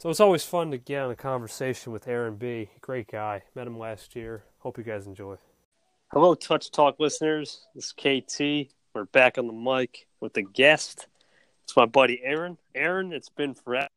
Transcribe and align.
So 0.00 0.08
it's 0.08 0.18
always 0.20 0.42
fun 0.42 0.70
to 0.70 0.78
get 0.78 1.02
on 1.02 1.10
a 1.10 1.14
conversation 1.14 1.92
with 1.92 2.08
Aaron 2.08 2.36
B. 2.36 2.70
Great 2.80 3.06
guy. 3.06 3.42
Met 3.54 3.66
him 3.66 3.78
last 3.78 4.16
year. 4.16 4.44
Hope 4.60 4.78
you 4.78 4.82
guys 4.82 5.06
enjoy. 5.06 5.36
Hello, 6.10 6.34
Touch 6.34 6.70
Talk 6.70 6.98
listeners. 6.98 7.66
This 7.74 7.88
is 7.88 7.92
KT. 7.92 8.72
We're 8.94 9.04
back 9.04 9.36
on 9.36 9.46
the 9.46 9.52
mic 9.52 10.06
with 10.18 10.34
a 10.38 10.42
guest. 10.42 11.06
It's 11.64 11.76
my 11.76 11.84
buddy 11.84 12.18
Aaron. 12.24 12.56
Aaron, 12.74 13.12
it's 13.12 13.28
been 13.28 13.52
forever. 13.52 13.90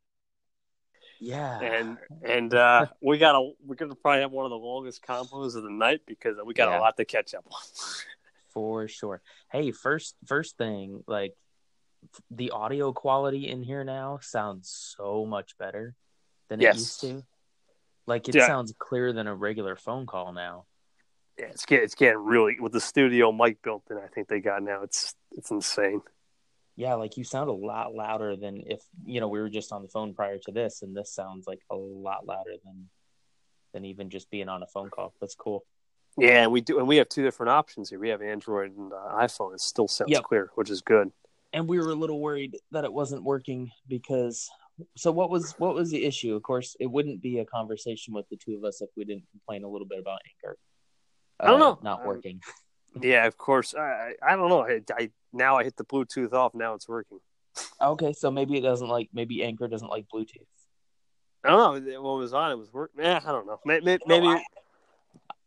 Yeah. 1.22 1.62
And 1.62 1.98
and 2.22 2.54
uh, 2.54 2.88
we 3.02 3.18
got 3.18 3.36
a 3.36 3.52
we're 3.66 3.76
gonna 3.76 3.96
probably 3.96 4.24
have 4.24 4.32
one 4.34 4.44
of 4.44 4.50
the 4.52 4.58
longest 4.58 5.06
combos 5.08 5.56
of 5.56 5.64
the 5.64 5.72
night 5.72 6.02
because 6.06 6.36
we 6.46 6.54
got 6.54 6.70
Yeah. 6.70 6.80
a 6.80 6.82
lot 6.82 6.98
to 6.98 7.06
catch 7.06 7.34
up 7.34 7.46
on. 7.50 7.62
for 8.50 8.90
sure. 8.90 9.22
Hey, 9.54 9.72
first 9.72 10.18
first 10.26 10.58
thing, 10.58 11.02
like 11.08 11.34
the 12.32 12.52
audio 12.52 12.94
quality 12.94 13.48
in 13.50 13.64
here 13.64 13.84
now 13.84 14.20
sounds 14.22 14.70
so 14.98 15.26
much 15.26 15.58
better 15.58 15.96
than 16.50 16.60
Yes. 16.62 16.76
it 16.76 16.80
used 16.80 17.02
to. 17.02 17.24
Like 18.06 18.28
it 18.30 18.36
Yeah. 18.36 18.48
sounds 18.48 18.74
clearer 18.78 19.14
than 19.14 19.28
a 19.28 19.36
regular 19.36 19.76
phone 19.76 20.06
call 20.06 20.34
now. 20.34 20.66
Yeah, 21.38 21.46
it's 21.46 21.66
getting 21.66 21.86
it's 21.86 21.96
getting 21.96 22.20
really 22.20 22.60
with 22.60 22.74
the 22.74 22.82
studio 22.82 23.32
mic 23.32 23.62
built 23.62 23.84
in. 23.90 23.98
I 23.98 24.08
think 24.08 24.28
they 24.28 24.40
got 24.40 24.62
now. 24.62 24.84
It's 24.84 25.16
it's 25.32 25.52
insane. 25.52 26.02
Yeah, 26.76 26.96
like 26.96 27.18
you 27.18 27.24
sound 27.24 27.50
a 27.50 27.54
lot 27.54 27.94
louder 27.94 28.36
than 28.36 28.64
if 28.66 28.82
you 29.06 29.20
know 29.20 29.28
we 29.28 29.40
were 29.40 29.50
just 29.50 29.72
on 29.72 29.82
the 29.82 29.88
phone 29.88 30.14
prior 30.14 30.38
to 30.40 30.52
this, 30.52 30.82
and 30.82 30.96
this 30.96 31.14
sounds 31.14 31.48
like 31.48 31.60
a 31.72 31.76
lot 31.76 32.26
louder 32.26 32.54
than 32.64 32.90
than 33.74 33.86
even 33.86 34.10
just 34.10 34.30
being 34.30 34.50
on 34.50 34.62
a 34.62 34.68
phone 34.68 34.90
call. 34.90 35.14
That's 35.20 35.36
cool. 35.36 35.66
Yeah, 36.18 36.44
and 36.44 36.52
we 36.52 36.62
do, 36.62 36.78
and 36.78 36.88
we 36.88 36.98
have 36.98 37.10
two 37.10 37.24
different 37.24 37.50
options 37.50 37.90
here. 37.90 37.98
We 37.98 38.10
have 38.10 38.22
Android 38.22 38.76
and 38.78 38.94
uh, 38.94 39.16
iPhone. 39.16 39.56
It 39.56 39.62
still 39.62 39.88
sounds 39.88 40.12
Yep. 40.12 40.24
clear, 40.24 40.52
which 40.54 40.70
is 40.70 40.82
good. 40.82 41.12
And 41.54 41.68
we 41.68 41.78
were 41.80 41.92
a 41.92 41.96
little 41.96 42.20
worried 42.20 42.58
that 42.72 42.84
it 42.84 42.92
wasn't 42.92 43.24
working 43.24 43.70
because 43.88 44.50
so 44.98 45.12
what 45.12 45.30
was 45.30 45.54
what 45.60 45.76
was 45.76 45.92
the 45.92 46.04
issue 46.04 46.36
of 46.36 46.42
course 46.42 46.76
it 46.80 46.88
wouldn't 46.88 47.22
be 47.22 47.40
a 47.40 47.46
conversation 47.46 48.14
with 48.14 48.28
the 48.30 48.38
two 48.38 48.56
of 48.56 48.64
us 48.64 48.82
if 48.82 48.90
we 48.98 49.06
didn't 49.06 49.30
complain 49.32 49.64
a 49.64 49.68
little 49.68 49.88
bit 49.88 50.00
about 50.00 50.20
anchor 50.26 50.58
I 51.40 51.48
don't 51.48 51.62
uh, 51.62 51.66
know. 51.66 51.80
not 51.82 52.02
Um, 52.02 52.08
working 52.08 52.42
Yeah, 53.02 53.26
of 53.26 53.38
course. 53.38 53.74
I 53.74 54.14
I 54.22 54.36
don't 54.36 54.50
know. 54.50 54.68
I, 54.68 54.82
I 54.96 55.10
now 55.32 55.58
I 55.58 55.64
hit 55.64 55.76
the 55.76 55.84
Bluetooth 55.84 56.32
off. 56.32 56.54
Now 56.54 56.76
it's 56.76 56.88
working. 56.88 57.20
okay 57.82 58.14
so 58.14 58.32
maybe 58.32 58.58
it 58.58 58.62
doesn't 58.62 58.88
like 58.88 59.10
maybe 59.14 59.44
anchor 59.44 59.68
doesn't 59.68 59.90
like 59.90 60.06
bluetooth 60.14 60.46
I 61.44 61.50
don't 61.50 61.86
know 61.86 62.02
what 62.02 62.18
was 62.18 62.34
on. 62.34 62.52
It 62.52 62.58
was 62.58 62.72
working. 62.72 63.04
Yeah, 63.04 63.20
I 63.24 63.32
don't 63.32 63.46
know. 63.46 63.60
Maybe, 63.66 64.00
maybe 64.08 64.28
I, 64.28 64.44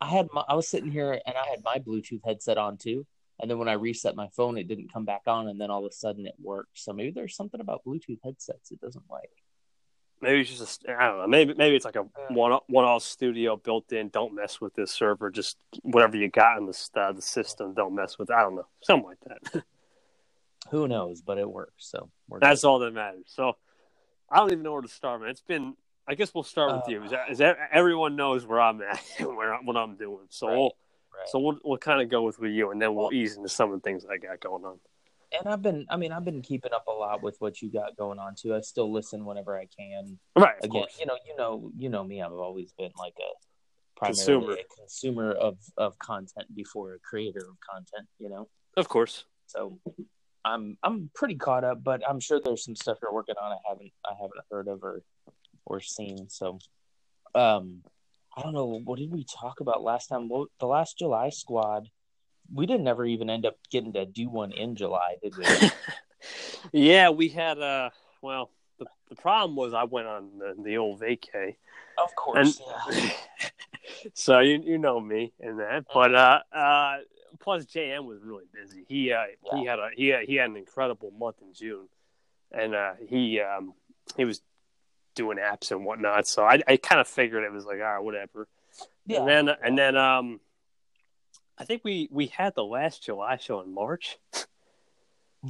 I 0.01 0.07
had 0.07 0.29
my 0.33 0.45
i 0.49 0.55
was 0.55 0.69
sitting 0.69 0.91
here 0.91 1.13
and 1.27 1.37
i 1.37 1.49
had 1.49 1.65
my 1.65 1.79
bluetooth 1.79 2.21
headset 2.25 2.59
on 2.59 2.77
too 2.77 3.07
and 3.41 3.51
then 3.51 3.59
when 3.59 3.69
i 3.69 3.73
reset 3.75 4.17
my 4.17 4.29
phone 4.29 4.57
it 4.59 4.69
didn't 4.69 4.93
come 4.93 5.05
back 5.05 5.23
on 5.27 5.49
and 5.49 5.61
then 5.61 5.71
all 5.71 5.85
of 5.85 5.91
a 5.91 5.95
sudden 5.95 6.27
it 6.27 6.35
worked 6.41 6.79
so 6.79 6.93
maybe 6.93 7.11
there's 7.11 7.37
something 7.37 7.61
about 7.61 7.83
bluetooth 7.87 8.19
headsets 8.25 8.71
it 8.71 8.81
doesn't 8.81 9.05
like 9.11 9.31
maybe 10.23 10.41
it's 10.41 10.59
just 10.59 10.85
I 10.89 11.09
don't 11.09 11.19
know. 11.19 11.27
Maybe 11.27 11.53
maybe 11.55 11.77
it's 11.77 11.85
like 11.85 11.97
a 11.97 12.07
one 12.31 12.59
one 12.69 12.85
off 12.87 13.03
studio 13.03 13.57
built 13.57 13.93
in. 13.93 14.09
Don't 14.09 14.35
mess 14.35 14.63
with 14.63 14.75
this 14.75 14.91
server. 14.91 15.31
Just 15.31 15.59
whatever 15.83 16.17
you 16.17 16.31
got 16.31 16.57
in 16.57 16.65
the 16.65 16.89
uh, 16.97 17.13
the 17.13 17.21
system. 17.21 17.75
Don't 17.75 17.95
mess 17.95 18.19
with. 18.19 18.31
I 18.31 18.41
don't 18.41 18.55
know. 18.55 18.67
Something 18.83 19.07
like 19.07 19.19
that. 19.53 19.63
who 20.71 20.89
knows 20.89 21.21
but 21.23 21.39
it 21.39 21.49
works 21.49 21.87
so 21.91 22.11
we're 22.29 22.41
That's 22.41 22.65
all 22.65 22.79
that 22.81 22.93
matters. 22.95 23.27
So 23.27 23.57
I 24.31 24.39
don't 24.39 24.51
even 24.51 24.63
know 24.63 24.73
where 24.73 24.83
to 24.83 24.89
start, 24.89 25.21
man. 25.21 25.31
It's 25.31 25.41
been. 25.43 25.77
I 26.09 26.15
guess 26.15 26.33
we'll 26.35 26.45
start 26.45 26.73
with 26.73 26.89
Uh, 26.89 26.91
you. 26.93 27.03
Is 27.05 27.11
that, 27.11 27.31
is 27.31 27.39
that 27.39 27.59
everyone 27.73 28.17
knows 28.17 28.47
where 28.47 28.61
I'm 28.61 28.81
at, 28.81 29.03
where 29.21 29.55
I- 29.55 29.61
what 29.61 29.77
I'm 29.77 29.97
doing. 29.97 30.27
So 30.31 30.47
Right, 30.49 30.57
we'll 30.57 30.77
right. 31.17 31.29
so 31.29 31.39
we'll 31.39 31.59
we'll 31.65 31.79
kind 31.79 32.01
of 32.03 32.09
go 32.09 32.23
with 32.23 32.39
with 32.39 32.53
you, 32.53 32.71
and 32.71 32.81
then 32.81 32.95
we'll 32.95 33.13
ease 33.13 33.37
into 33.37 33.49
some 33.49 33.73
of 33.73 33.81
the 33.81 33.85
things 33.85 34.05
I 34.11 34.17
got 34.19 34.41
going 34.41 34.65
on. 34.65 34.79
and 35.39 35.49
I've 35.49 35.63
been 35.63 35.87
I 35.91 35.97
mean 35.97 36.13
I've 36.13 36.25
been 36.25 36.43
keeping 36.43 36.73
up 36.73 36.87
a 36.87 36.93
lot 36.93 37.23
with 37.23 37.37
what 37.41 37.61
you 37.63 37.71
got 37.71 37.97
going 37.97 38.19
on 38.19 38.35
too. 38.35 38.55
I 38.55 38.61
still 38.61 38.93
listen 38.93 39.25
whenever 39.25 39.59
I 39.59 39.67
can. 39.67 40.19
Right. 40.37 40.57
Again, 40.63 40.71
course. 40.83 40.97
you 41.01 41.07
know, 41.07 41.17
you 41.27 41.37
know, 41.37 41.71
you 41.77 41.89
know 41.89 42.05
me. 42.05 42.23
I've 42.23 42.33
always 42.33 42.73
been 42.73 42.93
like 42.99 43.15
a 43.19 44.05
Consumer. 44.05 44.53
a 44.53 44.65
consumer 44.79 45.33
of 45.33 45.57
of 45.79 45.99
content 45.99 46.55
before 46.55 46.93
a 46.95 46.99
creator 46.99 47.41
of 47.49 47.57
content. 47.61 48.07
You 48.19 48.29
know, 48.29 48.49
Of 48.77 48.89
course. 48.89 49.25
so 49.47 49.79
I'm 50.45 50.77
I'm 50.83 51.11
pretty 51.15 51.35
caught 51.37 51.65
up, 51.65 51.83
but 51.83 52.03
I'm 52.09 52.21
sure 52.21 52.39
there's 52.45 52.63
some 52.63 52.77
stuff 52.77 52.99
you're 53.01 53.13
working 53.13 53.37
on 53.41 53.53
I 53.53 53.57
haven't 53.67 53.91
I 54.05 54.13
haven't 54.21 54.41
heard 54.51 54.69
of 54.69 54.85
or 54.85 55.03
or 55.65 55.81
seen. 55.81 56.29
So, 56.29 56.59
um, 57.35 57.83
I 58.37 58.43
don't 58.43 58.53
know 58.53 58.81
what 58.85 58.99
did 58.99 59.11
we 59.11 59.25
talk 59.25 59.61
about 59.61 59.83
last 59.83 60.09
time. 60.09 60.29
The 60.61 60.67
last 60.67 60.99
July 60.99 61.31
squad. 61.31 61.89
We 62.53 62.67
didn't 62.67 62.87
ever 62.87 63.05
even 63.05 63.31
end 63.31 63.47
up 63.47 63.57
getting 63.71 63.95
to 63.95 64.05
do 64.05 64.29
one 64.29 64.53
in 64.53 64.77
July, 64.77 65.17
did 65.23 65.37
we? 65.37 65.45
yeah, 66.73 67.11
we 67.11 67.29
had 67.29 67.59
uh 67.59 67.91
well 68.21 68.51
the, 68.79 68.87
the 69.09 69.17
problem 69.17 69.57
was 69.57 69.73
I 69.73 69.85
went 69.85 70.07
on 70.07 70.39
the, 70.39 70.55
the 70.63 70.77
old 70.77 71.01
vacay. 71.01 71.57
Of 71.99 72.15
course. 72.15 72.61
And 72.61 72.97
yeah. 72.97 73.11
so 74.15 74.41
you 74.41 74.63
you 74.63 74.79
know 74.79 75.01
me 75.01 75.33
and 75.41 75.59
that. 75.59 75.87
But 75.93 76.15
uh 76.15 76.41
uh 76.53 76.99
plus 77.41 77.65
JM 77.65 78.05
was 78.05 78.21
really 78.23 78.45
busy. 78.53 78.85
He 78.87 79.13
uh 79.13 79.25
he 79.55 79.65
had 79.65 79.79
a 79.79 79.89
he 79.97 80.09
had, 80.09 80.25
he 80.25 80.35
had 80.37 80.51
an 80.51 80.57
incredible 80.57 81.11
month 81.19 81.37
in 81.41 81.55
June. 81.55 81.89
And 82.53 82.75
uh 82.75 82.93
he 83.09 83.41
um 83.41 83.73
he 84.17 84.27
was 84.27 84.43
doing 85.17 85.39
apps 85.39 85.73
and 85.73 85.85
whatnot. 85.85 86.29
So 86.29 86.45
I 86.45 86.63
I 86.69 86.77
kind 86.77 87.01
of 87.01 87.09
figured 87.09 87.43
it 87.43 87.51
was 87.51 87.65
like, 87.65 87.79
all 87.79 87.95
right, 87.95 87.99
whatever. 87.99 88.47
Yeah. 89.07 89.21
And 89.21 89.29
then 89.49 89.57
and 89.65 89.77
then 89.77 89.97
um 89.97 90.39
I 91.59 91.65
think 91.65 91.83
we 91.83 92.09
we 92.13 92.27
had 92.27 92.55
the 92.55 92.65
last 92.65 93.03
July 93.03 93.39
show 93.39 93.61
in 93.63 93.75
March. 93.75 94.19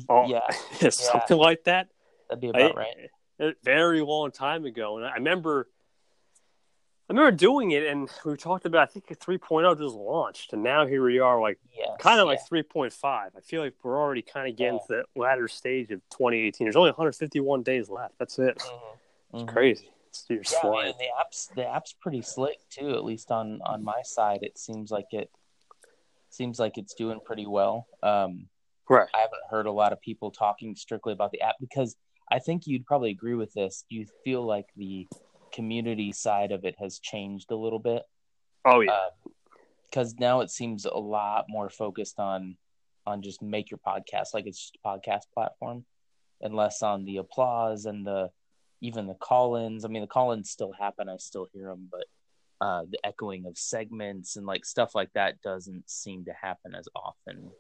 Oh, 0.09 0.27
Yeah, 0.29 0.49
something 0.91 1.37
like 1.37 1.65
that. 1.65 1.89
that'd 2.29 2.41
be 2.41 2.49
about 2.49 2.73
I- 2.73 2.75
right. 2.75 3.11
a 3.41 3.53
very 3.63 4.01
long 4.01 4.31
time 4.31 4.65
ago, 4.65 4.97
and 4.99 5.07
I 5.07 5.15
remember, 5.15 5.69
I 7.09 7.13
remember 7.13 7.31
doing 7.37 7.71
it, 7.71 7.87
and 7.87 8.09
we 8.25 8.37
talked 8.37 8.67
about. 8.67 8.83
I 8.89 8.93
think 8.93 9.07
3.0 9.09 9.79
just 9.79 9.95
launched, 9.95 10.53
and 10.53 10.63
now 10.63 10.87
here 10.87 11.03
we 11.05 11.19
are, 11.19 11.41
like 11.41 11.59
Yes, 11.75 11.89
kind 11.99 12.21
of 12.21 12.27
yeah. 12.27 12.33
like 12.33 12.41
3.5. 12.49 13.05
I 13.05 13.41
feel 13.43 13.63
like 13.63 13.75
we're 13.83 13.99
already 13.99 14.23
kind 14.23 14.49
of 14.51 14.57
getting 14.57 14.75
Yeah. 14.91 14.97
to 14.97 15.07
the 15.15 15.21
latter 15.21 15.49
stage 15.49 15.91
of 15.93 16.01
2018. 16.11 16.67
There's 16.67 16.77
only 16.77 16.91
151 16.91 17.63
days 17.63 17.89
left. 17.89 18.19
That's 18.19 18.39
it. 18.39 18.59
Mhm. 18.59 18.99
It's 19.33 19.43
Mhm. 19.43 19.49
crazy. 19.49 19.91
It's, 20.09 20.25
you're 20.29 20.39
Yeah, 20.41 20.61
flying. 20.61 20.87
man, 20.91 20.95
the 20.99 21.19
app's 21.21 21.47
the 21.49 21.67
app's 21.67 21.93
pretty 21.95 22.23
slick 22.23 22.59
too. 22.69 22.91
At 22.95 23.05
least 23.05 23.31
on 23.31 23.61
on 23.63 23.83
my 23.85 24.03
side, 24.03 24.43
it 24.43 24.59
seems 24.59 24.91
like 24.91 25.13
it 25.13 25.31
seems 26.31 26.59
like 26.59 26.77
it's 26.79 26.95
doing 26.95 27.21
pretty 27.21 27.47
well. 27.47 27.87
Um, 28.03 28.49
Right. 28.89 29.09
I 29.15 29.19
haven't 29.21 29.43
heard 29.51 29.67
a 29.67 29.73
lot 29.73 29.93
of 29.93 30.01
people 30.01 30.31
talking 30.31 30.77
strictly 30.77 31.13
about 31.13 31.33
the 31.33 31.41
app 31.41 31.57
because 31.59 31.97
I 32.31 32.39
think 32.39 32.67
you'd 32.67 32.87
probably 32.87 33.11
agree 33.11 33.35
with 33.35 33.53
this. 33.53 33.85
Do 33.91 33.97
you 33.97 34.07
feel 34.25 34.43
like 34.45 34.73
the 34.77 35.09
community 35.53 36.13
side 36.13 36.53
of 36.53 36.65
it 36.65 36.77
has 36.79 36.99
changed 37.01 37.51
a 37.51 37.57
little 37.57 37.79
bit? 37.81 38.05
Oh 38.65 38.81
yeah. 38.81 39.11
because 39.91 40.15
now 40.17 40.41
it 40.41 40.51
seems 40.51 40.85
a 40.85 40.95
lot 40.99 41.47
more 41.49 41.71
focused 41.71 42.19
on 42.19 42.57
on 43.07 43.23
just 43.23 43.41
make 43.41 43.71
your 43.71 43.79
podcast 43.79 44.35
like 44.35 44.47
it's 44.47 44.59
just 44.59 44.77
a 44.85 44.89
podcast 44.89 45.31
platform 45.33 45.85
and 46.41 46.55
less 46.57 46.83
on 46.83 47.05
the 47.05 47.17
applause 47.19 47.87
and 47.87 48.05
the 48.07 48.31
even 48.81 49.07
the 49.07 49.15
call-ins 49.15 49.85
i 49.85 49.89
mean 49.89 50.03
the 50.03 50.07
call-ins 50.07 50.51
still 50.51 50.73
happen 50.73 51.09
i 51.09 51.17
still 51.17 51.47
hear 51.53 51.69
them 51.69 51.89
but 51.91 52.05
uh 52.61 52.83
the 52.91 52.99
echoing 53.05 53.47
of 53.47 53.57
segments 53.59 54.37
and 54.37 54.47
like 54.47 54.65
stuff 54.65 54.95
like 54.95 55.13
that 55.15 55.41
doesn't 55.43 55.89
seem 55.89 56.25
to 56.25 56.33
happen 56.33 56.75
as 56.75 56.89
often 56.95 57.51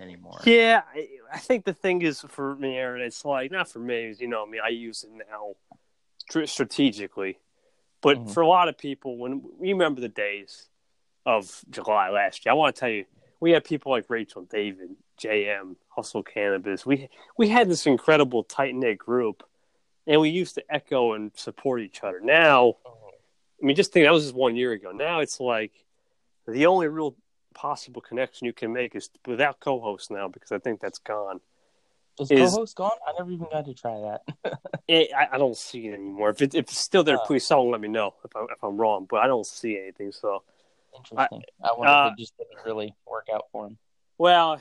anymore 0.00 0.38
Yeah, 0.44 0.82
I, 0.94 1.08
I 1.32 1.38
think 1.38 1.64
the 1.64 1.72
thing 1.72 2.02
is 2.02 2.20
for 2.28 2.54
me, 2.56 2.76
Aaron, 2.76 3.02
it's 3.02 3.24
like 3.24 3.50
not 3.50 3.68
for 3.68 3.78
me. 3.78 4.14
You 4.18 4.28
know, 4.28 4.44
I 4.46 4.50
mean, 4.50 4.60
I 4.64 4.68
use 4.68 5.04
it 5.04 5.10
now 5.10 5.54
tr- 6.30 6.44
strategically, 6.44 7.38
but 8.02 8.18
Mhm. 8.18 8.34
for 8.34 8.42
a 8.42 8.46
lot 8.46 8.68
of 8.68 8.76
people, 8.76 9.16
when 9.16 9.42
we 9.58 9.72
remember 9.72 10.00
the 10.02 10.08
days 10.10 10.68
of 11.24 11.62
July 11.70 12.10
last 12.10 12.44
year, 12.44 12.52
I 12.52 12.54
want 12.54 12.74
to 12.76 12.80
tell 12.80 12.90
you, 12.90 13.06
we 13.40 13.52
had 13.52 13.64
people 13.64 13.90
like 13.92 14.10
Rachel, 14.10 14.42
David, 14.42 14.90
JM, 15.18 15.76
Hustle 15.88 16.22
Cannabis. 16.22 16.84
We 16.84 17.08
we 17.38 17.48
had 17.48 17.68
this 17.68 17.86
incredible 17.86 18.44
tight 18.44 18.74
knit 18.74 18.98
group, 18.98 19.42
and 20.06 20.20
we 20.20 20.30
used 20.30 20.54
to 20.56 20.64
echo 20.70 21.14
and 21.14 21.32
support 21.34 21.80
each 21.80 22.02
other. 22.02 22.20
Now, 22.20 22.74
I 23.62 23.66
mean, 23.66 23.76
just 23.76 23.92
think 23.92 24.06
that 24.06 24.12
was 24.12 24.24
just 24.24 24.34
one 24.34 24.56
year 24.56 24.72
ago. 24.72 24.92
Now 24.92 25.20
it's 25.20 25.40
like 25.40 25.72
the 26.46 26.66
only 26.66 26.88
real 26.88 27.16
possible 27.54 28.00
connection 28.02 28.46
you 28.46 28.52
can 28.52 28.72
make 28.72 28.94
is 28.94 29.08
without 29.26 29.60
co-host 29.60 30.10
now 30.10 30.28
because 30.28 30.52
I 30.52 30.58
think 30.58 30.80
that's 30.80 30.98
gone. 30.98 31.40
is, 32.20 32.30
is- 32.30 32.50
co-host 32.50 32.76
gone 32.76 32.90
i 33.06 33.12
never 33.18 33.30
even 33.30 33.46
got 33.50 33.64
to 33.64 33.74
try 33.74 33.98
that 34.00 34.58
Eh, 34.88 35.06
I, 35.16 35.28
I 35.32 35.38
don't 35.38 35.56
see 35.56 35.88
it 35.88 35.94
anymore. 35.94 36.30
If, 36.30 36.42
it, 36.42 36.54
if 36.54 36.66
it's 36.66 36.78
still 36.78 37.02
there, 37.02 37.18
Oh. 37.18 37.24
please 37.26 37.44
someone 37.44 37.70
let 37.72 37.80
me 37.80 37.88
know 37.88 38.14
if, 38.24 38.36
I, 38.36 38.44
if 38.52 38.62
I'm 38.62 38.76
wrong. 38.76 39.06
But 39.10 39.16
I 39.20 39.26
don't 39.26 39.44
see 39.46 39.76
anything. 39.76 40.12
So, 40.12 40.44
interesting 40.96 41.42
i, 41.62 41.72
wonder 41.76 41.92
uh, 41.92 42.06
if 42.06 42.12
it 42.12 42.18
just 42.18 42.36
didn't 42.38 42.64
really 42.64 42.94
work 43.10 43.26
out 43.34 43.46
for 43.50 43.66
him 43.66 43.78
well, 44.18 44.60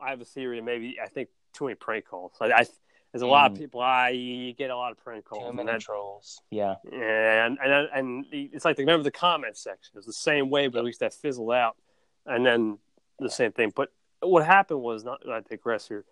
I 0.00 0.10
have 0.10 0.20
a 0.20 0.24
theory. 0.24 0.60
Maybe 0.60 0.98
I 1.02 1.08
think 1.08 1.28
too 1.52 1.64
many 1.64 1.74
prank 1.74 2.06
calls. 2.06 2.32
I, 2.40 2.52
I 2.52 2.66
there's 3.14 3.22
a 3.22 3.26
lot 3.28 3.52
of 3.52 3.56
Mm. 3.56 3.60
people. 3.60 3.80
I 3.80 4.08
you 4.10 4.52
get 4.52 4.70
a 4.70 4.76
lot 4.76 4.90
of 4.90 4.98
prank 4.98 5.24
calls, 5.24 5.42
too 5.42 5.46
and 5.48 5.56
many 5.56 5.70
that, 5.70 5.80
trolls 5.80 6.40
yeah 6.50 6.74
and 6.92 7.58
and 7.62 7.88
and 7.94 8.26
it's 8.32 8.64
like 8.64 8.76
remember 8.78 9.04
the 9.04 9.10
comment 9.12 9.56
section. 9.56 9.92
It's 9.96 10.06
the 10.06 10.12
same 10.12 10.50
way, 10.50 10.66
but 10.66 10.80
at 10.80 10.84
least 10.84 11.00
that 11.00 11.14
fizzled 11.14 11.52
out, 11.52 11.76
and 12.26 12.44
then 12.44 12.78
the 13.20 13.30
same 13.30 13.52
thing. 13.52 13.72
But 13.74 13.92
what 14.20 14.44
happened 14.44 14.82
was 14.82 15.04
not. 15.04 15.20
I 15.28 15.40
digress 15.40 15.86
here. 15.86 16.04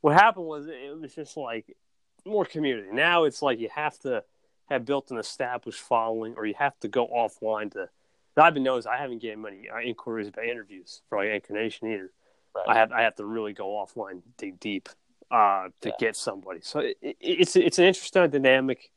What 0.00 0.14
happened 0.14 0.46
was 0.46 0.66
it 0.66 1.00
was 1.00 1.14
just 1.14 1.36
like 1.36 1.76
more 2.24 2.44
community. 2.44 2.88
Now 2.92 3.24
it's 3.24 3.40
like 3.40 3.60
you 3.60 3.68
have 3.72 3.96
to 4.00 4.24
have 4.68 4.84
built 4.84 5.10
an 5.12 5.18
established 5.18 5.80
following, 5.80 6.34
or 6.36 6.44
you 6.44 6.54
have 6.58 6.78
to 6.80 6.88
go 6.88 7.06
offline 7.06 7.70
to. 7.72 7.88
I've 8.36 8.54
been 8.54 8.62
noticing 8.62 8.92
I 8.92 8.98
haven't 8.98 9.20
getting 9.20 9.42
many 9.42 9.68
uh, 9.68 9.80
inquiries 9.80 10.28
about 10.28 10.44
interviews 10.44 11.02
for 11.08 11.18
like 11.18 11.28
Anchor 11.30 11.54
Nation 11.54 11.88
either. 11.92 12.12
Right. 12.54 12.68
I 12.68 12.74
have 12.78 12.92
I 12.92 13.02
have 13.02 13.14
to 13.16 13.24
really 13.24 13.52
go 13.52 13.68
offline, 13.70 14.22
dig 14.36 14.58
deep, 14.60 14.88
uh, 15.30 15.68
to 15.82 15.88
Yeah. 15.90 15.94
get 15.98 16.16
somebody. 16.16 16.60
So 16.62 16.80
it, 16.80 16.96
it, 17.02 17.16
it's 17.20 17.56
it's 17.56 17.78
an 17.78 17.84
interesting 17.84 18.28
dynamic. 18.30 18.90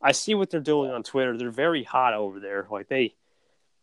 I 0.00 0.12
see 0.12 0.34
what 0.34 0.50
they're 0.50 0.60
doing 0.60 0.90
on 0.90 1.02
Twitter. 1.02 1.36
They're 1.38 1.50
very 1.50 1.84
hot 1.84 2.12
over 2.14 2.40
there. 2.40 2.66
Like 2.70 2.88
they 2.88 3.14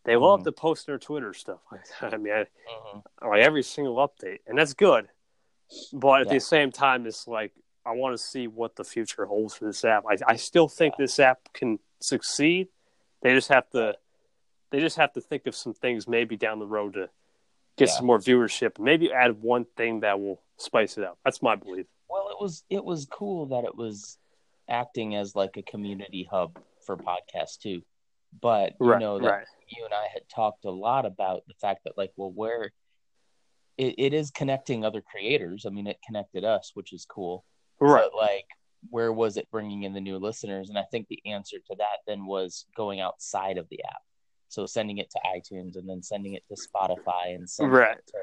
they 0.06 0.16
love 0.16 0.42
Mhm. 0.42 0.46
to 0.46 0.52
post 0.52 0.86
their 0.86 0.98
Twitter 1.00 1.34
stuff. 1.34 1.60
I 2.02 2.18
mean, 2.18 2.34
I, 2.34 2.46
Mhm. 2.46 3.04
like 3.22 3.42
every 3.42 3.64
single 3.64 3.96
update, 3.96 4.40
and 4.48 4.58
that's 4.58 4.74
good. 4.74 5.10
But 5.94 6.22
at 6.22 6.28
Yeah. 6.28 6.34
the 6.34 6.40
same 6.40 6.72
time, 6.72 7.06
it's 7.06 7.28
like 7.28 7.54
I 7.86 7.92
want 7.94 8.14
to 8.14 8.18
see 8.24 8.48
what 8.48 8.76
the 8.76 8.84
future 8.84 9.26
holds 9.26 9.56
for 9.56 9.66
this 9.66 9.84
app. 9.86 10.04
I, 10.08 10.18
I 10.28 10.36
still 10.36 10.68
think 10.68 10.96
this 10.98 11.20
app 11.20 11.52
can 11.54 11.80
succeed. 12.00 12.68
They 13.22 13.34
just 13.34 13.48
have 13.50 13.70
to, 13.72 13.98
they 14.70 14.80
just 14.80 14.98
have 14.98 15.14
to 15.14 15.22
think 15.22 15.48
of 15.48 15.56
some 15.56 15.74
things 15.74 16.08
maybe 16.08 16.36
down 16.38 16.60
the 16.60 16.68
road 16.68 16.94
to 16.94 17.10
get 17.78 17.88
Yeah. 17.90 17.96
some 17.96 18.06
more 18.06 18.20
viewership. 18.20 18.78
Maybe 18.80 19.12
add 19.12 19.42
one 19.42 19.66
thing 19.66 20.02
that 20.02 20.20
will 20.20 20.42
spice 20.60 20.98
it 20.98 21.04
up. 21.04 21.18
That's 21.26 21.42
my 21.42 21.56
belief. 21.56 21.86
Well, 22.10 22.30
it 22.30 22.38
was 22.42 22.64
it 22.70 22.84
was 22.84 23.06
cool 23.06 23.48
that 23.48 23.64
it 23.66 23.76
was 23.76 24.18
acting 24.70 25.16
as 25.16 25.36
like 25.36 25.58
a 25.58 25.64
community 25.64 26.28
hub 26.30 26.54
for 26.86 26.98
podcasts 26.98 27.58
too. 27.62 27.82
But 28.42 28.74
you 28.80 28.88
Right, 28.88 29.00
know 29.00 29.20
that 29.20 29.28
right. 29.28 29.48
you 29.68 29.86
and 29.86 29.94
I 29.94 30.08
had 30.14 30.24
talked 30.34 30.66
a 30.66 30.72
lot 30.72 31.06
about 31.06 31.44
the 31.48 31.56
fact 31.60 31.82
that 31.86 31.98
like, 31.98 32.12
well, 32.16 32.32
where 32.32 32.72
it, 33.78 33.96
it 33.98 34.14
is 34.14 34.30
connecting 34.30 34.86
other 34.86 35.02
creators. 35.02 35.66
I 35.66 35.70
mean, 35.70 35.88
it 35.88 35.98
connected 36.06 36.44
us, 36.44 36.72
which 36.74 36.94
is 36.94 37.06
cool. 37.06 37.44
Right. 37.80 38.04
But 38.04 38.16
like, 38.16 38.46
where 38.90 39.12
was 39.12 39.38
it 39.38 39.50
bringing 39.52 39.84
in 39.84 39.94
the 39.94 40.02
new 40.02 40.18
listeners? 40.18 40.70
And 40.70 40.78
I 40.78 40.84
think 40.92 41.08
the 41.08 41.22
answer 41.26 41.58
to 41.58 41.76
that 41.78 42.00
then 42.06 42.26
was 42.26 42.66
going 42.76 43.00
outside 43.00 43.58
of 43.58 43.68
the 43.70 43.84
app. 43.84 44.02
So 44.50 44.66
sending 44.66 44.98
it 44.98 45.10
to 45.12 45.20
iTunes 45.26 45.76
and 45.76 45.88
then 45.88 46.02
sending 46.04 46.34
it 46.34 46.44
to 46.50 46.56
Spotify 46.56 47.36
and 47.36 47.50
sending 47.50 47.74
Right. 47.74 47.98
it 47.98 48.08
to, 48.08 48.18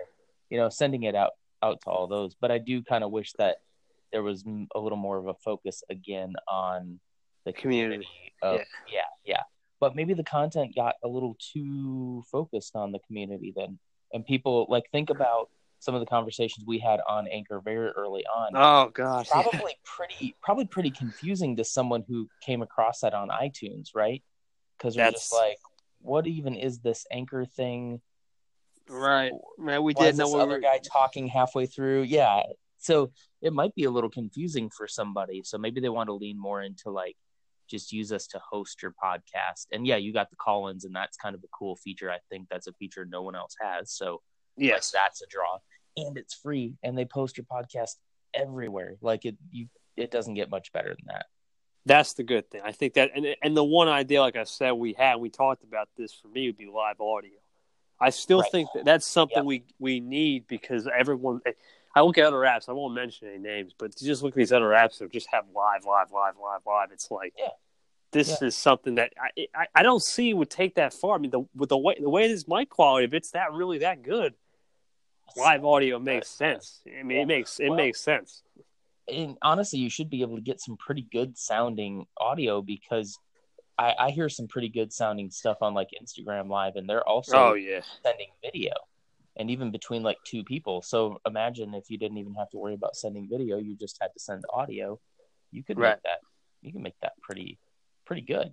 you 0.51 0.59
know, 0.59 0.69
sending 0.69 1.05
it 1.05 1.15
out 1.15 1.33
out 1.63 1.81
to 1.83 1.91
all 1.91 2.07
those. 2.07 2.35
But 2.35 2.51
I 2.51 2.59
do 2.59 2.83
kind 2.83 3.05
of 3.05 3.11
wish 3.11 3.33
that 3.39 3.57
there 4.13 4.23
was 4.23 4.45
a 4.75 4.79
little 4.81 4.99
more 4.99 5.19
of 5.19 5.27
a 5.27 5.35
focus 5.35 5.83
again 5.91 6.35
on 6.49 7.01
the 7.45 7.53
Community. 7.53 8.07
community. 8.41 8.63
Of, 8.63 8.67
yeah, 8.93 9.01
yeah. 9.25 9.43
But 9.81 9.95
maybe 9.95 10.15
the 10.15 10.25
content 10.25 10.75
got 10.75 10.95
a 11.05 11.09
little 11.09 11.37
too 11.53 12.23
focused 12.31 12.75
on 12.77 12.93
the 12.93 12.99
community 13.01 13.53
then, 13.57 13.79
and 14.13 14.25
people 14.25 14.67
like 14.69 14.85
think 14.91 15.11
about 15.11 15.51
some 15.79 15.95
of 15.95 16.01
the 16.01 16.07
conversations 16.07 16.65
we 16.67 16.79
had 16.79 17.01
on 17.07 17.29
Anchor 17.29 17.61
very 17.61 17.91
early 17.91 18.25
on 18.35 18.53
Oh 18.55 18.91
gosh. 18.95 19.29
yeah. 19.35 19.43
probably 19.43 19.75
pretty 19.85 20.35
probably 20.43 20.65
pretty 20.65 20.91
confusing 20.91 21.57
to 21.57 21.65
someone 21.65 22.03
who 22.09 22.29
came 22.41 22.63
across 22.63 23.01
that 23.01 23.13
on 23.15 23.29
iTunes, 23.29 23.89
right? 23.95 24.23
Because 24.79 24.95
just 24.95 25.31
That's- 25.31 25.33
like, 25.33 25.59
what 26.01 26.27
even 26.27 26.55
is 26.55 26.79
this 26.81 27.07
anchor 27.11 27.45
thing? 27.45 28.01
Right. 28.89 29.33
Man, 29.59 29.83
we 29.83 29.95
Why 29.95 30.07
did 30.07 30.17
know 30.19 30.27
this 30.27 30.35
we 30.35 30.41
other 30.41 30.53
were. 30.55 30.61
guy 30.61 30.79
talking 30.93 31.27
halfway 31.29 31.67
through? 31.67 32.03
Yeah. 32.03 32.43
So 32.79 33.11
it 33.43 33.53
might 33.53 33.75
be 33.75 33.85
a 33.85 33.91
little 33.91 34.11
confusing 34.11 34.71
for 34.71 34.87
somebody. 34.87 35.43
So 35.45 35.59
maybe 35.59 35.81
they 35.81 35.89
want 35.89 36.09
to 36.09 36.13
lean 36.15 36.39
more 36.39 36.63
into 36.63 36.91
like 36.91 37.17
just 37.69 37.91
use 37.93 38.13
us 38.13 38.29
to 38.29 38.39
host 38.51 38.81
your 38.83 38.95
podcast. 39.03 39.67
And 39.73 39.87
yeah, 39.87 39.97
you 39.97 40.13
got 40.13 40.31
the 40.31 40.37
call-ins, 40.37 40.85
and 40.85 40.95
that's 40.95 41.17
kind 41.17 41.35
of 41.35 41.43
a 41.43 41.49
cool 41.57 41.75
feature. 41.75 42.11
I 42.11 42.19
think 42.31 42.47
that's 42.49 42.69
a 42.69 42.73
feature 42.75 43.05
no 43.05 43.23
one 43.23 43.35
else 43.35 43.57
has. 43.61 43.91
So 43.93 44.13
like, 44.57 44.69
Yes. 44.69 44.91
that's 44.93 45.21
a 45.21 45.27
draw, 45.29 45.59
and 45.97 46.17
it's 46.17 46.35
free, 46.35 46.75
and 46.85 46.97
they 46.97 47.05
post 47.05 47.37
your 47.37 47.47
podcast 47.47 47.97
everywhere. 48.35 48.95
Like 49.01 49.25
it, 49.25 49.37
you, 49.51 49.67
it 49.97 50.13
doesn't 50.13 50.35
get 50.35 50.49
much 50.49 50.73
better 50.73 50.91
than 50.91 51.07
that. 51.09 51.27
That's 51.87 52.15
the 52.15 52.23
good 52.23 52.49
thing. 52.51 52.61
I 52.65 52.71
think 52.73 52.95
that, 52.95 53.11
and 53.17 53.27
and 53.43 53.57
the 53.57 53.65
one 53.65 53.89
idea, 53.89 54.21
like 54.21 54.37
I 54.37 54.45
said, 54.45 54.73
we 54.73 54.93
had, 54.93 55.17
we 55.17 55.29
talked 55.31 55.65
about 55.65 55.89
this 55.97 56.13
for 56.13 56.29
me 56.29 56.47
would 56.47 56.57
be 56.57 56.67
live 56.67 57.01
audio. 57.01 57.33
I 58.01 58.11
still 58.11 58.41
Right. 58.41 58.51
think 58.53 58.69
that 58.75 58.85
that's 58.85 59.07
something 59.07 59.39
Yep. 59.39 59.45
we 59.47 59.65
we 59.79 60.01
need 60.01 60.47
because 60.47 60.87
everyone. 60.87 61.41
Eh, 61.47 61.53
I 61.95 62.03
look 62.03 62.19
at 62.19 62.25
other 62.27 62.41
apps. 62.41 62.69
I 62.69 62.73
won't 62.73 62.95
mention 62.95 63.29
any 63.29 63.39
names, 63.39 63.73
but 63.77 63.97
just 63.97 64.23
look 64.23 64.33
at 64.35 64.37
these 64.37 64.53
other 64.53 64.69
apps 64.71 64.99
that 64.99 65.11
just 65.11 65.29
have 65.33 65.49
live, 65.55 65.87
live, 65.87 66.13
live, 66.13 66.35
live, 66.39 66.61
live. 66.67 66.93
It's 66.93 67.11
like, 67.11 67.33
Yeah. 67.39 67.49
this 68.13 68.29
Yeah. 68.43 68.49
is 68.49 68.57
something 68.57 68.97
that 68.97 69.15
I, 69.19 69.47
I 69.55 69.67
I 69.77 69.83
don't 69.83 70.03
see 70.03 70.35
would 70.35 70.51
take 70.51 70.75
that 70.75 70.93
far. 70.93 71.15
I 71.15 71.19
mean, 71.19 71.31
the 71.31 71.41
with 71.55 71.71
the 71.71 71.79
way 71.79 71.97
the 71.99 72.11
way 72.11 72.29
this 72.29 72.47
mic 72.47 72.69
quality, 72.69 73.07
if 73.07 73.15
it's 73.15 73.31
that 73.31 73.53
really 73.53 73.79
that 73.79 74.03
good, 74.03 74.35
live 75.37 75.65
audio 75.65 75.99
makes 75.99 76.29
sense. 76.29 76.83
I 76.87 77.03
mean, 77.03 77.17
Yeah. 77.17 77.23
it 77.23 77.27
makes 77.27 77.61
it 77.61 77.69
Well, 77.69 77.77
makes 77.79 78.01
sense. 78.01 78.43
and 79.09 79.39
honestly, 79.41 79.79
you 79.79 79.89
should 79.89 80.11
be 80.11 80.21
able 80.21 80.37
to 80.37 80.43
get 80.43 80.61
some 80.61 80.77
pretty 80.77 81.03
good 81.03 81.39
sounding 81.39 82.07
audio 82.19 82.61
because 82.61 83.19
I, 83.79 83.95
I 83.99 84.11
hear 84.11 84.29
some 84.29 84.49
pretty 84.49 84.69
good 84.69 84.93
sounding 84.93 85.31
stuff 85.31 85.59
on 85.61 85.75
like 85.75 85.89
Instagram 86.03 86.49
Live, 86.49 86.77
and 86.77 86.89
they're 86.89 87.07
also 87.07 87.37
oh 87.37 87.55
yeah, 87.55 87.81
sending 88.03 88.29
video, 88.43 88.73
and 89.37 89.51
even 89.51 89.71
between 89.71 90.03
like 90.03 90.19
two 90.25 90.45
people. 90.45 90.83
So 90.83 91.21
imagine 91.27 91.75
if 91.75 91.91
you 91.91 91.99
didn't 91.99 92.19
even 92.19 92.35
have 92.35 92.51
to 92.51 92.59
worry 92.59 92.75
about 92.75 92.97
sending 92.97 93.29
video, 93.29 93.59
you 93.59 93.77
just 93.77 93.99
had 94.01 94.13
to 94.15 94.21
send 94.21 94.45
audio. 94.53 94.99
You 95.53 95.63
could 95.63 95.79
Right. 95.79 95.91
make 95.91 96.03
that. 96.05 96.21
You 96.63 96.73
can 96.73 96.83
make 96.83 96.99
that 97.03 97.13
pretty, 97.23 97.59
pretty 98.05 98.23
good. 98.23 98.53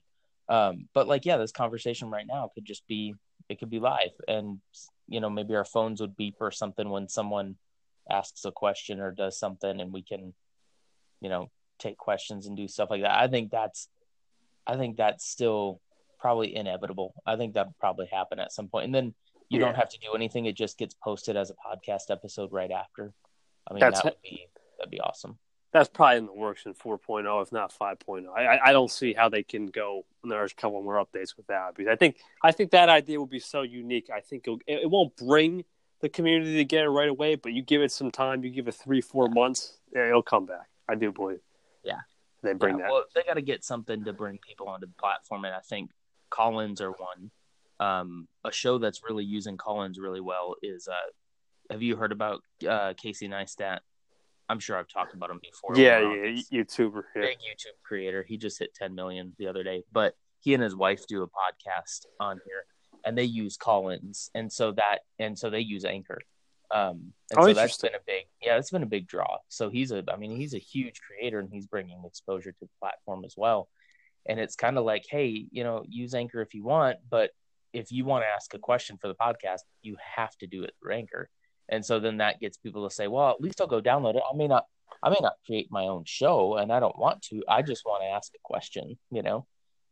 Um, 0.49 0.89
but 0.93 1.07
like, 1.07 1.25
yeah, 1.25 1.37
this 1.37 1.51
conversation 1.51 2.09
right 2.09 2.27
now 2.27 2.51
could 2.53 2.65
just 2.65 2.85
be 2.87 3.15
it 3.49 3.59
could 3.59 3.69
be 3.69 3.79
live, 3.79 4.11
and 4.27 4.59
you 5.07 5.19
know 5.19 5.29
maybe 5.29 5.55
our 5.55 5.65
phones 5.65 6.01
would 6.01 6.15
beep 6.15 6.35
or 6.39 6.51
something 6.51 6.89
when 6.89 7.07
someone 7.09 7.55
asks 8.09 8.43
a 8.45 8.51
question 8.51 8.99
or 8.99 9.11
does 9.11 9.39
something, 9.39 9.79
and 9.79 9.93
we 9.93 10.01
can, 10.03 10.33
you 11.21 11.29
know, 11.29 11.49
take 11.79 11.97
questions 11.97 12.47
and 12.47 12.57
do 12.57 12.67
stuff 12.67 12.89
like 12.89 13.01
that. 13.01 13.17
I 13.17 13.27
think 13.29 13.51
that's, 13.51 13.87
I 14.65 14.75
think 14.77 14.97
that's 14.97 15.25
still 15.25 15.81
probably 16.19 16.55
inevitable. 16.55 17.13
I 17.25 17.35
think 17.35 17.53
that'll 17.53 17.75
probably 17.79 18.07
happen 18.07 18.39
at 18.39 18.51
some 18.51 18.67
point, 18.67 18.85
and 18.85 18.95
then 18.95 19.13
you 19.49 19.59
don't 19.59 19.75
have 19.75 19.89
to 19.89 19.99
do 19.99 20.13
anything. 20.15 20.45
It 20.45 20.55
just 20.55 20.77
gets 20.77 20.95
posted 20.95 21.37
as 21.37 21.51
a 21.51 21.53
podcast 21.53 22.09
episode 22.09 22.51
right 22.51 22.71
after. 22.71 23.13
I 23.69 23.73
mean, 23.73 23.81
That's 23.81 24.01
that 24.01 24.15
would 24.15 24.21
be 24.23 24.47
that'd 24.79 24.89
be 24.89 24.99
awesome. 24.99 25.37
that's 25.71 25.89
probably 25.89 26.17
in 26.17 26.25
the 26.25 26.33
works 26.33 26.65
in 26.65 26.73
4.0, 26.73 27.41
if 27.41 27.51
not 27.51 27.73
5.0. 27.73 28.25
I, 28.35 28.45
I, 28.45 28.69
I 28.69 28.73
don't 28.73 28.91
see 28.91 29.13
how 29.13 29.29
they 29.29 29.43
can 29.43 29.67
go. 29.67 30.05
And 30.23 30.31
there's 30.31 30.51
a 30.51 30.55
couple 30.55 30.81
more 30.81 31.03
updates 31.03 31.37
with 31.37 31.47
that 31.47 31.75
because 31.75 31.91
I 31.91 31.95
think 31.95 32.17
I 32.41 32.51
think 32.51 32.71
that 32.71 32.89
idea 32.89 33.19
will 33.19 33.27
be 33.27 33.39
so 33.39 33.61
unique. 33.61 34.09
I 34.13 34.21
think 34.21 34.43
it'll, 34.47 34.59
it, 34.65 34.83
it 34.83 34.89
won't 34.89 35.15
bring 35.15 35.65
the 36.01 36.09
community 36.09 36.57
together 36.57 36.91
right 36.91 37.09
away, 37.09 37.35
but 37.35 37.53
you 37.53 37.61
give 37.61 37.81
it 37.81 37.91
some 37.91 38.11
time. 38.11 38.43
You 38.43 38.49
give 38.49 38.67
it 38.67 38.75
three, 38.75 39.01
four 39.01 39.29
months, 39.29 39.77
it'll 39.93 40.21
come 40.21 40.45
back. 40.45 40.67
I 40.89 40.95
do 40.95 41.11
believe. 41.11 41.39
Yeah. 41.83 41.99
They 42.43 42.53
bring 42.53 42.77
Yeah, 42.77 42.83
that. 42.85 42.91
Well, 42.91 43.05
they 43.15 43.23
got 43.23 43.35
to 43.35 43.41
get 43.41 43.63
something 43.63 44.03
to 44.03 44.13
bring 44.13 44.37
people 44.47 44.67
onto 44.67 44.85
the 44.85 44.93
platform, 44.99 45.45
and 45.45 45.55
I 45.55 45.61
think 45.61 45.89
call-ins 46.29 46.81
are 46.81 46.91
one. 46.91 47.31
Um, 47.79 48.27
a 48.43 48.51
show 48.51 48.77
that's 48.77 49.01
really 49.07 49.23
using 49.25 49.57
call-ins 49.57 49.97
really 49.99 50.21
well 50.21 50.55
is. 50.61 50.87
Uh, 50.87 51.09
have 51.71 51.81
you 51.81 51.95
heard 51.95 52.11
about 52.11 52.41
uh, 52.67 52.93
Casey 52.95 53.27
Neistat? 53.27 53.79
I'm 54.49 54.59
sure 54.59 54.77
I've 54.77 54.89
talked 54.89 55.13
about 55.13 55.31
him 55.31 55.39
before. 55.41 55.75
yeah, 55.77 55.99
yeah, 55.99 56.41
YouTuber. 56.51 57.03
Yeah. 57.15 57.21
Big 57.21 57.37
YouTube 57.37 57.81
creator. 57.81 58.23
He 58.27 58.37
just 58.37 58.59
hit 58.59 58.73
10 58.75 58.93
million 58.93 59.33
the 59.39 59.47
other 59.47 59.63
day, 59.63 59.83
but 59.91 60.15
he 60.41 60.53
and 60.53 60.61
his 60.61 60.75
wife 60.75 61.07
do 61.07 61.23
a 61.23 61.27
podcast 61.27 62.05
on 62.19 62.39
here, 62.45 62.65
and 63.05 63.17
they 63.17 63.23
use 63.23 63.55
call-ins, 63.55 64.29
and 64.35 64.51
so 64.51 64.73
that 64.73 64.99
and 65.17 65.39
so 65.39 65.49
they 65.49 65.61
use 65.61 65.85
Anchor. 65.85 66.19
Um, 66.73 67.13
and 67.29 67.39
Oh, 67.39 67.47
so 67.47 67.53
that's 67.53 67.77
been 67.77 67.93
a 67.93 68.03
big, 68.05 68.25
yeah, 68.41 68.57
it's 68.57 68.71
been 68.71 68.83
a 68.83 68.87
big 68.87 69.07
draw. 69.07 69.37
So 69.47 69.69
he's 69.69 69.91
a, 69.91 70.03
I 70.11 70.17
mean, 70.17 70.35
he's 70.35 70.55
a 70.55 70.59
huge 70.59 70.99
creator, 71.01 71.39
and 71.39 71.49
he's 71.51 71.67
bringing 71.67 72.03
exposure 72.03 72.51
to 72.51 72.59
the 72.59 72.69
platform 72.79 73.23
as 73.25 73.35
well. 73.37 73.69
And 74.25 74.39
it's 74.39 74.55
kind 74.55 74.77
of 74.77 74.85
like, 74.85 75.05
hey, 75.07 75.45
you 75.51 75.63
know, 75.63 75.85
use 75.87 76.15
Anchor 76.15 76.41
if 76.41 76.55
you 76.55 76.63
want, 76.63 76.97
but 77.09 77.29
if 77.73 77.91
you 77.91 78.05
want 78.05 78.23
to 78.23 78.27
ask 78.27 78.53
a 78.53 78.59
question 78.59 78.97
for 78.99 79.07
the 79.07 79.15
podcast, 79.15 79.59
you 79.81 79.97
have 80.15 80.35
to 80.37 80.47
do 80.47 80.63
it 80.63 80.73
through 80.79 80.95
Anchor. 80.95 81.29
And 81.69 81.85
so 81.85 81.99
then 81.99 82.17
that 82.17 82.39
gets 82.39 82.57
people 82.57 82.87
to 82.87 82.93
say, 82.93 83.07
well, 83.07 83.29
at 83.29 83.41
least 83.41 83.61
I'll 83.61 83.67
go 83.67 83.81
download 83.81 84.15
it. 84.15 84.23
I 84.31 84.35
may 84.35 84.47
not, 84.47 84.65
I 85.01 85.09
may 85.09 85.19
not 85.21 85.33
create 85.45 85.67
my 85.71 85.83
own 85.83 86.03
show, 86.05 86.55
and 86.55 86.71
I 86.71 86.79
don't 86.79 86.97
want 86.97 87.21
to. 87.23 87.43
I 87.47 87.61
just 87.61 87.85
want 87.85 88.03
to 88.03 88.09
ask 88.09 88.31
a 88.33 88.39
question, 88.43 88.97
you 89.11 89.21
know. 89.21 89.45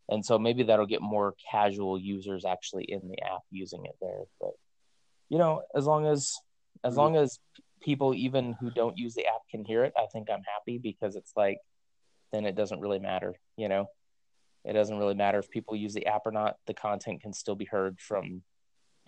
And 0.10 0.26
so 0.26 0.38
maybe 0.38 0.64
that'll 0.64 0.86
get 0.86 1.02
more 1.02 1.36
casual 1.52 2.00
users 2.00 2.44
actually 2.46 2.84
in 2.84 3.08
the 3.08 3.22
app 3.24 3.42
using 3.52 3.86
it 3.86 3.96
there. 4.02 4.24
But 4.40 4.52
you 5.30 5.38
know, 5.38 5.64
as 5.76 5.86
long 5.86 6.06
as 6.06 6.36
as 6.84 6.98
long 6.98 7.16
as 7.16 7.40
people 7.82 8.14
even 8.14 8.54
who 8.54 8.70
don't 8.72 8.98
use 8.98 9.14
the 9.14 9.26
app 9.26 9.42
can 9.50 9.64
hear 9.64 9.84
it, 9.84 9.94
I 9.98 10.08
think 10.12 10.30
I'm 10.30 10.44
happy 10.44 10.78
because 10.78 11.16
it's 11.16 11.34
like 11.36 11.60
then 12.32 12.46
it 12.46 12.56
doesn't 12.56 12.80
really 12.80 13.00
matter, 13.00 13.36
you 13.58 13.70
know. 13.70 13.88
It 14.64 14.74
doesn't 14.74 14.98
really 14.98 15.16
matter 15.16 15.40
if 15.40 15.50
people 15.50 15.76
use 15.76 15.94
the 15.94 16.06
app 16.06 16.22
or 16.26 16.32
not. 16.32 16.58
The 16.68 16.74
content 16.74 17.22
can 17.22 17.34
still 17.34 17.56
be 17.56 17.66
heard 17.66 18.00
from 18.00 18.44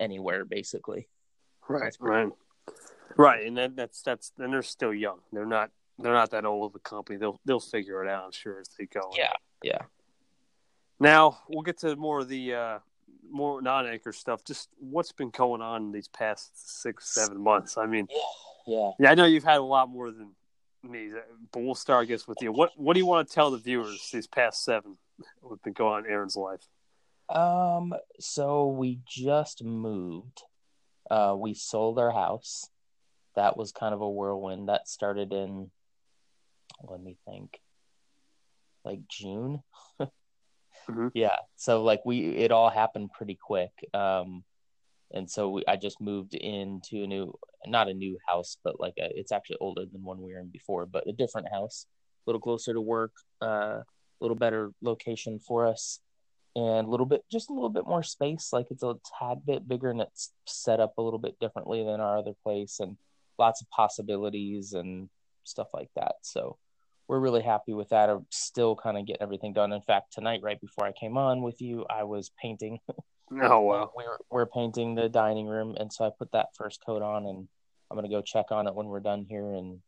anywhere, 0.00 0.44
basically. 0.44 1.08
Right, 1.68 1.84
That's 1.84 1.96
pretty 1.96 2.26
right, 2.26 2.32
right. 3.16 3.46
And 3.46 3.56
then 3.56 3.74
that's 3.76 4.02
that's 4.02 4.32
then 4.36 4.50
they're 4.50 4.62
still 4.62 4.92
young. 4.92 5.20
They're 5.32 5.46
not 5.46 5.70
they're 5.98 6.12
not 6.12 6.32
that 6.32 6.44
old 6.44 6.72
of 6.72 6.74
a 6.74 6.80
company. 6.80 7.18
They'll 7.18 7.40
they'll 7.44 7.60
figure 7.60 8.04
it 8.04 8.10
out. 8.10 8.24
I'm 8.24 8.32
sure 8.32 8.60
as 8.60 8.68
they 8.78 8.86
go. 8.86 9.12
Yeah, 9.16 9.32
yeah. 9.62 9.82
Now 10.98 11.38
we'll 11.48 11.62
get 11.62 11.78
to 11.78 11.94
more 11.96 12.20
of 12.20 12.28
the 12.28 12.54
uh, 12.54 12.78
more 13.34 13.60
non-anchor 13.60 14.12
stuff. 14.12 14.44
Just 14.44 14.68
what's 14.78 15.12
been 15.12 15.30
going 15.30 15.60
on 15.60 15.92
these 15.92 16.08
past 16.08 16.80
six, 16.82 17.12
seven 17.12 17.40
months. 17.40 17.76
I 17.76 17.86
mean, 17.86 18.06
Yeah. 18.66 18.92
yeah, 18.98 19.10
I 19.10 19.14
know 19.14 19.24
you've 19.26 19.44
had 19.44 19.58
a 19.58 19.62
lot 19.64 19.88
more 19.90 20.10
than 20.10 20.30
me, 20.82 21.10
but 21.52 21.60
we'll 21.62 21.74
start, 21.74 22.02
I 22.02 22.04
guess, 22.06 22.26
with 22.28 22.38
you. 22.40 22.52
What 22.52 22.70
What 22.76 22.94
do 22.94 23.00
you 23.00 23.06
want 23.06 23.28
to 23.28 23.34
tell 23.34 23.50
the 23.50 23.58
viewers 23.58 24.08
these 24.12 24.26
past 24.26 24.64
seven 24.64 24.96
what's 25.40 25.62
been 25.62 25.72
going 25.72 25.94
on 25.94 26.04
in 26.06 26.10
Aaron's 26.12 26.36
life? 26.36 26.66
Um, 27.28 27.94
so 28.20 28.68
we 28.68 29.00
just 29.06 29.64
moved. 29.64 30.42
Uh, 31.10 31.34
we 31.36 31.54
sold 31.54 31.98
our 31.98 32.10
house. 32.12 32.68
That 33.34 33.56
was 33.56 33.72
kind 33.72 33.92
of 33.94 34.00
a 34.00 34.08
whirlwind. 34.08 34.68
That 34.68 34.86
started 34.88 35.32
in, 35.32 35.70
let 36.82 37.00
me 37.02 37.16
think, 37.26 37.58
like 38.84 39.00
June. 39.08 39.62
Mhm. 40.88 41.10
Yeah. 41.14 41.36
So 41.56 41.82
like 41.82 42.00
we, 42.04 42.36
it 42.36 42.52
all 42.52 42.70
happened 42.70 43.10
pretty 43.12 43.38
quick. 43.40 43.72
Um, 43.92 44.44
and 45.12 45.30
so 45.30 45.50
we, 45.50 45.64
I 45.68 45.76
just 45.76 46.00
moved 46.00 46.34
into 46.34 47.04
a 47.04 47.06
new, 47.06 47.34
not 47.66 47.88
a 47.88 47.94
new 47.94 48.18
house, 48.26 48.56
but 48.64 48.80
like 48.80 48.94
a, 48.98 49.08
it's 49.18 49.32
actually 49.32 49.58
older 49.60 49.84
than 49.90 50.02
one 50.02 50.20
we 50.20 50.32
were 50.32 50.40
in 50.40 50.48
before, 50.48 50.86
but 50.86 51.06
a 51.06 51.12
different 51.12 51.48
house, 51.52 51.86
a 52.26 52.30
little 52.30 52.40
closer 52.40 52.72
to 52.72 52.80
work, 52.80 53.12
uh, 53.42 53.80
a 53.80 53.84
little 54.20 54.36
better 54.36 54.72
location 54.82 55.38
for 55.38 55.66
us 55.66 56.00
and 56.56 56.86
a 56.86 56.90
little 56.90 57.06
bit 57.06 57.24
just 57.30 57.50
a 57.50 57.52
little 57.52 57.70
bit 57.70 57.86
more 57.86 58.02
space 58.02 58.50
like 58.52 58.66
it's 58.70 58.82
a 58.82 58.94
tad 59.18 59.44
bit 59.44 59.66
bigger 59.66 59.90
and 59.90 60.00
it's 60.00 60.32
set 60.46 60.80
up 60.80 60.94
a 60.98 61.02
little 61.02 61.18
bit 61.18 61.38
differently 61.40 61.82
than 61.84 62.00
our 62.00 62.18
other 62.18 62.34
place 62.42 62.78
and 62.80 62.96
lots 63.38 63.60
of 63.60 63.68
possibilities 63.70 64.72
and 64.72 65.08
stuff 65.42 65.66
like 65.74 65.90
that 65.96 66.14
so 66.22 66.56
we're 67.08 67.20
really 67.20 67.42
happy 67.42 67.72
with 67.72 67.88
that 67.90 68.10
i'm 68.10 68.26
still 68.30 68.76
kind 68.76 68.96
of 68.96 69.06
getting 69.06 69.22
everything 69.22 69.52
done 69.52 69.72
in 69.72 69.80
fact 69.82 70.12
tonight 70.12 70.40
right 70.42 70.60
before 70.60 70.86
i 70.86 70.92
came 70.92 71.16
on 71.16 71.42
with 71.42 71.60
you 71.60 71.84
i 71.90 72.02
was 72.02 72.30
painting 72.40 72.78
Oh 73.40 73.60
wow. 73.60 73.90
we 73.96 74.04
were, 74.04 74.20
we're 74.30 74.46
painting 74.46 74.94
the 74.94 75.08
dining 75.08 75.46
room 75.46 75.76
and 75.78 75.92
so 75.92 76.04
i 76.04 76.10
put 76.16 76.32
that 76.32 76.48
first 76.56 76.84
coat 76.84 77.02
on 77.02 77.26
and 77.26 77.48
i'm 77.90 77.96
going 77.96 78.08
to 78.08 78.14
go 78.14 78.20
check 78.20 78.46
on 78.50 78.66
it 78.66 78.74
when 78.74 78.86
we're 78.86 79.00
done 79.00 79.24
here 79.28 79.54
and 79.54 79.80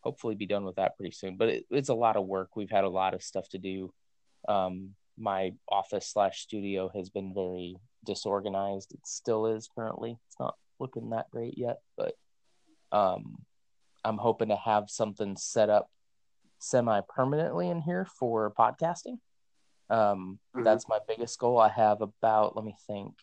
hopefully 0.00 0.34
be 0.34 0.46
done 0.46 0.64
with 0.64 0.76
that 0.76 0.96
pretty 0.96 1.12
soon 1.12 1.36
but 1.36 1.48
it, 1.48 1.66
it's 1.70 1.90
a 1.90 1.94
lot 1.94 2.16
of 2.16 2.26
work 2.26 2.56
we've 2.56 2.70
had 2.70 2.84
a 2.84 2.88
lot 2.88 3.12
of 3.12 3.22
stuff 3.22 3.48
to 3.48 3.58
do 3.58 3.92
um, 4.48 4.94
my 5.18 5.52
office 5.68 6.06
slash 6.06 6.40
studio 6.40 6.90
has 6.94 7.10
been 7.10 7.34
very 7.34 7.76
disorganized. 8.04 8.92
It 8.92 9.06
still 9.06 9.46
is 9.46 9.68
currently. 9.74 10.18
It's 10.28 10.38
not 10.38 10.54
looking 10.78 11.10
that 11.10 11.30
great 11.30 11.56
yet, 11.56 11.80
but 11.96 12.14
um, 12.92 13.38
I'm 14.04 14.18
hoping 14.18 14.48
to 14.48 14.56
have 14.56 14.84
something 14.88 15.36
set 15.36 15.70
up 15.70 15.90
semi 16.58 17.00
permanently 17.08 17.68
in 17.70 17.80
here 17.80 18.04
for 18.18 18.52
podcasting. 18.58 19.18
Um, 19.88 20.38
Mhm. 20.54 20.64
That's 20.64 20.88
my 20.88 20.98
biggest 21.06 21.38
goal. 21.38 21.58
I 21.60 21.68
have 21.68 22.00
about, 22.02 22.56
let 22.56 22.64
me 22.64 22.76
think, 22.86 23.14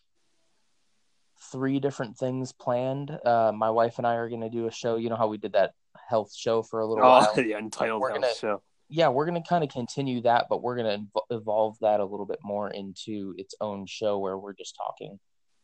three 1.52 1.78
different 1.80 2.16
things 2.16 2.52
planned. 2.52 3.10
Uh, 3.24 3.52
my 3.54 3.70
wife 3.70 3.98
and 3.98 4.06
I 4.06 4.14
are 4.14 4.28
going 4.28 4.40
to 4.40 4.48
do 4.48 4.66
a 4.66 4.70
show. 4.70 4.96
You 4.96 5.10
know 5.10 5.16
how 5.16 5.26
we 5.28 5.38
did 5.38 5.52
that 5.52 5.74
health 6.08 6.34
show 6.34 6.62
for 6.62 6.80
a 6.80 6.86
little 6.86 7.04
Oh, 7.04 7.08
while? 7.08 7.34
the 7.34 7.52
Untitled 7.52 8.00
We're 8.00 8.10
House 8.10 8.20
gonna- 8.20 8.34
show. 8.34 8.62
yeah, 8.88 9.08
we're 9.08 9.26
going 9.26 9.42
to 9.42 9.46
kind 9.48 9.64
of 9.64 9.70
continue 9.70 10.22
that, 10.22 10.46
but 10.48 10.62
we're 10.62 10.76
going 10.76 11.08
to 11.14 11.22
evolve 11.34 11.76
that 11.80 12.00
a 12.00 12.04
little 12.04 12.26
bit 12.26 12.38
more 12.42 12.70
into 12.70 13.34
its 13.36 13.54
own 13.60 13.86
show 13.86 14.18
where 14.18 14.38
we're 14.38 14.54
just 14.54 14.76
talking. 14.76 15.18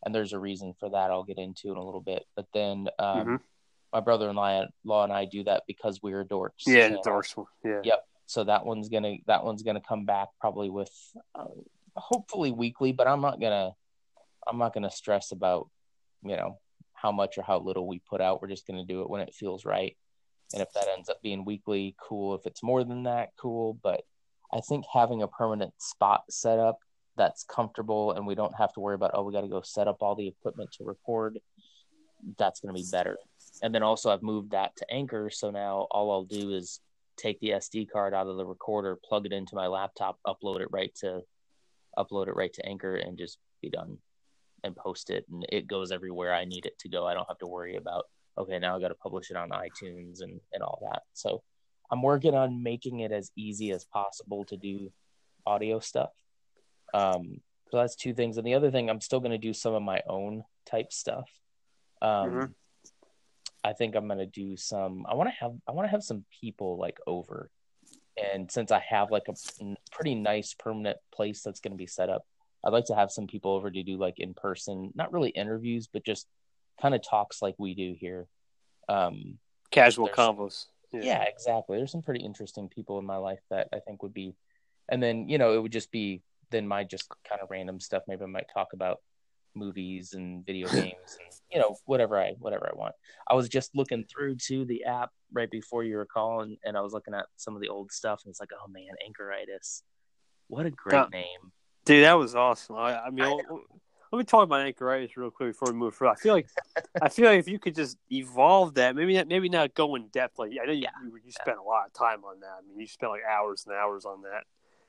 And 0.04 0.14
there's 0.14 0.32
a 0.32 0.38
reason 0.38 0.74
for 0.78 0.88
that 0.90 1.10
I'll 1.10 1.24
get 1.24 1.38
into 1.38 1.70
in 1.70 1.76
a 1.76 1.84
little 1.84 2.00
bit. 2.00 2.26
But 2.34 2.46
then 2.52 2.88
um, 2.98 3.26
Mhm. 3.26 3.40
My 3.92 4.00
brother 4.00 4.30
in 4.30 4.36
law 4.36 5.04
and 5.04 5.12
I 5.12 5.24
do 5.24 5.44
that 5.44 5.64
because 5.66 6.00
we're 6.02 6.24
dorks. 6.24 6.66
Yeah, 6.66 6.88
the 6.88 6.98
Dorks. 6.98 7.34
Yeah. 7.64 7.80
Yep. 7.82 8.04
So 8.26 8.44
that 8.44 8.64
one's 8.64 8.88
gonna 8.88 9.16
that 9.26 9.44
one's 9.44 9.62
gonna 9.62 9.80
come 9.80 10.04
back 10.04 10.28
probably 10.40 10.70
with 10.70 10.92
uh, 11.34 11.46
hopefully 11.96 12.52
weekly, 12.52 12.92
but 12.92 13.08
I'm 13.08 13.20
not 13.20 13.40
gonna 13.40 13.72
I'm 14.46 14.58
not 14.58 14.72
gonna 14.72 14.90
stress 14.90 15.32
about 15.32 15.68
you 16.22 16.36
know 16.36 16.58
how 16.94 17.10
much 17.10 17.38
or 17.38 17.42
how 17.42 17.58
little 17.58 17.88
we 17.88 18.00
put 18.08 18.20
out. 18.20 18.40
We're 18.40 18.48
just 18.48 18.66
gonna 18.66 18.84
do 18.84 19.02
it 19.02 19.10
when 19.10 19.20
it 19.20 19.34
feels 19.34 19.64
right. 19.64 19.96
And 20.52 20.62
if 20.62 20.72
that 20.72 20.88
ends 20.88 21.08
up 21.08 21.22
being 21.22 21.44
weekly, 21.44 21.96
cool. 22.00 22.34
If 22.34 22.46
it's 22.46 22.62
more 22.62 22.84
than 22.84 23.04
that, 23.04 23.30
cool. 23.36 23.78
But 23.82 24.02
I 24.52 24.60
think 24.60 24.84
having 24.92 25.22
a 25.22 25.28
permanent 25.28 25.72
spot 25.78 26.24
set 26.28 26.58
up 26.58 26.78
that's 27.16 27.44
comfortable 27.44 28.12
and 28.12 28.26
we 28.26 28.34
don't 28.34 28.56
have 28.56 28.72
to 28.72 28.80
worry 28.80 28.94
about, 28.94 29.12
oh, 29.14 29.22
we 29.22 29.32
got 29.32 29.42
to 29.42 29.48
go 29.48 29.62
set 29.62 29.86
up 29.86 29.98
all 30.00 30.16
the 30.16 30.26
equipment 30.26 30.70
to 30.72 30.84
record, 30.84 31.38
that's 32.38 32.60
going 32.60 32.74
to 32.74 32.80
be 32.80 32.86
better. 32.90 33.18
And 33.62 33.74
then 33.74 33.82
also, 33.82 34.10
I've 34.10 34.22
moved 34.22 34.52
that 34.52 34.76
to 34.76 34.90
Anchor. 34.90 35.30
So 35.30 35.50
now 35.50 35.86
all 35.90 36.10
I'll 36.10 36.24
do 36.24 36.52
is 36.52 36.80
take 37.16 37.38
the 37.40 37.50
SD 37.50 37.90
card 37.90 38.14
out 38.14 38.26
of 38.26 38.36
the 38.36 38.46
recorder, 38.46 38.96
plug 38.96 39.26
it 39.26 39.32
into 39.32 39.54
my 39.54 39.66
laptop, 39.66 40.18
upload 40.26 40.60
it 40.60 40.68
right 40.70 40.94
to 40.96 41.20
upload 41.98 42.28
it 42.28 42.36
right 42.36 42.52
to 42.54 42.64
Anchor, 42.66 42.96
and 42.96 43.18
just 43.18 43.38
be 43.60 43.68
done 43.68 43.98
and 44.64 44.74
post 44.76 45.10
it. 45.10 45.26
And 45.30 45.44
it 45.50 45.66
goes 45.66 45.92
everywhere 45.92 46.32
I 46.34 46.44
need 46.44 46.64
it 46.66 46.78
to 46.80 46.88
go. 46.88 47.06
I 47.06 47.14
don't 47.14 47.28
have 47.28 47.38
to 47.38 47.46
worry 47.46 47.76
about 47.76 48.06
okay, 48.38 48.58
now 48.58 48.76
I 48.76 48.80
got 48.80 48.88
to 48.88 48.94
publish 48.94 49.30
it 49.30 49.36
on 49.36 49.50
iTunes 49.50 50.22
and 50.22 50.40
and 50.52 50.62
all 50.62 50.78
that. 50.90 51.02
So 51.12 51.42
I'm 51.90 52.02
working 52.02 52.34
on 52.34 52.62
making 52.62 53.00
it 53.00 53.12
as 53.12 53.30
easy 53.36 53.72
as 53.72 53.84
possible 53.84 54.44
to 54.46 54.56
do 54.56 54.92
audio 55.44 55.80
stuff. 55.80 56.10
Um, 56.94 57.40
so 57.70 57.76
that's 57.78 57.96
two 57.96 58.14
things, 58.14 58.36
and 58.36 58.46
the 58.46 58.54
other 58.54 58.70
thing, 58.70 58.88
I'm 58.88 59.00
still 59.00 59.20
going 59.20 59.32
to 59.32 59.38
do 59.38 59.52
some 59.52 59.74
of 59.74 59.82
my 59.82 60.00
own 60.08 60.44
type 60.66 60.92
stuff. 60.92 61.28
Um, 62.00 62.30
Mhm. 62.30 62.54
I 63.62 63.72
think 63.72 63.94
I'm 63.94 64.06
going 64.06 64.18
to 64.18 64.26
do 64.26 64.56
some. 64.56 65.04
I 65.08 65.14
want 65.14 65.28
to 65.28 65.34
have 65.36 65.52
I 65.68 65.72
want 65.72 65.86
to 65.86 65.90
have 65.90 66.02
some 66.02 66.24
people 66.40 66.78
like 66.78 66.98
over, 67.06 67.50
and 68.16 68.50
since 68.50 68.70
I 68.70 68.82
have 68.88 69.10
like 69.10 69.28
a 69.28 69.34
pretty 69.92 70.14
nice 70.14 70.54
permanent 70.54 70.98
place 71.12 71.42
that's 71.42 71.60
going 71.60 71.72
to 71.72 71.78
be 71.78 71.86
set 71.86 72.08
up, 72.08 72.24
I'd 72.64 72.72
like 72.72 72.86
to 72.86 72.94
have 72.94 73.10
some 73.10 73.26
people 73.26 73.52
over 73.52 73.70
to 73.70 73.82
do 73.82 73.96
like 73.96 74.18
in 74.18 74.34
person, 74.34 74.92
not 74.94 75.12
really 75.12 75.30
interviews, 75.30 75.88
but 75.92 76.04
just 76.04 76.26
kind 76.80 76.94
of 76.94 77.02
talks 77.02 77.42
like 77.42 77.54
we 77.58 77.74
do 77.74 77.94
here. 77.98 78.26
Um, 78.88 79.38
Casual 79.70 80.08
combos. 80.08 80.66
yeah. 80.92 81.22
exactly. 81.22 81.76
There's 81.76 81.92
some 81.92 82.02
pretty 82.02 82.24
interesting 82.24 82.68
people 82.68 82.98
in 82.98 83.06
my 83.06 83.16
life 83.16 83.40
that 83.50 83.68
I 83.72 83.78
think 83.80 84.02
would 84.02 84.14
be, 84.14 84.34
and 84.88 85.02
then 85.02 85.28
you 85.28 85.38
know 85.38 85.54
it 85.54 85.62
would 85.62 85.72
just 85.72 85.90
be 85.90 86.22
then 86.50 86.66
my 86.66 86.84
just 86.84 87.08
kind 87.28 87.40
of 87.40 87.50
random 87.50 87.80
stuff. 87.80 88.02
Maybe 88.08 88.22
I 88.22 88.26
might 88.26 88.48
talk 88.52 88.72
about 88.72 89.00
movies 89.54 90.12
and 90.12 90.44
video 90.44 90.68
games 90.72 91.18
and 91.18 91.34
you 91.52 91.58
know 91.58 91.76
whatever 91.86 92.18
I 92.18 92.32
whatever 92.38 92.68
I 92.72 92.76
want. 92.78 92.94
I 93.28 93.34
was 93.34 93.48
just 93.48 93.74
looking 93.74 94.04
through 94.04 94.36
to 94.46 94.64
the 94.64 94.84
app 94.84 95.10
right 95.32 95.50
before 95.50 95.84
you 95.84 95.96
were 95.96 96.06
calling, 96.06 96.56
and 96.64 96.76
I 96.76 96.80
was 96.80 96.92
looking 96.92 97.14
at 97.14 97.26
some 97.36 97.54
of 97.54 97.60
the 97.60 97.68
old 97.68 97.92
stuff, 97.92 98.22
and 98.24 98.30
it's 98.30 98.40
like, 98.40 98.50
oh 98.52 98.68
man, 98.68 98.94
Anchoritis, 99.08 99.82
what 100.48 100.66
a 100.66 100.70
great 100.70 100.94
Yeah. 100.96 101.06
name. 101.12 101.52
Dude, 101.84 102.04
that 102.04 102.14
was 102.14 102.34
awesome. 102.34 102.76
I, 102.76 102.98
I 102.98 103.10
mean, 103.10 103.24
I 103.24 103.28
let 103.30 103.60
let 104.12 104.18
me 104.18 104.24
talk 104.24 104.44
about 104.44 104.66
anchoritis 104.66 105.16
real 105.16 105.30
quick 105.30 105.50
before 105.50 105.72
we 105.72 105.78
move 105.78 105.94
through. 105.94 106.08
I 106.08 106.16
feel 106.16 106.34
like, 106.34 106.48
I 107.00 107.08
feel 107.10 107.26
like 107.26 107.38
if 107.38 107.48
you 107.48 107.58
could 107.60 107.74
just 107.76 107.96
evolve 108.10 108.74
that, 108.74 108.96
maybe 108.96 109.14
not, 109.14 109.28
maybe 109.28 109.48
not 109.48 109.74
go 109.74 109.94
in 109.94 110.08
depth. 110.08 110.38
Like 110.38 110.50
I 110.60 110.66
know 110.66 110.72
you, 110.72 110.82
Yeah. 110.82 110.88
you, 111.04 111.16
you 111.24 111.32
spent 111.32 111.58
a 111.58 111.62
lot 111.62 111.86
of 111.86 111.92
time 111.92 112.24
on 112.24 112.40
that. 112.40 112.58
I 112.58 112.66
mean, 112.68 112.78
you 112.80 112.86
spent 112.86 113.12
like 113.12 113.22
hours 113.28 113.64
and 113.66 113.74
hours 113.76 114.04
on 114.04 114.22
that. 114.22 114.44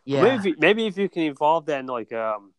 Yeah, 0.06 0.24
Maybe 0.24 0.36
if 0.36 0.46
you, 0.46 0.56
maybe 0.58 0.88
if 0.88 0.98
you 0.98 1.08
can 1.08 1.24
evolve 1.24 1.68
that 1.68 1.80
in 1.82 1.86
like 1.86 2.12
um 2.14 2.54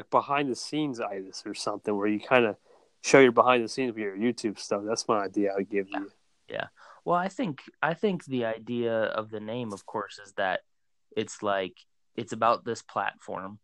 like 0.00 0.10
behind 0.10 0.50
the 0.50 0.56
scenes 0.56 0.98
itis 0.98 1.42
or 1.44 1.54
something 1.54 1.94
where 1.94 2.06
you 2.06 2.20
kind 2.20 2.46
of 2.46 2.56
show 3.02 3.20
your 3.20 3.32
behind 3.32 3.62
the 3.62 3.68
scenes 3.68 3.90
of 3.90 3.98
your 3.98 4.16
YouTube 4.16 4.58
stuff. 4.58 4.82
That's 4.86 5.06
my 5.06 5.24
idea. 5.24 5.52
I'd 5.56 5.68
give 5.68 5.88
you. 5.90 6.10
Yeah. 6.48 6.66
Well, 7.04 7.16
I 7.16 7.28
think 7.28 7.62
I 7.82 7.94
think 7.94 8.24
the 8.24 8.46
idea 8.46 8.94
of 8.94 9.30
the 9.30 9.40
name, 9.40 9.72
of 9.72 9.84
course, 9.84 10.18
is 10.18 10.32
that 10.36 10.60
it's 11.14 11.42
like 11.42 11.74
it's 12.16 12.32
about 12.32 12.64
this 12.64 12.82
platform, 12.82 13.58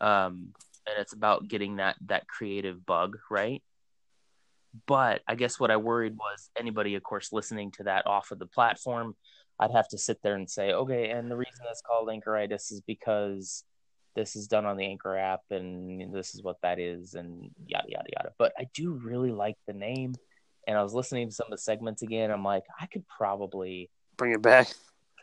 um, 0.00 0.52
and 0.86 0.98
it's 0.98 1.12
about 1.12 1.48
getting 1.48 1.76
that 1.76 1.96
that 2.06 2.28
creative 2.28 2.84
bug 2.84 3.18
right. 3.30 3.62
But 4.86 5.22
I 5.26 5.34
guess 5.34 5.58
what 5.58 5.70
I 5.70 5.76
worried 5.78 6.16
was 6.16 6.50
anybody, 6.58 6.94
of 6.94 7.02
course, 7.02 7.32
listening 7.32 7.72
to 7.72 7.84
that 7.84 8.06
off 8.06 8.30
of 8.30 8.38
the 8.38 8.46
platform, 8.46 9.16
I'd 9.58 9.72
have 9.72 9.88
to 9.88 9.98
sit 9.98 10.22
there 10.22 10.36
and 10.36 10.48
say, 10.48 10.72
okay, 10.72 11.10
and 11.10 11.30
the 11.30 11.36
reason 11.36 11.64
it's 11.70 11.82
called 11.82 12.08
Anchoritis 12.08 12.70
is 12.70 12.82
because 12.86 13.64
this 14.14 14.36
is 14.36 14.48
done 14.48 14.66
on 14.66 14.76
the 14.76 14.84
Anchor 14.84 15.16
app, 15.16 15.42
and 15.50 16.12
this 16.12 16.34
is 16.34 16.42
what 16.42 16.60
that 16.62 16.78
is, 16.78 17.14
and 17.14 17.50
yada 17.66 17.86
yada 17.88 18.08
yada. 18.16 18.32
But 18.38 18.52
I 18.58 18.68
do 18.74 18.92
really 18.92 19.32
like 19.32 19.56
the 19.66 19.72
name 19.72 20.14
and 20.66 20.78
I 20.78 20.82
was 20.82 20.94
listening 20.94 21.28
to 21.28 21.34
some 21.34 21.46
of 21.46 21.50
the 21.50 21.58
segments 21.58 22.02
again. 22.02 22.30
I'm 22.30 22.44
like, 22.44 22.64
I 22.80 22.86
could 22.86 23.06
probably 23.08 23.90
Bring 24.16 24.32
it 24.32 24.42
back. 24.42 24.68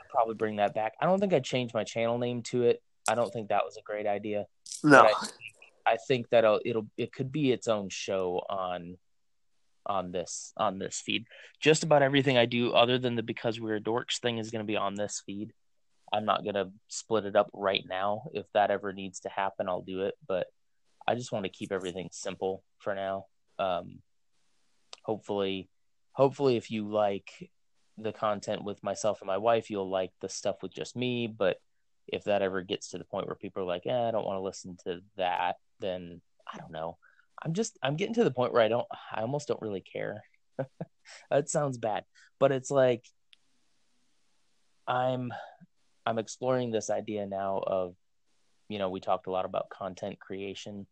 probably 0.10 0.36
bring 0.36 0.58
that 0.58 0.74
back. 0.74 0.94
I 1.00 1.06
don't 1.06 1.20
think 1.20 1.34
I'd 1.34 1.44
change 1.44 1.74
my 1.74 1.84
channel 1.84 2.18
name 2.18 2.42
to 2.44 2.64
it. 2.64 2.82
I 3.08 3.16
don't 3.16 3.32
think 3.32 3.50
that 3.50 3.64
was 3.64 3.78
a 3.78 3.82
great 3.82 4.08
idea. 4.08 4.48
No. 4.84 5.04
But 5.04 5.34
I 5.86 5.98
think 6.08 6.30
that 6.30 6.44
it'll, 6.44 6.60
it'll 6.66 6.88
it 6.98 7.14
could 7.14 7.32
be 7.32 7.52
its 7.52 7.68
own 7.68 7.90
show 7.90 8.44
on 8.50 8.98
on 9.86 10.12
this 10.12 10.52
on 10.58 10.80
this 10.80 11.00
feed. 11.00 11.28
Just 11.62 11.84
about 11.84 12.02
everything 12.02 12.38
I 12.38 12.46
do, 12.46 12.74
other 12.74 12.98
than 12.98 13.16
the 13.16 13.24
because 13.24 13.60
we're 13.60 13.80
dorks 13.80 14.20
thing, 14.20 14.40
is 14.40 14.52
going 14.52 14.66
to 14.66 14.68
be 14.68 14.76
on 14.76 14.96
this 14.96 15.22
feed. 15.26 15.54
I'm 16.12 16.26
not 16.26 16.44
going 16.44 16.56
to 16.56 16.72
split 16.88 17.26
it 17.26 17.36
up 17.36 17.50
right 17.54 17.84
now. 17.88 18.24
If 18.34 18.46
that 18.54 18.72
ever 18.72 18.94
needs 18.94 19.22
to 19.22 19.30
happen, 19.30 19.68
I'll 19.68 19.82
do 19.82 20.04
it. 20.04 20.16
But 20.28 20.48
I 21.08 21.16
just 21.16 21.32
want 21.32 21.46
to 21.46 21.52
keep 21.52 21.72
everything 21.72 22.10
simple 22.12 22.64
for 22.80 22.96
now. 22.96 23.26
Um, 23.60 24.00
hopefully, 25.04 25.70
hopefully, 26.14 26.58
if 26.58 26.72
you 26.72 26.88
like 26.88 27.50
the 27.98 28.14
content 28.14 28.64
with 28.64 28.84
myself 28.84 29.22
and 29.22 29.28
my 29.28 29.38
wife, 29.38 29.70
you'll 29.70 29.90
like 29.90 30.12
the 30.22 30.30
stuff 30.30 30.58
with 30.62 30.74
just 30.74 30.96
me. 30.96 31.28
But 31.28 31.58
if 32.08 32.24
that 32.26 32.42
ever 32.42 32.62
gets 32.62 32.90
to 32.90 32.98
the 32.98 33.04
point 33.04 33.28
where 33.28 33.36
people 33.36 33.64
are 33.64 33.68
like, 33.68 33.86
eh, 33.86 34.08
I 34.08 34.12
don't 34.12 34.26
want 34.26 34.38
to 34.38 34.42
listen 34.42 34.78
to 34.86 35.02
that, 35.18 35.58
then 35.80 36.22
I 36.52 36.58
don't 36.58 36.72
know. 36.72 36.98
I'm 37.44 37.54
just 37.54 37.78
I'm 37.84 37.96
getting 37.96 38.16
to 38.16 38.24
the 38.24 38.32
point 38.32 38.54
where 38.54 38.64
I 38.64 38.68
don't 38.68 38.88
I 39.12 39.22
almost 39.22 39.48
don't 39.48 39.62
really 39.62 39.82
care. 39.82 40.24
that 41.30 41.50
sounds 41.50 41.78
bad, 41.78 42.04
but 42.40 42.52
it's 42.52 42.72
like 42.72 43.04
I'm 44.88 45.34
I'm 46.08 46.20
exploring 46.20 46.72
this 46.72 46.90
idea 46.90 47.28
now 47.28 47.60
of, 47.68 47.96
you 48.70 48.80
know, 48.80 48.90
we 48.90 49.02
talked 49.02 49.28
a 49.28 49.32
lot 49.32 49.46
about 49.46 49.70
content 49.70 50.20
creation 50.20 50.88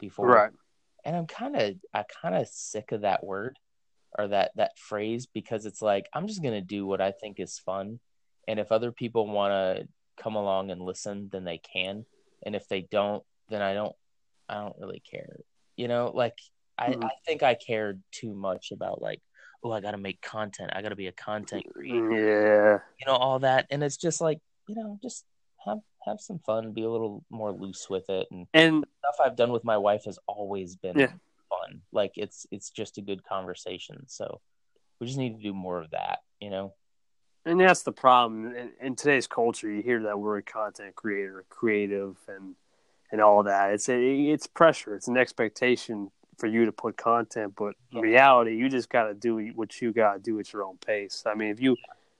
before, 0.00 0.26
Right. 0.26 0.52
and 1.04 1.16
I'm 1.16 1.26
kind 1.26 1.56
of 1.56 1.76
I 1.94 2.04
kind 2.22 2.34
of 2.36 2.48
sick 2.48 2.92
of 2.92 3.02
that 3.02 3.24
word 3.24 3.58
or 4.18 4.28
that 4.28 4.52
that 4.56 4.78
phrase 4.78 5.26
because 5.26 5.66
it's 5.66 5.82
like 5.82 6.08
I'm 6.14 6.26
just 6.28 6.42
gonna 6.42 6.62
do 6.62 6.86
what 6.86 7.00
I 7.00 7.12
think 7.12 7.40
is 7.40 7.58
fun, 7.58 8.00
and 8.48 8.60
if 8.60 8.72
other 8.72 8.92
people 8.92 9.26
want 9.28 9.52
to 9.52 9.88
come 10.22 10.36
along 10.36 10.70
and 10.70 10.82
listen, 10.82 11.28
then 11.32 11.44
they 11.44 11.58
can, 11.58 12.06
and 12.44 12.56
if 12.56 12.68
they 12.68 12.82
don't, 12.82 13.24
then 13.50 13.62
I 13.62 13.74
don't 13.74 13.96
I 14.48 14.56
don't 14.56 14.78
really 14.78 15.00
care. 15.00 15.40
You 15.76 15.88
know, 15.88 16.10
like 16.14 16.38
I, 16.78 16.88
Mhm. 16.88 17.02
I 17.02 17.10
think 17.26 17.42
I 17.42 17.54
cared 17.54 18.02
too 18.12 18.34
much 18.34 18.72
about 18.72 19.02
like, 19.02 19.20
oh, 19.64 19.72
I 19.72 19.80
got 19.80 19.92
to 19.92 19.98
make 19.98 20.20
content. 20.22 20.70
I 20.74 20.82
got 20.82 20.90
to 20.90 20.96
be 20.96 21.06
a 21.08 21.12
content 21.12 21.66
creator. 21.72 22.10
Yeah. 22.10 22.78
You 23.00 23.06
know, 23.06 23.16
all 23.16 23.38
that, 23.40 23.66
and 23.70 23.82
it's 23.82 23.96
just 23.96 24.20
like, 24.20 24.40
you 24.68 24.74
know, 24.74 24.98
just 25.02 25.24
have 25.66 25.78
have 26.06 26.20
some 26.20 26.38
fun, 26.38 26.72
be 26.72 26.82
a 26.82 26.90
little 26.90 27.24
more 27.30 27.52
loose 27.52 27.88
with 27.90 28.08
it, 28.08 28.28
and 28.30 28.46
And 28.54 28.84
stuff 29.00 29.16
I've 29.24 29.36
done 29.36 29.52
with 29.52 29.64
my 29.64 29.76
wife 29.76 30.04
has 30.04 30.18
always 30.26 30.76
been 30.76 30.98
Yeah. 30.98 31.12
fun. 31.48 31.82
Like 31.92 32.12
it's 32.16 32.46
it's 32.50 32.70
just 32.70 32.98
a 32.98 33.02
good 33.02 33.24
conversation. 33.24 34.04
So 34.06 34.40
we 35.00 35.06
just 35.06 35.18
need 35.18 35.36
to 35.36 35.42
do 35.42 35.52
more 35.52 35.80
of 35.80 35.90
that. 35.90 36.20
You 36.40 36.50
know. 36.50 36.74
and 37.44 37.60
that's 37.60 37.82
the 37.82 37.92
problem 37.92 38.54
in, 38.54 38.70
in 38.80 38.94
today's 38.96 39.26
culture. 39.26 39.70
You 39.70 39.82
hear 39.82 40.02
that 40.04 40.18
word 40.20 40.46
content 40.46 40.94
creator, 40.94 41.44
creative, 41.48 42.16
and 42.28 42.54
and 43.10 43.20
all 43.20 43.42
that. 43.44 43.72
It's 43.72 43.88
a, 43.88 43.98
it's 44.26 44.46
pressure. 44.46 44.94
It's 44.94 45.08
an 45.08 45.16
expectation 45.16 46.10
for 46.38 46.46
you 46.46 46.64
to 46.66 46.72
put 46.72 46.96
content, 46.96 47.54
but 47.56 47.74
in 47.92 48.00
reality, 48.00 48.56
you 48.56 48.68
just 48.68 48.88
got 48.88 49.04
to 49.04 49.14
do 49.14 49.52
what 49.54 49.80
you 49.80 49.92
got 49.92 50.14
to 50.14 50.18
do 50.18 50.38
at 50.38 50.52
your 50.52 50.64
own 50.64 50.78
pace. 50.78 51.24
I 51.26 51.34
mean, 51.34 51.50
if 51.50 51.60
you 51.60 51.76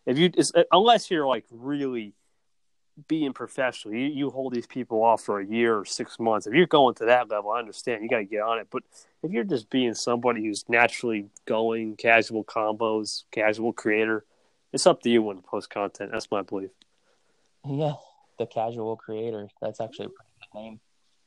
if 0.06 0.18
you 0.18 0.30
uh, 0.54 0.64
unless 0.72 1.10
you're 1.10 1.26
like 1.26 1.44
really 1.50 2.14
being 3.06 3.32
professional, 3.32 3.94
you, 3.94 4.06
you 4.06 4.30
hold 4.30 4.52
these 4.52 4.66
people 4.66 5.02
off 5.02 5.22
for 5.22 5.38
a 5.40 5.46
year 5.46 5.78
or 5.78 5.84
six 5.84 6.18
months. 6.18 6.46
If 6.46 6.54
you're 6.54 6.66
going 6.66 6.94
to 6.96 7.04
that 7.04 7.28
level, 7.28 7.52
I 7.52 7.60
understand 7.60 8.02
you 8.02 8.08
got 8.08 8.18
to 8.18 8.25
get 8.25 8.42
on 8.42 8.58
it. 8.58 8.66
But 8.70 8.82
if 9.22 9.30
you're 9.30 9.44
just 9.44 9.70
being 9.70 9.94
somebody 9.94 10.42
who's 10.42 10.64
naturally 10.68 11.26
going, 11.46 11.96
casual 11.96 12.44
combos, 12.44 13.25
casual 13.30 13.72
creator, 13.72 14.25
it's 14.72 14.87
up 14.87 15.02
to 15.02 15.10
you 15.10 15.22
when 15.22 15.37
to 15.37 15.42
post 15.42 15.70
content. 15.70 16.10
That's 16.12 16.30
my 16.30 16.42
belief. 16.42 16.70
Yeah, 17.64 17.94
the 18.38 18.46
casual 18.46 18.96
creator. 18.96 19.48
That's 19.60 19.80
actually 19.80 20.06
a 20.06 20.10
pretty 20.10 20.30
good 20.52 20.58
name. 20.58 20.80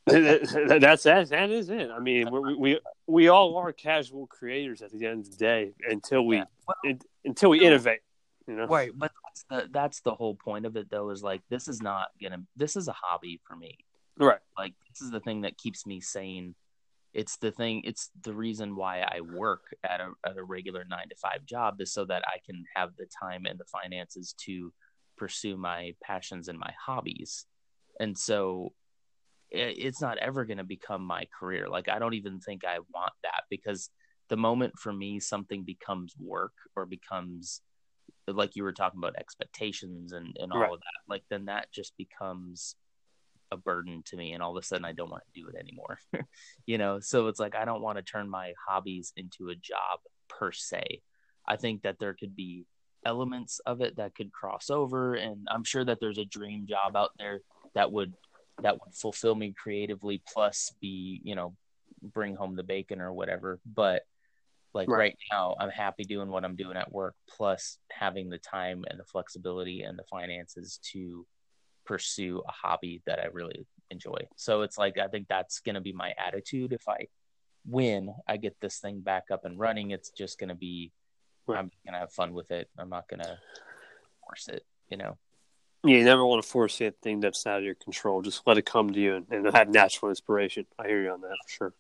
that's 0.08 1.04
that. 1.04 1.30
That 1.30 1.50
is 1.52 1.70
it. 1.70 1.90
I 1.92 2.00
mean, 2.00 2.32
we 2.32 2.56
we 2.56 2.80
we 3.08 3.28
all 3.28 3.56
are 3.58 3.72
casual 3.72 4.26
creators 4.28 4.82
at 4.82 4.92
the 4.92 5.06
end 5.06 5.26
of 5.26 5.32
the 5.32 5.38
day 5.38 5.74
until 5.88 6.26
we 6.26 6.38
Yeah. 6.38 6.46
Well, 6.68 6.76
un- 6.86 7.00
until 7.24 7.52
we 7.52 7.62
innovate. 7.64 8.00
You 8.48 8.56
know, 8.56 8.66
Right, 8.66 8.92
but 8.96 9.12
that's 9.24 9.46
the 9.50 9.70
that's 9.72 10.02
the 10.02 10.16
whole 10.16 10.36
point 10.36 10.66
of 10.66 10.76
it 10.76 10.90
though 10.90 11.12
is 11.12 11.22
like 11.22 11.42
this 11.50 11.68
is 11.68 11.82
not 11.82 12.08
gonna 12.22 12.44
this 12.56 12.76
is 12.76 12.88
a 12.88 12.94
hobby 12.94 13.40
for 13.48 13.56
me. 13.56 13.78
right? 14.18 14.40
Like 14.58 14.74
this 14.90 15.02
is 15.02 15.12
the 15.12 15.20
thing 15.20 15.42
that 15.42 15.58
keeps 15.58 15.86
me 15.86 16.02
sane. 16.02 16.56
It's 17.14 17.38
the 17.38 17.52
thing 17.52 17.84
it's 17.86 18.10
the 18.24 18.34
reason 18.34 18.76
why 18.76 19.02
I 19.02 19.22
work 19.22 19.76
at 19.84 20.02
a 20.02 20.10
at 20.26 20.38
a 20.38 20.44
regular 20.44 20.84
9 20.84 21.10
to 21.10 21.16
5 21.16 21.46
job 21.46 21.80
is 21.80 21.94
so 21.94 22.06
that 22.06 22.24
I 22.28 22.40
can 22.44 22.64
have 22.76 22.96
the 22.98 23.06
time 23.22 23.46
and 23.46 23.60
the 23.60 23.66
finances 23.66 24.34
to 24.46 24.74
pursue 25.18 25.56
my 25.58 25.94
passions 26.04 26.48
and 26.48 26.58
my 26.58 26.74
hobbies. 26.86 27.46
And 28.00 28.18
so 28.18 28.74
it's 29.52 30.02
not 30.02 30.18
ever 30.18 30.46
going 30.46 30.58
to 30.58 30.64
become 30.64 31.04
my 31.04 31.26
career. 31.38 31.68
Like 31.68 31.90
I 31.90 32.00
don't 32.00 32.14
even 32.14 32.40
think 32.40 32.64
I 32.66 32.80
want 32.94 33.14
that 33.24 33.44
because 33.50 33.90
the 34.30 34.38
moment 34.38 34.80
for 34.80 34.94
me 34.94 35.20
something 35.20 35.64
becomes 35.64 36.14
work 36.20 36.54
or 36.76 36.86
becomes 36.86 37.62
like 38.28 38.56
you 38.56 38.64
were 38.64 38.72
talking 38.72 39.00
about 39.00 39.16
expectations 39.18 40.14
and, 40.14 40.36
and 40.40 40.54
all 40.54 40.62
Right. 40.62 40.74
of 40.74 40.80
that, 40.80 41.10
like 41.10 41.24
then 41.30 41.46
that 41.46 41.68
just 41.74 41.94
becomes 41.98 42.76
a 43.52 43.58
burden 43.58 44.02
to 44.06 44.16
me 44.16 44.32
and 44.32 44.42
all 44.42 44.56
of 44.56 44.62
a 44.62 44.66
sudden 44.66 44.86
I 44.86 44.94
don't 44.94 45.12
want 45.12 45.24
to 45.34 45.42
do 45.42 45.48
it 45.50 45.56
anymore. 45.60 46.00
you 46.66 46.78
know, 46.78 47.00
so 47.02 47.28
it's 47.28 47.40
like 47.40 47.56
I 47.56 47.66
don't 47.66 47.82
want 47.82 47.98
to 47.98 48.04
turn 48.04 48.30
my 48.30 48.54
hobbies 48.68 49.12
into 49.18 49.50
a 49.50 49.56
job 49.56 50.00
per 50.30 50.52
se. 50.54 51.02
I 51.46 51.58
think 51.58 51.82
that 51.82 52.00
there 52.00 52.14
could 52.14 52.36
be 52.36 52.66
elements 53.06 53.60
of 53.66 53.82
it 53.82 53.98
that 53.98 54.16
could 54.16 54.32
cross 54.32 54.70
over 54.70 55.16
and 55.16 55.48
I'm 55.50 55.64
sure 55.64 55.84
that 55.84 56.00
there's 56.00 56.20
a 56.20 56.26
dream 56.26 56.68
job 56.70 56.96
out 56.96 57.12
there 57.18 57.42
that 57.74 57.92
would 57.92 58.14
that 58.62 58.74
would 58.74 58.94
fulfill 58.94 59.36
me 59.36 59.54
creatively 59.58 60.22
plus 60.32 60.74
be, 60.82 61.22
you 61.24 61.36
know, 61.36 61.56
bring 62.02 62.36
home 62.36 62.56
the 62.56 62.64
bacon 62.64 63.02
or 63.02 63.14
whatever. 63.14 63.60
But 63.66 64.04
like 64.74 64.88
Right. 64.88 64.98
right. 64.98 65.18
now 65.32 65.56
I'm 65.60 65.70
happy 65.70 66.04
doing 66.04 66.30
what 66.30 66.46
I'm 66.46 66.56
doing 66.56 66.78
at 66.78 66.92
work 66.92 67.16
plus 67.30 67.78
having 67.92 68.30
the 68.30 68.38
time 68.38 68.86
and 68.90 69.00
the 69.00 69.04
flexibility 69.04 69.82
and 69.82 69.98
the 70.00 70.06
finances 70.10 70.80
to 70.94 71.26
pursue 71.86 72.42
a 72.48 72.52
hobby 72.52 73.02
that 73.06 73.20
I 73.20 73.28
really 73.34 73.66
enjoy. 73.90 74.28
So 74.38 74.62
it's 74.62 74.78
like 74.78 74.98
I 74.98 75.08
think 75.08 75.28
that's 75.28 75.60
going 75.60 75.76
to 75.76 75.82
be 75.82 75.94
my 75.94 76.14
attitude 76.18 76.74
if 76.74 76.88
I 76.88 77.08
win, 77.66 78.14
I 78.28 78.38
get 78.38 78.56
this 78.62 78.80
thing 78.80 79.02
back 79.02 79.26
up 79.32 79.46
and 79.46 79.60
running, 79.60 79.92
it's 79.92 80.10
just 80.10 80.40
going 80.40 80.50
to 80.50 80.56
be 80.56 80.92
Right. 81.48 81.60
I'm 81.60 81.72
going 81.86 81.94
to 81.94 82.00
have 82.00 82.14
fun 82.14 82.34
with 82.34 82.52
it. 82.52 82.70
I'm 82.78 82.90
not 82.90 83.08
going 83.08 83.22
to 83.22 83.38
force 84.24 84.48
it, 84.48 84.64
you 84.90 84.98
know. 84.98 85.18
Yeah, 85.84 85.98
you 85.98 86.04
never 86.04 86.26
want 86.26 86.44
to 86.44 86.48
force 86.50 86.80
anything 86.80 87.22
that's 87.22 87.46
out 87.48 87.60
of 87.60 87.64
your 87.64 87.76
control. 87.76 88.22
Just 88.22 88.46
let 88.46 88.58
it 88.58 88.66
come 88.66 88.92
to 88.94 89.00
you 89.00 89.16
and, 89.16 89.26
and 89.32 89.54
have 89.54 89.70
natural 89.70 90.10
inspiration. 90.10 90.66
I 90.78 90.88
hear 90.88 91.02
you 91.02 91.10
on 91.12 91.22
that 91.22 91.36
for 91.46 91.50
sure. 91.50 91.74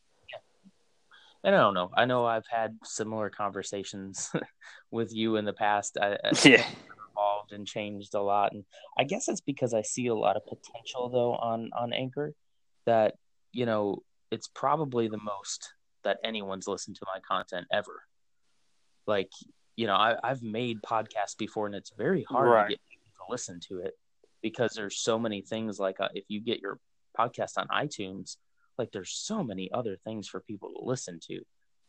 And 1.43 1.55
I 1.55 1.59
don't 1.59 1.73
know. 1.73 1.89
I 1.95 2.05
know 2.05 2.25
I've 2.25 2.45
had 2.49 2.77
similar 2.83 3.29
conversations 3.29 4.31
with 4.91 5.13
you 5.13 5.37
in 5.37 5.45
the 5.45 5.53
past. 5.53 5.97
I, 5.99 6.13
I 6.23 6.31
Yeah, 6.45 6.63
evolved 7.15 7.51
and 7.51 7.65
changed 7.65 8.13
a 8.13 8.21
lot, 8.21 8.53
and 8.53 8.63
I 8.97 9.03
guess 9.03 9.27
it's 9.27 9.41
because 9.41 9.73
I 9.73 9.81
see 9.81 10.07
a 10.07 10.15
lot 10.15 10.35
of 10.37 10.43
potential 10.45 11.09
though 11.09 11.33
on 11.33 11.71
on 11.77 11.93
Anchor. 11.93 12.33
That 12.85 13.15
you 13.53 13.65
know, 13.65 14.03
it's 14.31 14.47
probably 14.47 15.07
the 15.07 15.19
most 15.19 15.73
that 16.03 16.17
anyone's 16.23 16.67
listened 16.67 16.95
to 16.97 17.05
my 17.13 17.19
content 17.27 17.67
ever. 17.71 18.03
Like, 19.07 19.29
you 19.75 19.87
know, 19.87 19.95
I, 19.95 20.15
I've 20.23 20.41
made 20.43 20.81
podcasts 20.83 21.37
before, 21.37 21.65
and 21.65 21.75
it's 21.75 21.91
very 21.97 22.23
hard 22.23 22.47
Right. 22.49 22.63
to 22.63 22.69
get 22.69 22.79
to 23.25 23.31
listen 23.31 23.59
to 23.69 23.79
it 23.79 23.93
because 24.41 24.73
there's 24.73 24.97
so 24.97 25.19
many 25.19 25.41
things. 25.41 25.79
Like, 25.79 25.99
uh, 25.99 26.09
if 26.13 26.25
you 26.27 26.41
get 26.41 26.61
your 26.61 26.79
podcast 27.17 27.57
on 27.57 27.67
iTunes, 27.67 28.37
like 28.77 28.91
there's 28.91 29.11
so 29.11 29.43
many 29.43 29.71
other 29.71 29.97
things 30.03 30.27
for 30.27 30.41
people 30.41 30.69
to 30.69 30.85
listen 30.85 31.19
to, 31.27 31.41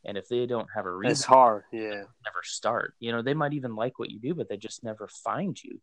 and 0.04 0.18
if 0.18 0.28
they 0.28 0.46
don't 0.46 0.68
have 0.74 0.86
a 0.86 0.92
reason 0.92 1.12
it's 1.12 1.24
hard. 1.24 1.64
Yeah, 1.72 2.04
never 2.24 2.42
start. 2.42 2.94
You 2.98 3.12
know, 3.12 3.22
they 3.22 3.34
might 3.34 3.54
even 3.54 3.74
like 3.74 3.98
what 3.98 4.10
you 4.10 4.20
do, 4.20 4.34
but 4.34 4.48
they 4.48 4.56
just 4.56 4.84
never 4.84 5.08
find 5.24 5.56
you. 5.62 5.80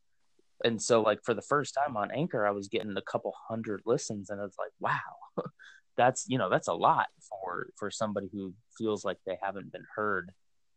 And 0.64 0.82
so, 0.82 1.02
like 1.02 1.20
for 1.24 1.34
the 1.34 1.42
first 1.42 1.74
time 1.74 1.96
on 1.96 2.12
Anchor, 2.12 2.46
I 2.46 2.52
was 2.52 2.68
getting 2.68 2.96
a 2.98 3.02
couple 3.02 3.34
hundred 3.48 3.82
listens, 3.86 4.30
and 4.30 4.42
it's 4.42 4.58
like, 4.58 4.72
wow, 4.80 5.44
that's 5.98 6.26
you 6.28 6.38
know 6.38 6.50
that's 6.50 6.68
a 6.68 6.74
lot 6.74 7.08
for 7.30 7.70
for 7.78 7.90
somebody 7.90 8.30
who 8.32 8.54
feels 8.78 9.06
like 9.06 9.18
they 9.26 9.38
haven't 9.42 9.72
been 9.72 9.86
heard 9.96 10.32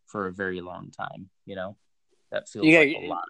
for 0.06 0.28
a 0.28 0.32
very 0.32 0.60
long 0.60 0.90
time. 0.90 1.30
You 1.46 1.56
know, 1.56 1.76
that 2.30 2.48
feels 2.48 2.66
You 2.66 2.78
like 2.78 2.96
a 2.96 3.06
lot. 3.08 3.24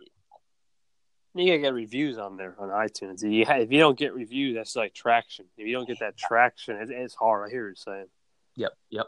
You 1.35 1.47
gotta 1.47 1.59
get 1.59 1.75
reviews 1.75 2.19
on 2.19 2.37
there 2.37 2.55
on 2.59 2.69
iTunes. 2.69 3.25
If 3.25 3.31
you, 3.33 3.45
if 3.49 3.73
you 3.73 3.79
don't 3.79 3.99
get 3.99 4.15
reviews, 4.15 4.55
that's 4.55 4.77
like 4.77 4.95
traction. 4.95 5.47
If 5.57 5.67
you 5.67 5.73
don't 5.73 5.87
get 5.87 6.01
that 6.01 6.17
traction, 6.17 6.77
it, 6.77 6.91
it's 6.91 7.15
hard. 7.15 7.49
I 7.49 7.51
hear 7.51 7.69
you 7.69 7.75
saying. 7.75 8.07
Yep, 8.57 8.73
yep. 8.91 9.07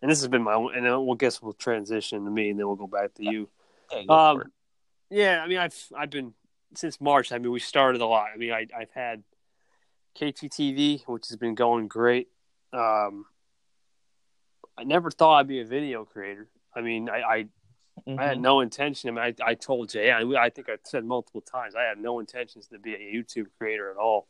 And 0.00 0.10
this 0.10 0.20
has 0.20 0.28
been 0.28 0.42
my 0.42 0.54
own, 0.54 0.74
and 0.74 0.86
then 0.86 1.04
we'll 1.04 1.16
guess 1.16 1.42
we'll 1.42 1.52
transition 1.52 2.24
to 2.24 2.30
me, 2.30 2.50
and 2.50 2.58
then 2.58 2.66
we'll 2.66 2.76
go 2.76 2.86
back 2.86 3.14
to 3.14 3.24
you. 3.24 3.48
Yeah, 3.92 4.02
Um. 4.08 4.42
Yeah, 5.10 5.42
I 5.42 5.48
mean, 5.48 5.58
I've 5.58 5.76
I've 5.96 6.10
been 6.10 6.34
since 6.74 7.00
March. 7.00 7.32
I 7.32 7.38
mean, 7.38 7.50
we 7.50 7.60
started 7.60 8.00
a 8.00 8.06
lot. 8.06 8.28
I 8.32 8.36
mean, 8.36 8.52
I, 8.52 8.66
I've 8.76 8.90
had 8.94 9.22
KTTV, 10.18 11.04
which 11.06 11.28
has 11.28 11.36
been 11.36 11.54
going 11.54 11.88
great. 11.88 12.28
Um, 12.72 13.24
I 14.76 14.84
never 14.84 15.10
thought 15.10 15.38
I'd 15.38 15.48
be 15.48 15.60
a 15.60 15.64
video 15.64 16.04
creator. 16.04 16.48
I 16.74 16.82
mean, 16.82 17.08
I, 17.08 17.20
I, 17.20 17.46
I 18.18 18.24
had 18.26 18.38
Mhm. 18.38 18.42
no 18.42 18.60
intention. 18.60 19.10
I 19.10 19.12
mean, 19.12 19.34
I, 19.40 19.50
I 19.50 19.54
told 19.54 19.88
Jay, 19.90 20.10
I, 20.10 20.20
I 20.20 20.50
think 20.50 20.68
I 20.68 20.76
said 20.84 21.04
multiple 21.04 21.40
times, 21.40 21.74
I 21.74 21.82
had 21.82 21.98
no 21.98 22.18
intentions 22.18 22.66
to 22.68 22.78
be 22.78 22.94
a 22.94 22.98
YouTube 22.98 23.46
creator 23.58 23.90
at 23.90 23.96
all. 23.96 24.26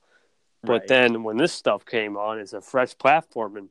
But 0.62 0.88
then 0.88 1.22
when 1.22 1.37
this 1.37 1.52
stuff 1.52 1.87
came 1.87 2.16
on, 2.16 2.38
it's 2.40 2.52
a 2.52 2.61
fresh 2.61 2.96
platform, 2.98 3.57
and 3.57 3.68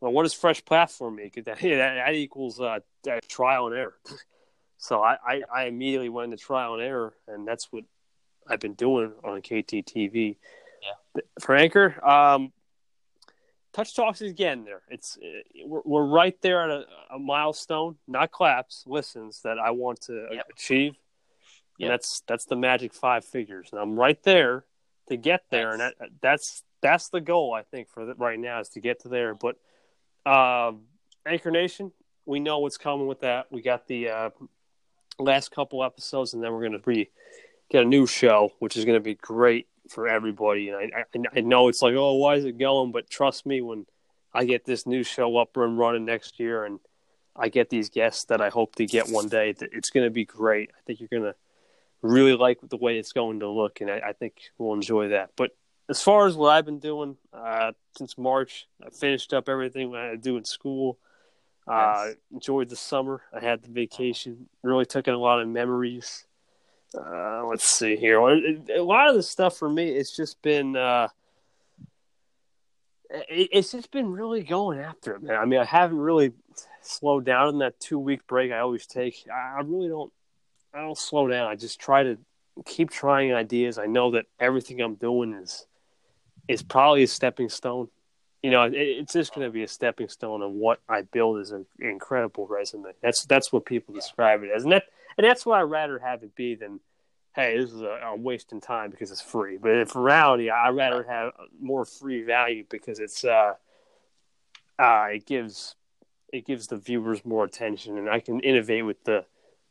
well, 0.00 0.12
what 0.12 0.24
does 0.24 0.34
fresh 0.34 0.64
platform 0.64 1.16
mean? 1.16 1.30
'Cause 1.30 1.44
that, 1.44 1.58
that, 1.60 1.94
that 1.94 2.14
equals 2.14 2.60
uh, 2.60 2.80
that 3.04 3.28
trial 3.28 3.66
and 3.68 3.76
error. 3.76 3.96
so 4.78 5.02
I, 5.02 5.16
I, 5.24 5.42
I 5.52 5.64
immediately 5.66 6.08
went 6.08 6.32
into 6.32 6.42
trial 6.44 6.74
and 6.74 6.82
error, 6.82 7.14
and 7.28 7.46
that's 7.46 7.70
what 7.72 7.84
I've 8.48 8.60
been 8.60 8.74
doing 8.74 9.12
on 9.22 9.40
KTTV. 9.42 10.36
Yeah. 10.82 11.22
For 11.40 11.54
Anchor, 11.54 12.04
um, 12.06 12.52
Touch 13.72 13.94
Talks 13.94 14.20
is 14.20 14.32
getting 14.32 14.64
there. 14.64 14.82
It's 14.88 15.16
uh, 15.18 15.64
we're, 15.64 15.82
we're 15.84 16.04
right 16.06 16.36
there 16.42 16.62
at 16.64 16.70
a, 16.70 16.84
a 17.14 17.18
milestone, 17.18 17.96
not 18.08 18.32
claps, 18.32 18.84
listens 18.86 19.42
that 19.42 19.58
I 19.58 19.70
want 19.70 20.00
to 20.02 20.26
Yep. 20.32 20.46
achieve. 20.52 20.92
Yep. 21.78 21.86
And 21.86 21.90
that's 21.92 22.22
that's 22.26 22.44
the 22.46 22.56
magic 22.56 22.92
five 22.92 23.24
figures, 23.24 23.68
and 23.72 23.80
I'm 23.80 23.98
right 23.98 24.20
there 24.22 24.64
to 25.08 25.16
get 25.16 25.44
there, 25.50 25.70
and 25.70 25.80
that, 25.80 25.94
that's 26.20 26.62
that's 26.82 27.08
the 27.08 27.20
goal 27.20 27.54
I 27.54 27.62
think 27.62 27.88
for 27.88 28.04
the, 28.04 28.14
right 28.14 28.38
now 28.38 28.60
is 28.60 28.68
to 28.70 28.80
get 28.80 29.00
to 29.00 29.08
there. 29.08 29.34
But 29.34 29.56
um, 30.30 30.82
Anchor 31.24 31.50
Nation, 31.50 31.92
we 32.26 32.40
know 32.40 32.58
what's 32.58 32.76
coming 32.76 33.06
with 33.06 33.20
that. 33.20 33.46
We 33.50 33.62
got 33.62 33.86
the 33.86 34.08
uh, 34.08 34.30
last 35.18 35.50
couple 35.52 35.82
episodes, 35.84 36.34
and 36.34 36.42
then 36.42 36.52
we're 36.52 36.60
going 36.60 36.72
to 36.72 36.78
be 36.78 37.10
get 37.70 37.82
a 37.82 37.86
new 37.86 38.06
show, 38.06 38.52
which 38.58 38.76
is 38.76 38.84
going 38.84 38.96
to 38.96 39.00
be 39.00 39.14
great 39.14 39.66
for 39.90 40.08
everybody. 40.08 40.68
And 40.68 40.92
I, 40.94 41.00
I, 41.00 41.38
I 41.38 41.40
know 41.40 41.68
it's 41.68 41.82
like, 41.82 41.94
oh, 41.94 42.14
why 42.14 42.36
is 42.36 42.44
it 42.44 42.58
going? 42.58 42.92
But 42.92 43.10
trust 43.10 43.44
me, 43.44 43.60
when 43.60 43.86
I 44.32 44.44
get 44.44 44.64
this 44.64 44.86
new 44.86 45.02
show 45.02 45.36
up 45.36 45.56
and 45.56 45.78
running 45.78 46.04
next 46.04 46.38
year, 46.38 46.64
and 46.64 46.78
I 47.36 47.48
get 47.48 47.70
these 47.70 47.90
guests 47.90 48.24
that 48.26 48.40
I 48.40 48.48
hope 48.48 48.76
to 48.76 48.86
get 48.86 49.08
one 49.08 49.28
day, 49.28 49.54
it's 49.60 49.90
going 49.90 50.06
to 50.06 50.10
be 50.10 50.24
great. 50.24 50.70
I 50.76 50.80
think 50.86 51.00
you're 51.00 51.08
going 51.08 51.24
to 51.24 51.34
really 52.02 52.34
like 52.34 52.58
the 52.62 52.76
way 52.76 52.98
it's 52.98 53.12
going 53.12 53.40
to 53.40 53.48
look, 53.48 53.80
and 53.80 53.90
I, 53.90 54.00
I 54.08 54.12
think 54.12 54.34
we'll 54.56 54.74
enjoy 54.74 55.08
that. 55.08 55.30
But 55.36 55.50
as 55.88 56.00
far 56.00 56.26
as 56.26 56.36
what 56.36 56.50
I've 56.50 56.64
been 56.64 56.78
doing 56.78 57.16
uh, 57.32 57.72
since 57.98 58.16
March, 58.16 58.68
I 58.84 58.90
finished 58.90 59.34
up 59.34 59.48
everything 59.48 59.94
I 59.94 60.16
do 60.16 60.36
in 60.36 60.44
school. 60.44 60.98
Uh, 61.66 62.12
enjoyed 62.32 62.68
the 62.68 62.76
summer. 62.76 63.22
I 63.32 63.40
had 63.40 63.62
the 63.62 63.70
vacation. 63.70 64.48
Really 64.62 64.86
took 64.86 65.06
in 65.06 65.14
a 65.14 65.18
lot 65.18 65.40
of 65.40 65.48
memories. 65.48 66.26
Uh, 66.96 67.44
let's 67.46 67.64
see 67.64 67.96
here. 67.96 68.18
A 68.18 68.82
lot 68.82 69.08
of 69.08 69.14
the 69.14 69.22
stuff 69.22 69.56
for 69.56 69.68
me, 69.68 69.88
it's 69.88 70.14
just 70.14 70.40
been. 70.42 70.76
Uh, 70.76 71.08
it's 73.10 73.72
just 73.72 73.90
been 73.90 74.12
really 74.12 74.42
going 74.42 74.78
after 74.78 75.14
it, 75.14 75.22
man. 75.22 75.36
I 75.36 75.44
mean, 75.44 75.58
I 75.58 75.64
haven't 75.64 75.98
really 75.98 76.32
slowed 76.82 77.24
down 77.24 77.48
in 77.48 77.58
that 77.58 77.78
two 77.80 77.98
week 77.98 78.26
break 78.26 78.52
I 78.52 78.60
always 78.60 78.86
take. 78.86 79.26
I 79.32 79.60
really 79.64 79.88
don't. 79.88 80.12
I 80.72 80.80
don't 80.80 80.98
slow 80.98 81.26
down. 81.28 81.48
I 81.50 81.56
just 81.56 81.80
try 81.80 82.04
to 82.04 82.18
keep 82.64 82.90
trying 82.90 83.32
ideas. 83.32 83.78
I 83.78 83.86
know 83.86 84.12
that 84.12 84.26
everything 84.38 84.80
I'm 84.80 84.94
doing 84.94 85.34
is 85.34 85.66
is 86.48 86.62
probably 86.62 87.02
a 87.02 87.08
stepping 87.08 87.48
stone. 87.48 87.88
You 88.42 88.50
know, 88.50 88.62
it, 88.62 88.74
it's 88.74 89.12
just 89.12 89.34
going 89.34 89.46
to 89.46 89.52
be 89.52 89.62
a 89.62 89.68
stepping 89.68 90.08
stone 90.08 90.42
of 90.42 90.52
what 90.52 90.80
I 90.88 91.02
build 91.02 91.40
as 91.40 91.50
an 91.50 91.66
incredible 91.78 92.46
resume. 92.46 92.92
That's 93.02 93.24
that's 93.24 93.52
what 93.52 93.64
people 93.64 93.94
describe 93.94 94.42
it 94.42 94.50
as, 94.54 94.64
and 94.64 94.72
that 94.72 94.84
and 95.20 95.28
that's 95.28 95.44
why 95.44 95.60
I'd 95.60 95.64
rather 95.64 95.98
have 95.98 96.22
it 96.22 96.34
be 96.34 96.54
than, 96.54 96.80
hey, 97.34 97.58
this 97.58 97.72
is 97.72 97.82
a, 97.82 98.00
a 98.06 98.16
waste 98.16 98.52
in 98.52 98.60
time 98.62 98.90
because 98.90 99.10
it's 99.10 99.20
free. 99.20 99.58
But 99.58 99.72
in 99.72 99.86
reality, 99.94 100.48
I'd 100.48 100.70
rather 100.70 101.02
have 101.02 101.32
more 101.60 101.84
free 101.84 102.22
value 102.22 102.64
because 102.70 103.00
it's 103.00 103.22
uh, 103.22 103.52
uh, 104.78 105.08
it 105.12 105.26
gives 105.26 105.74
it 106.32 106.46
gives 106.46 106.68
the 106.68 106.78
viewers 106.78 107.22
more 107.26 107.44
attention, 107.44 107.98
and 107.98 108.08
I 108.08 108.20
can 108.20 108.40
innovate 108.40 108.86
with 108.86 109.04
the 109.04 109.26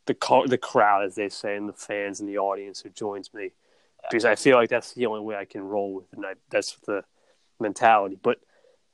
the 0.05 0.43
the 0.45 0.59
crowd, 0.59 1.03
as 1.03 1.15
they 1.15 1.29
say, 1.29 1.55
and 1.55 1.67
the 1.67 1.73
fans 1.73 2.19
and 2.19 2.29
the 2.29 2.37
audience 2.37 2.81
who 2.81 2.89
joins 2.89 3.33
me 3.33 3.49
because 4.07 4.25
I 4.25 4.35
feel 4.35 4.55
like 4.55 4.69
that's 4.69 4.93
the 4.93 5.07
only 5.07 5.21
way 5.21 5.35
I 5.35 5.45
can 5.45 5.63
roll 5.63 5.95
with, 5.95 6.13
and 6.13 6.23
I, 6.27 6.33
that's 6.51 6.77
the 6.85 7.03
mentality. 7.59 8.19
But 8.21 8.37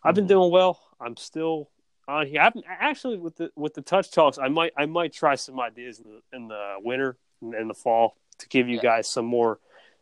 I've 0.01 0.15
been 0.15 0.23
mm-hmm. 0.23 0.29
doing 0.29 0.51
well. 0.51 0.79
I'm 1.01 1.17
still 1.17 1.69
on 2.07 2.27
here. 2.27 2.41
I've 2.41 2.53
actually 2.67 3.17
with 3.17 3.35
the 3.35 3.51
with 3.55 3.73
the 3.73 3.81
touch 3.81 4.11
talks. 4.11 4.37
I 4.37 4.47
might 4.47 4.73
I 4.77 4.85
might 4.85 5.13
try 5.13 5.35
some 5.35 5.59
ideas 5.59 5.99
in 5.99 6.05
the, 6.05 6.37
in 6.37 6.47
the 6.47 6.75
winter 6.79 7.17
and 7.41 7.53
in 7.53 7.67
the 7.67 7.73
fall 7.73 8.15
to 8.39 8.47
give 8.47 8.67
you 8.67 8.77
yeah. 8.77 8.81
guys 8.97 9.07
some 9.07 9.25
more 9.25 9.59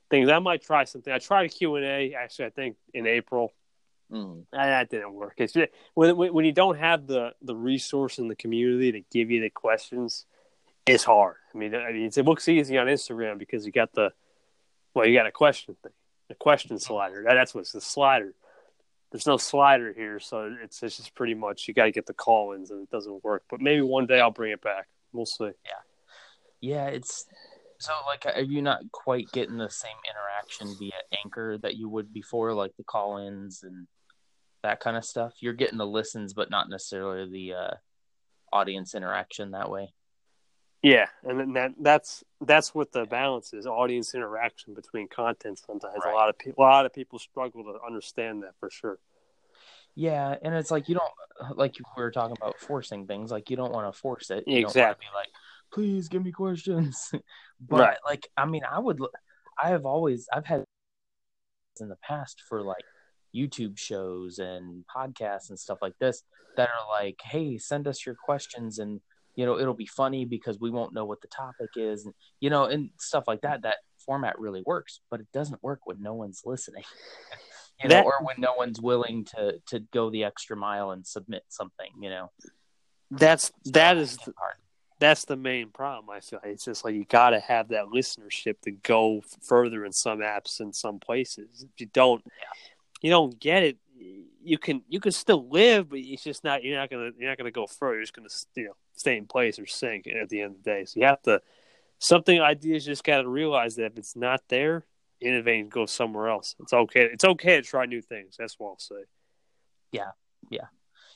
things. 0.10 0.30
I 0.30 0.40
might 0.40 0.64
try 0.64 0.84
something. 0.84 1.14
I 1.14 1.20
tried 1.20 1.46
a 1.46 1.50
Q 1.50 1.76
and 1.76 1.86
A 1.86 2.14
actually. 2.14 2.46
I 2.46 2.50
think 2.50 2.78
in 2.94 3.08
April. 3.08 3.52
Mm. 4.12 4.44
That 4.52 4.90
didn't 4.90 5.14
work. 5.14 5.36
It's 5.38 5.54
just, 5.54 5.72
when 5.96 6.16
when 6.18 6.46
you 6.46 6.52
don't 6.52 6.78
have 6.78 7.08
the 7.08 7.34
the 7.42 7.56
resource 7.56 8.20
in 8.20 8.28
the 8.28 8.36
community 8.36 8.92
to 8.92 9.02
give 9.12 9.32
you 9.32 9.42
the 9.42 9.50
questions, 9.50 10.26
it's 10.86 11.04
hard. 11.04 11.38
I 11.54 11.58
mean, 11.58 11.74
I 11.74 11.92
mean, 11.92 12.12
it 12.16 12.26
looks 12.26 12.48
easy 12.48 12.78
on 12.78 12.88
Instagram 12.88 13.40
because 13.40 13.66
you 13.66 13.72
got 13.72 13.94
the 13.94 14.12
well, 14.94 15.08
you 15.08 15.18
got 15.18 15.26
a 15.26 15.32
question 15.32 15.76
thing, 15.82 15.94
a 16.30 16.36
question 16.36 16.78
slider. 16.78 17.24
That's 17.28 17.56
what's 17.56 17.72
the 17.72 17.82
slider. 17.82 18.36
There's 19.14 19.28
no 19.28 19.38
slider 19.38 19.94
here, 19.94 20.20
so 20.20 20.52
it's 20.64 20.82
it's 20.82 20.98
just 20.98 21.14
pretty 21.14 21.36
much 21.36 21.68
you 21.68 21.76
got 21.76 21.84
to 21.84 21.92
get 21.92 22.08
the 22.08 22.16
call-ins, 22.16 22.72
and 22.72 22.82
it 22.82 22.90
doesn't 22.90 23.24
work. 23.24 23.44
But 23.48 23.62
maybe 23.62 23.84
one 23.84 24.08
day 24.08 24.20
I'll 24.20 24.32
bring 24.32 24.52
it 24.52 24.62
back. 24.64 24.88
We'll 25.12 25.28
see. 25.28 25.52
Yeah, 25.64 25.84
yeah. 26.62 26.88
It's 26.88 27.28
so 27.78 27.94
like, 28.08 28.26
are 28.26 28.42
you 28.42 28.64
not 28.64 28.80
quite 28.92 29.32
getting 29.32 29.58
the 29.58 29.70
same 29.70 29.92
interaction 30.10 30.76
via 30.80 31.00
Anchor 31.24 31.60
that 31.60 31.76
you 31.76 31.90
would 31.90 32.12
before, 32.12 32.54
like 32.54 32.76
the 32.76 32.84
call-ins 32.84 33.62
and 33.62 33.86
that 34.64 34.80
kind 34.80 34.98
of 34.98 35.06
stuff? 35.06 35.34
You're 35.42 35.54
getting 35.54 35.78
the 35.78 35.86
listens, 35.86 36.34
but 36.34 36.50
not 36.50 36.68
necessarily 36.68 37.30
the 37.30 37.54
uh, 37.54 37.74
audience 38.52 38.96
interaction 38.96 39.52
that 39.52 39.70
way. 39.70 39.94
Yeah, 40.84 41.06
and 41.24 41.56
that 41.56 41.72
that's 41.80 42.26
that's 42.42 42.76
what 42.76 42.92
the 42.92 43.06
balance 43.06 43.54
is: 43.54 43.66
audience 43.66 44.14
interaction 44.14 44.74
between 44.74 45.08
content. 45.08 45.60
Sometimes 45.66 46.02
right. 46.04 46.12
a 46.12 46.16
lot 46.16 46.28
of 46.28 46.38
people, 46.38 46.64
a 46.64 46.68
lot 46.68 46.86
of 46.86 46.94
people 46.94 47.20
struggle 47.20 47.64
to 47.64 47.80
understand 47.88 48.44
that 48.44 48.52
for 48.60 48.70
sure. 48.70 49.00
Yeah, 49.96 50.36
and 50.42 50.54
it's 50.54 50.72
like 50.72 50.90
you 50.90 50.96
don't 50.96 51.58
like 51.58 51.76
we 51.96 52.04
were 52.04 52.12
talking 52.12 52.36
about 52.36 52.60
forcing 52.60 53.08
things. 53.08 53.32
Like 53.32 53.50
you 53.50 53.56
don't 53.56 53.72
want 53.72 53.92
to 53.92 53.98
force 53.98 54.30
it. 54.30 54.44
You 54.46 54.58
exactly. 54.58 55.06
be 55.10 55.16
like, 55.16 55.30
please 55.72 56.10
give 56.10 56.22
me 56.22 56.34
questions. 56.34 57.12
but 57.62 57.80
right. 57.80 57.98
like, 58.06 58.28
I 58.36 58.46
mean, 58.46 58.64
I 58.70 58.80
would. 58.80 59.00
I 59.62 59.70
have 59.70 59.86
always 59.86 60.28
I've 60.34 60.46
had 60.46 60.66
in 61.80 61.88
the 61.88 61.98
past 62.04 62.42
for 62.50 62.62
like 62.62 62.84
YouTube 63.34 63.78
shows 63.78 64.38
and 64.38 64.84
podcasts 64.94 65.50
and 65.50 65.58
stuff 65.58 65.78
like 65.82 65.98
this 66.00 66.24
that 66.58 66.68
are 66.68 66.90
like, 66.90 67.20
hey, 67.24 67.58
send 67.58 67.88
us 67.88 68.06
your 68.06 68.16
questions 68.16 68.80
and 68.80 69.00
you 69.36 69.46
know 69.46 69.60
it'll 69.60 69.74
be 69.74 69.86
funny 69.86 70.26
because 70.26 70.60
we 70.60 70.70
won't 70.70 70.94
know 70.94 71.06
what 71.06 71.22
the 71.22 71.28
topic 71.28 71.70
is 71.76 72.06
and 72.06 72.14
you 72.40 72.50
know 72.50 72.66
and 72.66 72.90
stuff 73.00 73.24
like 73.28 73.42
that 73.42 73.64
that 73.64 73.78
format 74.06 74.38
really 74.40 74.64
works 74.66 75.00
but 75.10 75.20
it 75.20 75.28
doesn't 75.34 75.62
work 75.64 75.80
when 75.86 76.02
no 76.02 76.14
one's 76.14 76.42
listening. 76.46 76.84
You 77.82 77.90
that, 77.90 78.02
know 78.02 78.06
or 78.06 78.24
when 78.24 78.36
no 78.38 78.54
one's 78.54 78.80
willing 78.80 79.26
to 79.36 79.60
to 79.70 79.80
go 79.80 80.12
the 80.12 80.24
extra 80.26 80.56
mile 80.56 80.92
and 80.92 81.06
submit 81.06 81.44
something 81.50 81.90
you 82.00 82.10
know. 82.12 82.32
That's 83.10 83.52
that 83.66 83.98
is 83.98 84.16
the, 84.18 84.32
that's 85.00 85.26
the 85.26 85.36
main 85.36 85.70
problem 85.70 86.10
i 86.12 86.20
feel. 86.20 86.40
It's 86.44 86.64
just 86.64 86.86
like 86.86 86.94
you 86.94 87.04
got 87.04 87.32
to 87.32 87.40
have 87.40 87.70
that 87.70 87.86
listenership 87.86 88.62
to 88.62 88.72
go 88.72 89.24
further 89.42 89.86
in 89.86 89.92
some 89.92 90.20
apps 90.20 90.60
and 90.60 90.74
some 90.74 91.00
places. 91.00 91.64
If 91.64 91.82
you 91.82 91.88
don't 91.88 92.24
you 93.02 93.10
don't 93.10 93.38
get 93.40 93.64
it 93.64 93.78
you 94.44 94.58
can 94.58 94.84
you 94.88 95.00
can 95.00 95.12
still 95.12 95.48
live, 95.50 95.90
but 95.90 96.00
it's 96.00 96.24
just 96.24 96.44
not 96.44 96.64
you're 96.64 96.78
not 96.78 96.90
gonna 96.90 97.12
you're 97.18 97.30
not 97.30 97.38
gonna 97.38 97.52
go 97.52 97.68
further. 97.68 97.96
You're 97.96 98.04
just 98.04 98.14
gonna 98.14 98.30
you 98.56 98.66
know 98.66 98.76
stay 98.96 99.18
in 99.18 99.26
place 99.26 99.60
or 99.60 99.66
sink 99.66 100.08
at 100.08 100.30
the 100.30 100.42
end 100.42 100.56
of 100.56 100.64
the 100.64 100.70
day. 100.70 100.86
So 100.86 101.00
you 101.00 101.06
have 101.06 101.22
to 101.24 101.42
something 102.00 102.40
ideas 102.40 102.86
just 102.86 103.04
got 103.04 103.22
to 103.22 103.28
realize 103.28 103.76
that 103.76 103.86
if 103.86 103.98
it's 103.98 104.16
not 104.16 104.42
there, 104.50 104.86
innovate 105.22 105.62
and 105.62 105.72
go 105.72 105.86
somewhere 105.86 106.28
else. 106.28 106.56
It's 106.60 106.74
okay. 106.74 107.04
It's 107.04 107.24
okay 107.24 107.58
to 107.58 107.62
try 107.62 107.86
new 107.86 108.02
things. 108.02 108.36
That's 108.38 108.60
what 108.60 108.70
I'll 108.70 108.80
say. 108.80 109.04
Yeah, 109.92 110.12
yeah, 110.50 110.68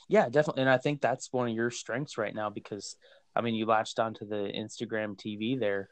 yeah, 0.08 0.28
definitely. 0.28 0.62
And 0.62 0.70
I 0.70 0.78
think 0.78 1.00
that's 1.00 1.32
one 1.32 1.48
of 1.48 1.54
your 1.54 1.70
strengths 1.70 2.18
right 2.18 2.34
now 2.34 2.50
because 2.50 2.96
I 3.34 3.40
mean 3.40 3.54
you 3.54 3.66
latched 3.66 3.98
onto 3.98 4.26
the 4.26 4.50
Instagram 4.56 5.16
TV 5.16 5.58
there. 5.58 5.88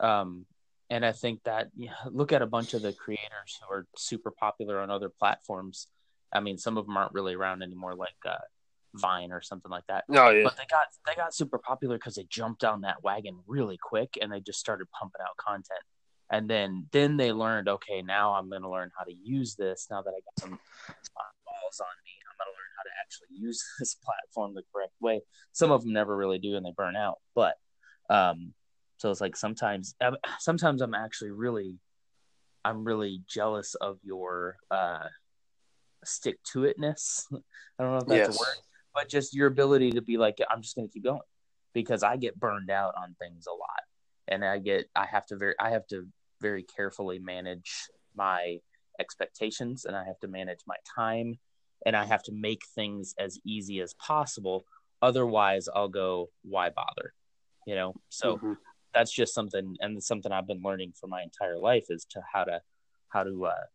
Um, 0.00 0.46
and 0.88 1.04
I 1.04 1.12
think 1.12 1.44
that 1.44 1.68
yeah, 1.76 1.92
look 2.10 2.32
at 2.32 2.42
a 2.42 2.46
bunch 2.46 2.74
of 2.74 2.82
the 2.82 2.92
creators 2.92 3.60
who 3.60 3.72
are 3.72 3.86
super 3.96 4.30
popular 4.30 4.80
on 4.80 4.90
other 4.90 5.08
platforms 5.08 5.86
I 6.32 6.40
mean, 6.40 6.58
some 6.58 6.76
of 6.78 6.86
them 6.86 6.96
aren't 6.96 7.12
really 7.12 7.34
around 7.34 7.62
anymore, 7.62 7.94
like 7.94 8.14
uh, 8.26 8.38
Vine 8.94 9.32
or 9.32 9.40
something 9.40 9.70
like 9.70 9.86
that. 9.88 10.04
Oh 10.10 10.30
yeah. 10.30 10.42
But 10.44 10.56
they 10.56 10.64
got 10.70 10.86
they 11.06 11.14
got 11.14 11.34
super 11.34 11.58
popular 11.58 11.96
because 11.96 12.14
they 12.14 12.26
jumped 12.28 12.64
on 12.64 12.80
that 12.82 13.02
wagon 13.02 13.38
really 13.46 13.78
quick 13.80 14.18
and 14.20 14.32
they 14.32 14.40
just 14.40 14.58
started 14.58 14.86
pumping 14.98 15.20
out 15.22 15.36
content. 15.36 15.82
And 16.30 16.48
then 16.48 16.86
then 16.92 17.16
they 17.16 17.32
learned, 17.32 17.68
okay, 17.68 18.02
now 18.02 18.34
I'm 18.34 18.48
going 18.48 18.62
to 18.62 18.70
learn 18.70 18.90
how 18.96 19.04
to 19.04 19.12
use 19.12 19.56
this. 19.56 19.88
Now 19.90 20.02
that 20.02 20.10
I 20.10 20.20
got 20.20 20.40
some 20.40 20.50
balls 20.50 21.80
on 21.80 21.94
me, 22.04 22.12
I'm 22.30 22.36
going 22.38 22.46
to 22.46 22.56
learn 22.56 22.70
how 22.76 22.84
to 22.84 22.90
actually 23.02 23.36
use 23.46 23.64
this 23.78 23.96
platform 23.96 24.54
the 24.54 24.62
correct 24.72 24.94
way. 25.00 25.22
Some 25.52 25.72
of 25.72 25.82
them 25.82 25.92
never 25.92 26.16
really 26.16 26.38
do, 26.38 26.56
and 26.56 26.64
they 26.64 26.72
burn 26.76 26.96
out. 26.96 27.18
But 27.34 27.54
um, 28.08 28.54
so 28.98 29.10
it's 29.10 29.20
like 29.20 29.36
sometimes 29.36 29.94
sometimes 30.38 30.82
I'm 30.82 30.94
actually 30.94 31.30
really 31.30 31.78
I'm 32.64 32.84
really 32.84 33.22
jealous 33.26 33.74
of 33.74 33.98
your 34.02 34.56
uh 34.70 35.06
stick 36.04 36.42
to 36.52 36.60
itness. 36.60 37.24
I 37.78 37.82
don't 37.82 37.92
know 37.92 37.98
if 37.98 38.06
that's 38.06 38.28
yes. 38.28 38.36
a 38.36 38.38
word, 38.38 38.56
but 38.94 39.08
just 39.08 39.34
your 39.34 39.46
ability 39.46 39.92
to 39.92 40.02
be 40.02 40.16
like, 40.18 40.38
I'm 40.50 40.62
just 40.62 40.76
going 40.76 40.88
to 40.88 40.92
keep 40.92 41.04
going 41.04 41.20
because 41.72 42.02
I 42.02 42.16
get 42.16 42.38
burned 42.38 42.70
out 42.70 42.94
on 43.00 43.14
things 43.18 43.46
a 43.46 43.52
lot, 43.52 43.82
and 44.28 44.44
I 44.44 44.58
get 44.58 44.86
I 44.94 45.06
have 45.06 45.26
to 45.26 45.36
very 45.36 45.54
I 45.60 45.70
have 45.70 45.86
to 45.88 46.06
very 46.40 46.62
carefully 46.64 47.18
manage 47.18 47.72
my 48.14 48.58
expectations, 48.98 49.84
and 49.84 49.96
I 49.96 50.04
have 50.04 50.18
to 50.20 50.28
manage 50.28 50.60
my 50.66 50.76
time, 50.96 51.38
and 51.86 51.96
I 51.96 52.04
have 52.04 52.22
to 52.24 52.32
make 52.32 52.62
things 52.74 53.14
as 53.18 53.38
easy 53.44 53.80
as 53.80 53.94
possible. 53.94 54.64
Otherwise, 55.02 55.68
I'll 55.74 55.88
go, 55.88 56.30
why 56.42 56.70
bother? 56.70 57.14
You 57.66 57.74
know, 57.74 57.94
so. 58.08 58.36
Mm-hmm. 58.36 58.52
That's 58.92 59.12
just 59.12 59.34
something, 59.34 59.76
and 59.78 60.02
something 60.02 60.32
I've 60.32 60.48
been 60.48 60.62
learning 60.64 60.94
for 61.00 61.06
my 61.06 61.22
entire 61.22 61.56
life 61.56 61.84
is 61.90 62.04
to 62.10 62.20
how 62.32 62.42
to 62.42 62.60
how 63.10 63.22
to 63.22 63.46
uh, 63.46 63.66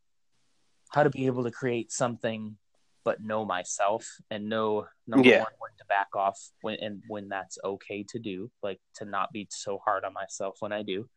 how 0.91 1.03
to 1.03 1.09
be 1.09 1.25
able 1.27 1.45
to 1.45 1.51
create 1.51 1.89
something 1.89 2.57
but 3.05 3.21
know 3.21 3.45
myself 3.45 4.05
and 4.31 4.49
know 4.49 4.85
number 5.07 5.29
yeah. 5.29 5.37
one 5.37 5.53
when 5.59 5.71
to 5.77 5.85
back 5.87 6.07
off 6.15 6.37
when 6.61 6.75
and 6.81 7.01
when 7.07 7.29
that's 7.29 7.57
okay 7.63 8.03
to 8.09 8.19
do 8.19 8.51
like 8.63 8.81
to 8.95 9.05
not 9.05 9.31
be 9.31 9.47
so 9.51 9.79
hard 9.85 10.03
on 10.03 10.11
myself 10.11 10.57
when 10.59 10.73
i 10.73 10.81
do 10.83 11.07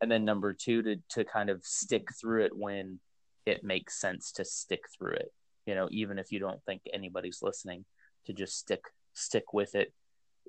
and 0.00 0.10
then 0.10 0.24
number 0.24 0.54
two 0.54 0.82
to 0.82 0.96
to 1.10 1.24
kind 1.24 1.50
of 1.50 1.62
stick 1.64 2.08
through 2.18 2.44
it 2.44 2.56
when 2.56 2.98
it 3.44 3.62
makes 3.62 4.00
sense 4.00 4.32
to 4.32 4.44
stick 4.44 4.80
through 4.96 5.12
it 5.12 5.30
you 5.66 5.74
know 5.74 5.88
even 5.90 6.18
if 6.18 6.32
you 6.32 6.38
don't 6.38 6.62
think 6.64 6.80
anybody's 6.94 7.40
listening 7.42 7.84
to 8.24 8.32
just 8.32 8.56
stick 8.56 8.84
stick 9.12 9.52
with 9.52 9.74
it 9.74 9.92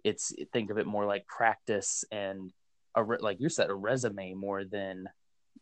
it's 0.04 0.32
think 0.54 0.70
of 0.70 0.78
it 0.78 0.86
more 0.86 1.06
like 1.06 1.26
practice 1.28 2.06
and 2.12 2.52
a 2.96 3.02
like 3.20 3.38
you 3.40 3.50
said 3.50 3.70
a 3.70 3.76
resume 3.76 4.34
more 4.36 4.64
than 4.64 5.06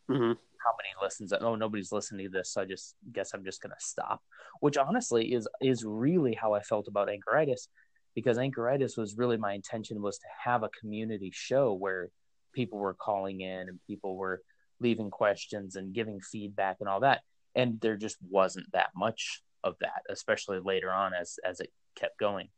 Mhm. 0.10 0.38
How 0.64 0.72
many 0.78 0.90
listens. 1.02 1.34
Oh, 1.34 1.56
nobody's 1.56 1.92
listening 1.92 2.28
to 2.28 2.32
this, 2.32 2.54
so 2.54 2.62
I 2.62 2.66
just 2.66 2.96
guess 3.12 3.34
I'm 3.34 3.44
just 3.44 3.62
gonna 3.62 3.76
stop. 3.80 4.22
Which 4.60 4.78
honestly 4.78 5.34
is 5.34 5.48
is 5.62 5.84
really 5.86 6.34
how 6.34 6.54
I 6.54 6.62
felt 6.62 6.88
about 6.88 7.10
Anchoritis, 7.10 7.68
because 8.16 8.38
Anchoritis 8.38 8.98
was 8.98 9.18
really 9.18 9.38
my 9.38 9.54
intention 9.54 10.02
was 10.02 10.18
to 10.20 10.28
have 10.44 10.64
a 10.64 10.70
community 10.70 11.32
show 11.34 11.74
where 11.74 12.10
people 12.54 12.80
were 12.80 12.94
calling 12.94 13.42
in 13.42 13.70
and 13.70 13.80
people 13.88 14.16
were 14.16 14.42
leaving 14.80 15.10
questions 15.10 15.76
and 15.76 15.94
giving 15.94 16.20
feedback 16.20 16.78
and 16.80 16.90
all 16.90 17.02
that, 17.02 17.22
and 17.56 17.80
there 17.82 17.98
just 17.98 18.18
wasn't 18.30 18.72
that 18.74 18.90
much 18.96 19.42
of 19.64 19.76
that, 19.82 20.04
especially 20.10 20.60
later 20.60 20.92
on 20.92 21.14
as 21.14 21.40
as 21.46 21.60
it 21.60 21.72
kept 21.96 22.20
going. 22.20 22.50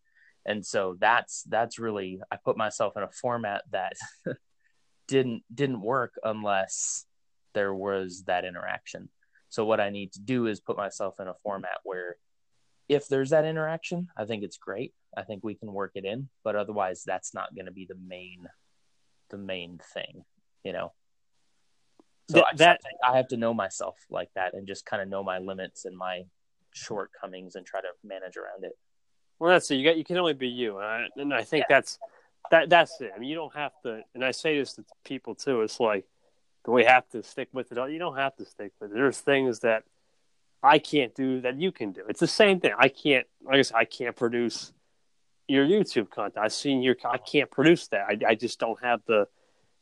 And 0.45 0.65
so 0.65 0.95
that's 0.99 1.43
that's 1.43 1.79
really 1.79 2.19
I 2.31 2.37
put 2.43 2.57
myself 2.57 2.93
in 2.95 3.03
a 3.03 3.09
format 3.09 3.63
that 3.71 3.93
didn't 5.07 5.43
didn't 5.53 5.81
work 5.81 6.13
unless 6.23 7.05
there 7.55 7.73
was 7.73 8.23
that 8.27 8.45
interaction. 8.45 9.09
So 9.49 9.65
what 9.65 9.79
I 9.79 9.89
need 9.89 10.11
to 10.13 10.19
do 10.19 10.45
is 10.45 10.59
put 10.59 10.77
myself 10.77 11.19
in 11.19 11.27
a 11.27 11.33
format 11.33 11.79
where 11.83 12.17
if 12.87 13.07
there's 13.07 13.31
that 13.31 13.45
interaction, 13.45 14.09
I 14.15 14.25
think 14.25 14.43
it's 14.43 14.57
great. 14.57 14.93
I 15.17 15.23
think 15.23 15.43
we 15.43 15.55
can 15.55 15.73
work 15.73 15.93
it 15.95 16.05
in, 16.05 16.29
but 16.43 16.55
otherwise 16.55 17.03
that's 17.03 17.33
not 17.33 17.55
going 17.55 17.65
to 17.65 17.71
be 17.71 17.87
the 17.87 17.97
main 18.07 18.47
the 19.31 19.37
main 19.39 19.79
thing, 19.93 20.23
you 20.63 20.71
know. 20.71 20.93
So 22.29 22.35
Th- 22.35 22.57
that- 22.57 22.81
to, 22.81 22.89
I 23.09 23.17
have 23.17 23.29
to 23.29 23.37
know 23.37 23.53
myself 23.53 23.95
like 24.11 24.29
that 24.35 24.53
and 24.53 24.67
just 24.67 24.85
kind 24.85 25.01
of 25.01 25.07
know 25.09 25.23
my 25.23 25.39
limits 25.39 25.85
and 25.85 25.97
my 25.97 26.23
shortcomings 26.73 27.55
and 27.55 27.65
try 27.65 27.81
to 27.81 27.87
manage 28.03 28.37
around 28.37 28.65
it. 28.65 28.77
Well, 29.39 29.51
that's 29.51 29.71
it. 29.71 29.75
You 29.75 29.85
got 29.85 29.97
you 29.97 30.03
can 30.03 30.17
only 30.17 30.33
be 30.33 30.47
you, 30.47 30.77
and 30.77 30.87
I, 30.87 31.07
and 31.17 31.33
I 31.33 31.43
think 31.43 31.65
that's 31.69 31.97
that 32.51 32.69
that's 32.69 33.01
it. 33.01 33.11
I 33.15 33.19
mean, 33.19 33.29
you 33.29 33.35
don't 33.35 33.55
have 33.55 33.71
to. 33.83 34.01
And 34.13 34.23
I 34.23 34.31
say 34.31 34.57
this 34.57 34.73
to 34.73 34.85
people 35.03 35.33
too. 35.35 35.61
It's 35.61 35.79
like 35.79 36.05
do 36.65 36.71
we 36.71 36.83
have 36.83 37.07
to 37.09 37.23
stick 37.23 37.49
with 37.53 37.71
it? 37.71 37.91
You 37.91 37.99
don't 37.99 38.17
have 38.17 38.35
to 38.37 38.45
stick 38.45 38.71
with 38.79 38.91
it. 38.91 38.95
There's 38.95 39.19
things 39.19 39.59
that 39.59 39.83
I 40.63 40.79
can't 40.79 41.13
do 41.13 41.41
that 41.41 41.59
you 41.59 41.71
can 41.71 41.91
do. 41.91 42.01
It's 42.09 42.19
the 42.19 42.27
same 42.27 42.59
thing. 42.59 42.73
I 42.77 42.89
can't. 42.89 43.27
Like 43.43 43.57
I 43.57 43.61
said, 43.61 43.77
I 43.77 43.85
can't 43.85 44.15
produce 44.15 44.73
your 45.47 45.65
YouTube 45.65 46.09
content. 46.09 46.43
I've 46.43 46.53
seen 46.53 46.81
your. 46.81 46.95
I 47.05 47.19
can't 47.19 47.51
produce 47.51 47.87
that. 47.89 48.05
I, 48.09 48.31
I 48.31 48.35
just 48.35 48.59
don't 48.59 48.81
have 48.83 49.01
the. 49.05 49.27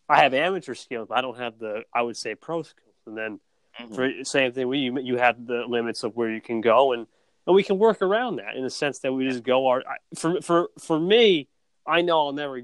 I 0.09 0.21
have 0.21 0.33
amateur 0.33 0.73
skills, 0.73 1.07
but 1.07 1.17
I 1.17 1.21
don't 1.21 1.37
have 1.37 1.57
the. 1.57 1.83
I 1.93 2.01
would 2.01 2.17
say 2.17 2.35
pro 2.35 2.63
skills. 2.63 2.95
And 3.05 3.17
then 3.17 3.39
mm-hmm. 3.79 3.93
for 3.95 4.09
same 4.23 4.51
thing 4.51 4.67
with 4.67 4.79
you, 4.79 4.99
you 4.99 5.17
have 5.17 5.45
the 5.45 5.63
limits 5.67 6.03
of 6.03 6.17
where 6.17 6.29
you 6.29 6.41
can 6.41 6.59
go, 6.59 6.91
and 6.91 7.07
and 7.47 7.55
we 7.55 7.63
can 7.63 7.77
work 7.77 8.01
around 8.01 8.37
that 8.37 8.55
in 8.57 8.63
the 8.63 8.69
sense 8.69 8.99
that 8.99 9.13
we 9.13 9.27
just 9.27 9.43
go 9.43 9.67
our. 9.67 9.83
For 10.15 10.41
for 10.41 10.69
for 10.79 10.99
me, 10.99 11.47
I 11.87 12.01
know 12.01 12.25
I'll 12.25 12.33
never. 12.33 12.61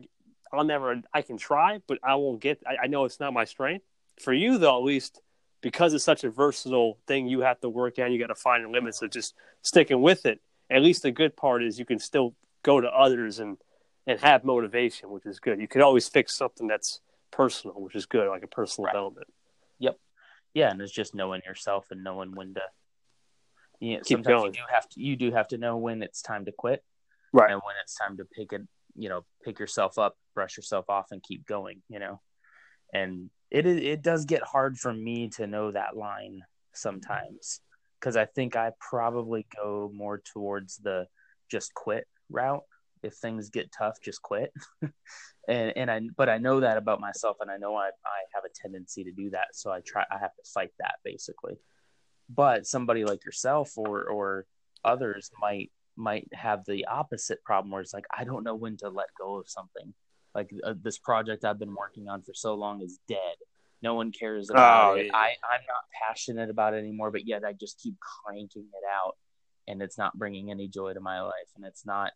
I'll 0.52 0.66
never. 0.66 1.02
I 1.14 1.22
can 1.22 1.38
try, 1.38 1.80
but 1.88 2.00
I 2.04 2.16
won't 2.16 2.42
get. 2.42 2.62
I, 2.68 2.84
I 2.84 2.88
know 2.88 3.06
it's 3.06 3.22
not 3.22 3.32
my 3.32 3.46
strength. 3.46 3.86
For 4.20 4.34
you, 4.34 4.58
though, 4.58 4.78
at 4.78 4.84
least 4.84 5.22
because 5.62 5.94
it's 5.94 6.04
such 6.04 6.24
a 6.24 6.30
versatile 6.30 6.98
thing, 7.08 7.28
you 7.28 7.42
have 7.42 7.60
to 7.62 7.70
work 7.70 8.00
at. 8.00 8.12
You 8.12 8.20
got 8.20 8.28
to 8.28 8.36
find 8.36 8.64
the 8.66 8.70
limits 8.70 9.02
of 9.02 9.12
just 9.12 9.34
sticking 9.62 10.02
with 10.02 10.26
it. 10.26 10.40
At 10.70 10.82
least 10.82 11.04
the 11.04 11.12
good 11.12 11.36
part 11.36 11.64
is 11.64 11.80
you 11.80 11.86
can 11.86 12.00
still 12.00 12.36
go 12.64 12.80
to 12.82 12.88
others 12.88 13.40
and 13.40 13.58
and 14.08 14.20
have 14.22 14.44
motivation, 14.44 15.10
which 15.12 15.26
is 15.28 15.40
good. 15.40 15.60
You 15.60 15.68
can 15.68 15.82
always 15.84 16.08
fix 16.10 16.36
something 16.36 16.66
that's 16.68 17.00
personal, 17.32 17.80
which 17.80 17.96
is 17.96 18.08
good, 18.08 18.28
like 18.28 18.42
a 18.44 18.48
personal 18.48 18.86
Right. 18.86 18.94
development. 18.94 19.28
Yep. 19.78 20.00
Yeah, 20.56 20.72
and 20.72 20.82
it's 20.82 20.92
just 20.92 21.14
knowing 21.14 21.42
yourself 21.46 21.92
and 21.92 22.04
knowing 22.04 22.34
when 22.34 22.56
to. 22.56 22.62
Yeah, 23.80 23.98
Keep 23.98 24.08
sometimes 24.08 24.26
going. 24.26 24.46
you 24.48 24.52
do 24.54 24.60
have 24.74 24.90
to. 24.90 25.02
You 25.02 25.16
do 25.16 25.32
have 25.32 25.48
to 25.50 25.58
know 25.58 25.78
when 25.78 26.02
it's 26.02 26.22
time 26.22 26.46
to 26.46 26.52
quit, 26.52 26.84
Right. 27.32 27.52
and 27.52 27.62
when 27.64 27.76
it's 27.84 27.96
time 27.96 28.18
to 28.18 28.26
pick 28.26 28.52
it. 28.52 28.62
You 28.96 29.10
know, 29.10 29.26
pick 29.44 29.60
yourself 29.60 29.98
up, 30.00 30.18
brush 30.34 30.58
yourself 30.58 30.90
off, 30.90 31.12
and 31.12 31.22
keep 31.22 31.46
going. 31.46 31.82
You 31.88 32.00
know, 32.00 32.22
and 32.94 33.30
it 33.52 33.66
it 33.66 34.02
does 34.02 34.26
get 34.26 34.44
hard 34.44 34.78
for 34.78 34.94
me 34.94 35.30
to 35.30 35.48
know 35.48 35.72
that 35.72 35.98
line 35.98 36.42
sometimes 36.74 37.62
because 38.00 38.16
I 38.16 38.26
think 38.26 38.56
I 38.56 38.72
probably 38.80 39.46
go 39.56 39.92
more 39.94 40.20
towards 40.20 40.78
the 40.78 41.08
just 41.50 41.74
quit 41.74 42.08
route. 42.30 42.64
If 43.02 43.14
things 43.16 43.50
get 43.50 43.72
tough, 43.72 43.98
just 44.04 44.22
quit. 44.22 44.52
and 45.48 45.74
and 45.76 45.90
I 45.90 46.02
but 46.16 46.30
I 46.30 46.38
know 46.38 46.60
that 46.60 46.78
about 46.78 47.00
myself, 47.00 47.38
and 47.42 47.50
I 47.50 47.58
know 47.58 47.76
I 47.76 47.88
I 47.88 48.20
have 48.36 48.44
a 48.46 48.54
tendency 48.62 49.04
to 49.06 49.12
do 49.12 49.30
that. 49.32 49.48
So 49.54 49.72
I 49.72 49.82
try 49.86 50.04
I 50.12 50.18
have 50.20 50.36
to 50.36 50.52
fight 50.54 50.72
that 50.80 50.96
basically. 51.04 51.56
But 52.30 52.68
somebody 52.68 53.06
like 53.06 53.26
yourself 53.26 53.72
or 53.78 54.04
or 54.04 54.46
others 54.84 55.32
might 55.40 55.72
might 55.96 56.28
have 56.34 56.66
the 56.66 56.86
opposite 56.86 57.44
problem 57.44 57.72
where 57.72 57.82
it's 57.82 57.94
like 57.94 58.06
I 58.16 58.24
don't 58.26 58.44
know 58.44 58.56
when 58.56 58.78
to 58.78 58.90
let 58.90 59.08
go 59.20 59.38
of 59.38 59.50
something. 59.50 59.94
Like 60.40 60.52
uh, 60.64 60.74
this 60.82 60.98
project 60.98 61.44
I've 61.44 61.60
been 61.60 61.76
working 61.76 62.08
on 62.08 62.22
for 62.22 62.34
so 62.34 62.56
long 62.56 62.82
is 62.82 63.00
dead. 63.10 63.38
No 63.82 63.94
one 63.96 64.12
cares 64.12 64.50
about 64.50 64.92
Oh, 64.92 64.94
it. 64.96 65.08
yeah. 65.08 65.16
I 65.18 65.28
I'm 65.54 65.66
not 65.68 65.84
passionate 66.08 66.50
about 66.50 66.74
it 66.74 66.78
anymore, 66.78 67.12
but 67.12 67.26
yet 67.28 67.44
I 67.44 67.52
just 67.54 67.80
keep 67.84 67.96
cranking 68.00 68.68
it 68.80 68.86
out, 69.00 69.16
and 69.68 69.82
it's 69.82 69.98
not 69.98 70.18
bringing 70.18 70.50
any 70.50 70.68
joy 70.70 70.94
to 70.94 71.02
my 71.02 71.22
life, 71.22 71.50
and 71.56 71.66
it's 71.66 71.86
not 71.86 72.12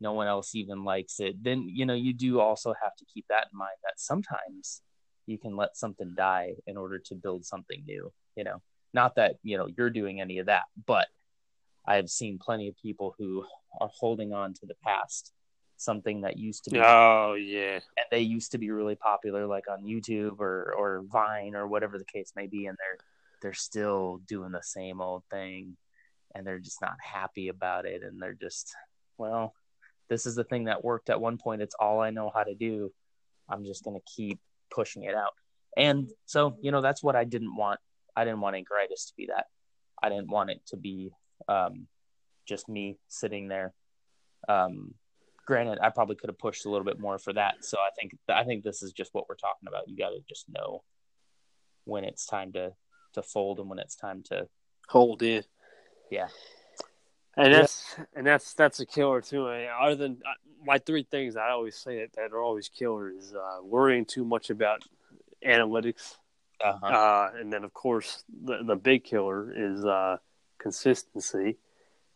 no 0.00 0.12
one 0.12 0.28
else 0.28 0.54
even 0.54 0.84
likes 0.84 1.18
it, 1.20 1.34
then 1.42 1.58
you 1.68 1.84
know 1.86 1.94
you 1.94 2.12
do 2.12 2.40
also 2.40 2.72
have 2.82 2.94
to 2.96 3.04
keep 3.12 3.26
that 3.28 3.46
in 3.52 3.58
mind 3.58 3.78
that 3.84 3.94
sometimes 3.98 4.82
you 5.26 5.38
can 5.38 5.56
let 5.56 5.76
something 5.76 6.14
die 6.16 6.54
in 6.66 6.76
order 6.76 6.98
to 6.98 7.14
build 7.14 7.44
something 7.44 7.82
new. 7.86 8.12
You 8.36 8.44
know, 8.44 8.62
not 8.94 9.14
that 9.16 9.36
you 9.42 9.56
know 9.58 9.68
you're 9.76 9.90
doing 10.00 10.20
any 10.20 10.38
of 10.38 10.46
that, 10.46 10.64
but 10.86 11.06
I 11.86 11.96
have 11.96 12.10
seen 12.10 12.38
plenty 12.40 12.68
of 12.68 12.76
people 12.76 13.14
who 13.18 13.44
are 13.80 13.90
holding 14.00 14.32
on 14.32 14.54
to 14.54 14.66
the 14.66 14.76
past, 14.84 15.32
something 15.78 16.20
that 16.22 16.36
used 16.36 16.64
to 16.64 16.70
be 16.70 16.80
Oh 16.80 17.34
yeah. 17.34 17.74
and 17.96 18.06
they 18.10 18.20
used 18.20 18.52
to 18.52 18.58
be 18.58 18.70
really 18.70 18.96
popular 18.96 19.46
like 19.46 19.64
on 19.70 19.84
YouTube 19.84 20.40
or 20.40 20.74
or 20.76 21.02
Vine 21.10 21.54
or 21.54 21.66
whatever 21.66 21.98
the 21.98 22.04
case 22.04 22.32
may 22.36 22.46
be 22.46 22.66
and 22.66 22.76
they're 22.78 22.98
they're 23.40 23.54
still 23.54 24.20
doing 24.26 24.52
the 24.52 24.62
same 24.62 25.00
old 25.00 25.22
thing 25.30 25.76
and 26.34 26.46
they're 26.46 26.58
just 26.58 26.80
not 26.82 26.96
happy 27.02 27.48
about 27.48 27.86
it 27.86 28.02
and 28.02 28.20
they're 28.20 28.34
just 28.34 28.74
well 29.16 29.54
this 30.08 30.26
is 30.26 30.34
the 30.34 30.44
thing 30.44 30.64
that 30.64 30.84
worked 30.84 31.10
at 31.10 31.20
one 31.20 31.36
point. 31.38 31.62
It's 31.62 31.74
all 31.78 32.00
I 32.00 32.10
know 32.10 32.30
how 32.34 32.42
to 32.42 32.54
do. 32.54 32.90
I'm 33.48 33.64
just 33.64 33.84
going 33.84 33.98
to 33.98 34.12
keep 34.16 34.40
pushing 34.70 35.04
it 35.04 35.14
out. 35.14 35.32
And 35.76 36.08
so 36.26 36.56
you 36.60 36.72
know 36.72 36.80
that's 36.80 37.02
what 37.02 37.14
I 37.14 37.24
didn't 37.24 37.54
want. 37.54 37.78
I 38.16 38.24
didn't 38.24 38.40
want 38.40 38.56
Anchoritis 38.56 39.08
to 39.08 39.12
be 39.16 39.26
that. 39.26 39.46
I 40.02 40.08
didn't 40.08 40.30
want 40.30 40.50
it 40.50 40.60
to 40.68 40.76
be 40.76 41.10
um 41.46 41.86
just 42.46 42.68
me 42.68 42.96
sitting 43.08 43.48
there 43.48 43.74
um 44.48 44.94
granted 45.48 45.78
i 45.80 45.88
probably 45.88 46.14
could 46.14 46.28
have 46.28 46.38
pushed 46.38 46.66
a 46.66 46.70
little 46.70 46.84
bit 46.84 47.00
more 47.00 47.18
for 47.18 47.32
that 47.32 47.54
so 47.64 47.78
i 47.78 47.88
think 47.98 48.14
i 48.28 48.44
think 48.44 48.62
this 48.62 48.82
is 48.82 48.92
just 48.92 49.14
what 49.14 49.26
we're 49.28 49.34
talking 49.34 49.66
about 49.66 49.88
you 49.88 49.96
got 49.96 50.10
to 50.10 50.20
just 50.28 50.44
know 50.50 50.84
when 51.84 52.04
it's 52.04 52.26
time 52.26 52.52
to 52.52 52.70
to 53.14 53.22
fold 53.22 53.58
and 53.58 53.70
when 53.70 53.78
it's 53.78 53.96
time 53.96 54.22
to 54.22 54.46
Hold 54.88 55.22
in. 55.22 55.44
Yeah. 56.10 56.28
And 57.36 57.52
Yeah. 57.52 57.60
that's 57.60 57.96
and 58.16 58.26
that's 58.26 58.54
that's 58.54 58.80
a 58.80 58.86
killer 58.86 59.20
too. 59.20 59.48
I 59.48 59.58
mean, 59.58 59.68
other 59.80 59.96
than 59.96 60.12
uh, 60.26 60.32
my 60.64 60.78
three 60.78 61.06
things, 61.10 61.36
I 61.36 61.50
always 61.50 61.76
say 61.76 62.00
that, 62.00 62.14
that 62.14 62.32
are 62.32 62.42
always 62.42 62.68
killers: 62.68 63.34
uh, 63.34 63.62
worrying 63.62 64.06
too 64.06 64.24
much 64.24 64.50
about 64.50 64.82
analytics, 65.46 66.16
uh-huh. 66.64 66.86
uh, 66.86 67.30
and 67.38 67.52
then 67.52 67.64
of 67.64 67.72
course 67.74 68.24
the 68.44 68.64
the 68.64 68.76
big 68.76 69.04
killer 69.04 69.52
is 69.54 69.84
uh, 69.84 70.16
consistency, 70.58 71.58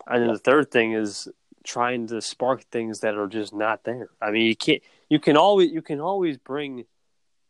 and 0.07 0.23
then 0.23 0.29
Yeah. 0.29 0.33
the 0.33 0.39
third 0.39 0.71
thing 0.71 0.93
is 0.95 1.29
trying 1.65 2.07
to 2.09 2.21
spark 2.21 2.63
things 2.71 3.01
that 3.01 3.15
are 3.17 3.27
just 3.29 3.55
not 3.55 3.85
there. 3.85 4.09
I 4.21 4.31
mean, 4.31 4.47
you 4.47 4.57
can't. 4.57 4.83
You 5.09 5.19
can 5.19 5.37
always 5.37 5.71
you 5.71 5.83
can 5.83 6.01
always 6.01 6.39
bring 6.39 6.85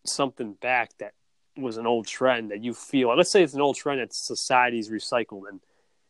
something 0.05 0.55
back 0.55 0.91
that 0.99 1.13
was 1.57 1.77
an 1.77 1.87
old 1.87 2.07
trend 2.07 2.51
that 2.51 2.63
you 2.65 2.75
feel. 2.75 3.15
Let's 3.17 3.31
say 3.31 3.43
it's 3.43 3.55
an 3.55 3.61
old 3.61 3.77
trend 3.77 4.01
that 4.01 4.13
society's 4.13 4.91
recycled 4.91 5.49
and 5.49 5.61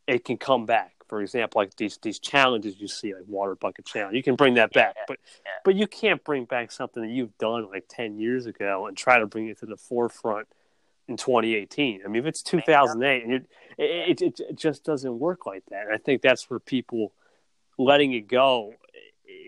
it 0.07 0.25
can 0.25 0.37
come 0.37 0.67
back. 0.67 0.95
For 1.09 1.21
example, 1.21 1.61
like 1.61 1.77
these 1.77 1.99
these 2.01 2.19
challenges 2.19 2.81
you 2.81 2.89
see, 2.89 3.13
like 3.15 3.25
water 3.27 3.55
bucket 3.55 3.85
challenge, 3.85 4.17
you 4.17 4.23
can 4.23 4.35
bring 4.35 4.55
that 4.55 4.73
back, 4.73 4.95
Yeah, 4.97 5.03
but 5.07 5.19
yeah. 5.45 5.51
but 5.65 5.75
you 5.75 5.87
can't 5.87 6.25
bring 6.25 6.47
back 6.47 6.73
something 6.73 7.03
that 7.03 7.11
you've 7.11 7.37
done 7.39 7.69
like 7.69 7.85
ten 7.89 8.19
years 8.19 8.47
ago 8.47 8.87
and 8.87 8.97
try 8.97 9.19
to 9.19 9.27
bring 9.27 9.49
it 9.49 9.59
to 9.59 9.67
the 9.67 9.77
forefront 9.77 10.49
in 11.09 11.19
2018. 11.19 12.01
I 12.05 12.09
mean, 12.09 12.23
if 12.23 12.27
it's 12.27 12.43
2008, 12.43 13.25
and 13.25 13.33
it, 13.35 13.47
it 13.79 14.41
it 14.41 14.57
just 14.57 14.85
doesn't 14.85 15.19
work 15.19 15.45
like 15.45 15.65
that. 15.71 15.85
And 15.87 15.93
I 15.93 15.99
think 15.99 16.23
that's 16.23 16.49
where 16.49 16.61
people 16.61 17.13
letting 17.85 18.13
it 18.13 18.29
go 18.29 18.75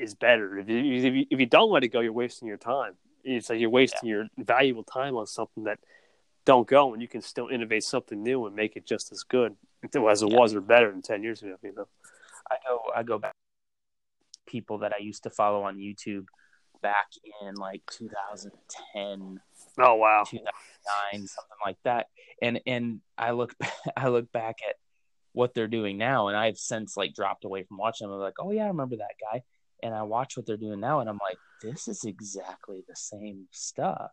is 0.01 0.15
better. 0.15 0.59
If 0.59 0.69
you 0.69 0.79
if 0.79 1.15
you, 1.15 1.27
if 1.31 1.41
you 1.41 1.47
don't 1.47 1.71
let 1.71 1.85
it 1.85 1.89
go, 1.89 2.01
you're 2.01 2.13
wasting 2.13 2.49
your 2.49 2.57
time. 2.57 2.95
It's 3.23 3.49
like 3.49 3.61
you're 3.61 3.71
wasting 3.71 4.09
your 4.09 4.27
valuable 4.37 4.85
time 4.85 5.17
on 5.17 5.27
something 5.27 5.65
that 5.65 5.79
don't 6.45 6.67
go, 6.69 6.93
and 6.93 7.01
you 7.01 7.09
can 7.09 7.23
still 7.23 7.49
innovate 7.49 7.85
something 7.85 8.23
new 8.23 8.45
and 8.47 8.55
make 8.55 8.77
it 8.77 8.85
just 8.85 9.13
as 9.13 9.23
good 9.23 9.57
as 10.09 10.23
it 10.23 10.29
Yeah. 10.31 10.37
was 10.37 10.55
or 10.55 10.61
better 10.61 10.91
than 10.91 11.03
10 11.03 11.23
years 11.23 11.43
ago. 11.43 11.57
You 11.63 11.73
know. 11.75 11.89
I 12.51 12.57
go 12.67 12.81
I 12.95 13.03
go 13.03 13.19
back 13.19 13.33
people 14.47 14.79
that 14.79 14.93
I 14.93 14.99
used 14.99 15.23
to 15.23 15.31
follow 15.31 15.63
on 15.63 15.79
YouTube 15.79 16.27
back 16.83 17.07
in 17.43 17.55
like 17.55 17.83
2010 17.91 19.41
Oh 19.79 19.95
wow. 19.95 20.25
2009 20.25 21.27
something 21.27 21.57
like 21.65 21.79
that 21.85 22.09
and 22.43 22.61
and 22.67 23.01
I 23.17 23.31
look 23.31 23.55
I 23.97 24.09
look 24.09 24.31
back 24.33 24.57
at 24.69 24.77
what 25.35 25.53
they're 25.55 25.69
doing 25.69 25.99
now 25.99 26.29
and 26.29 26.37
I've 26.37 26.57
since 26.57 26.97
like 26.97 27.15
dropped 27.15 27.45
away 27.45 27.65
from 27.65 27.77
watching 27.77 28.07
them 28.07 28.15
I'm 28.15 28.21
like 28.21 28.41
oh 28.41 28.51
yeah 28.51 28.65
I 28.65 28.69
remember 28.69 28.97
that 28.97 29.17
guy 29.21 29.43
and 29.83 29.95
I 29.95 30.03
watch 30.03 30.37
what 30.37 30.47
they're 30.47 30.57
doing 30.57 30.81
now 30.81 31.01
and 31.01 31.09
I'm 31.09 31.21
like 31.23 31.39
this 31.63 31.89
is 31.89 32.05
exactly 32.05 32.83
the 32.89 32.97
same 32.97 33.47
stuff 33.51 34.13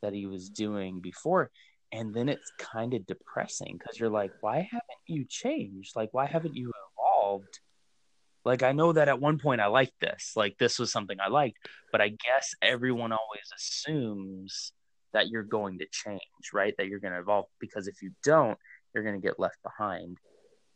that 0.00 0.12
he 0.12 0.26
was 0.26 0.48
doing 0.48 1.00
before 1.00 1.50
and 1.92 2.14
then 2.14 2.28
it's 2.28 2.50
kind 2.58 2.94
of 2.94 3.06
depressing 3.06 3.76
because 3.78 4.00
you're 4.00 4.08
like, 4.08 4.32
why 4.40 4.60
haven't 4.60 4.82
you 5.06 5.26
changed? 5.28 5.94
Like, 5.94 6.08
why 6.12 6.26
haven't 6.26 6.56
you 6.56 6.72
evolved? 6.98 7.60
Like, 8.44 8.62
I 8.62 8.72
know 8.72 8.92
that 8.92 9.08
at 9.08 9.20
one 9.20 9.38
point 9.38 9.60
I 9.60 9.66
liked 9.66 10.00
this, 10.00 10.32
like, 10.34 10.56
this 10.58 10.78
was 10.78 10.90
something 10.90 11.18
I 11.20 11.28
liked, 11.28 11.58
but 11.92 12.00
I 12.00 12.08
guess 12.08 12.54
everyone 12.62 13.12
always 13.12 13.52
assumes 13.54 14.72
that 15.12 15.28
you're 15.28 15.42
going 15.42 15.78
to 15.78 15.86
change, 15.92 16.20
right? 16.54 16.74
That 16.78 16.86
you're 16.86 16.98
going 16.98 17.12
to 17.12 17.20
evolve 17.20 17.44
because 17.60 17.86
if 17.86 18.00
you 18.02 18.12
don't, 18.24 18.58
you're 18.94 19.04
going 19.04 19.20
to 19.20 19.26
get 19.26 19.40
left 19.40 19.62
behind. 19.62 20.18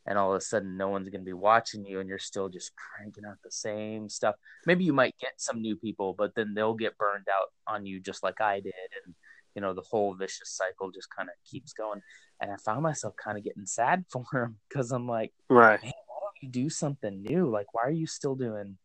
And 0.08 0.16
all 0.16 0.32
of 0.32 0.38
a 0.38 0.40
sudden, 0.40 0.76
no 0.76 0.88
one's 0.88 1.08
going 1.08 1.22
to 1.22 1.26
be 1.26 1.32
watching 1.32 1.84
you, 1.84 1.98
and 1.98 2.08
you're 2.08 2.18
still 2.18 2.48
just 2.48 2.70
cranking 2.76 3.24
out 3.24 3.38
the 3.42 3.50
same 3.50 4.08
stuff. 4.08 4.36
Maybe 4.64 4.84
you 4.84 4.92
might 4.92 5.18
get 5.18 5.32
some 5.38 5.60
new 5.60 5.74
people, 5.74 6.14
but 6.16 6.32
then 6.36 6.54
they'll 6.54 6.74
get 6.74 6.96
burned 6.96 7.26
out 7.28 7.48
on 7.66 7.86
you 7.86 7.98
just 7.98 8.22
like 8.22 8.40
I 8.40 8.60
did. 8.60 8.72
And 9.04 9.14
you 9.56 9.62
know 9.62 9.72
the 9.72 9.80
whole 9.80 10.14
vicious 10.14 10.50
cycle 10.50 10.92
just 10.92 11.08
kind 11.10 11.28
of 11.28 11.34
keeps 11.50 11.72
going 11.72 12.00
and 12.40 12.52
i 12.52 12.56
found 12.56 12.82
myself 12.82 13.14
kind 13.16 13.36
of 13.36 13.42
getting 13.42 13.66
sad 13.66 14.04
for 14.10 14.24
him 14.32 14.56
because 14.68 14.92
i'm 14.92 15.08
like 15.08 15.32
right 15.48 15.80
why 15.82 15.90
don't 16.20 16.42
you 16.42 16.48
do 16.48 16.68
something 16.68 17.22
new 17.22 17.50
like 17.50 17.66
why 17.72 17.82
are 17.82 17.90
you 17.90 18.06
still 18.06 18.36
doing 18.36 18.76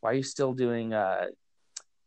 why 0.00 0.12
are 0.12 0.14
you 0.14 0.22
still 0.22 0.54
doing 0.54 0.94
uh 0.94 1.26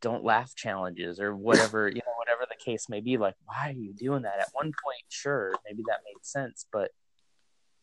don't 0.01 0.23
laugh 0.23 0.55
challenges 0.55 1.19
or 1.19 1.35
whatever 1.35 1.87
you 1.87 2.01
know 2.05 2.13
whatever 2.17 2.45
the 2.47 2.63
case 2.63 2.87
may 2.89 3.01
be 3.01 3.17
like 3.17 3.35
why 3.45 3.69
are 3.69 3.73
you 3.73 3.93
doing 3.93 4.21
that 4.21 4.39
at 4.39 4.49
one 4.53 4.71
point 4.83 5.03
sure 5.09 5.53
maybe 5.65 5.83
that 5.87 5.99
made 6.05 6.23
sense 6.23 6.65
but 6.71 6.91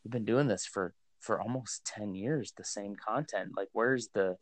you've 0.03 0.12
been 0.12 0.24
doing 0.24 0.46
this 0.46 0.64
for 0.64 0.94
for 1.20 1.40
almost 1.40 1.85
10 1.87 2.14
years 2.14 2.53
the 2.57 2.64
same 2.64 2.94
content 2.96 3.50
like 3.57 3.68
where's 3.72 4.09
the 4.14 4.37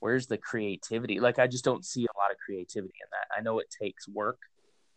where's 0.00 0.26
the 0.26 0.38
creativity 0.38 1.18
like 1.18 1.38
i 1.38 1.46
just 1.46 1.64
don't 1.64 1.84
see 1.84 2.02
a 2.04 2.18
lot 2.18 2.30
of 2.30 2.36
creativity 2.44 2.94
in 3.00 3.08
that 3.10 3.34
i 3.36 3.40
know 3.42 3.58
it 3.58 3.74
takes 3.80 4.06
work 4.06 4.38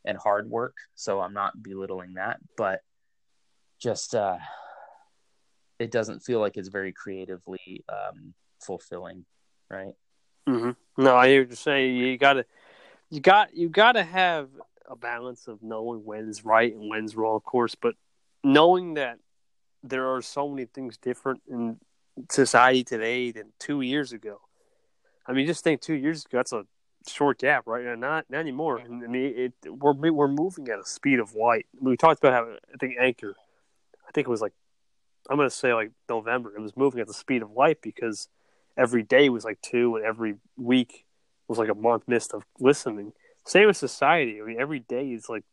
and 0.07 0.17
hard 0.17 0.49
work. 0.49 0.75
So 0.95 1.19
I'm 1.19 1.33
not 1.33 1.62
belittling 1.62 2.15
that, 2.15 2.39
but 2.55 2.79
just 3.79 4.15
uh, 4.15 4.38
it 5.77 5.91
doesn't 5.91 6.21
feel 6.21 6.39
like 6.39 6.57
it's 6.57 6.69
very 6.69 6.93
creatively 6.93 7.83
um, 7.89 8.33
fulfilling, 8.65 9.25
right? 9.69 9.93
Mm-hmm. 10.47 11.03
No, 11.03 11.15
I 11.15 11.27
hear 11.27 11.41
what 11.41 11.49
you're 11.49 11.55
saying. 11.55 11.95
You 11.97 12.17
gotta, 12.17 12.45
you 13.10 13.19
got, 13.19 13.55
you 13.55 13.69
gotta 13.69 14.03
have 14.03 14.49
a 14.89 14.95
balance 14.95 15.47
of 15.47 15.62
knowing 15.62 15.99
when's 16.05 16.45
right 16.45 16.73
and 16.73 16.89
when's 16.89 17.15
wrong, 17.15 17.36
of 17.36 17.43
course, 17.43 17.75
but 17.75 17.95
knowing 18.43 18.95
that 18.95 19.19
there 19.83 20.13
are 20.13 20.21
so 20.21 20.47
many 20.47 20.65
things 20.65 20.97
different 20.97 21.41
in 21.49 21.77
society 22.31 22.83
today 22.83 23.31
than 23.31 23.53
two 23.60 23.81
years 23.81 24.12
ago. 24.12 24.39
I 25.25 25.33
mean, 25.33 25.45
just 25.45 25.63
think 25.63 25.81
two 25.81 25.93
years 25.93 26.25
ago, 26.25 26.38
that's 26.38 26.53
a 26.53 26.65
short 27.07 27.39
gap, 27.39 27.67
right? 27.67 27.86
And 27.86 28.01
not 28.01 28.25
not 28.29 28.39
anymore. 28.39 28.81
I 28.81 28.88
mean, 28.88 29.33
it, 29.36 29.53
we're 29.69 29.93
we're 30.12 30.27
moving 30.27 30.69
at 30.69 30.79
a 30.79 30.86
speed 30.86 31.19
of 31.19 31.36
light. 31.36 31.65
We 31.79 31.97
talked 31.97 32.23
about 32.23 32.33
how 32.33 32.51
I 32.73 32.77
think 32.79 32.95
Anchor, 32.99 33.36
I 34.07 34.12
think 34.12 34.27
it 34.27 34.31
was 34.31 34.41
like 34.41 34.53
I'm 35.29 35.38
gonna 35.38 35.49
say 35.49 35.73
like 35.73 35.91
November. 36.10 36.55
It 36.55 36.62
was 36.62 36.75
moving 36.77 37.01
at 37.01 37.07
the 37.07 37.13
speed 37.13 37.41
of 37.41 37.51
light 37.51 37.81
because 37.81 38.29
every 38.77 39.03
day 39.03 39.29
was 39.29 39.43
like 39.43 39.59
two, 39.61 39.95
and 39.95 40.05
every 40.05 40.35
week 40.55 41.05
was 41.47 41.57
like 41.57 41.69
a 41.69 41.75
month 41.75 42.03
missed 42.07 42.33
of 42.33 42.43
listening. 42.59 43.13
Same 43.45 43.67
with 43.67 43.77
society. 43.77 44.41
I 44.41 44.45
mean, 44.45 44.59
every 44.59 44.79
day 44.79 45.07
is 45.09 45.29
like 45.29 45.43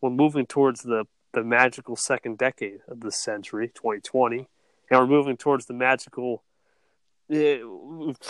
we're 0.00 0.10
moving 0.10 0.46
towards 0.46 0.82
the 0.82 1.04
the 1.32 1.44
magical 1.44 1.96
second 1.96 2.38
decade 2.38 2.80
of 2.88 3.00
the 3.00 3.12
century, 3.12 3.68
2020, 3.68 4.48
and 4.90 5.00
we're 5.00 5.06
moving 5.06 5.36
towards 5.36 5.66
the 5.66 5.74
magical 5.74 6.42
it, 7.28 7.60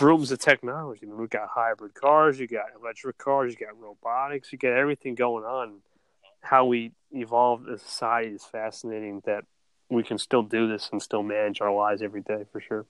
rooms 0.01 0.31
of 0.31 0.39
technology. 0.39 1.01
I 1.03 1.05
mean, 1.05 1.17
we 1.17 1.27
got 1.27 1.47
hybrid 1.49 1.93
cars, 1.93 2.39
you 2.39 2.47
got 2.47 2.65
electric 2.79 3.17
cars, 3.17 3.53
you 3.53 3.65
got 3.65 3.79
robotics, 3.79 4.51
you 4.51 4.57
got 4.57 4.73
everything 4.73 5.15
going 5.15 5.45
on. 5.45 5.79
How 6.41 6.65
we 6.65 6.91
evolve 7.11 7.67
as 7.69 7.81
a 7.81 7.85
society 7.85 8.31
is 8.31 8.43
fascinating. 8.43 9.21
That 9.25 9.45
we 9.89 10.03
can 10.03 10.17
still 10.17 10.43
do 10.43 10.67
this 10.67 10.89
and 10.91 11.01
still 11.01 11.23
manage 11.23 11.61
our 11.61 11.73
lives 11.73 12.01
every 12.01 12.21
day 12.21 12.43
for 12.51 12.59
sure. 12.59 12.85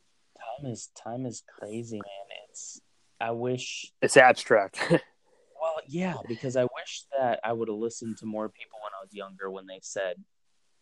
Time 0.56 0.72
is 0.72 0.90
time 0.96 1.26
is 1.26 1.44
crazy, 1.60 1.98
man. 1.98 2.38
It's 2.50 2.82
I 3.20 3.32
wish 3.32 3.92
it's 4.02 4.18
abstract. 4.18 4.80
well, 4.90 5.82
yeah, 5.88 6.16
because 6.28 6.56
I 6.56 6.64
wish 6.64 7.04
that 7.18 7.40
I 7.44 7.54
would 7.54 7.68
have 7.68 7.78
listened 7.78 8.18
to 8.20 8.26
more 8.26 8.50
people 8.50 8.80
when 8.84 8.94
I 9.00 9.04
was 9.04 9.14
younger 9.14 9.50
when 9.50 9.68
they 9.68 9.80
said, 9.82 10.16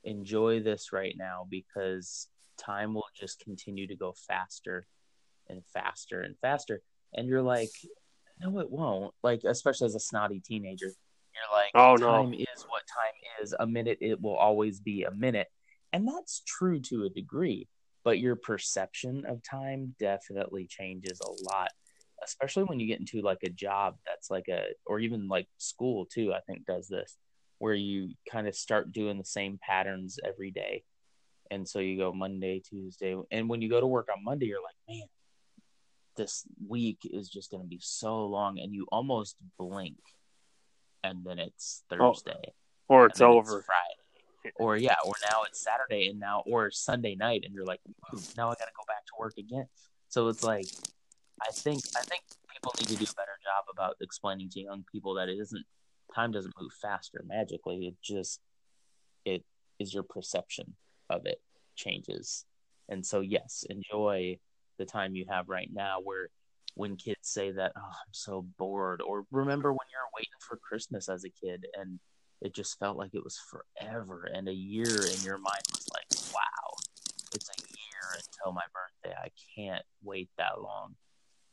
"Enjoy 0.03 0.61
this 0.61 0.91
right 0.91 1.15
now," 1.17 1.45
because 1.49 2.27
time 2.57 2.93
will 2.93 3.03
just 3.17 3.39
continue 3.39 3.87
to 3.87 3.95
go 3.95 4.13
faster 4.27 4.87
and 5.47 5.63
faster 5.73 6.21
and 6.21 6.37
faster. 6.39 6.81
And 7.13 7.27
you're 7.27 7.41
like, 7.41 7.71
no, 8.39 8.59
it 8.59 8.69
won't. 8.69 9.13
Like, 9.23 9.41
especially 9.45 9.85
as 9.85 9.95
a 9.95 9.99
snotty 9.99 10.39
teenager, 10.39 10.87
you're 10.87 11.53
like, 11.53 11.71
oh, 11.75 11.97
time 11.97 12.31
no. 12.31 12.37
is 12.37 12.65
what 12.67 12.83
time 12.93 13.41
is. 13.41 13.53
A 13.59 13.67
minute, 13.67 13.97
it 14.01 14.21
will 14.21 14.35
always 14.35 14.79
be 14.79 15.03
a 15.03 15.11
minute. 15.11 15.47
And 15.93 16.07
that's 16.07 16.41
true 16.45 16.79
to 16.81 17.03
a 17.03 17.09
degree, 17.09 17.67
but 18.05 18.19
your 18.19 18.35
perception 18.35 19.25
of 19.27 19.41
time 19.43 19.95
definitely 19.99 20.67
changes 20.67 21.19
a 21.19 21.51
lot, 21.51 21.71
especially 22.23 22.63
when 22.63 22.79
you 22.79 22.87
get 22.87 22.99
into 22.99 23.21
like 23.21 23.39
a 23.43 23.49
job 23.49 23.95
that's 24.05 24.29
like 24.29 24.47
a, 24.47 24.67
or 24.85 24.99
even 24.99 25.27
like 25.27 25.47
school 25.57 26.05
too, 26.05 26.31
I 26.31 26.39
think 26.41 26.65
does 26.65 26.87
this, 26.87 27.17
where 27.57 27.73
you 27.73 28.11
kind 28.31 28.47
of 28.47 28.55
start 28.55 28.93
doing 28.93 29.17
the 29.17 29.25
same 29.25 29.59
patterns 29.59 30.19
every 30.23 30.51
day. 30.51 30.83
And 31.49 31.67
so 31.67 31.79
you 31.79 31.97
go 31.97 32.13
Monday, 32.13 32.61
Tuesday, 32.61 33.15
and 33.31 33.49
when 33.49 33.61
you 33.61 33.69
go 33.69 33.81
to 33.81 33.87
work 33.87 34.07
on 34.15 34.23
Monday, 34.23 34.45
you're 34.45 34.63
like, 34.63 34.75
man, 34.87 35.07
this 36.15 36.43
week 36.67 36.99
is 37.03 37.27
just 37.27 37.49
going 37.49 37.63
to 37.63 37.67
be 37.67 37.81
so 37.81 38.25
long 38.27 38.59
and 38.59 38.73
you 38.73 38.85
almost 38.91 39.35
blink 39.57 39.97
and 41.03 41.25
then 41.25 41.39
it's 41.39 41.83
oh, 41.91 42.13
Thursday 42.13 42.39
oh, 42.45 42.53
or 42.87 43.05
it's 43.07 43.21
over 43.21 43.57
it's 43.57 43.65
Friday 43.65 44.04
or 44.57 44.77
yeah 44.77 44.95
or 45.05 45.13
now 45.31 45.43
it's 45.47 45.63
Saturday 45.63 46.07
and 46.07 46.19
now 46.19 46.43
or 46.45 46.71
Sunday 46.71 47.15
night 47.15 47.41
and 47.45 47.53
you're 47.53 47.65
like 47.65 47.81
now 48.37 48.47
I 48.49 48.53
got 48.53 48.65
to 48.65 48.75
go 48.75 48.83
back 48.87 49.05
to 49.07 49.13
work 49.19 49.33
again. 49.37 49.67
So 50.09 50.27
it's 50.27 50.43
like 50.43 50.65
I 51.41 51.51
think 51.51 51.81
I 51.95 52.01
think 52.01 52.23
people 52.51 52.73
need 52.79 52.87
to 52.89 52.95
do 52.95 53.05
a 53.05 53.15
better 53.15 53.37
job 53.43 53.65
about 53.71 53.95
explaining 54.01 54.49
to 54.51 54.61
young 54.61 54.85
people 54.91 55.15
that 55.15 55.29
it 55.29 55.37
isn't 55.39 55.65
time 56.13 56.31
doesn't 56.31 56.53
move 56.59 56.71
faster 56.81 57.23
magically. 57.27 57.87
It 57.87 57.95
just 58.03 58.39
it 59.25 59.43
is 59.79 59.93
your 59.93 60.03
perception 60.03 60.75
of 61.09 61.25
it 61.25 61.41
changes. 61.75 62.45
And 62.89 63.05
so 63.05 63.21
yes 63.21 63.65
enjoy 63.69 64.37
the 64.77 64.85
time 64.85 65.15
you 65.15 65.25
have 65.29 65.49
right 65.49 65.69
now 65.71 65.99
where 66.03 66.29
when 66.75 66.97
kids 66.97 67.19
say 67.21 67.51
that 67.51 67.71
oh 67.75 67.81
i'm 67.81 68.13
so 68.13 68.45
bored 68.57 69.01
or 69.01 69.23
remember 69.31 69.71
when 69.71 69.87
you're 69.91 70.01
waiting 70.13 70.29
for 70.41 70.57
christmas 70.57 71.09
as 71.09 71.23
a 71.23 71.29
kid 71.29 71.65
and 71.79 71.99
it 72.41 72.53
just 72.53 72.77
felt 72.79 72.97
like 72.97 73.13
it 73.13 73.23
was 73.23 73.39
forever 73.39 74.29
and 74.33 74.47
a 74.47 74.53
year 74.53 74.85
in 74.85 75.21
your 75.23 75.37
mind 75.37 75.63
was 75.71 75.87
like 75.93 76.33
wow 76.33 76.75
it's 77.33 77.49
a 77.49 77.61
year 77.61 78.21
until 78.23 78.53
my 78.53 78.61
birthday. 78.73 79.15
I 79.17 79.29
can't 79.55 79.83
wait 80.03 80.29
that 80.37 80.61
long. 80.61 80.95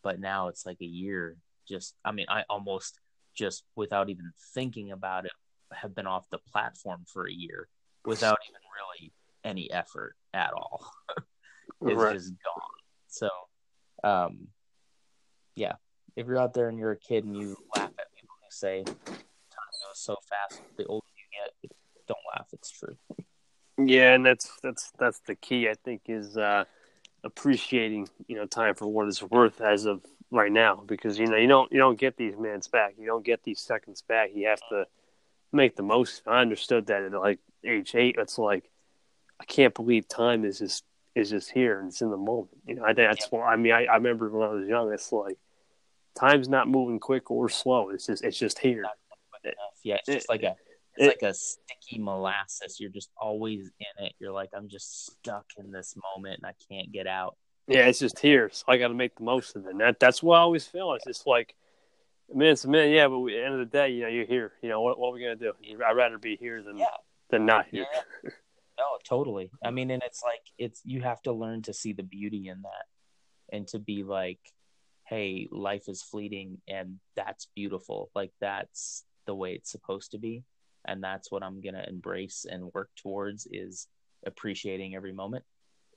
But 0.02 0.20
now 0.20 0.48
it's 0.48 0.64
like 0.66 0.78
a 0.80 0.86
year 0.86 1.36
just 1.68 1.94
i 2.04 2.10
mean 2.10 2.26
i 2.28 2.42
almost 2.50 2.98
just 3.34 3.62
without 3.76 4.10
even 4.10 4.32
thinking 4.52 4.90
about 4.90 5.24
it 5.24 5.30
have 5.72 5.94
been 5.94 6.08
off 6.08 6.28
the 6.30 6.38
platform 6.38 7.04
for 7.06 7.26
a 7.28 7.32
year 7.32 7.68
without 8.04 8.36
even 8.48 8.60
really 8.76 9.12
any 9.44 9.70
effort 9.70 10.14
at 10.34 10.52
all. 10.52 10.90
It's 11.84 12.00
right. 12.00 12.14
just 12.14 12.32
gone. 12.44 12.62
So, 13.08 13.28
um, 14.04 14.46
yeah, 15.56 15.72
if 16.14 16.28
you're 16.28 16.38
out 16.38 16.54
there 16.54 16.68
and 16.68 16.78
you're 16.78 16.92
a 16.92 16.96
kid 16.96 17.24
and 17.24 17.36
you 17.36 17.56
laugh 17.74 17.90
at 17.98 18.06
people 18.14 18.36
who 18.40 18.50
say 18.50 18.84
so 20.02 20.16
fast, 20.28 20.62
the 20.76 20.84
older 20.86 21.06
you 21.16 21.68
get, 21.68 21.72
don't 22.08 22.18
laugh. 22.34 22.48
It's 22.52 22.70
true. 22.70 22.96
Yeah, 23.78 24.14
and 24.14 24.24
that's 24.26 24.50
that's 24.62 24.92
that's 24.98 25.20
the 25.20 25.34
key. 25.34 25.68
I 25.68 25.74
think 25.74 26.02
is 26.06 26.36
uh, 26.36 26.64
appreciating 27.24 28.08
you 28.26 28.36
know 28.36 28.46
time 28.46 28.74
for 28.74 28.86
what 28.86 29.08
it's 29.08 29.22
worth 29.22 29.60
as 29.60 29.86
of 29.86 30.02
right 30.30 30.52
now, 30.52 30.82
because 30.86 31.18
you 31.18 31.26
know 31.26 31.36
you 31.36 31.48
don't 31.48 31.72
you 31.72 31.78
don't 31.78 31.98
get 31.98 32.16
these 32.16 32.36
minutes 32.36 32.68
back, 32.68 32.94
you 32.98 33.06
don't 33.06 33.24
get 33.24 33.42
these 33.44 33.60
seconds 33.60 34.02
back. 34.02 34.30
You 34.34 34.48
have 34.48 34.60
to 34.70 34.86
make 35.52 35.76
the 35.76 35.82
most. 35.82 36.22
I 36.26 36.40
understood 36.40 36.86
that 36.86 37.02
at 37.02 37.12
like 37.12 37.38
age 37.64 37.94
eight. 37.94 38.16
It's 38.18 38.38
like 38.38 38.70
I 39.40 39.44
can't 39.44 39.74
believe 39.74 40.08
time 40.08 40.44
is 40.44 40.58
just 40.58 40.84
is 41.14 41.30
just 41.30 41.50
here 41.50 41.78
and 41.78 41.88
it's 41.88 42.00
in 42.00 42.10
the 42.10 42.16
moment. 42.16 42.56
You 42.66 42.76
know, 42.76 42.84
I 42.84 42.94
think 42.94 43.10
that's 43.10 43.30
what 43.30 43.42
I 43.42 43.56
mean. 43.56 43.72
I, 43.72 43.84
I 43.84 43.96
remember 43.96 44.30
when 44.30 44.48
I 44.48 44.52
was 44.52 44.68
young, 44.68 44.92
it's 44.92 45.12
like 45.12 45.38
time's 46.14 46.48
not 46.48 46.68
moving 46.68 47.00
quick 47.00 47.30
or 47.30 47.48
slow. 47.48 47.90
It's 47.90 48.06
just 48.06 48.24
it's 48.24 48.38
just 48.38 48.58
here. 48.58 48.84
Yeah, 49.84 49.96
it's 49.96 50.06
just 50.06 50.28
like 50.28 50.42
a 50.42 50.56
it's 50.96 51.06
it, 51.06 51.22
like 51.22 51.30
a 51.30 51.34
sticky 51.34 52.02
molasses. 52.02 52.78
You're 52.78 52.90
just 52.90 53.10
always 53.16 53.70
in 53.80 54.04
it. 54.04 54.12
You're 54.18 54.32
like, 54.32 54.50
I'm 54.54 54.68
just 54.68 55.06
stuck 55.06 55.46
in 55.56 55.72
this 55.72 55.94
moment 56.16 56.40
and 56.42 56.46
I 56.46 56.54
can't 56.70 56.92
get 56.92 57.06
out. 57.06 57.36
Yeah, 57.66 57.86
it's 57.86 57.98
just 57.98 58.18
here. 58.18 58.50
So 58.52 58.64
I 58.68 58.76
got 58.76 58.88
to 58.88 58.94
make 58.94 59.16
the 59.16 59.24
most 59.24 59.56
of 59.56 59.66
it. 59.66 59.70
And 59.70 59.80
that 59.80 60.00
that's 60.00 60.22
what 60.22 60.36
I 60.36 60.40
always 60.40 60.66
feel. 60.66 60.92
It's 60.94 61.06
just 61.06 61.26
like 61.26 61.54
a 62.32 62.36
minute's 62.36 62.64
a 62.64 62.68
minute. 62.68 62.92
Yeah, 62.92 63.08
but 63.08 63.20
we, 63.20 63.34
at 63.34 63.40
the 63.40 63.44
end 63.44 63.54
of 63.54 63.60
the 63.60 63.66
day, 63.66 63.90
you 63.90 64.02
know, 64.02 64.08
you're 64.08 64.26
here. 64.26 64.52
You 64.62 64.68
know, 64.68 64.80
what, 64.80 64.98
what 64.98 65.08
are 65.08 65.12
we 65.12 65.20
gonna 65.20 65.36
do? 65.36 65.52
I'd 65.84 65.96
rather 65.96 66.18
be 66.18 66.36
here 66.36 66.62
than 66.62 66.76
yeah. 66.76 66.86
than 67.30 67.46
not 67.46 67.66
here. 67.70 67.86
Yeah. 68.24 68.30
No, 68.78 68.86
totally. 69.04 69.50
I 69.62 69.70
mean, 69.70 69.90
and 69.90 70.02
it's 70.02 70.22
like 70.24 70.40
it's 70.58 70.80
you 70.82 71.02
have 71.02 71.20
to 71.22 71.32
learn 71.32 71.60
to 71.62 71.74
see 71.74 71.92
the 71.92 72.02
beauty 72.02 72.48
in 72.48 72.62
that, 72.62 73.54
and 73.54 73.68
to 73.68 73.78
be 73.78 74.02
like, 74.02 74.40
hey, 75.06 75.46
life 75.52 75.88
is 75.88 76.02
fleeting, 76.02 76.62
and 76.66 76.98
that's 77.14 77.46
beautiful. 77.54 78.10
Like 78.14 78.32
that's 78.40 79.04
the 79.26 79.34
way 79.34 79.52
it's 79.52 79.70
supposed 79.70 80.12
to 80.12 80.18
be. 80.18 80.44
and 80.84 81.02
that's 81.02 81.30
what 81.30 81.42
I'm 81.44 81.60
gonna 81.60 81.84
embrace 81.88 82.44
and 82.48 82.72
work 82.74 82.90
towards 82.96 83.46
is 83.50 83.86
appreciating 84.26 84.94
every 84.94 85.12
moment 85.12 85.44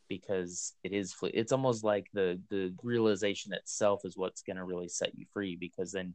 because 0.08 0.74
it 0.84 0.94
is 0.94 1.16
it's 1.24 1.52
almost 1.52 1.84
like 1.84 2.08
the 2.14 2.40
the 2.50 2.74
realization 2.84 3.54
itself 3.54 4.02
is 4.06 4.18
what's 4.18 4.42
going 4.42 4.58
to 4.58 4.64
really 4.64 4.88
set 4.88 5.18
you 5.18 5.26
free 5.34 5.56
because 5.56 5.92
then 5.92 6.14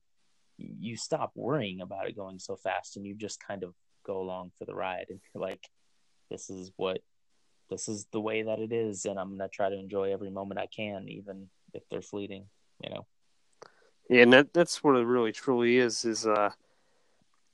you 0.59 0.97
stop 0.97 1.33
worrying 1.35 1.81
about 1.81 2.07
it 2.07 2.17
going 2.17 2.39
so 2.39 2.57
fast 2.57 2.97
and 2.97 3.07
you 3.07 3.15
just 3.15 3.45
kind 3.45 3.63
of 3.63 3.75
go 4.07 4.21
along 4.21 4.51
for 4.59 4.65
the 4.65 4.75
ride 4.75 5.07
and 5.09 5.21
you're 5.35 5.43
like 5.43 5.69
this 6.31 6.51
is 6.51 6.71
what 6.77 7.01
this 7.69 7.89
is 7.89 8.07
the 8.13 8.21
way 8.21 8.43
that 8.43 8.59
it 8.59 8.73
is 8.73 9.05
and 9.05 9.19
i'm 9.19 9.37
going 9.37 9.41
to 9.41 9.49
try 9.49 9.69
to 9.69 9.79
enjoy 9.79 10.13
every 10.13 10.31
moment 10.31 10.61
i 10.61 10.67
can 10.67 11.09
even 11.09 11.49
if 11.75 11.83
they're 11.89 12.03
fleeting 12.03 12.45
you 12.83 12.91
know 12.91 13.07
yeah 14.09 14.23
and 14.23 14.33
that, 14.33 14.53
that's 14.53 14.83
what 14.85 14.97
it 14.97 15.05
really 15.05 15.33
truly 15.33 15.79
is 15.79 16.05
is 16.05 16.27
uh 16.27 16.51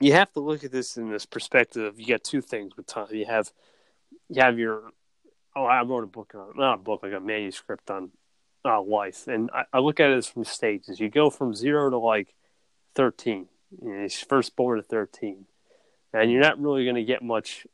you 0.01 0.13
have 0.13 0.33
to 0.33 0.41
look 0.41 0.65
at 0.65 0.73
this 0.73 0.97
in 0.97 1.11
this 1.11 1.27
perspective 1.27 1.99
you 1.99 2.07
got 2.07 2.25
two 2.25 2.41
things 2.41 2.77
with 2.77 2.87
time 2.87 3.07
you 3.11 3.27
have 3.27 3.51
you 4.29 4.43
have 4.43 4.59
your 4.59 4.91
oh 5.55 5.65
i 5.65 5.83
wrote 5.83 6.05
a 6.05 6.09
book 6.09 6.33
on 6.35 6.53
not 6.57 6.75
a 6.75 6.83
book 6.83 7.03
like 7.03 7.13
a 7.13 7.21
manuscript 7.21 7.91
on 7.91 8.11
uh, 8.65 8.83
life 8.83 9.29
and 9.29 9.49
I, 9.55 9.65
I 9.73 9.79
look 9.79 10.01
at 10.01 10.11
it 10.11 10.17
as 10.17 10.27
from 10.27 10.45
stages 10.45 10.99
you 10.99 11.09
go 11.09 11.31
from 11.31 11.55
zero 11.55 11.89
to 11.89 11.99
like 11.99 12.35
13 12.97 13.47
you 13.83 13.93
know, 13.93 14.03
he's 14.03 14.19
first 14.19 14.57
born 14.57 14.79
at 14.79 14.87
13 14.87 15.47
and 16.13 16.33
you're 16.33 16.41
not 16.41 16.61
really 16.61 16.85
going 16.85 16.97
to 16.97 17.05
get 17.05 17.23
much 17.23 17.67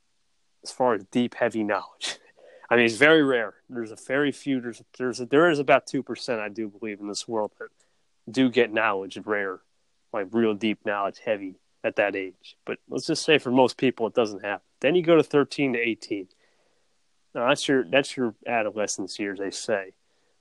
as 0.62 0.70
far 0.70 0.94
as 0.94 1.04
deep, 1.04 1.34
heavy 1.34 1.64
knowledge. 1.64 2.18
I 2.70 2.76
mean, 2.76 2.86
it's 2.86 2.96
very 2.96 3.22
rare. 3.22 3.54
There's 3.68 3.90
a 3.90 3.96
very 3.96 4.32
few. 4.32 4.60
There's 4.60 4.82
there's 4.96 5.20
a, 5.20 5.26
there 5.26 5.50
is 5.50 5.58
about 5.58 5.86
two 5.86 6.02
percent, 6.02 6.40
I 6.40 6.48
do 6.48 6.68
believe, 6.68 7.00
in 7.00 7.08
this 7.08 7.28
world 7.28 7.52
that 7.58 7.68
do 8.30 8.48
get 8.48 8.72
knowledge 8.72 9.18
rare, 9.24 9.60
like 10.12 10.28
real 10.32 10.54
deep 10.54 10.86
knowledge, 10.86 11.20
heavy 11.24 11.56
at 11.84 11.96
that 11.96 12.16
age. 12.16 12.56
But 12.64 12.78
let's 12.88 13.06
just 13.06 13.24
say 13.24 13.38
for 13.38 13.50
most 13.50 13.76
people, 13.76 14.06
it 14.06 14.14
doesn't 14.14 14.44
happen. 14.44 14.64
Then 14.80 14.94
you 14.94 15.02
go 15.02 15.16
to 15.16 15.22
13 15.22 15.74
to 15.74 15.78
18. 15.78 16.28
Now 17.34 17.48
that's 17.48 17.66
your 17.66 17.84
that's 17.84 18.16
your 18.16 18.34
adolescence 18.46 19.18
years, 19.18 19.38
they 19.38 19.50
say. 19.50 19.92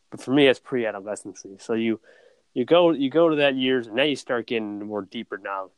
But 0.10 0.22
for 0.22 0.32
me, 0.32 0.48
it's 0.48 0.60
pre-adolescency. 0.60 1.58
So 1.60 1.74
you 1.74 2.00
you 2.54 2.66
go 2.66 2.92
you 2.92 3.10
go 3.10 3.30
to 3.30 3.38
that 3.38 3.56
years, 3.56 3.88
and 3.88 3.96
now 3.96 4.04
you 4.04 4.16
start 4.16 4.48
getting 4.48 4.86
more 4.86 5.02
deeper 5.02 5.38
knowledge. 5.38 5.72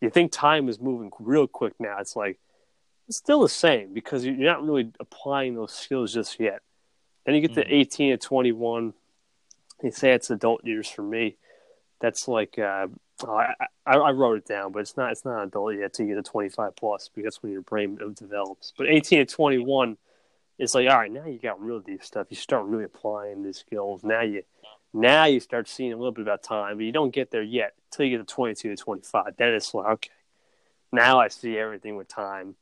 You 0.00 0.10
think 0.10 0.32
time 0.32 0.68
is 0.68 0.80
moving 0.80 1.12
real 1.20 1.46
quick 1.46 1.74
now. 1.78 1.98
It's 2.00 2.16
like 2.16 2.40
it's 3.08 3.18
still 3.18 3.42
the 3.42 3.48
same 3.48 3.94
because 3.94 4.24
you're 4.24 4.34
not 4.34 4.64
really 4.64 4.90
applying 4.98 5.54
those 5.54 5.72
skills 5.72 6.12
just 6.12 6.40
yet. 6.40 6.60
Then 7.24 7.36
you 7.36 7.40
get 7.40 7.54
to 7.54 7.62
mm-hmm. 7.64 7.72
18 7.72 8.10
to 8.10 8.16
21. 8.16 8.94
They 9.80 9.90
say 9.90 10.12
it's 10.12 10.30
adult 10.30 10.64
years 10.64 10.88
for 10.88 11.02
me. 11.02 11.36
That's 12.00 12.26
like 12.26 12.58
uh, 12.58 12.88
oh, 13.24 13.36
I, 13.36 13.66
I, 13.86 14.10
wrote 14.10 14.38
it 14.38 14.46
down, 14.46 14.72
but 14.72 14.80
it's 14.80 14.96
not 14.96 15.12
it's 15.12 15.24
not 15.24 15.42
adult 15.42 15.76
yet 15.76 15.94
to 15.94 16.04
get 16.04 16.14
to 16.14 16.22
25 16.22 16.76
plus 16.76 17.08
because 17.08 17.24
that's 17.24 17.42
when 17.42 17.52
your 17.52 17.62
brain 17.62 17.98
develops. 18.14 18.72
But 18.76 18.88
18 18.88 19.26
to 19.26 19.34
21, 19.34 19.96
it's 20.58 20.74
like 20.74 20.88
all 20.88 20.98
right, 20.98 21.10
now 21.10 21.26
you 21.26 21.38
got 21.38 21.60
real 21.62 21.80
deep 21.80 22.04
stuff. 22.04 22.26
You 22.30 22.36
start 22.36 22.66
really 22.66 22.84
applying 22.84 23.42
these 23.42 23.58
skills. 23.58 24.04
Now 24.04 24.22
you 24.22 24.42
now 24.92 25.24
you 25.24 25.40
start 25.40 25.68
seeing 25.68 25.92
a 25.92 25.96
little 25.96 26.12
bit 26.12 26.22
about 26.22 26.42
time, 26.42 26.76
but 26.76 26.84
you 26.84 26.92
don't 26.92 27.14
get 27.14 27.30
there 27.30 27.42
yet 27.42 27.74
until 27.90 28.06
you 28.06 28.18
get 28.18 28.26
to 28.26 28.34
22 28.34 28.76
to 28.76 28.76
25. 28.76 29.36
Then 29.36 29.54
it's 29.54 29.72
like 29.74 29.86
okay, 29.86 30.10
now 30.92 31.18
I 31.18 31.28
see 31.28 31.58
everything 31.58 31.96
with 31.96 32.08
time 32.08 32.56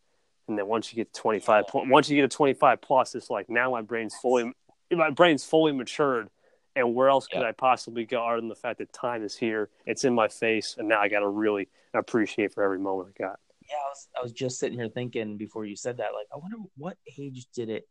and 0.50 0.58
then 0.58 0.66
once 0.66 0.92
you 0.92 0.96
get 0.96 1.12
to 1.14 1.20
25 1.20 1.64
once 1.74 2.10
you 2.10 2.16
get 2.16 2.30
to 2.30 2.36
25 2.36 2.80
plus 2.82 3.14
it's 3.14 3.30
like 3.30 3.48
now 3.48 3.70
my 3.70 3.80
brain's 3.80 4.14
fully 4.14 4.52
my 4.90 5.10
brain's 5.10 5.44
fully 5.44 5.72
matured 5.72 6.28
and 6.76 6.94
where 6.94 7.08
else 7.08 7.26
could 7.26 7.40
yeah. 7.40 7.48
i 7.48 7.52
possibly 7.52 8.04
go 8.04 8.24
other 8.24 8.36
than 8.36 8.48
the 8.48 8.54
fact 8.54 8.78
that 8.78 8.92
time 8.92 9.22
is 9.24 9.36
here? 9.36 9.70
It's 9.86 10.04
in 10.04 10.14
my 10.14 10.28
face 10.28 10.76
and 10.78 10.88
now 10.88 11.00
i 11.00 11.08
got 11.08 11.20
to 11.20 11.28
really 11.28 11.68
appreciate 11.94 12.52
for 12.54 12.62
every 12.62 12.78
moment 12.78 13.14
i 13.14 13.22
got. 13.22 13.38
Yeah 13.68 13.76
I 13.76 13.88
was, 13.88 14.08
I 14.18 14.22
was 14.22 14.32
just 14.32 14.58
sitting 14.58 14.78
here 14.78 14.88
thinking 14.88 15.36
before 15.36 15.64
you 15.64 15.76
said 15.76 15.98
that 15.98 16.12
like 16.14 16.26
i 16.32 16.36
wonder 16.36 16.56
what 16.76 16.96
age 17.18 17.46
did 17.54 17.68
it 17.68 17.88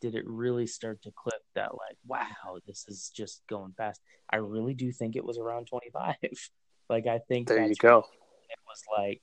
did 0.00 0.14
it 0.14 0.24
really 0.26 0.66
start 0.66 1.02
to 1.02 1.10
clip 1.10 1.42
that 1.54 1.72
like 1.72 1.96
wow 2.06 2.58
this 2.66 2.84
is 2.88 3.10
just 3.14 3.42
going 3.48 3.72
fast? 3.76 4.00
I 4.30 4.36
really 4.36 4.74
do 4.74 4.92
think 4.92 5.16
it 5.16 5.24
was 5.24 5.38
around 5.38 5.66
25 5.66 6.14
like 6.88 7.06
i 7.06 7.18
think 7.28 7.48
there 7.48 7.66
you 7.66 7.74
go. 7.74 8.04
it 8.50 8.58
was 8.66 8.82
like 8.96 9.22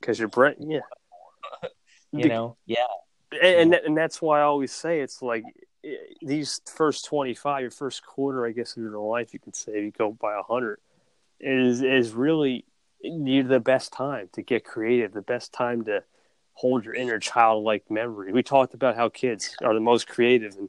because 0.00 0.18
your 0.18 0.28
brain 0.28 0.54
yeah. 0.60 0.80
You 2.12 2.28
know? 2.28 2.56
Yeah. 2.66 2.86
And 3.40 3.72
and 3.72 3.96
that's 3.96 4.20
why 4.20 4.40
i 4.40 4.42
always 4.42 4.72
say 4.72 5.00
it's 5.00 5.22
like 5.22 5.44
these 6.20 6.60
first 6.66 7.06
25 7.06 7.62
your 7.62 7.70
first 7.70 8.04
quarter 8.04 8.46
i 8.46 8.50
guess 8.50 8.76
of 8.76 8.82
your 8.82 8.98
life 8.98 9.32
you 9.32 9.38
can 9.38 9.54
say 9.54 9.82
you 9.82 9.90
go 9.90 10.12
by 10.12 10.34
100 10.36 10.78
is 11.40 11.82
is 11.82 12.12
really 12.12 12.64
the 13.02 13.62
best 13.64 13.92
time 13.92 14.28
to 14.32 14.42
get 14.42 14.64
creative 14.64 15.12
the 15.12 15.22
best 15.22 15.52
time 15.52 15.84
to 15.84 16.02
hold 16.60 16.84
your 16.84 16.94
inner 16.94 17.18
childlike 17.18 17.90
memory. 17.90 18.34
We 18.34 18.42
talked 18.42 18.74
about 18.74 18.94
how 18.94 19.08
kids 19.08 19.56
are 19.64 19.72
the 19.72 19.80
most 19.80 20.06
creative 20.06 20.56
and 20.56 20.68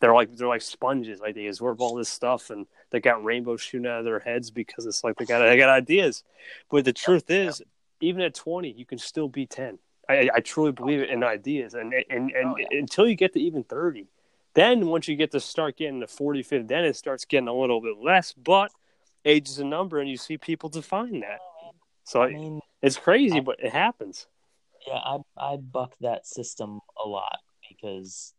they're 0.00 0.12
like 0.12 0.34
they're 0.36 0.48
like 0.48 0.62
sponges 0.62 1.20
like 1.20 1.36
they 1.36 1.46
absorb 1.46 1.80
all 1.80 1.94
this 1.94 2.08
stuff 2.08 2.50
and 2.50 2.66
they 2.90 2.98
got 2.98 3.22
rainbows 3.22 3.60
shooting 3.60 3.86
out 3.86 4.00
of 4.00 4.04
their 4.04 4.18
heads 4.18 4.50
because 4.50 4.84
it's 4.84 5.04
like 5.04 5.14
they 5.16 5.24
got 5.24 5.38
they 5.38 5.56
got 5.56 5.68
ideas. 5.68 6.24
But 6.68 6.84
the 6.84 6.92
truth 6.92 7.30
is 7.30 7.62
even 8.00 8.20
at 8.22 8.34
20 8.34 8.72
you 8.72 8.84
can 8.84 8.98
still 8.98 9.28
be 9.28 9.46
10 9.46 9.78
I, 10.08 10.28
I 10.34 10.40
truly 10.40 10.72
believe 10.72 11.00
it 11.02 11.10
in 11.10 11.22
ideas, 11.22 11.74
and 11.74 11.92
and 11.92 12.30
and 12.30 12.46
oh, 12.46 12.56
yeah. 12.56 12.78
until 12.78 13.06
you 13.06 13.14
get 13.14 13.34
to 13.34 13.40
even 13.40 13.62
thirty, 13.62 14.06
then 14.58 14.86
once 14.86 15.08
you 15.08 15.16
get 15.16 15.30
to 15.32 15.40
start 15.40 15.76
getting 15.76 16.00
to 16.00 16.06
40, 16.06 16.42
50, 16.42 16.66
then 16.66 16.84
it 16.84 16.96
starts 16.96 17.24
getting 17.24 17.48
a 17.48 17.54
little 17.54 17.80
bit 17.80 17.96
less. 18.02 18.32
But 18.32 18.70
age 19.24 19.48
is 19.48 19.58
a 19.58 19.64
number, 19.64 20.00
and 20.00 20.08
you 20.08 20.16
see 20.16 20.38
people 20.38 20.68
define 20.68 21.20
that. 21.20 21.38
So 22.04 22.22
I 22.22 22.32
mean, 22.32 22.60
it's 22.82 22.96
crazy, 22.96 23.38
I, 23.38 23.40
but 23.40 23.60
it 23.60 23.72
happens. 23.72 24.26
Yeah, 24.86 24.94
I 24.94 25.18
I 25.36 25.56
buck 25.56 25.94
that 26.00 26.26
system 26.26 26.80
a 27.04 27.08
lot 27.08 27.38
because 27.68 28.32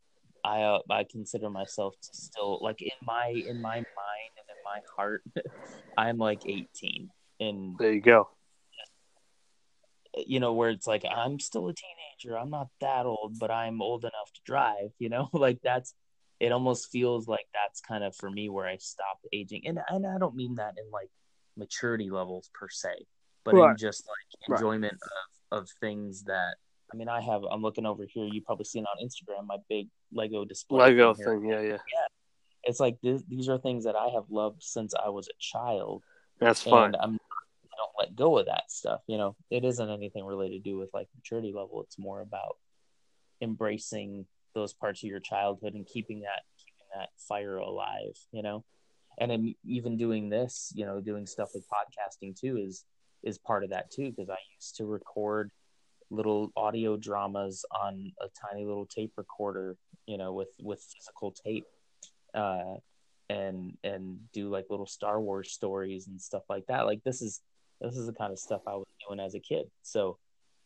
I 0.44 0.64
uh, 0.64 0.80
I 0.90 1.06
consider 1.10 1.50
myself 1.50 1.96
to 2.02 2.10
still 2.12 2.60
like 2.62 2.82
in 2.82 2.90
my 3.04 3.28
in 3.28 3.62
my 3.62 3.76
mind 3.76 4.34
and 4.38 4.48
in 4.50 4.64
my 4.66 4.80
heart, 4.96 5.24
I'm 5.98 6.18
like 6.18 6.46
18. 6.46 7.10
And 7.42 7.78
there 7.78 7.94
you 7.94 8.02
go 8.02 8.30
you 10.28 10.40
know, 10.40 10.54
where 10.54 10.70
it's 10.70 10.88
like 10.88 11.04
I'm 11.10 11.40
still 11.40 11.68
a 11.68 11.74
teenager, 11.74 12.38
I'm 12.38 12.50
not 12.50 12.68
that 12.82 13.06
old, 13.06 13.38
but 13.40 13.52
I'm 13.52 13.82
old 13.82 14.04
enough 14.04 14.32
to 14.34 14.42
drive, 14.46 14.92
you 14.98 15.10
know, 15.10 15.30
like 15.34 15.60
that's 15.64 15.94
it 16.40 16.52
almost 16.52 16.92
feels 16.92 17.28
like 17.28 17.48
that's 17.54 17.82
kind 17.82 18.04
of 18.04 18.16
for 18.16 18.30
me 18.30 18.50
where 18.50 18.68
I 18.68 18.78
stopped 18.78 19.28
aging. 19.34 19.64
And 19.66 19.80
and 19.90 20.06
I 20.08 20.18
don't 20.18 20.36
mean 20.36 20.56
that 20.56 20.76
in 20.78 20.90
like 20.92 21.10
maturity 21.58 22.10
levels 22.10 22.50
per 22.54 22.70
se, 22.70 23.06
but 23.44 23.56
right. 23.56 23.72
in 23.72 23.78
just 23.78 24.06
like 24.08 24.58
enjoyment 24.58 24.94
right. 24.94 25.52
of 25.52 25.64
of 25.64 25.70
things 25.82 26.24
that 26.24 26.56
I 26.92 26.98
mean, 26.98 27.08
I 27.08 27.22
have. 27.22 27.44
I'm 27.50 27.62
looking 27.62 27.86
over 27.86 28.06
here. 28.06 28.26
You 28.26 28.42
probably 28.42 28.66
seen 28.66 28.86
on 28.86 29.06
Instagram 29.06 29.46
my 29.46 29.58
big 29.70 29.90
Lego 30.12 30.44
display. 30.44 30.80
Lego 30.80 31.14
thing, 31.14 31.46
yeah, 31.46 31.62
yeah, 31.62 31.68
yeah. 31.68 32.08
It's 32.64 32.80
like 32.80 32.98
this, 33.02 33.22
these 33.28 33.48
are 33.48 33.58
things 33.58 33.86
that 33.86 33.96
I 33.96 34.10
have 34.10 34.26
loved 34.30 34.64
since 34.64 34.94
I 34.96 35.10
was 35.10 35.28
a 35.28 35.38
child. 35.40 36.04
That's 36.40 36.64
fine. 36.64 36.96
I'm 37.00 37.20
don't 37.78 37.92
let 37.98 38.16
go 38.16 38.38
of 38.38 38.48
that 38.48 38.70
stuff. 38.70 39.02
You 39.08 39.18
know, 39.18 39.36
it 39.50 39.64
isn't 39.64 39.90
anything 39.90 40.26
really 40.26 40.50
to 40.50 40.60
do 40.60 40.78
with 40.78 40.90
like 40.94 41.08
maturity 41.16 41.54
level. 41.56 41.82
It's 41.84 41.98
more 41.98 42.22
about 42.22 42.58
embracing 43.42 44.26
those 44.54 44.74
parts 44.74 45.04
of 45.04 45.10
your 45.10 45.20
childhood 45.20 45.74
and 45.74 45.86
keeping 45.86 46.22
that 46.22 46.44
keeping 46.58 46.88
that 46.96 47.10
fire 47.18 47.58
alive. 47.58 48.18
You 48.32 48.44
know, 48.44 48.64
and 49.18 49.32
then 49.32 49.56
even 49.66 49.98
doing 49.98 50.30
this, 50.30 50.72
you 50.76 50.86
know, 50.86 51.02
doing 51.02 51.26
stuff 51.26 51.50
with 51.54 51.66
podcasting 51.68 52.40
too 52.40 52.58
is 52.58 52.86
is 53.24 53.38
part 53.38 53.64
of 53.64 53.72
that 53.72 53.92
too 53.92 54.12
because 54.12 54.30
I 54.30 54.38
used 54.56 54.78
to 54.78 54.86
record 54.86 55.52
little 56.10 56.52
audio 56.56 56.98
dramas 56.98 57.66
on 57.72 58.12
a 58.22 58.28
tiny 58.48 58.66
little 58.66 58.86
tape 58.86 59.14
recorder, 59.18 59.78
you 60.06 60.18
know, 60.18 60.34
with 60.34 60.50
with 60.62 60.82
physical 60.82 61.32
tape. 61.32 61.66
Uh, 62.34 62.76
and 63.30 63.78
and 63.84 64.18
do 64.34 64.50
like 64.50 64.66
little 64.70 64.86
Star 64.86 65.22
Wars 65.22 65.52
stories 65.52 66.08
and 66.08 66.20
stuff 66.20 66.44
like 66.50 66.66
that. 66.68 66.86
Like 66.86 67.04
this 67.04 67.22
is 67.22 67.42
this 67.80 67.96
is 67.96 68.08
the 68.08 68.14
kind 68.14 68.32
of 68.32 68.40
stuff 68.40 68.62
I 68.68 68.76
was 68.76 68.88
doing 69.08 69.20
as 69.20 69.36
a 69.36 69.40
kid. 69.40 69.68
So 69.84 70.18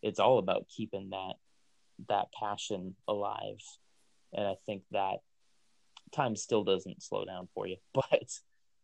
it's 0.02 0.20
all 0.20 0.40
about 0.40 0.68
keeping 0.68 1.10
that 1.12 1.34
that 2.08 2.28
passion 2.38 2.96
alive. 3.08 3.60
And 4.34 4.48
I 4.48 4.56
think 4.66 4.84
that 4.92 5.18
time 6.14 6.36
still 6.36 6.64
doesn't 6.64 7.04
slow 7.04 7.26
down 7.26 7.48
for 7.54 7.68
you, 7.68 7.78
but 7.94 8.30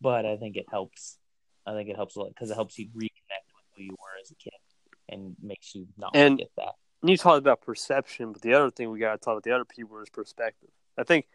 but 0.01 0.25
I 0.25 0.37
think 0.37 0.55
it 0.55 0.65
helps. 0.69 1.17
I 1.65 1.73
think 1.73 1.89
it 1.89 1.95
helps 1.95 2.15
a 2.15 2.19
lot 2.19 2.29
because 2.29 2.49
it 2.49 2.55
helps 2.55 2.77
you 2.79 2.87
reconnect 2.87 3.49
with 3.53 3.65
who 3.75 3.83
you 3.83 3.91
were 3.91 4.19
as 4.21 4.31
a 4.31 4.35
kid 4.35 4.53
and 5.09 5.35
makes 5.41 5.75
you 5.75 5.87
not 5.97 6.15
and 6.15 6.35
forget 6.35 6.51
that. 6.57 6.73
You 7.03 7.15
talked 7.15 7.37
about 7.37 7.61
perception, 7.61 8.33
but 8.33 8.41
the 8.41 8.53
other 8.53 8.71
thing 8.71 8.91
we 8.91 8.99
got 8.99 9.13
to 9.13 9.17
talk 9.17 9.33
about 9.33 9.43
the 9.43 9.51
other 9.51 9.65
people 9.65 9.99
is 9.99 10.09
perspective. 10.09 10.69
I 10.97 11.03
think 11.03 11.27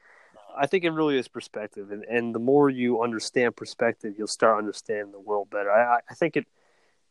I 0.57 0.67
think 0.67 0.85
it 0.85 0.91
really 0.91 1.19
is 1.19 1.29
perspective, 1.29 1.91
and, 1.91 2.05
and 2.05 2.35
the 2.35 2.39
more 2.39 2.71
you 2.71 3.03
understand 3.03 3.57
perspective, 3.57 4.15
you'll 4.17 4.27
start 4.27 4.59
understanding 4.59 5.13
the 5.13 5.21
world 5.21 5.51
better. 5.51 5.71
I, 5.71 6.01
I 6.09 6.15
think 6.15 6.37
it 6.37 6.47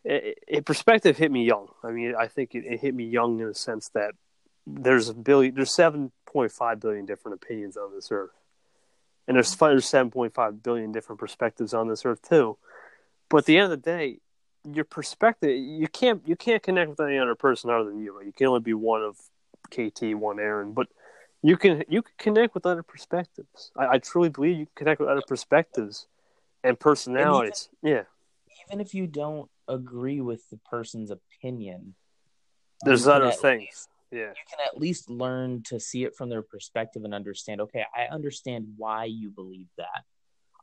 it, 0.04 0.40
it, 0.48 0.66
perspective 0.66 1.18
hit 1.18 1.32
me 1.32 1.46
young. 1.46 1.68
I 1.84 1.92
mean, 1.92 2.14
I 2.18 2.28
think 2.28 2.56
it, 2.56 2.66
it, 2.66 2.80
hit 2.82 2.94
me 2.94 3.06
young 3.06 3.40
in 3.40 3.48
the 3.48 3.56
sense 3.56 3.90
that 3.94 4.14
there's 4.66 5.10
a 5.10 5.14
billion, 5.14 5.56
there's 5.56 5.74
seven 5.74 6.12
point 6.26 6.52
five 6.52 6.80
billion 6.80 7.06
different 7.06 7.36
opinions 7.42 7.78
on 7.78 7.94
this 7.94 8.12
earth, 8.12 8.32
and 9.28 9.36
there's 9.36 9.56
there's 9.56 9.86
seven 9.86 10.12
point 10.12 10.34
five 10.34 10.64
billion 10.64 10.92
different 10.92 11.20
perspectives 11.20 11.74
on 11.74 11.88
this 11.88 12.06
earth 12.06 12.22
too. 12.28 12.58
But 13.30 13.40
at 13.40 13.46
the 13.46 13.58
end 13.58 13.72
of 13.72 13.82
the 13.82 13.86
day, 13.86 14.20
your 14.64 14.86
perspective 14.86 15.52
you 15.58 15.88
can't 15.88 16.22
you 16.28 16.36
can't 16.36 16.64
connect 16.64 16.90
with 16.90 17.00
any 17.00 17.18
other 17.18 17.36
person 17.36 17.70
other 17.70 17.86
than 17.86 18.00
you. 18.00 18.16
Right? 18.16 18.26
You 18.26 18.34
can 18.34 18.48
only 18.48 18.62
be 18.62 18.74
one 18.74 19.02
of 19.04 19.18
KT, 19.72 20.16
one 20.16 20.40
Aaron, 20.40 20.74
but 20.74 20.88
you 21.42 21.58
can 21.58 21.84
you 21.90 22.02
can 22.02 22.14
connect 22.18 22.54
with 22.54 22.66
other 22.66 22.84
perspectives. 22.84 23.72
I, 23.78 23.88
I 23.96 23.98
truly 23.98 24.30
believe 24.30 24.58
you 24.58 24.66
can 24.66 24.76
connect 24.76 25.02
with 25.02 25.10
other 25.10 25.24
perspectives 25.28 26.08
and 26.64 26.80
personalities. 26.80 27.70
And 27.84 27.92
yeah, 27.92 28.04
even 28.68 28.80
if 28.80 28.94
you 28.94 29.08
don't 29.08 29.50
agree 29.68 30.22
with 30.22 30.50
the 30.50 30.58
person's 30.58 31.12
opinion, 31.12 31.96
there's 32.84 33.08
other 33.08 33.32
things. 33.32 33.62
least- 33.64 33.90
Yeah, 34.14 34.30
you 34.30 34.44
can 34.48 34.60
at 34.66 34.80
least 34.80 35.10
learn 35.10 35.64
to 35.64 35.80
see 35.80 36.04
it 36.04 36.16
from 36.16 36.30
their 36.30 36.44
perspective 36.44 37.04
and 37.04 37.14
understand. 37.14 37.60
Okay, 37.62 37.84
I 37.96 38.14
understand 38.14 38.68
why 38.78 39.06
you 39.06 39.32
believe 39.32 39.68
that. 39.78 40.04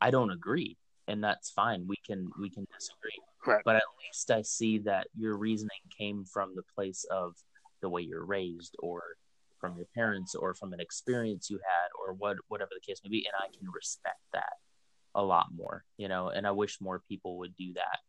I 0.01 0.09
don't 0.09 0.31
agree, 0.31 0.77
and 1.07 1.21
that's 1.23 1.51
fine. 1.51 1.85
We 1.85 1.97
can 2.07 2.31
we 2.39 2.49
can 2.49 2.65
disagree, 2.73 3.19
Right. 3.45 3.61
but 3.65 3.75
at 3.75 3.83
least 4.07 4.31
I 4.31 4.41
see 4.41 4.79
that 4.79 5.07
your 5.15 5.37
reasoning 5.37 5.81
came 5.95 6.23
from 6.23 6.55
the 6.55 6.63
place 6.75 7.05
of 7.11 7.33
the 7.81 7.89
way 7.89 8.01
you're 8.01 8.25
raised, 8.25 8.75
or 8.79 9.01
from 9.59 9.75
your 9.75 9.87
parents, 9.93 10.33
or 10.33 10.53
from 10.53 10.71
an 10.73 10.79
experience 10.79 11.49
you 11.49 11.57
had, 11.57 11.89
or 11.99 12.13
what 12.13 12.37
whatever 12.47 12.71
the 12.73 12.85
case 12.85 13.01
may 13.03 13.09
be, 13.09 13.27
and 13.27 13.35
I 13.37 13.55
can 13.55 13.69
respect 13.69 14.21
that 14.33 14.53
a 15.13 15.21
lot 15.21 15.47
more. 15.53 15.83
You 15.97 16.07
know, 16.07 16.29
and 16.29 16.47
I 16.47 16.51
wish 16.51 16.79
more 16.79 17.01
people 17.07 17.37
would 17.39 17.55
do 17.57 17.73
that 17.73 17.99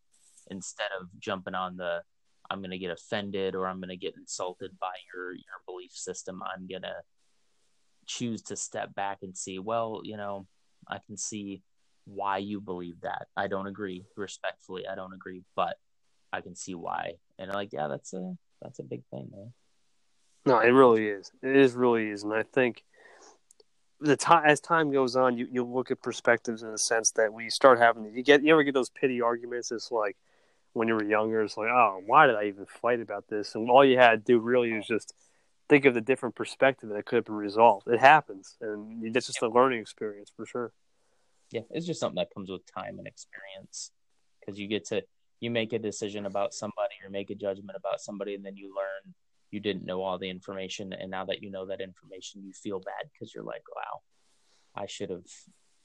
instead 0.51 0.91
of 1.01 1.09
jumping 1.19 1.55
on 1.55 1.77
the 1.77 2.03
I'm 2.53 2.61
going 2.61 2.71
to 2.71 2.79
get 2.79 2.91
offended 2.91 3.55
or 3.55 3.67
I'm 3.67 3.79
going 3.79 3.89
to 3.89 3.97
get 3.97 4.15
insulted 4.17 4.79
by 4.79 4.93
your 5.13 5.33
your 5.33 5.61
belief 5.67 5.93
system. 5.93 6.43
I'm 6.43 6.69
going 6.69 6.83
to 6.83 6.97
choose 8.07 8.43
to 8.43 8.57
step 8.57 8.95
back 8.95 9.19
and 9.23 9.37
see, 9.37 9.59
well, 9.59 10.03
you 10.05 10.17
know, 10.17 10.47
I 10.89 10.99
can 11.07 11.17
see 11.17 11.63
why 12.05 12.39
you 12.39 12.61
believe 12.61 13.01
that. 13.03 13.29
I 13.37 13.47
don't 13.47 13.67
agree 13.67 14.05
respectfully. 14.17 14.87
I 14.87 14.95
don't 14.95 15.15
agree, 15.15 15.43
but 15.57 15.77
I 16.33 16.41
can 16.41 16.55
see 16.55 16.75
why. 16.75 17.15
And 17.39 17.51
like, 17.53 17.73
yeah, 17.73 17.89
that's 17.89 18.13
a 18.13 18.37
that's 18.61 18.79
a 18.79 18.85
big 18.85 19.03
thing, 19.11 19.31
man. 19.35 19.53
no, 20.45 20.59
it 20.59 20.71
really 20.71 21.07
is. 21.07 21.33
It 21.43 21.57
is 21.57 21.73
really 21.73 22.11
is, 22.11 22.23
and 22.23 22.35
I 22.35 22.43
think 22.43 22.85
the 24.01 24.17
time 24.17 24.43
as 24.45 24.61
time 24.61 24.93
goes 24.93 25.17
on, 25.17 25.39
you 25.39 25.49
you 25.51 25.65
look 25.65 25.91
at 25.91 26.03
perspectives 26.03 26.63
in 26.63 26.71
the 26.71 26.79
sense 26.79 27.13
that 27.13 27.33
we 27.33 27.49
start 27.49 27.79
having 27.79 28.05
you 28.05 28.23
get 28.23 28.43
you 28.43 28.53
ever 28.53 28.63
get 28.63 28.75
those 28.75 28.91
pity 28.91 29.23
arguments. 29.23 29.71
It's 29.71 29.91
like 29.91 30.17
when 30.73 30.89
you 30.89 30.95
were 30.95 31.05
younger, 31.05 31.43
it's 31.43 31.57
like, 31.57 31.69
oh, 31.69 32.01
why 32.07 32.27
did 32.27 32.37
I 32.37 32.45
even 32.45 32.67
fight 32.67 33.01
about 33.01 33.29
this? 33.29 33.55
And 33.55 33.71
all 33.71 33.85
you 33.85 33.99
had 33.99 34.11
to 34.11 34.17
do 34.33 34.39
really 34.39 34.73
is 34.73 34.87
just 34.87 35.15
think 35.69 35.85
of 35.85 35.95
the 35.95 36.01
different 36.01 36.35
perspective 36.35 36.91
that 36.91 37.07
could 37.07 37.17
have 37.17 37.25
been 37.25 37.35
resolved. 37.35 37.89
It 37.89 38.01
happens, 38.01 38.57
and 38.61 39.05
it's 39.17 39.27
just 39.27 39.43
a 39.43 39.49
learning 39.49 39.81
experience 39.81 40.31
for 40.35 40.47
sure. 40.47 40.73
Yeah, 41.51 41.63
it's 41.71 41.87
just 41.87 42.01
something 42.01 42.17
that 42.17 42.33
comes 42.35 42.51
with 42.51 42.63
time 42.73 42.99
and 42.99 43.07
experience 43.07 43.91
because 44.41 44.59
you 44.59 44.67
get 44.69 44.87
to 44.87 45.03
you 45.41 45.51
make 45.51 45.73
a 45.73 45.79
decision 45.79 46.25
about 46.25 46.55
somebody 46.55 46.95
or 47.05 47.11
make 47.11 47.31
a 47.31 47.35
judgment 47.35 47.77
about 47.77 48.01
somebody 48.01 48.35
and 48.35 48.45
then 48.45 48.57
you 48.57 48.69
learn 48.69 49.15
you 49.51 49.61
didn't 49.61 49.85
know 49.85 50.01
all 50.03 50.19
the 50.19 50.31
information 50.31 50.93
and 50.93 51.11
now 51.11 51.25
that 51.25 51.43
you 51.43 51.51
know 51.51 51.67
that 51.67 51.81
information 51.81 52.43
you 52.45 52.53
feel 52.53 52.79
bad 52.79 53.11
because 53.13 53.35
you're 53.35 53.45
like 53.45 53.63
wow 53.75 54.01
i 54.77 54.87
should 54.87 55.11
have 55.11 55.25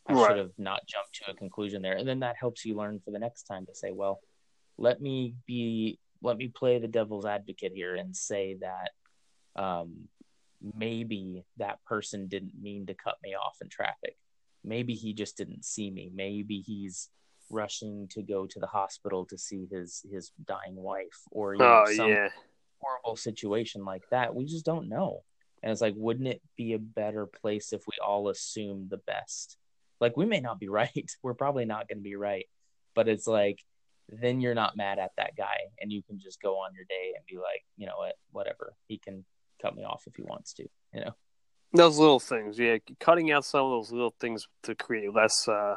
i 0.08 0.14
Right. 0.14 0.28
should 0.28 0.38
have 0.38 0.52
not 0.58 0.82
jumped 0.88 1.16
to 1.16 1.32
a 1.32 1.36
conclusion 1.36 1.82
there 1.82 1.98
and 1.98 2.08
then 2.08 2.20
that 2.20 2.36
helps 2.40 2.66
you 2.66 2.76
learn 2.76 3.00
for 3.04 3.12
the 3.12 3.20
next 3.20 3.44
time 3.44 3.66
to 3.66 3.74
say 3.76 3.92
well 3.92 4.20
let 4.78 5.01
me 5.01 5.36
be 5.45 5.99
let 6.21 6.38
me 6.38 6.47
play 6.47 6.80
the 6.80 6.88
devil's 6.88 7.25
advocate 7.25 7.71
here 7.73 7.95
and 7.95 8.15
say 8.15 8.57
that 8.61 9.61
um 9.61 10.07
maybe 10.75 11.43
that 11.57 11.84
person 11.86 12.28
didn't 12.28 12.53
mean 12.59 12.86
to 12.88 12.93
cut 12.93 13.17
me 13.23 13.36
off 13.36 13.57
in 13.61 13.69
traffic. 13.69 14.17
Maybe 14.63 14.93
he 14.93 15.13
just 15.13 15.38
didn't 15.38 15.63
see 15.63 15.91
me. 15.91 16.11
Maybe 16.13 16.61
he's 16.61 17.09
rushing 17.49 18.07
to 18.09 18.21
go 18.21 18.45
to 18.45 18.59
the 18.59 18.67
hospital 18.67 19.25
to 19.25 19.38
see 19.38 19.67
his 19.71 20.03
his 20.11 20.32
dying 20.45 20.75
wife 20.75 21.21
or 21.32 21.53
you 21.53 21.59
know 21.61 21.84
Oh 21.84 21.91
some 21.91 22.09
yeah, 22.09 22.30
horrible 22.80 23.15
situation 23.15 23.86
like 23.86 24.03
that. 24.11 24.36
We 24.36 24.45
just 24.45 24.65
don't 24.65 24.89
know. 24.89 25.23
And 25.63 25.71
it's 25.71 25.82
like 25.82 25.93
wouldn't 25.95 26.28
it 26.28 26.41
be 26.55 26.73
a 26.73 26.80
better 26.80 27.25
place 27.25 27.73
if 27.73 27.82
we 27.88 27.93
all 28.05 28.30
assume 28.30 28.88
the 28.89 28.97
best? 28.97 29.57
Like 29.99 30.17
we 30.17 30.25
may 30.25 30.39
not 30.41 30.59
be 30.59 30.69
right. 30.82 31.11
We're 31.23 31.34
probably 31.34 31.65
not 31.65 31.88
going 31.88 31.99
to 31.99 32.03
be 32.03 32.15
right. 32.15 32.47
But 32.95 33.07
it's 33.07 33.28
like 33.28 33.63
then 34.10 34.39
you're 34.41 34.55
not 34.55 34.78
mad 34.78 34.99
at 34.99 35.12
that 35.18 35.36
guy 35.36 35.58
and 35.80 35.91
you 35.91 36.01
can 36.01 36.20
just 36.20 36.41
go 36.41 36.55
on 36.55 36.74
your 36.74 36.86
day 36.86 37.14
and 37.16 37.26
be 37.28 37.38
like 37.38 37.64
you 37.76 37.86
know 37.86 37.97
what 37.97 38.16
whatever 38.32 38.74
he 38.88 38.97
can 38.97 39.26
cut 39.62 39.76
me 39.76 39.84
off 39.84 40.03
if 40.08 40.16
he 40.16 40.24
wants 40.24 40.53
to 40.53 40.64
you 40.93 41.01
know 41.01 41.14
those 41.74 41.97
little 41.97 42.20
things. 42.20 42.58
Yeah, 42.58 42.78
cutting 42.99 43.32
out 43.32 43.45
some 43.45 43.66
of 43.66 43.72
those 43.72 43.91
little 43.91 44.14
things 44.20 44.47
to 44.64 44.76
create 44.76 45.14
less 45.14 45.47
uh, 45.47 45.76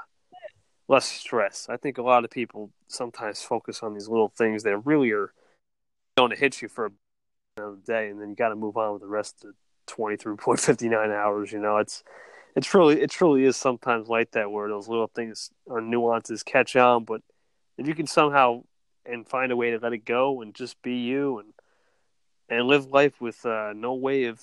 less 0.88 1.06
stress. 1.06 1.66
I 1.68 1.76
think 1.76 1.98
a 1.98 2.02
lot 2.02 2.24
of 2.24 2.30
people 2.30 2.70
sometimes 2.88 3.42
focus 3.42 3.82
on 3.82 3.94
these 3.94 4.08
little 4.08 4.32
things 4.36 4.62
that 4.64 4.78
really 4.78 5.10
are 5.12 5.32
going 6.16 6.30
to 6.30 6.36
hit 6.36 6.62
you 6.62 6.68
for 6.68 6.92
a 7.58 7.72
day, 7.84 8.08
and 8.08 8.20
then 8.20 8.30
you 8.30 8.36
got 8.36 8.50
to 8.50 8.56
move 8.56 8.76
on 8.76 8.94
with 8.94 9.02
the 9.02 9.08
rest 9.08 9.44
of 9.44 9.50
the 9.50 9.54
twenty 9.86 10.16
three 10.16 10.36
point 10.36 10.60
fifty 10.60 10.88
nine 10.88 11.10
hours. 11.10 11.52
You 11.52 11.60
know, 11.60 11.78
it's 11.78 12.02
it's 12.56 12.72
really 12.74 13.00
it 13.00 13.10
truly 13.10 13.44
is 13.44 13.56
sometimes 13.56 14.08
like 14.08 14.32
that 14.32 14.50
where 14.50 14.68
those 14.68 14.88
little 14.88 15.10
things 15.14 15.50
or 15.66 15.80
nuances 15.80 16.42
catch 16.42 16.76
on, 16.76 17.04
but 17.04 17.22
if 17.80 17.88
you 17.88 17.94
can 17.94 18.06
somehow 18.06 18.62
and 19.06 19.26
find 19.26 19.50
a 19.50 19.56
way 19.56 19.70
to 19.70 19.78
let 19.78 19.94
it 19.94 20.04
go 20.04 20.42
and 20.42 20.54
just 20.54 20.80
be 20.82 20.96
you 20.96 21.38
and 21.38 21.54
and 22.50 22.66
live 22.66 22.86
life 22.86 23.20
with 23.20 23.44
uh, 23.46 23.72
no 23.74 23.94
way 23.94 24.24
of 24.24 24.40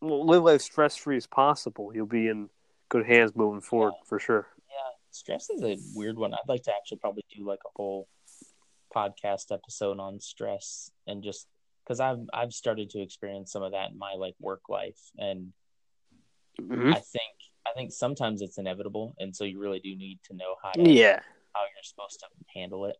well, 0.00 0.24
live 0.24 0.42
life 0.44 0.62
stress 0.62 0.96
free 0.96 1.16
as 1.16 1.26
possible, 1.26 1.92
you'll 1.94 2.06
be 2.06 2.28
in 2.28 2.48
good 2.88 3.06
hands 3.06 3.36
moving 3.36 3.60
forward 3.60 3.94
for 4.04 4.18
sure. 4.18 4.46
Yeah, 4.68 4.90
stress 5.10 5.50
is 5.50 5.62
a 5.62 5.76
weird 5.94 6.16
one. 6.16 6.32
I'd 6.32 6.48
like 6.48 6.62
to 6.62 6.72
actually 6.72 6.98
probably 6.98 7.24
do 7.36 7.44
like 7.44 7.60
a 7.66 7.70
whole 7.76 8.08
podcast 8.94 9.52
episode 9.52 9.98
on 9.98 10.18
stress 10.20 10.90
and 11.06 11.22
just 11.22 11.46
because 11.84 12.00
I've 12.00 12.20
I've 12.32 12.52
started 12.52 12.90
to 12.90 13.02
experience 13.02 13.52
some 13.52 13.62
of 13.62 13.72
that 13.72 13.90
in 13.90 13.98
my 13.98 14.14
like 14.16 14.34
work 14.40 14.68
life, 14.68 15.10
and 15.18 15.52
Mhm. 16.58 16.94
I 16.94 17.00
think 17.00 17.34
I 17.66 17.72
think 17.74 17.92
sometimes 17.92 18.40
it's 18.40 18.56
inevitable, 18.56 19.14
and 19.18 19.36
so 19.36 19.44
you 19.44 19.60
really 19.60 19.80
do 19.80 19.94
need 19.94 20.20
to 20.24 20.34
know 20.34 20.56
how 20.62 20.72
to 20.72 20.90
Yeah. 20.90 21.20
How 21.54 21.62
you're 21.62 21.82
supposed 21.82 22.20
to 22.20 22.26
handle 22.54 22.86
it. 22.86 22.96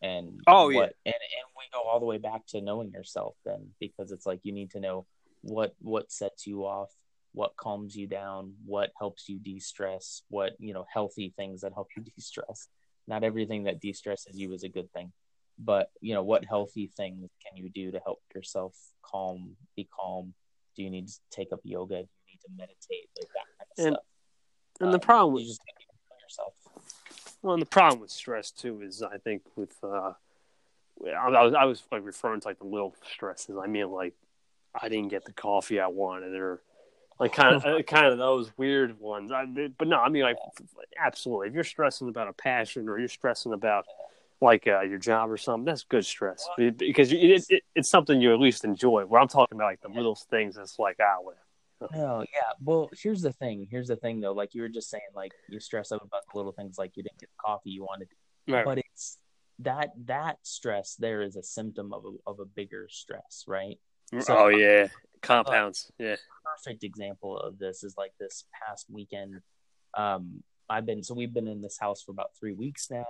And 0.00 0.40
Oh, 0.46 0.66
what, 0.66 0.94
yeah. 1.04 1.12
and 1.12 1.14
and 1.14 1.46
we 1.56 1.64
go 1.72 1.80
all 1.82 1.98
the 1.98 2.06
way 2.06 2.18
back 2.18 2.46
to 2.48 2.60
knowing 2.60 2.92
yourself 2.92 3.34
then 3.44 3.70
because 3.80 4.12
it's 4.12 4.26
like 4.26 4.40
you 4.44 4.52
need 4.52 4.70
to 4.72 4.80
know 4.80 5.06
what 5.42 5.74
what 5.80 6.12
sets 6.12 6.46
you 6.46 6.64
off, 6.64 6.90
what 7.32 7.56
calms 7.56 7.96
you 7.96 8.06
down, 8.06 8.54
what 8.64 8.90
helps 8.98 9.28
you 9.28 9.38
de-stress, 9.40 10.22
what 10.28 10.52
you 10.60 10.72
know 10.72 10.86
healthy 10.92 11.32
things 11.36 11.62
that 11.62 11.72
help 11.72 11.88
you 11.96 12.02
de-stress. 12.16 12.68
Not 13.08 13.24
everything 13.24 13.64
that 13.64 13.80
de-stresses 13.80 14.38
you 14.38 14.52
is 14.52 14.62
a 14.62 14.68
good 14.68 14.92
thing, 14.92 15.12
but 15.58 15.90
you 16.00 16.14
know 16.14 16.22
what 16.22 16.44
healthy 16.44 16.86
things 16.96 17.28
can 17.44 17.56
you 17.56 17.68
do 17.70 17.90
to 17.90 17.98
help 18.04 18.20
yourself 18.34 18.76
calm, 19.02 19.56
be 19.74 19.88
calm? 19.98 20.34
Do 20.76 20.84
you 20.84 20.90
need 20.90 21.08
to 21.08 21.14
take 21.32 21.52
up 21.52 21.60
yoga? 21.64 21.94
Do 21.96 22.08
you 22.26 22.32
need 22.34 22.40
to 22.42 22.50
meditate? 22.56 23.08
Like 23.18 23.28
that 23.34 23.46
kind 23.58 23.70
of 23.78 23.86
And- 23.86 23.94
stuff. 23.96 24.04
And 24.80 24.90
the 24.92 24.98
Um, 24.98 25.00
problem 25.00 25.34
with 25.34 25.46
just 25.46 25.60
yourself. 26.22 26.54
Well, 27.42 27.54
and 27.54 27.62
the 27.62 27.66
problem 27.66 28.00
with 28.00 28.10
stress 28.10 28.50
too 28.50 28.82
is 28.82 29.02
I 29.02 29.18
think 29.18 29.42
with 29.56 29.76
uh, 29.82 30.12
I 31.06 31.44
was 31.44 31.54
I 31.54 31.64
was 31.64 31.82
like 31.92 32.04
referring 32.04 32.40
to 32.40 32.48
like 32.48 32.58
the 32.58 32.66
little 32.66 32.94
stresses. 33.12 33.56
I 33.62 33.66
mean 33.66 33.90
like 33.90 34.14
I 34.80 34.88
didn't 34.88 35.08
get 35.08 35.24
the 35.24 35.32
coffee 35.32 35.80
I 35.80 35.86
wanted 35.86 36.34
or 36.34 36.62
like 37.18 37.32
kind 37.32 37.54
of 37.54 37.64
uh, 37.66 37.82
kind 37.82 38.06
of 38.06 38.18
those 38.18 38.50
weird 38.56 38.98
ones. 39.00 39.32
I, 39.32 39.46
but 39.78 39.88
no, 39.88 39.98
I 39.98 40.08
mean 40.08 40.22
like 40.22 40.38
absolutely. 40.98 41.48
If 41.48 41.54
you're 41.54 41.64
stressing 41.64 42.08
about 42.08 42.28
a 42.28 42.32
passion 42.32 42.88
or 42.88 42.98
you're 42.98 43.08
stressing 43.08 43.52
about 43.52 43.86
like 44.40 44.66
uh, 44.66 44.82
your 44.82 44.98
job 44.98 45.30
or 45.30 45.36
something, 45.36 45.64
that's 45.64 45.84
good 45.84 46.06
stress 46.06 46.48
because 46.56 47.12
it, 47.12 47.44
it, 47.48 47.62
it's 47.74 47.90
something 47.90 48.20
you 48.20 48.32
at 48.32 48.40
least 48.40 48.64
enjoy. 48.64 49.04
Where 49.04 49.20
I'm 49.20 49.28
talking 49.28 49.56
about 49.56 49.66
like 49.66 49.80
the 49.80 49.88
little 49.88 50.14
things, 50.14 50.56
that's 50.56 50.78
like 50.78 50.98
ah, 51.00 51.16
whatever. 51.20 51.42
No, 51.92 52.20
yeah. 52.32 52.52
Well, 52.62 52.90
here's 53.00 53.22
the 53.22 53.32
thing. 53.32 53.66
Here's 53.70 53.88
the 53.88 53.96
thing, 53.96 54.20
though. 54.20 54.32
Like 54.32 54.54
you 54.54 54.62
were 54.62 54.68
just 54.68 54.90
saying, 54.90 55.02
like 55.14 55.32
you 55.48 55.60
stress 55.60 55.92
out 55.92 56.02
about 56.04 56.22
the 56.30 56.36
little 56.36 56.52
things, 56.52 56.76
like 56.78 56.96
you 56.96 57.02
didn't 57.02 57.18
get 57.18 57.28
the 57.30 57.40
coffee 57.44 57.70
you 57.70 57.82
wanted, 57.82 58.08
Right. 58.48 58.64
but 58.64 58.78
it's 58.78 59.18
that 59.60 59.90
that 60.06 60.38
stress 60.42 60.94
there 60.96 61.22
is 61.22 61.36
a 61.36 61.42
symptom 61.42 61.92
of 61.92 62.04
a 62.04 62.30
of 62.30 62.40
a 62.40 62.44
bigger 62.44 62.88
stress, 62.90 63.44
right? 63.46 63.78
So- 64.20 64.36
oh 64.36 64.48
yeah, 64.48 64.88
compounds. 65.22 65.90
yeah. 65.98 66.16
Perfect 66.56 66.82
example 66.82 67.38
of 67.38 67.58
this 67.58 67.84
is 67.84 67.94
like 67.96 68.12
this 68.18 68.44
past 68.66 68.86
weekend. 68.90 69.40
Um, 69.94 70.42
I've 70.70 70.86
been 70.86 71.02
so 71.02 71.14
we've 71.14 71.32
been 71.34 71.48
in 71.48 71.60
this 71.60 71.78
house 71.78 72.02
for 72.02 72.12
about 72.12 72.30
three 72.38 72.54
weeks 72.54 72.90
now, 72.90 73.06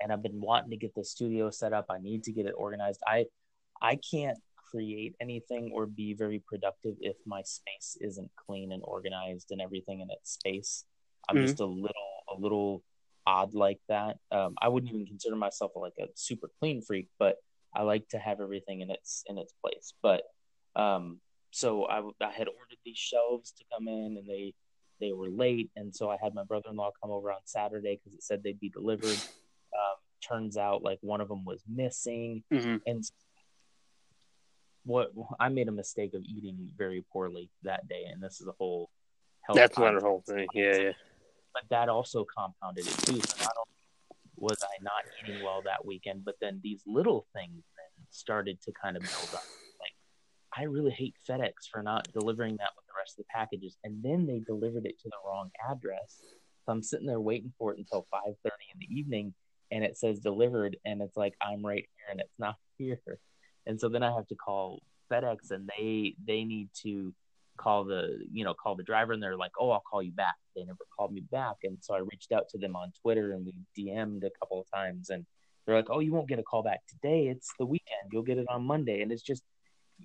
and 0.00 0.12
I've 0.12 0.22
been 0.22 0.40
wanting 0.40 0.70
to 0.70 0.76
get 0.76 0.94
the 0.94 1.04
studio 1.04 1.50
set 1.50 1.72
up. 1.72 1.86
I 1.90 1.98
need 1.98 2.24
to 2.24 2.32
get 2.32 2.46
it 2.46 2.54
organized. 2.56 3.00
I 3.06 3.26
I 3.80 3.96
can't 3.96 4.38
create 4.72 5.14
anything 5.20 5.70
or 5.74 5.86
be 5.86 6.14
very 6.14 6.42
productive 6.48 6.94
if 7.00 7.16
my 7.26 7.42
space 7.42 7.96
isn't 8.00 8.30
clean 8.46 8.72
and 8.72 8.82
organized 8.84 9.48
and 9.50 9.60
everything 9.60 10.00
in 10.00 10.08
its 10.10 10.32
space. 10.32 10.84
I'm 11.28 11.36
Mhm. 11.36 11.42
just 11.42 11.60
a 11.60 11.66
little 11.66 12.10
a 12.28 12.36
little 12.40 12.82
odd 13.26 13.54
like 13.54 13.80
that. 13.88 14.18
Um, 14.30 14.54
I 14.60 14.68
wouldn't 14.68 14.92
even 14.92 15.06
consider 15.06 15.36
myself 15.36 15.72
like 15.76 15.98
a 16.00 16.08
super 16.14 16.48
clean 16.58 16.80
freak, 16.82 17.08
but 17.18 17.36
I 17.74 17.82
like 17.82 18.08
to 18.08 18.18
have 18.18 18.40
everything 18.40 18.80
in 18.80 18.90
its 18.90 19.22
in 19.28 19.38
its 19.38 19.52
place. 19.62 19.92
But 20.02 20.22
um, 20.74 21.20
so 21.50 21.84
I, 21.84 21.98
I 22.20 22.30
had 22.30 22.48
ordered 22.48 22.78
these 22.84 22.98
shelves 22.98 23.52
to 23.52 23.64
come 23.72 23.86
in, 23.88 24.16
and 24.18 24.26
they 24.28 24.54
they 25.00 25.12
were 25.12 25.28
late, 25.30 25.70
and 25.76 25.94
so 25.94 26.10
I 26.10 26.16
had 26.22 26.34
my 26.34 26.44
brother 26.44 26.70
in 26.70 26.76
law 26.76 26.90
come 27.00 27.10
over 27.10 27.30
on 27.30 27.40
Saturday 27.44 27.96
because 27.96 28.14
it 28.14 28.22
said 28.22 28.42
they'd 28.42 28.60
be 28.60 28.70
delivered. 28.70 29.18
Um, 29.74 29.96
turns 30.20 30.58
out 30.58 30.82
like 30.82 30.98
one 31.00 31.22
of 31.22 31.28
them 31.28 31.46
was 31.46 31.64
missing, 31.66 32.44
hmm 32.52 32.76
and 32.86 33.02
what 34.84 35.12
I 35.38 35.48
made 35.48 35.68
a 35.68 35.72
mistake 35.72 36.14
of 36.14 36.22
eating 36.24 36.70
very 36.76 37.04
poorly 37.12 37.50
that 37.62 37.88
day, 37.88 38.04
and 38.10 38.22
this 38.22 38.40
is 38.40 38.46
a 38.46 38.52
whole 38.58 38.90
health. 39.42 39.56
That's 39.56 39.78
not 39.78 39.96
a 39.96 40.00
whole 40.00 40.22
thing. 40.26 40.46
Yeah, 40.54 40.76
yeah. 40.76 40.92
but 41.54 41.62
that 41.70 41.88
also 41.88 42.24
compounded 42.36 42.86
it 42.86 42.98
too. 42.98 43.20
So 43.20 43.44
not 43.44 43.54
only 43.56 43.72
was 44.36 44.58
I 44.62 44.82
not 44.82 45.04
eating 45.22 45.42
well 45.44 45.62
that 45.64 45.84
weekend, 45.84 46.24
but 46.24 46.34
then 46.40 46.60
these 46.62 46.82
little 46.86 47.26
things 47.34 47.62
then 47.76 48.06
started 48.10 48.60
to 48.62 48.72
kind 48.72 48.96
of 48.96 49.02
build 49.02 49.30
up. 49.34 49.44
Like 49.80 49.94
I 50.56 50.64
really 50.64 50.90
hate 50.90 51.14
FedEx 51.28 51.52
for 51.70 51.82
not 51.82 52.08
delivering 52.12 52.56
that 52.56 52.70
with 52.76 52.86
the 52.86 52.92
rest 52.98 53.18
of 53.18 53.24
the 53.24 53.30
packages, 53.32 53.76
and 53.84 54.02
then 54.02 54.26
they 54.26 54.40
delivered 54.40 54.86
it 54.86 54.98
to 55.00 55.08
the 55.08 55.16
wrong 55.26 55.50
address. 55.70 56.18
So 56.64 56.72
I'm 56.72 56.82
sitting 56.82 57.06
there 57.06 57.20
waiting 57.20 57.52
for 57.58 57.72
it 57.72 57.78
until 57.78 58.06
5:30 58.12 58.50
in 58.74 58.80
the 58.80 58.94
evening, 58.94 59.34
and 59.70 59.84
it 59.84 59.96
says 59.96 60.18
delivered, 60.18 60.76
and 60.84 61.02
it's 61.02 61.16
like 61.16 61.34
I'm 61.40 61.64
right 61.64 61.88
here, 61.96 62.06
and 62.10 62.20
it's 62.20 62.38
not 62.38 62.56
here. 62.78 63.00
And 63.66 63.80
so 63.80 63.88
then 63.88 64.02
I 64.02 64.12
have 64.14 64.26
to 64.28 64.34
call 64.34 64.82
FedEx, 65.10 65.50
and 65.50 65.68
they 65.78 66.14
they 66.26 66.44
need 66.44 66.68
to 66.82 67.14
call 67.56 67.84
the 67.84 68.18
you 68.32 68.44
know 68.44 68.54
call 68.54 68.74
the 68.74 68.82
driver 68.82 69.12
and 69.12 69.22
they're 69.22 69.36
like 69.36 69.52
oh 69.60 69.70
i'll 69.70 69.82
call 69.88 70.02
you 70.02 70.12
back. 70.12 70.36
They 70.56 70.64
never 70.64 70.78
called 70.96 71.12
me 71.12 71.20
back. 71.30 71.56
And 71.64 71.78
so 71.80 71.94
i 71.94 71.98
reached 71.98 72.32
out 72.32 72.48
to 72.50 72.58
them 72.58 72.76
on 72.76 72.92
twitter 73.02 73.32
and 73.32 73.46
we 73.46 73.52
dm'd 73.76 74.24
a 74.24 74.30
couple 74.40 74.60
of 74.60 74.66
times 74.70 75.10
and 75.10 75.24
they're 75.66 75.76
like 75.76 75.90
oh 75.90 76.00
you 76.00 76.12
won't 76.12 76.28
get 76.28 76.38
a 76.38 76.42
call 76.42 76.62
back 76.62 76.80
today. 76.88 77.28
It's 77.28 77.52
the 77.58 77.66
weekend. 77.66 78.10
You'll 78.10 78.22
get 78.22 78.38
it 78.38 78.46
on 78.48 78.64
monday. 78.64 79.02
And 79.02 79.12
it's 79.12 79.22
just 79.22 79.42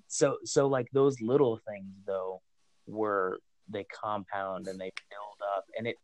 so 0.06 0.38
so 0.44 0.66
like 0.66 0.88
those 0.92 1.20
little 1.20 1.58
things 1.68 1.94
though 2.06 2.40
were 2.86 3.38
they 3.68 3.84
compound 3.84 4.66
and 4.68 4.78
they 4.78 4.92
build 5.10 5.56
up. 5.56 5.64
And 5.76 5.86
it 5.86 5.96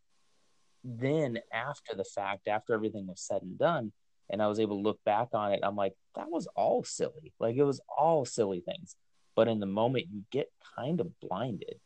then 0.82 1.38
after 1.52 1.94
the 1.94 2.04
fact 2.04 2.48
after 2.48 2.74
everything 2.74 3.06
was 3.06 3.20
said 3.20 3.42
and 3.42 3.58
done 3.58 3.92
and 4.30 4.42
i 4.42 4.46
was 4.46 4.60
able 4.60 4.76
to 4.76 4.82
look 4.82 4.98
back 5.04 5.28
on 5.32 5.52
it 5.52 5.60
i'm 5.62 5.76
like 5.76 5.94
that 6.16 6.30
was 6.30 6.46
all 6.54 6.84
silly. 6.84 7.32
Like 7.38 7.56
it 7.56 7.64
was 7.64 7.80
all 7.96 8.24
silly 8.24 8.60
things. 8.60 8.96
But 9.36 9.48
in 9.48 9.60
the 9.60 9.66
moment 9.66 10.06
you 10.10 10.22
get 10.30 10.50
kind 10.76 11.00
of 11.00 11.18
blinded 11.20 11.80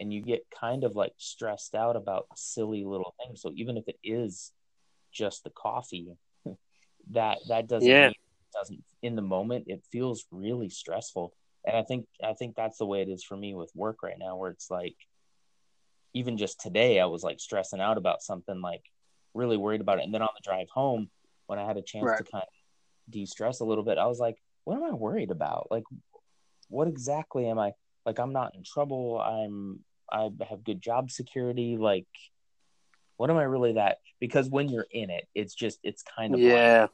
and 0.00 0.12
you 0.12 0.20
get 0.20 0.46
kind 0.50 0.84
of 0.84 0.96
like 0.96 1.12
stressed 1.16 1.74
out 1.74 1.96
about 1.96 2.26
silly 2.36 2.84
little 2.84 3.14
things. 3.24 3.40
So 3.40 3.52
even 3.56 3.76
if 3.76 3.88
it 3.88 3.98
is 4.02 4.52
just 5.12 5.44
the 5.44 5.50
coffee 5.50 6.12
that 7.12 7.38
that 7.48 7.66
doesn't 7.66 7.88
Yeah. 7.88 8.06
mean 8.06 8.10
it 8.10 8.58
doesn't 8.58 8.84
in 9.02 9.16
the 9.16 9.22
moment 9.22 9.64
it 9.68 9.82
feels 9.90 10.26
really 10.30 10.68
stressful. 10.68 11.32
And 11.64 11.76
i 11.76 11.82
think 11.82 12.06
i 12.22 12.34
think 12.34 12.54
that's 12.56 12.78
the 12.78 12.86
way 12.86 13.02
it 13.02 13.08
is 13.08 13.24
for 13.24 13.36
me 13.36 13.54
with 13.54 13.70
work 13.74 14.02
right 14.02 14.18
now 14.18 14.36
where 14.36 14.50
it's 14.50 14.70
like 14.70 14.96
even 16.14 16.36
just 16.36 16.60
today 16.60 17.00
i 17.00 17.04
was 17.06 17.22
like 17.22 17.40
stressing 17.40 17.80
out 17.80 17.98
about 17.98 18.22
something 18.22 18.60
like 18.60 18.82
really 19.34 19.56
worried 19.56 19.80
about 19.80 19.98
it. 19.98 20.04
And 20.04 20.14
then 20.14 20.22
on 20.22 20.28
the 20.36 20.42
drive 20.42 20.68
home 20.70 21.10
when 21.48 21.58
i 21.58 21.66
had 21.66 21.76
a 21.76 21.82
chance 21.82 22.04
Right. 22.06 22.18
to 22.18 22.24
kind 22.24 22.42
of 22.44 23.12
de-stress 23.12 23.60
a 23.60 23.64
little 23.64 23.84
bit 23.84 23.98
i 23.98 24.06
was 24.06 24.18
like 24.20 24.36
what 24.64 24.76
am 24.76 24.84
i 24.84 24.92
worried 24.92 25.30
about 25.30 25.66
like 25.70 25.84
what 26.68 26.86
exactly 26.88 27.48
am 27.48 27.58
i 27.58 27.72
like 28.06 28.18
i'm 28.20 28.32
not 28.32 28.54
in 28.54 28.62
trouble 28.62 29.20
i'm 29.20 29.80
i 30.12 30.28
have 30.48 30.62
good 30.64 30.80
job 30.80 31.10
security 31.10 31.76
like 31.76 32.06
what 33.16 33.30
am 33.30 33.36
i 33.36 33.42
really 33.42 33.72
that 33.72 33.98
because 34.20 34.48
when 34.48 34.68
you're 34.68 34.86
in 34.92 35.10
it 35.10 35.26
it's 35.34 35.54
just 35.54 35.78
it's 35.82 36.02
kind 36.02 36.34
of. 36.34 36.40
Yeah. 36.40 36.86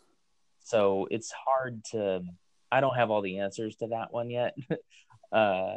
so 0.61 1.07
it's 1.11 1.33
hard 1.33 1.85
to 1.93 2.23
i 2.73 2.81
don't 2.81 2.95
have 2.97 3.11
all 3.11 3.23
the 3.23 3.39
answers 3.41 3.77
to 3.77 3.89
that 3.89 4.13
one 4.13 4.31
yet 4.31 4.57
uh 5.33 5.77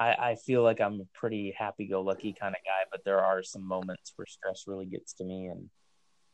I, 0.00 0.12
I 0.30 0.34
feel 0.36 0.62
like 0.62 0.80
I'm 0.80 1.00
a 1.00 1.08
pretty 1.12 1.52
happy-go-lucky 1.58 2.36
kind 2.40 2.54
of 2.54 2.60
guy, 2.64 2.84
but 2.88 3.00
there 3.04 3.18
are 3.18 3.42
some 3.42 3.64
moments 3.66 4.12
where 4.14 4.26
stress 4.26 4.62
really 4.68 4.86
gets 4.86 5.12
to 5.14 5.24
me, 5.24 5.46
and 5.46 5.68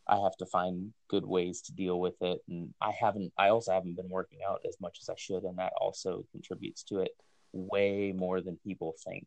I 0.06 0.16
have 0.20 0.36
to 0.38 0.46
find 0.46 0.92
good 1.08 1.24
ways 1.24 1.62
to 1.62 1.72
deal 1.72 1.98
with 1.98 2.20
it. 2.20 2.40
And 2.48 2.74
I 2.80 2.92
haven't, 2.92 3.32
I 3.38 3.48
also 3.48 3.72
haven't 3.72 3.96
been 3.96 4.08
working 4.08 4.38
out 4.46 4.60
as 4.68 4.76
much 4.80 4.98
as 5.00 5.08
I 5.08 5.14
should, 5.16 5.44
and 5.44 5.58
that 5.58 5.72
also 5.80 6.24
contributes 6.32 6.82
to 6.84 7.00
it 7.00 7.12
way 7.52 8.12
more 8.14 8.40
than 8.40 8.58
people 8.64 8.94
think. 9.04 9.26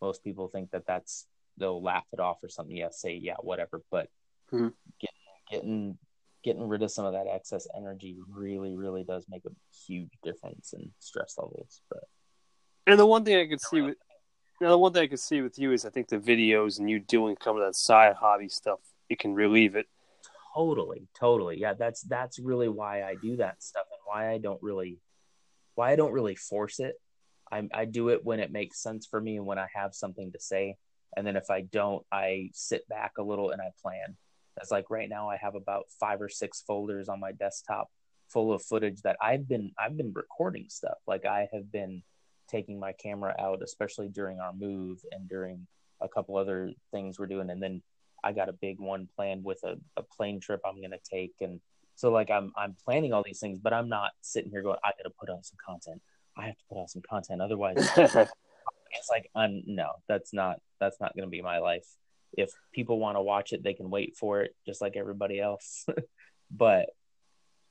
Most 0.00 0.22
people 0.22 0.48
think 0.48 0.70
that 0.70 0.86
that's 0.86 1.26
they'll 1.56 1.82
laugh 1.82 2.04
it 2.12 2.20
off 2.20 2.38
or 2.42 2.48
something. 2.48 2.76
Yeah, 2.76 2.90
say 2.90 3.14
yeah, 3.14 3.36
whatever. 3.40 3.82
But 3.90 4.08
Hmm. 4.50 4.68
getting 5.00 5.18
getting 5.50 5.98
getting 6.44 6.68
rid 6.68 6.82
of 6.82 6.90
some 6.90 7.06
of 7.06 7.14
that 7.14 7.26
excess 7.26 7.66
energy 7.74 8.16
really, 8.28 8.76
really 8.76 9.02
does 9.02 9.24
make 9.28 9.44
a 9.46 9.50
huge 9.86 10.10
difference 10.22 10.74
in 10.74 10.92
stress 10.98 11.34
levels. 11.38 11.80
But 11.88 12.04
And 12.86 12.98
the 12.98 13.06
one 13.06 13.24
thing 13.24 13.38
I 13.38 13.48
could 13.48 13.62
see 13.62 13.80
with 13.80 13.96
now 14.60 14.70
the 14.70 14.78
one 14.78 14.92
thing 14.92 15.02
I 15.02 15.06
could 15.08 15.20
see 15.20 15.40
with 15.40 15.58
you 15.58 15.72
is 15.72 15.84
I 15.84 15.90
think 15.90 16.08
the 16.08 16.18
videos 16.18 16.78
and 16.78 16.88
you 16.88 17.00
doing 17.00 17.36
some 17.42 17.56
of 17.56 17.62
that 17.62 17.74
side 17.74 18.14
hobby 18.14 18.48
stuff, 18.48 18.78
it 19.08 19.18
can 19.18 19.34
relieve 19.34 19.74
it. 19.74 19.88
Totally 20.54 21.08
totally. 21.18 21.58
Yeah 21.58 21.74
that's 21.74 22.02
that's 22.02 22.38
really 22.38 22.68
why 22.68 23.02
i 23.02 23.14
do 23.20 23.36
that 23.36 23.62
stuff 23.62 23.86
and 23.90 24.00
why 24.04 24.32
i 24.32 24.38
don't 24.38 24.62
really 24.62 24.98
why 25.74 25.92
i 25.92 25.96
don't 25.96 26.12
really 26.12 26.36
force 26.36 26.80
it. 26.80 26.94
I 27.50 27.68
i 27.72 27.84
do 27.84 28.08
it 28.10 28.24
when 28.24 28.40
it 28.40 28.52
makes 28.52 28.82
sense 28.82 29.06
for 29.06 29.20
me 29.20 29.36
and 29.36 29.46
when 29.46 29.58
i 29.58 29.66
have 29.74 29.94
something 29.94 30.32
to 30.32 30.40
say. 30.40 30.76
And 31.16 31.26
then 31.26 31.36
if 31.36 31.50
i 31.50 31.62
don't 31.62 32.04
i 32.12 32.50
sit 32.52 32.88
back 32.88 33.12
a 33.18 33.22
little 33.22 33.50
and 33.50 33.60
i 33.60 33.70
plan. 33.82 34.16
That's 34.56 34.70
like 34.70 34.90
right 34.90 35.08
now 35.08 35.28
i 35.28 35.36
have 35.36 35.54
about 35.54 35.84
five 36.00 36.20
or 36.22 36.28
six 36.28 36.62
folders 36.66 37.08
on 37.08 37.20
my 37.20 37.32
desktop 37.32 37.88
full 38.28 38.52
of 38.52 38.62
footage 38.62 39.02
that 39.02 39.16
i've 39.20 39.46
been 39.48 39.72
i've 39.78 39.96
been 39.96 40.12
recording 40.14 40.66
stuff. 40.68 40.98
Like 41.06 41.24
i 41.26 41.48
have 41.52 41.70
been 41.72 42.02
taking 42.48 42.78
my 42.78 42.92
camera 42.92 43.34
out 43.38 43.62
especially 43.62 44.08
during 44.08 44.38
our 44.38 44.52
move 44.52 45.00
and 45.12 45.28
during 45.28 45.66
a 46.00 46.08
couple 46.08 46.36
other 46.36 46.70
things 46.92 47.18
we're 47.18 47.26
doing. 47.26 47.50
And 47.50 47.62
then 47.62 47.82
I 48.24 48.32
got 48.32 48.48
a 48.48 48.52
big 48.52 48.80
one 48.80 49.08
planned 49.14 49.44
with 49.44 49.62
a, 49.64 49.76
a 49.96 50.02
plane 50.02 50.40
trip 50.40 50.60
I'm 50.64 50.80
gonna 50.80 50.96
take, 51.08 51.34
and 51.40 51.60
so 51.94 52.10
like 52.10 52.30
I'm 52.30 52.52
I'm 52.56 52.74
planning 52.84 53.12
all 53.12 53.22
these 53.22 53.38
things, 53.38 53.58
but 53.58 53.72
I'm 53.72 53.88
not 53.88 54.12
sitting 54.22 54.50
here 54.50 54.62
going 54.62 54.78
I 54.82 54.88
got 54.88 55.04
to 55.04 55.14
put 55.20 55.30
out 55.30 55.44
some 55.44 55.58
content. 55.64 56.00
I 56.36 56.46
have 56.46 56.56
to 56.56 56.64
put 56.68 56.80
out 56.80 56.90
some 56.90 57.02
content, 57.08 57.42
otherwise 57.42 57.76
it's 57.96 59.10
like 59.10 59.30
I'm 59.34 59.62
no, 59.66 59.92
that's 60.08 60.32
not 60.32 60.60
that's 60.80 61.00
not 61.00 61.14
gonna 61.14 61.28
be 61.28 61.42
my 61.42 61.58
life. 61.58 61.86
If 62.32 62.50
people 62.72 62.98
want 62.98 63.16
to 63.16 63.22
watch 63.22 63.52
it, 63.52 63.62
they 63.62 63.74
can 63.74 63.90
wait 63.90 64.16
for 64.16 64.40
it, 64.40 64.56
just 64.66 64.80
like 64.80 64.96
everybody 64.96 65.38
else. 65.38 65.86
but 66.50 66.86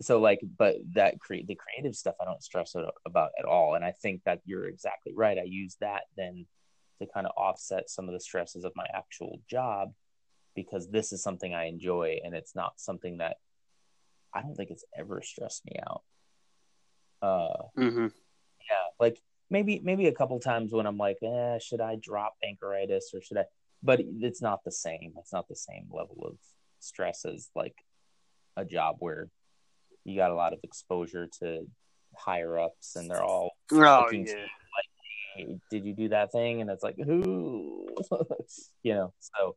so 0.01 0.19
like, 0.19 0.39
but 0.57 0.75
that 0.93 1.19
create 1.19 1.47
the 1.47 1.55
creative 1.55 1.95
stuff 1.95 2.15
I 2.21 2.25
don't 2.25 2.43
stress 2.43 2.75
about 3.05 3.31
at 3.39 3.45
all, 3.45 3.75
and 3.75 3.83
I 3.83 3.91
think 3.91 4.21
that 4.25 4.41
you're 4.45 4.67
exactly 4.67 5.13
right. 5.15 5.37
I 5.37 5.43
use 5.43 5.75
that 5.81 6.03
then 6.15 6.45
to 6.99 7.07
kind 7.13 7.25
of 7.25 7.33
offset 7.35 7.89
some 7.89 8.07
of 8.07 8.13
the 8.13 8.19
stresses 8.19 8.63
of 8.63 8.71
my 8.75 8.85
actual 8.93 9.39
job 9.49 9.93
because 10.55 10.89
this 10.89 11.11
is 11.11 11.21
something 11.23 11.53
I 11.53 11.65
enjoy 11.65 12.19
and 12.23 12.33
it's 12.33 12.55
not 12.55 12.73
something 12.77 13.17
that 13.17 13.37
I 14.33 14.41
don't 14.41 14.55
think 14.55 14.71
it's 14.71 14.85
ever 14.97 15.21
stressed 15.21 15.65
me 15.65 15.77
out. 15.87 16.01
Uh, 17.21 17.63
mm-hmm. 17.77 18.07
yeah, 18.69 18.85
like 18.99 19.21
maybe 19.49 19.79
maybe 19.83 20.07
a 20.07 20.11
couple 20.11 20.39
times 20.39 20.73
when 20.73 20.85
I'm 20.85 20.97
like, 20.97 21.17
eh, 21.23 21.59
should 21.59 21.79
I 21.81 21.95
drop 22.01 22.33
Anchoritis 22.43 23.13
or 23.13 23.21
should 23.21 23.37
I? 23.37 23.45
But 23.81 24.01
it's 24.19 24.41
not 24.41 24.63
the 24.63 24.71
same. 24.71 25.13
It's 25.17 25.33
not 25.33 25.47
the 25.47 25.55
same 25.55 25.87
level 25.91 26.25
of 26.25 26.37
stress 26.79 27.25
as 27.25 27.49
like 27.55 27.75
a 28.57 28.65
job 28.65 28.97
where 28.99 29.29
you 30.03 30.17
got 30.17 30.31
a 30.31 30.35
lot 30.35 30.53
of 30.53 30.59
exposure 30.63 31.27
to 31.39 31.65
higher 32.15 32.59
ups 32.59 32.95
and 32.95 33.09
they're 33.09 33.23
all 33.23 33.51
Oh 33.71 34.03
looking 34.05 34.27
yeah. 34.27 34.45
hey, 35.35 35.57
did 35.69 35.85
you 35.85 35.93
do 35.93 36.09
that 36.09 36.31
thing? 36.31 36.61
And 36.61 36.69
it's 36.69 36.83
like, 36.83 36.97
who, 36.97 37.87
you 38.83 38.93
know, 38.93 39.13
so, 39.19 39.55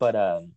but, 0.00 0.16
um, 0.16 0.52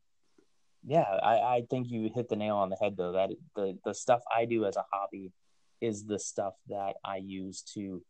yeah, 0.86 1.02
I, 1.02 1.36
I 1.36 1.64
think 1.70 1.88
you 1.90 2.10
hit 2.14 2.30
the 2.30 2.36
nail 2.36 2.56
on 2.56 2.70
the 2.70 2.76
head 2.76 2.96
though, 2.98 3.14
that 3.14 3.30
the, 3.56 3.78
the 3.86 3.94
stuff 3.94 4.22
I 4.36 4.46
do 4.46 4.66
as 4.66 4.76
a 4.76 4.84
hobby 4.92 5.32
is 5.80 6.06
the 6.06 6.20
stuff 6.20 6.54
that 6.70 6.94
I 7.06 7.18
use 7.18 7.62
to 7.76 8.02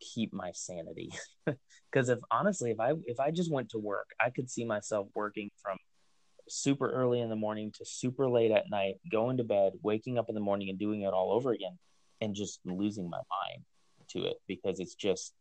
keep 0.00 0.32
my 0.32 0.50
sanity. 0.52 1.12
Cause 1.94 2.08
if 2.08 2.18
honestly, 2.30 2.72
if 2.72 2.80
I, 2.80 2.92
if 3.06 3.20
I 3.20 3.30
just 3.30 3.50
went 3.50 3.70
to 3.70 3.78
work, 3.78 4.08
I 4.20 4.30
could 4.30 4.50
see 4.50 4.64
myself 4.64 5.08
working 5.14 5.50
from 5.62 5.78
super 6.48 6.90
early 6.90 7.20
in 7.20 7.28
the 7.28 7.36
morning 7.36 7.72
to 7.78 7.84
super 7.84 8.28
late 8.28 8.50
at 8.50 8.70
night, 8.70 8.96
going 9.10 9.38
to 9.38 9.44
bed, 9.44 9.72
waking 9.82 10.18
up 10.18 10.28
in 10.28 10.34
the 10.34 10.40
morning 10.40 10.68
and 10.68 10.78
doing 10.78 11.02
it 11.02 11.12
all 11.12 11.32
over 11.32 11.52
again 11.52 11.78
and 12.20 12.34
just 12.34 12.60
losing 12.64 13.08
my 13.08 13.18
mind 13.18 13.64
to 14.08 14.24
it 14.24 14.36
because 14.46 14.80
it's 14.80 14.94
just 14.94 15.32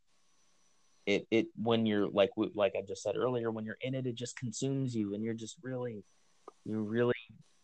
it 1.05 1.27
it 1.31 1.47
when 1.61 1.85
you're 1.85 2.07
like 2.09 2.31
like 2.55 2.73
I 2.77 2.81
just 2.87 3.03
said 3.03 3.15
earlier 3.15 3.51
when 3.51 3.65
you're 3.65 3.77
in 3.81 3.93
it 3.95 4.07
it 4.07 4.15
just 4.15 4.37
consumes 4.37 4.95
you 4.95 5.13
and 5.13 5.23
you're 5.23 5.33
just 5.35 5.57
really 5.61 6.03
you 6.65 6.79
really 6.81 7.13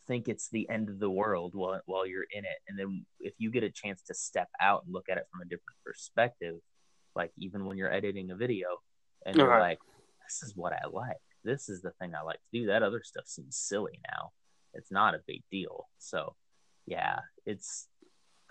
think 0.08 0.28
it's 0.28 0.50
the 0.50 0.70
end 0.70 0.89
of 0.89 1.00
the 1.00 1.10
world 1.10 1.54
while 1.56 1.80
while 1.86 2.06
you're 2.06 2.26
in 2.32 2.44
it. 2.46 2.58
And 2.68 2.78
then 2.78 3.06
if 3.20 3.34
you 3.38 3.50
get 3.52 3.64
a 3.64 3.70
chance 3.72 4.02
to 4.04 4.14
step 4.14 4.50
out 4.60 4.84
and 4.86 4.94
look 4.94 5.10
at 5.10 5.18
it 5.18 5.26
from 5.32 5.42
a 5.42 5.46
different 5.46 5.78
perspective 5.86 6.56
like 7.16 7.32
even 7.38 7.66
when 7.66 7.78
you're 7.78 7.92
editing 7.92 8.32
a 8.32 8.36
video 8.36 8.68
and 9.26 9.36
you're 9.36 9.48
Right. 9.48 9.60
like 9.72 9.80
this 10.28 10.44
is 10.48 10.56
what 10.56 10.74
I 10.74 10.88
like. 10.92 11.18
This 11.44 11.68
is 11.70 11.82
the 11.82 11.92
thing 12.00 12.14
I 12.16 12.22
like 12.22 12.39
to 12.54 12.60
do. 12.60 12.68
That 12.68 12.84
other 12.84 13.02
stuff 13.04 13.26
seems 13.28 13.58
silly 13.58 14.00
now. 14.12 14.30
It's 14.74 14.92
not 14.92 15.16
a 15.16 15.20
big 15.28 15.44
deal. 15.52 15.88
So 15.98 16.36
yeah 16.88 17.20
it's 17.46 17.88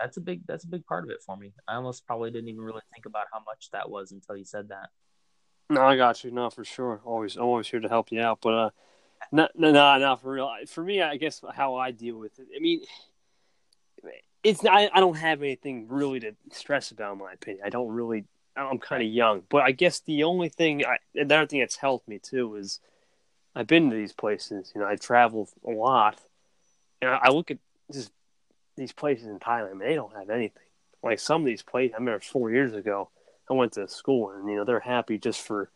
that's 0.01 0.16
a 0.16 0.20
big 0.20 0.46
that's 0.46 0.64
a 0.64 0.68
big 0.68 0.86
part 0.86 1.05
of 1.05 1.11
it 1.11 1.22
for 1.24 1.36
me. 1.36 1.53
I 1.68 1.74
almost 1.74 2.07
probably 2.07 2.30
didn't 2.30 2.48
even 2.48 2.62
really 2.62 2.82
think 2.92 3.07
about 3.07 3.26
how 3.32 3.40
much 3.46 3.70
that 3.72 3.90
was 3.90 4.12
until 4.12 4.36
you 4.36 4.44
said 4.44 4.68
that. 4.68 4.88
No, 5.68 5.82
I 5.82 5.96
got 5.96 6.24
you. 6.24 6.30
No, 6.30 6.51
for 6.51 6.64
sure. 6.64 7.01
Always, 7.05 7.36
I'm 7.36 7.44
always 7.44 7.68
here 7.68 7.80
to 7.80 7.88
help 7.88 8.11
you 8.11 8.20
out. 8.20 8.40
But 8.42 8.55
uh, 8.55 8.70
No, 9.30 9.48
no, 9.55 9.70
no, 9.70 9.98
no, 9.98 10.16
for 10.16 10.32
real. 10.32 10.51
For 10.66 10.82
me, 10.82 11.01
I 11.01 11.16
guess 11.16 11.40
how 11.55 11.76
I 11.76 11.92
deal 11.92 12.16
with 12.16 12.38
it. 12.38 12.48
I 12.57 12.61
mean, 12.61 12.82
it's 14.42 14.64
I, 14.64 14.90
I 14.92 15.01
don't 15.01 15.16
have 15.16 15.42
anything 15.42 15.86
really 15.88 16.20
to 16.20 16.34
stress 16.51 16.90
about. 16.90 17.12
In 17.12 17.18
my 17.18 17.32
opinion, 17.32 17.64
I 17.64 17.70
don't 17.70 17.88
really. 17.88 18.24
I'm 18.57 18.78
kind 18.78 19.03
of 19.03 19.09
young, 19.09 19.42
but 19.48 19.62
I 19.62 19.70
guess 19.70 20.01
the 20.01 20.24
only 20.24 20.48
thing, 20.48 20.84
I, 20.84 20.98
another 21.14 21.46
thing 21.46 21.61
that's 21.61 21.76
helped 21.76 22.09
me 22.09 22.18
too 22.18 22.57
is 22.57 22.80
I've 23.55 23.68
been 23.68 23.88
to 23.90 23.96
these 23.96 24.12
places. 24.12 24.72
You 24.74 24.80
know, 24.80 24.88
I 24.88 24.96
travel 24.96 25.48
a 25.66 25.70
lot, 25.70 26.20
and 27.01 27.11
I, 27.11 27.20
I 27.22 27.28
look 27.30 27.53
at 27.53 27.59
just 27.92 28.11
these 28.81 28.93
places 28.93 29.26
in 29.26 29.39
Thailand. 29.39 29.76
Man, 29.76 29.89
they 29.89 29.95
don't 29.95 30.16
have 30.16 30.31
anything. 30.31 30.62
Like 31.03 31.20
some 31.20 31.43
of 31.43 31.47
these 31.47 31.62
places, 31.62 31.95
I 31.95 31.99
remember 31.99 32.20
four 32.20 32.51
years 32.51 32.74
ago, 32.74 33.11
I 33.49 33.53
went 33.55 33.72
to 33.74 33.87
school, 33.89 34.31
and 34.31 34.49
you 34.49 34.57
know 34.57 34.64
they're 34.64 34.81
happy 34.81 35.18
just 35.18 35.43
for 35.43 35.70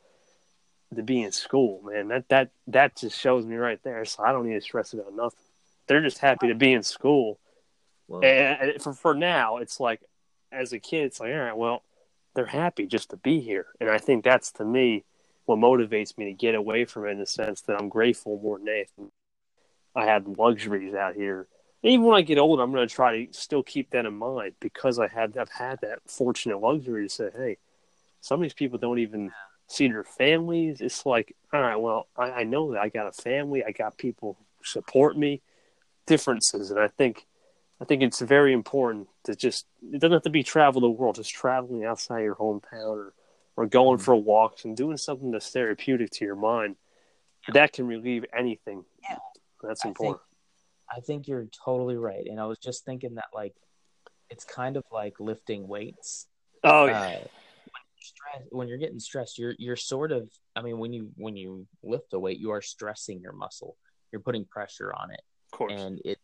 to 0.94 1.02
be 1.02 1.22
in 1.22 1.32
school, 1.32 1.82
man. 1.82 2.08
That 2.08 2.28
that 2.28 2.50
that 2.68 2.96
just 2.96 3.18
shows 3.18 3.44
me 3.46 3.56
right 3.56 3.80
there. 3.84 4.04
So 4.04 4.24
I 4.24 4.32
don't 4.32 4.46
need 4.46 4.54
to 4.54 4.60
stress 4.60 4.92
about 4.92 5.14
nothing. 5.14 5.38
They're 5.86 6.02
just 6.02 6.18
happy 6.18 6.48
to 6.48 6.54
be 6.54 6.72
in 6.72 6.82
school. 6.82 7.38
And 8.22 8.82
for 8.82 8.92
for 8.92 9.14
now, 9.14 9.58
it's 9.58 9.80
like 9.80 10.00
as 10.50 10.72
a 10.72 10.78
kid, 10.78 11.04
it's 11.04 11.20
like 11.20 11.32
all 11.32 11.38
right, 11.38 11.56
well, 11.56 11.82
they're 12.34 12.46
happy 12.46 12.86
just 12.86 13.10
to 13.10 13.16
be 13.16 13.40
here, 13.40 13.66
and 13.80 13.90
I 13.90 13.98
think 13.98 14.24
that's 14.24 14.52
to 14.52 14.64
me 14.64 15.04
what 15.44 15.58
motivates 15.58 16.16
me 16.16 16.26
to 16.26 16.32
get 16.32 16.54
away 16.54 16.86
from 16.86 17.06
it 17.06 17.10
in 17.10 17.18
the 17.18 17.26
sense 17.26 17.60
that 17.62 17.78
I'm 17.78 17.90
grateful 17.90 18.40
more 18.42 18.58
than 18.58 18.68
anything. 18.68 19.10
I 19.94 20.06
had 20.06 20.26
luxuries 20.38 20.94
out 20.94 21.14
here. 21.14 21.48
Even 21.84 22.06
when 22.06 22.16
I 22.16 22.22
get 22.22 22.38
older, 22.38 22.62
I'm 22.62 22.72
going 22.72 22.88
to 22.88 22.94
try 22.94 23.26
to 23.26 23.32
still 23.32 23.62
keep 23.62 23.90
that 23.90 24.06
in 24.06 24.14
mind 24.14 24.54
because 24.58 24.98
I 24.98 25.06
had 25.06 25.36
I've 25.36 25.50
had 25.50 25.80
that 25.82 25.98
fortunate 26.06 26.58
luxury 26.58 27.06
to 27.06 27.14
say, 27.14 27.30
hey, 27.36 27.58
some 28.22 28.40
of 28.40 28.42
these 28.42 28.54
people 28.54 28.78
don't 28.78 28.98
even 28.98 29.30
see 29.68 29.88
their 29.88 30.02
families. 30.02 30.80
It's 30.80 31.04
like, 31.04 31.36
all 31.52 31.60
right, 31.60 31.76
well, 31.76 32.08
I, 32.16 32.30
I 32.30 32.44
know 32.44 32.72
that 32.72 32.80
I 32.80 32.88
got 32.88 33.06
a 33.06 33.12
family, 33.12 33.62
I 33.62 33.72
got 33.72 33.98
people 33.98 34.38
who 34.58 34.64
support 34.64 35.16
me, 35.18 35.42
differences, 36.06 36.70
and 36.70 36.80
I 36.80 36.88
think, 36.88 37.26
I 37.80 37.84
think 37.84 38.02
it's 38.02 38.20
very 38.20 38.54
important 38.54 39.08
to 39.24 39.36
just 39.36 39.66
it 39.82 40.00
doesn't 40.00 40.12
have 40.12 40.22
to 40.22 40.30
be 40.30 40.42
travel 40.42 40.80
the 40.80 40.88
world, 40.88 41.16
just 41.16 41.34
traveling 41.34 41.84
outside 41.84 42.20
your 42.20 42.36
hometown 42.36 42.96
or 42.96 43.12
or 43.56 43.66
going 43.66 43.98
mm-hmm. 43.98 44.04
for 44.04 44.16
walks 44.16 44.64
and 44.64 44.74
doing 44.76 44.96
something 44.96 45.30
that's 45.30 45.50
therapeutic 45.50 46.10
to 46.12 46.24
your 46.24 46.36
mind. 46.36 46.76
That 47.52 47.74
can 47.74 47.86
relieve 47.86 48.24
anything. 48.36 48.86
Yeah, 49.02 49.18
that's 49.62 49.84
important. 49.84 50.22
I 50.94 51.00
think, 51.00 51.26
you're 51.26 51.48
totally 51.64 51.96
right, 51.96 52.26
and 52.26 52.40
I 52.40 52.46
was 52.46 52.58
just 52.58 52.84
thinking 52.84 53.14
that 53.16 53.26
like 53.34 53.54
it's 54.30 54.44
kind 54.44 54.76
of 54.76 54.84
like 54.92 55.20
lifting 55.20 55.66
weights. 55.68 56.26
Oh 56.62 56.86
yeah. 56.86 57.18
Uh, 57.22 57.28
when 58.50 58.68
you're 58.68 58.78
getting 58.78 59.00
stressed 59.00 59.38
you're 59.38 59.54
you're 59.58 59.76
sort 59.76 60.12
of 60.12 60.28
i 60.56 60.60
mean 60.60 60.78
when 60.78 60.92
you 60.92 61.10
when 61.16 61.36
you 61.36 61.66
lift 61.82 62.12
a 62.12 62.18
weight 62.18 62.38
you 62.38 62.50
are 62.50 62.60
stressing 62.60 63.20
your 63.20 63.32
muscle 63.32 63.76
you're 64.12 64.20
putting 64.20 64.44
pressure 64.44 64.92
on 64.92 65.10
it 65.10 65.22
of 65.52 65.58
course 65.58 65.72
and 65.72 66.00
it 66.04 66.18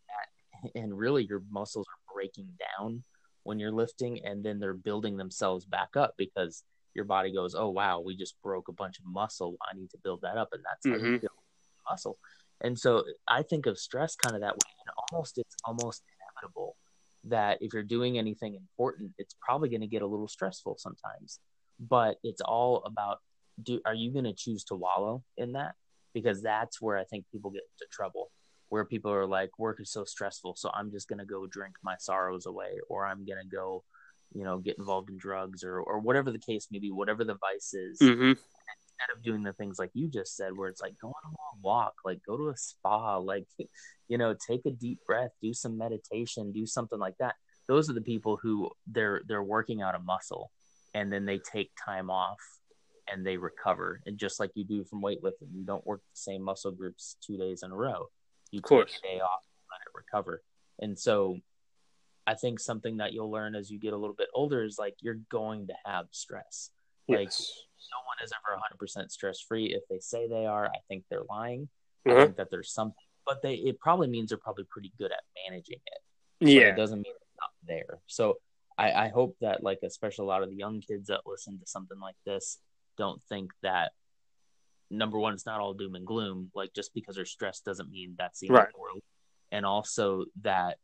and 0.75 0.97
really 0.97 1.25
your 1.25 1.43
muscles 1.51 1.87
are 1.89 2.15
breaking 2.15 2.49
down 2.59 3.03
when 3.45 3.59
you're 3.59 3.73
lifting 3.73 4.25
and 4.25 4.45
then 4.45 4.59
they're 4.59 4.75
building 4.75 5.17
themselves 5.17 5.65
back 5.65 5.97
up 5.97 6.15
because 6.19 6.65
your 6.95 7.05
body 7.05 7.33
goes 7.33 7.55
oh 7.55 7.71
wow 7.71 8.01
we 8.01 8.17
just 8.17 8.35
broke 8.43 8.69
a 8.69 8.73
bunch 8.73 8.99
of 8.99 9.07
muscle 9.07 9.57
i 9.71 9.75
need 9.75 9.89
to 9.91 9.99
build 10.05 10.21
that 10.21 10.37
up 10.37 10.49
and 10.53 10.63
that's 10.65 10.87
mm-hmm. 10.87 11.15
you 11.15 11.19
build 11.19 11.33
muscle 11.89 12.19
and 12.63 12.79
so 12.79 13.05
i 13.29 13.43
think 13.43 13.67
of 13.67 13.79
stress 13.79 14.17
kind 14.17 14.35
of 14.35 14.41
that 14.41 14.55
way 14.55 14.71
and 14.81 14.95
almost 15.11 15.39
it's 15.39 15.57
almost 15.65 16.03
inevitable 16.15 16.77
that 17.25 17.59
if 17.61 17.73
you're 17.73 17.83
doing 17.83 18.19
anything 18.19 18.55
important 18.55 19.13
it's 19.19 19.35
probably 19.41 19.69
going 19.69 19.81
to 19.81 19.87
get 19.87 20.03
a 20.03 20.07
little 20.07 20.29
stressful 20.29 20.77
sometimes. 20.79 21.39
But 21.79 22.17
it's 22.23 22.41
all 22.41 22.83
about 22.85 23.19
do 23.63 23.81
are 23.85 23.95
you 23.95 24.11
going 24.13 24.25
to 24.25 24.33
choose 24.33 24.65
to 24.65 24.75
wallow 24.75 25.23
in 25.37 25.53
that? 25.53 25.75
Because 26.15 26.43
that's 26.43 26.81
where 26.81 26.97
i 26.99 27.05
think 27.05 27.25
people 27.31 27.51
get 27.51 27.63
into 27.63 27.89
trouble 27.93 28.31
where 28.69 28.85
people 28.85 29.13
are 29.13 29.27
like 29.27 29.51
work 29.59 29.81
is 29.81 29.93
so 29.93 30.05
stressful 30.05 30.55
so 30.57 30.71
i'm 30.75 30.91
just 30.91 31.09
going 31.09 31.19
to 31.19 31.25
go 31.25 31.47
drink 31.47 31.75
my 31.83 31.95
sorrows 31.99 32.47
away 32.47 32.79
or 32.89 33.07
i'm 33.07 33.25
going 33.25 33.39
to 33.41 33.49
go 33.49 33.85
you 34.35 34.45
know 34.45 34.59
get 34.59 34.79
involved 34.79 35.11
in 35.11 35.19
drugs 35.19 35.65
or 35.65 35.81
or 35.81 35.99
whatever 35.99 36.31
the 36.31 36.39
case 36.39 36.69
may 36.71 36.79
be 36.79 36.91
whatever 36.91 37.25
the 37.25 37.35
vice 37.35 37.75
is. 37.75 37.99
Mm-hmm. 38.01 38.33
Instead 39.01 39.17
of 39.17 39.23
doing 39.23 39.43
the 39.43 39.53
things 39.55 39.79
like 39.79 39.91
you 39.95 40.09
just 40.09 40.37
said 40.37 40.57
where 40.57 40.69
it's 40.69 40.83
like 40.83 40.95
go 41.01 41.09
on 41.09 41.15
a 41.25 41.29
long 41.29 41.61
walk 41.63 41.95
like 42.05 42.21
go 42.27 42.37
to 42.37 42.49
a 42.49 42.57
spa 42.57 43.17
like 43.17 43.47
you 44.09 44.19
know 44.19 44.35
take 44.49 44.67
a 44.67 44.71
deep 44.71 44.99
breath 45.07 45.31
do 45.43 45.55
some 45.55 45.79
meditation 45.79 46.53
do 46.53 46.67
something 46.67 46.99
like 46.99 47.17
that 47.19 47.35
those 47.69 47.89
are 47.89 47.95
the 47.95 48.01
people 48.01 48.39
who 48.43 48.71
they're 48.87 49.23
they're 49.27 49.43
working 49.43 49.81
out 49.81 49.95
a 49.95 50.01
muscle 50.01 50.51
and 50.95 51.13
then 51.13 51.25
they 51.25 51.39
take 51.39 51.71
time 51.85 52.11
off 52.11 52.41
and 53.13 53.27
they 53.27 53.37
recover. 53.37 54.01
And 54.07 54.19
just 54.19 54.41
like 54.41 54.51
you 54.55 54.65
do 54.65 54.85
from 54.85 55.03
weightlifting, 55.03 55.53
you 55.53 55.65
don't 55.65 55.87
work 55.87 56.01
the 56.01 56.19
same 56.19 56.43
muscle 56.43 56.71
groups 56.71 57.17
two 57.25 57.37
days 57.37 57.63
in 57.63 57.71
a 57.71 57.77
row. 57.77 58.07
You 58.51 58.61
take 58.61 58.81
a 58.81 59.03
day 59.03 59.21
off, 59.21 59.45
let 59.71 59.81
it 59.87 59.95
recover. 59.95 60.43
And 60.81 60.99
so 60.99 61.39
I 62.27 62.35
think 62.35 62.61
something 62.61 62.99
that 62.99 63.13
you'll 63.13 63.31
learn 63.31 63.55
as 63.55 63.71
you 63.71 63.79
get 63.79 63.93
a 63.93 63.97
little 63.97 64.15
bit 64.17 64.29
older 64.35 64.65
is 64.65 64.77
like 64.79 64.95
you're 65.01 65.21
going 65.31 65.69
to 65.69 65.75
have 65.85 66.07
stress. 66.11 66.71
Yes. 67.11 67.19
Like 67.19 67.33
no 67.93 67.99
one 68.07 68.17
is 68.25 68.33
ever 68.33 68.59
100% 69.03 69.11
stress 69.11 69.41
free. 69.41 69.75
If 69.75 69.83
they 69.89 69.99
say 70.01 70.29
they 70.29 70.47
are, 70.47 70.67
I 70.67 70.79
think 70.89 71.05
they're 71.11 71.25
lying. 71.29 71.69
Mm-hmm. 72.07 72.19
I 72.19 72.25
think 72.25 72.37
that 72.37 72.51
there's 72.51 72.73
something, 72.73 72.95
but 73.27 73.43
they 73.43 73.55
it 73.55 73.79
probably 73.79 74.09
means 74.09 74.31
they're 74.31 74.39
probably 74.39 74.65
pretty 74.65 74.93
good 74.99 75.13
at 75.13 75.21
managing 75.49 75.81
it. 75.87 76.49
Yeah, 76.49 76.69
it 76.69 76.77
doesn't 76.77 77.01
mean 77.01 77.13
it's 77.15 77.37
not 77.39 77.51
there. 77.67 77.99
So 78.07 78.39
I, 78.81 78.93
I 78.93 79.09
hope 79.09 79.37
that 79.43 79.63
like 79.63 79.81
especially 79.83 80.25
a 80.25 80.29
lot 80.29 80.43
of 80.43 80.49
the 80.49 80.57
young 80.57 80.81
kids 80.81 81.09
that 81.09 81.21
listen 81.27 81.59
to 81.59 81.67
something 81.67 82.01
like 82.01 82.17
this 82.25 82.59
don't 82.97 83.21
think 83.29 83.51
that 83.63 83.93
number 84.91 85.19
one 85.19 85.35
it's 85.35 85.47
not 85.47 85.61
all 85.61 85.75
doom 85.75 85.95
and 85.95 86.07
gloom 86.07 86.51
like 86.55 86.73
just 86.75 86.93
because 86.95 87.15
they're 87.15 87.25
stressed 87.25 87.65
doesn't 87.65 87.91
mean 87.91 88.15
that's 88.19 88.41
the 88.41 88.49
end 88.49 88.57
right. 88.57 88.79
world 88.79 89.03
and 89.53 89.65
also 89.65 90.25
that 90.43 90.79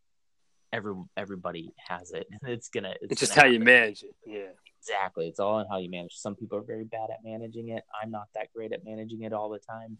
every 0.72 0.94
everybody 1.16 1.72
has 1.88 2.12
it 2.12 2.26
it's 2.42 2.68
gonna 2.68 2.94
it's, 3.00 3.12
it's 3.12 3.20
just 3.20 3.34
how 3.34 3.46
you 3.46 3.58
manage 3.58 4.02
it 4.02 4.14
yeah 4.26 4.52
exactly. 4.88 5.28
It's 5.28 5.40
all 5.40 5.60
in 5.60 5.66
how 5.68 5.78
you 5.78 5.90
manage. 5.90 6.14
Some 6.14 6.34
people 6.34 6.58
are 6.58 6.62
very 6.62 6.84
bad 6.84 7.10
at 7.10 7.24
managing 7.24 7.70
it. 7.70 7.84
I'm 8.02 8.10
not 8.10 8.28
that 8.34 8.52
great 8.54 8.72
at 8.72 8.84
managing 8.84 9.22
it 9.22 9.32
all 9.32 9.50
the 9.50 9.58
time. 9.58 9.98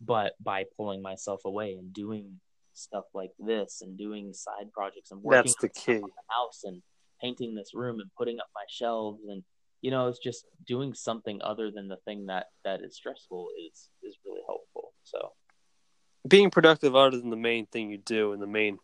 But 0.00 0.32
by 0.42 0.64
pulling 0.76 1.02
myself 1.02 1.42
away 1.44 1.74
and 1.74 1.92
doing 1.92 2.40
stuff 2.72 3.04
like 3.14 3.30
this 3.38 3.80
and 3.82 3.96
doing 3.96 4.32
side 4.32 4.72
projects 4.72 5.10
and 5.10 5.22
working 5.22 5.36
that's 5.36 5.56
the 5.60 5.68
key. 5.68 5.98
the 5.98 6.10
house 6.28 6.62
and 6.64 6.82
painting 7.20 7.54
this 7.54 7.70
room 7.72 8.00
and 8.00 8.10
putting 8.18 8.40
up 8.40 8.48
my 8.54 8.64
shelves 8.68 9.22
and 9.28 9.44
you 9.80 9.92
know 9.92 10.08
it's 10.08 10.18
just 10.18 10.44
doing 10.66 10.92
something 10.92 11.40
other 11.42 11.70
than 11.70 11.86
the 11.86 11.96
thing 12.04 12.26
that 12.26 12.46
that 12.64 12.80
is 12.82 12.96
stressful 12.96 13.48
is 13.68 13.90
is 14.02 14.16
really 14.24 14.42
helpful. 14.46 14.92
So. 15.04 15.32
Being 16.26 16.50
productive 16.50 16.96
other 16.96 17.18
than 17.18 17.28
the 17.28 17.36
main 17.36 17.66
thing 17.66 17.90
you 17.90 17.98
do 17.98 18.32
and 18.32 18.42
the 18.42 18.46
main 18.46 18.78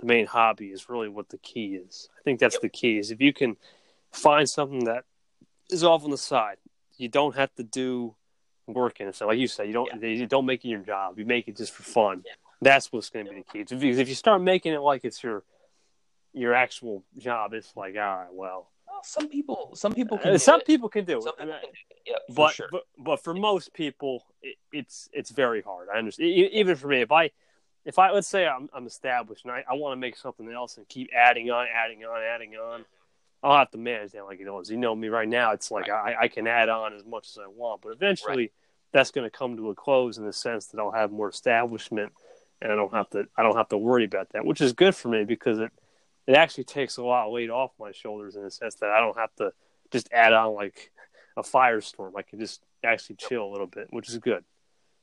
the 0.00 0.06
main 0.06 0.26
hobby 0.26 0.68
is 0.68 0.88
really 0.88 1.08
what 1.08 1.28
the 1.28 1.38
key 1.38 1.74
is. 1.74 2.08
I 2.18 2.22
think 2.22 2.40
that's 2.40 2.54
yep. 2.54 2.62
the 2.62 2.68
key 2.68 2.98
is 2.98 3.10
if 3.10 3.20
you 3.20 3.32
can 3.32 3.56
find 4.14 4.48
something 4.48 4.84
that 4.84 5.04
is 5.70 5.84
off 5.84 6.04
on 6.04 6.10
the 6.10 6.18
side 6.18 6.56
you 6.96 7.08
don't 7.08 7.36
have 7.36 7.52
to 7.54 7.62
do 7.62 8.14
working 8.66 9.06
and 9.06 9.14
stuff 9.14 9.28
like 9.28 9.38
you 9.38 9.46
said 9.46 9.66
you 9.66 9.72
don't 9.72 9.90
yeah. 10.00 10.08
you 10.08 10.26
don't 10.26 10.46
make 10.46 10.64
it 10.64 10.68
your 10.68 10.80
job 10.80 11.18
you 11.18 11.24
make 11.24 11.48
it 11.48 11.56
just 11.56 11.72
for 11.72 11.82
fun 11.82 12.22
yeah. 12.24 12.32
that's 12.62 12.92
what's 12.92 13.10
going 13.10 13.26
to 13.26 13.32
be 13.32 13.38
the 13.38 13.44
key 13.44 13.76
because 13.76 13.98
if 13.98 14.08
you 14.08 14.14
start 14.14 14.40
making 14.40 14.72
it 14.72 14.80
like 14.80 15.04
it's 15.04 15.22
your 15.22 15.44
your 16.34 16.52
actual 16.52 17.04
job, 17.16 17.54
it's 17.54 17.74
like, 17.76 17.94
all 17.94 18.16
right, 18.16 18.32
well, 18.32 18.70
well 18.86 19.00
some 19.04 19.28
people, 19.28 19.70
some 19.74 19.94
people 19.94 20.18
can. 20.18 20.34
Uh, 20.34 20.38
some 20.38 20.60
people 20.60 20.88
can 20.88 21.04
do 21.04 21.22
some 21.22 21.32
it. 21.38 21.76
Yeah, 22.06 22.16
but, 22.28 22.54
sure. 22.54 22.68
but 22.70 22.82
but 22.98 23.22
for 23.22 23.32
most 23.32 23.72
people, 23.72 24.24
it, 24.42 24.56
it's 24.72 25.08
it's 25.12 25.30
very 25.30 25.62
hard. 25.62 25.88
I 25.94 25.98
understand. 25.98 26.28
Even 26.28 26.76
for 26.76 26.88
me, 26.88 27.00
if 27.00 27.12
I 27.12 27.30
if 27.84 27.98
I 27.98 28.10
let's 28.10 28.28
say 28.28 28.46
I'm, 28.46 28.68
I'm 28.74 28.86
established 28.86 29.44
and 29.44 29.52
I, 29.52 29.64
I 29.70 29.74
want 29.74 29.92
to 29.92 29.96
make 29.96 30.16
something 30.16 30.50
else 30.50 30.76
and 30.76 30.86
keep 30.88 31.10
adding 31.16 31.50
on, 31.50 31.66
adding 31.72 32.04
on, 32.04 32.20
adding 32.22 32.54
on, 32.56 32.84
I'll 33.44 33.58
have 33.58 33.70
to 33.72 33.78
manage 33.78 34.12
that 34.12 34.24
like 34.24 34.40
it 34.40 34.48
is. 34.48 34.70
You 34.70 34.78
know 34.78 34.96
me 34.96 35.08
right 35.08 35.28
now. 35.28 35.52
It's 35.52 35.70
like 35.70 35.88
right. 35.88 36.16
I, 36.16 36.24
I 36.24 36.28
can 36.28 36.46
add 36.46 36.68
on 36.68 36.94
as 36.94 37.04
much 37.04 37.28
as 37.28 37.38
I 37.38 37.46
want, 37.46 37.82
but 37.82 37.92
eventually 37.92 38.36
right. 38.36 38.52
that's 38.92 39.10
going 39.10 39.30
to 39.30 39.36
come 39.36 39.56
to 39.58 39.70
a 39.70 39.74
close 39.74 40.16
in 40.16 40.24
the 40.24 40.32
sense 40.32 40.66
that 40.68 40.80
I'll 40.80 40.90
have 40.90 41.12
more 41.12 41.28
establishment 41.28 42.12
and 42.62 42.72
I 42.72 42.76
don't 42.76 42.92
have 42.94 43.10
to 43.10 43.26
I 43.36 43.42
don't 43.42 43.56
have 43.56 43.68
to 43.68 43.78
worry 43.78 44.04
about 44.04 44.30
that, 44.32 44.44
which 44.44 44.60
is 44.60 44.72
good 44.72 44.94
for 44.94 45.08
me 45.08 45.24
because 45.24 45.58
it 45.58 45.70
it 46.26 46.34
actually 46.34 46.64
takes 46.64 46.96
a 46.96 47.04
lot 47.04 47.26
of 47.26 47.32
weight 47.32 47.50
off 47.50 47.72
my 47.78 47.92
shoulders 47.92 48.34
in 48.34 48.42
the 48.42 48.50
sense 48.50 48.76
that 48.76 48.90
I 48.90 49.00
don't 49.00 49.18
have 49.18 49.34
to 49.36 49.52
just 49.92 50.08
add 50.10 50.32
on 50.32 50.54
like 50.54 50.90
a 51.36 51.42
firestorm. 51.42 52.12
I 52.16 52.22
can 52.22 52.40
just 52.40 52.62
actually 52.82 53.16
chill 53.16 53.44
a 53.44 53.50
little 53.52 53.66
bit, 53.66 53.88
which 53.90 54.08
is 54.08 54.18
good. 54.18 54.44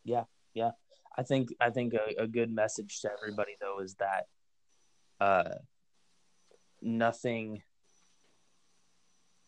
Yeah, 0.03 0.23
yeah. 0.53 0.71
I 1.15 1.23
think 1.23 1.49
I 1.59 1.69
think 1.69 1.93
a, 1.93 2.23
a 2.23 2.27
good 2.27 2.51
message 2.51 3.01
to 3.01 3.11
everybody 3.11 3.55
though 3.61 3.79
is 3.79 3.95
that 3.95 4.27
uh, 5.19 5.55
nothing. 6.81 7.61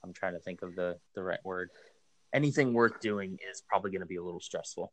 I'm 0.04 0.14
trying 0.14 0.34
to 0.34 0.40
think 0.40 0.62
of 0.62 0.76
the 0.76 0.98
the 1.16 1.24
right 1.24 1.40
word. 1.44 1.70
Anything 2.34 2.74
worth 2.74 3.00
doing 3.00 3.38
is 3.50 3.62
probably 3.68 3.92
going 3.92 4.02
to 4.02 4.08
be 4.08 4.16
a 4.18 4.24
little 4.24 4.40
stressful. 4.40 4.92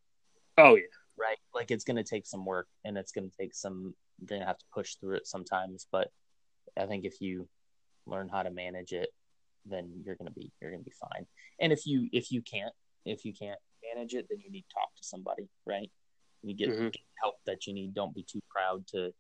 Oh 0.59 0.75
yeah, 0.77 0.83
right. 1.19 1.39
Like 1.55 1.71
it's 1.71 1.85
going 1.85 1.97
to 1.97 2.05
take 2.05 2.27
some 2.27 2.45
work, 2.45 2.69
and 2.85 2.97
it's 2.99 3.13
going 3.13 3.29
to 3.31 3.37
take 3.37 3.55
some. 3.55 3.95
You're 4.19 4.27
going 4.27 4.41
to 4.43 4.47
have 4.47 4.59
to 4.59 4.65
push 4.75 4.97
through 4.97 5.17
it 5.17 5.27
sometimes, 5.27 5.87
but 5.91 6.09
I 6.79 6.87
think 6.87 7.05
if 7.05 7.21
you 7.21 7.49
learn 8.07 8.29
how 8.29 8.43
to 8.43 8.51
manage 8.51 8.93
it, 8.93 9.09
then 9.67 10.03
you're 10.05 10.17
gonna 10.17 10.31
be 10.31 10.51
you're 10.61 10.71
gonna 10.71 10.83
be 10.83 10.93
fine. 11.01 11.27
And 11.61 11.73
if 11.73 11.87
you 11.87 12.09
if 12.13 12.31
you 12.33 12.43
can't 12.43 12.73
if 13.05 13.25
you 13.25 13.33
can't 13.33 13.59
manage 13.95 14.15
it, 14.15 14.27
then 14.29 14.41
you 14.41 14.51
need 14.51 14.65
to 14.69 14.75
talk 14.75 14.95
to 14.97 15.03
somebody, 15.05 15.49
right? 15.67 15.91
You 16.43 16.55
get 16.55 16.71
Mhm. 16.71 16.95
help 17.23 17.37
that 17.47 17.67
you 17.67 17.75
need. 17.75 17.95
Don't 17.95 18.15
be 18.15 18.23
too 18.23 18.41
proud 18.49 18.87
to 18.89 19.13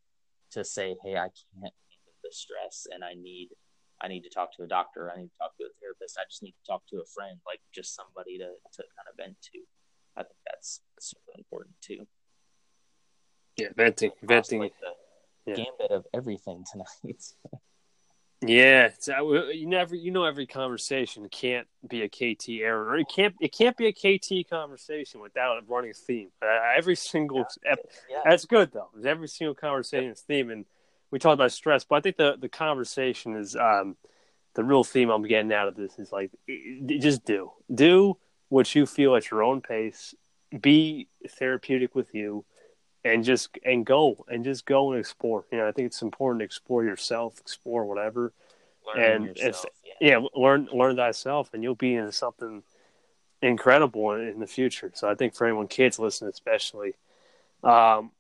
to 0.52 0.64
say, 0.64 0.96
"Hey, 1.02 1.16
I 1.16 1.28
can't 1.28 1.74
handle 1.90 2.14
the 2.22 2.32
stress, 2.32 2.86
and 2.90 3.04
I 3.04 3.14
need 3.14 3.50
I 4.00 4.08
need 4.08 4.22
to 4.22 4.30
talk 4.30 4.56
to 4.56 4.62
a 4.62 4.66
doctor. 4.66 5.10
I 5.10 5.20
need 5.20 5.28
to 5.28 5.38
talk 5.38 5.56
to 5.58 5.64
a 5.64 5.72
therapist. 5.80 6.18
I 6.18 6.24
just 6.30 6.42
need 6.42 6.52
to 6.52 6.66
talk 6.66 6.82
to 6.90 6.96
a 6.96 7.06
friend, 7.14 7.38
like 7.46 7.60
just 7.74 7.94
somebody 7.94 8.38
to 8.38 8.46
to 8.46 8.82
kind 8.96 9.08
of 9.10 9.16
vent 9.16 9.36
to." 9.52 9.58
I 10.16 10.22
think 10.22 10.36
that's 10.46 10.80
super 10.98 11.32
important 11.38 11.74
too. 11.80 12.06
Yeah, 13.56 13.68
venting, 13.76 14.12
venting. 14.22 14.60
Like 14.60 14.74
the 14.80 14.94
Yeah. 15.46 15.64
gambit 15.64 15.90
of 15.90 16.06
everything 16.14 16.64
tonight. 16.70 16.88
Yeah, 18.42 18.86
it's, 18.86 19.06
uh, 19.06 19.22
you 19.22 19.66
never, 19.66 19.94
you 19.94 20.10
know, 20.10 20.24
every 20.24 20.46
conversation 20.46 21.28
can't 21.28 21.68
be 21.86 22.02
a 22.02 22.08
KT 22.08 22.62
error. 22.62 22.86
Or 22.86 22.96
it 22.96 23.06
can't, 23.14 23.34
it 23.38 23.52
can't 23.52 23.76
be 23.76 23.88
a 23.88 23.92
KT 23.92 24.48
conversation 24.48 25.20
without 25.20 25.58
a 25.58 25.60
running 25.68 25.92
theme. 25.92 26.30
Uh, 26.40 26.46
every 26.74 26.96
single, 26.96 27.44
ep- 27.66 27.80
yeah, 28.08 28.20
that's 28.24 28.46
good 28.46 28.72
though. 28.72 28.88
Every 29.04 29.28
single 29.28 29.54
conversation 29.54 30.10
is 30.10 30.22
theme, 30.22 30.48
and 30.48 30.64
we 31.10 31.18
talked 31.18 31.34
about 31.34 31.52
stress, 31.52 31.84
but 31.84 31.96
I 31.96 32.00
think 32.00 32.16
the 32.16 32.36
the 32.38 32.48
conversation 32.48 33.36
is 33.36 33.56
um, 33.56 33.96
the 34.54 34.64
real 34.64 34.84
theme 34.84 35.10
I'm 35.10 35.22
getting 35.22 35.52
out 35.52 35.68
of 35.68 35.76
this 35.76 35.98
is 35.98 36.12
like 36.12 36.30
just 36.86 37.24
do 37.24 37.52
do 37.72 38.16
what 38.48 38.74
you 38.74 38.86
feel 38.86 39.16
at 39.16 39.30
your 39.30 39.42
own 39.42 39.60
pace. 39.60 40.14
Be 40.60 41.08
therapeutic 41.28 41.94
with 41.94 42.14
you, 42.14 42.44
and 43.04 43.24
just 43.24 43.50
and 43.64 43.84
go 43.86 44.24
and 44.28 44.44
just 44.44 44.66
go 44.66 44.92
and 44.92 45.00
explore. 45.00 45.44
You 45.52 45.58
know, 45.58 45.68
I 45.68 45.72
think 45.72 45.86
it's 45.86 46.02
important 46.02 46.40
to 46.40 46.44
explore 46.44 46.84
yourself, 46.84 47.38
explore 47.40 47.84
whatever. 47.84 48.32
learning 48.86 49.12
and 49.12 49.36
yourself. 49.36 49.66
yeah. 49.84 49.90
Yeah, 50.00 50.26
learn 50.34 50.68
learn 50.72 50.96
thyself, 50.96 51.50
and 51.52 51.62
you'll 51.62 51.74
be 51.74 51.94
in 51.94 52.10
something 52.10 52.62
incredible 53.42 54.12
in, 54.12 54.28
in 54.28 54.40
the 54.40 54.46
future. 54.46 54.90
So 54.94 55.08
I 55.08 55.14
think 55.14 55.34
for 55.34 55.46
anyone 55.46 55.68
kids 55.68 55.98
listening, 55.98 56.30
especially, 56.30 56.94
um, 57.62 58.10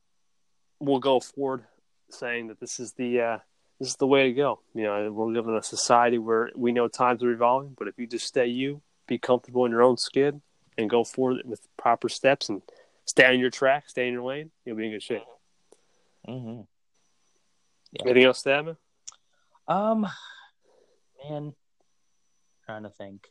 we'll 0.78 1.00
go 1.00 1.20
forward 1.20 1.64
saying 2.12 2.48
that 2.48 2.60
this 2.60 2.80
is 2.80 2.92
the 2.92 3.20
uh, 3.20 3.38
this 3.78 3.88
is 3.88 3.96
the 3.96 4.06
way 4.06 4.24
to 4.24 4.32
go. 4.32 4.60
You 4.74 4.84
know, 4.84 5.10
we're 5.12 5.32
living 5.32 5.52
in 5.52 5.58
a 5.58 5.62
society 5.62 6.18
where 6.18 6.50
we 6.54 6.72
know 6.72 6.88
times 6.88 7.22
are 7.22 7.28
revolving, 7.28 7.74
but 7.78 7.88
if 7.88 7.98
you 7.98 8.06
just 8.06 8.26
stay 8.26 8.46
you, 8.46 8.82
be 9.06 9.18
comfortable 9.18 9.64
in 9.64 9.72
your 9.72 9.82
own 9.82 9.96
skin, 9.96 10.42
and 10.76 10.90
go 10.90 11.04
forward 11.04 11.42
with 11.44 11.66
proper 11.76 12.08
steps 12.08 12.48
and 12.48 12.62
stay 13.04 13.26
on 13.26 13.38
your 13.38 13.50
track, 13.50 13.88
stay 13.88 14.06
in 14.06 14.14
your 14.14 14.22
lane, 14.22 14.50
you'll 14.64 14.76
be 14.76 14.86
in 14.86 14.92
good 14.92 15.02
shape. 15.02 15.22
hmm 16.24 16.60
Yeah. 17.92 18.02
Anything 18.04 18.24
else 18.24 18.42
to 18.42 18.52
add. 18.52 18.76
Um, 19.66 20.06
man, 21.24 21.54
trying 22.66 22.82
to 22.84 22.90
think. 22.90 23.26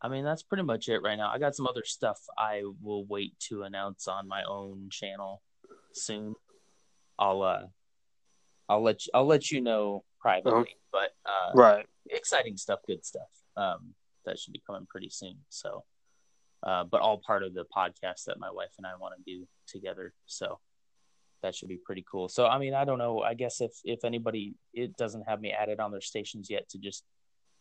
I 0.00 0.08
mean, 0.08 0.24
that's 0.24 0.42
pretty 0.42 0.64
much 0.64 0.88
it 0.88 0.98
right 0.98 1.16
now. 1.16 1.30
I 1.32 1.38
got 1.38 1.56
some 1.56 1.66
other 1.66 1.84
stuff 1.84 2.20
I 2.36 2.62
will 2.82 3.06
wait 3.06 3.38
to 3.48 3.62
announce 3.62 4.06
on 4.06 4.28
my 4.28 4.42
own 4.44 4.88
channel 4.90 5.42
soon. 5.92 6.34
I'll 7.18 7.42
uh, 7.42 7.66
I'll 8.68 8.82
let 8.82 9.06
you, 9.06 9.10
I'll 9.14 9.26
let 9.26 9.50
you 9.50 9.60
know 9.60 10.04
privately, 10.20 10.76
but 10.92 11.10
uh, 11.26 11.52
Right. 11.54 11.86
exciting 12.10 12.56
stuff, 12.56 12.80
good 12.86 13.04
stuff. 13.04 13.28
Um, 13.56 13.94
that 14.24 14.38
should 14.38 14.52
be 14.52 14.62
coming 14.66 14.86
pretty 14.88 15.10
soon. 15.10 15.36
So, 15.50 15.84
uh, 16.62 16.84
but 16.84 17.00
all 17.02 17.20
part 17.24 17.42
of 17.42 17.52
the 17.54 17.64
podcast 17.76 18.24
that 18.26 18.38
my 18.38 18.50
wife 18.50 18.72
and 18.78 18.86
I 18.86 18.96
want 18.98 19.14
to 19.16 19.22
do 19.30 19.46
together. 19.66 20.14
So 20.26 20.60
that 21.42 21.54
should 21.54 21.68
be 21.68 21.78
pretty 21.84 22.04
cool. 22.10 22.28
So, 22.28 22.46
I 22.46 22.58
mean, 22.58 22.72
I 22.74 22.84
don't 22.86 22.98
know. 22.98 23.20
I 23.20 23.34
guess 23.34 23.60
if 23.60 23.72
if 23.84 24.04
anybody 24.04 24.54
it 24.72 24.96
doesn't 24.96 25.28
have 25.28 25.40
me 25.40 25.52
added 25.52 25.78
on 25.78 25.90
their 25.92 26.00
stations 26.00 26.48
yet, 26.48 26.68
to 26.70 26.78
just 26.78 27.04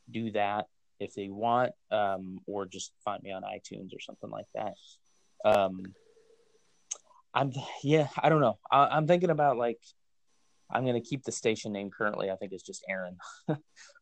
do 0.10 0.32
that 0.32 0.68
if 1.00 1.14
they 1.14 1.28
want, 1.28 1.74
um, 1.92 2.40
or 2.48 2.66
just 2.66 2.94
find 3.04 3.22
me 3.24 3.32
on 3.32 3.44
iTunes 3.44 3.94
or 3.94 4.00
something 4.00 4.30
like 4.30 4.48
that. 4.56 4.74
Um, 5.44 5.94
I'm 7.34 7.52
yeah, 7.84 8.08
I 8.22 8.30
don't 8.30 8.42
know. 8.42 8.60
I, 8.72 8.88
I'm 8.88 9.08
thinking 9.08 9.30
about 9.30 9.58
like 9.58 9.80
I'm 10.72 10.86
gonna 10.86 11.02
keep 11.02 11.24
the 11.24 11.32
station 11.32 11.72
name 11.72 11.90
currently. 11.90 12.30
I 12.30 12.36
think 12.36 12.52
it's 12.52 12.64
just 12.64 12.84
Aaron, 12.90 13.18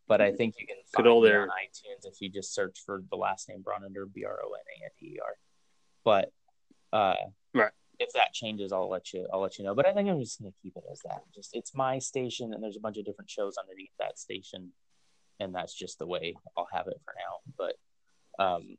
but 0.07 0.21
I 0.21 0.31
think 0.31 0.55
you 0.59 0.67
can 0.67 0.77
Good 0.93 1.03
find 1.03 1.07
old 1.07 1.23
me 1.23 1.31
on 1.31 1.47
iTunes 1.49 2.05
if 2.05 2.21
you 2.21 2.29
just 2.29 2.53
search 2.53 2.79
for 2.85 3.03
the 3.09 3.15
last 3.17 3.49
name 3.49 3.63
Bronander, 3.63 4.05
B 4.13 4.25
R 4.25 4.39
O 4.43 4.51
N 4.53 4.61
A 4.81 4.85
N 4.85 4.91
D 4.99 5.15
E 5.15 5.19
R. 5.23 5.33
But 6.03 6.31
uh, 6.95 7.15
Right. 7.53 7.71
if 7.99 8.11
that 8.13 8.33
changes, 8.33 8.71
I'll 8.73 8.89
let 8.89 9.13
you. 9.13 9.27
I'll 9.31 9.41
let 9.41 9.57
you 9.57 9.65
know. 9.65 9.75
But 9.75 9.85
I 9.85 9.93
think 9.93 10.09
I'm 10.09 10.19
just 10.19 10.39
gonna 10.39 10.53
keep 10.61 10.75
it 10.75 10.83
as 10.91 10.99
that. 11.05 11.21
Just 11.33 11.55
it's 11.55 11.73
my 11.73 11.99
station, 11.99 12.53
and 12.53 12.61
there's 12.61 12.77
a 12.77 12.81
bunch 12.81 12.97
of 12.97 13.05
different 13.05 13.29
shows 13.29 13.55
underneath 13.57 13.91
that 13.99 14.19
station, 14.19 14.71
and 15.39 15.55
that's 15.55 15.73
just 15.73 15.99
the 15.99 16.07
way 16.07 16.35
I'll 16.57 16.67
have 16.71 16.87
it 16.87 16.99
for 17.05 17.13
now. 17.17 17.53
But 17.57 18.43
um, 18.43 18.77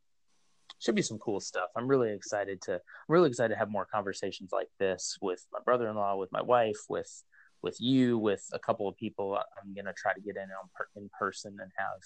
should 0.83 0.95
be 0.95 1.03
some 1.03 1.18
cool 1.18 1.41
stuff. 1.41 1.68
I'm 1.76 1.87
really 1.87 2.12
excited 2.12 2.61
to. 2.62 2.74
I'm 2.74 2.80
really 3.09 3.28
excited 3.28 3.55
to 3.55 3.59
have 3.59 3.70
more 3.70 3.87
conversations 3.87 4.51
like 4.53 4.68
this 4.78 5.16
with 5.20 5.47
my 5.53 5.61
brother-in-law, 5.64 6.16
with 6.16 6.33
my 6.33 6.43
wife, 6.43 6.78
with 6.89 7.22
with 7.62 7.80
you, 7.80 8.18
with 8.18 8.45
a 8.53 8.59
couple 8.59 8.89
of 8.89 8.97
people. 8.97 9.39
I'm 9.62 9.74
gonna 9.74 9.95
try 9.97 10.12
to 10.12 10.20
get 10.20 10.37
in 10.37 10.43
on 10.43 10.68
per, 10.74 10.87
in 10.97 11.09
person 11.18 11.57
and 11.61 11.70
have 11.76 12.01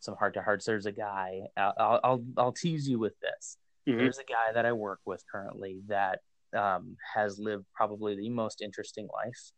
some 0.00 0.16
heart 0.16 0.34
to 0.34 0.42
hearts. 0.42 0.64
There's 0.64 0.86
a 0.86 0.92
guy. 0.92 1.42
I'll, 1.56 2.00
I'll 2.02 2.24
I'll 2.38 2.52
tease 2.52 2.88
you 2.88 2.98
with 2.98 3.14
this. 3.20 3.58
Mhm. 3.86 3.98
There's 3.98 4.18
a 4.18 4.24
guy 4.24 4.52
that 4.54 4.64
I 4.64 4.72
work 4.72 5.00
with 5.04 5.22
currently 5.30 5.80
that 5.88 6.20
um, 6.56 6.96
has 7.14 7.38
lived 7.38 7.66
probably 7.74 8.16
the 8.16 8.30
most 8.30 8.62
interesting 8.62 9.08
life 9.12 9.52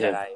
that 0.00 0.14
I've 0.14 0.28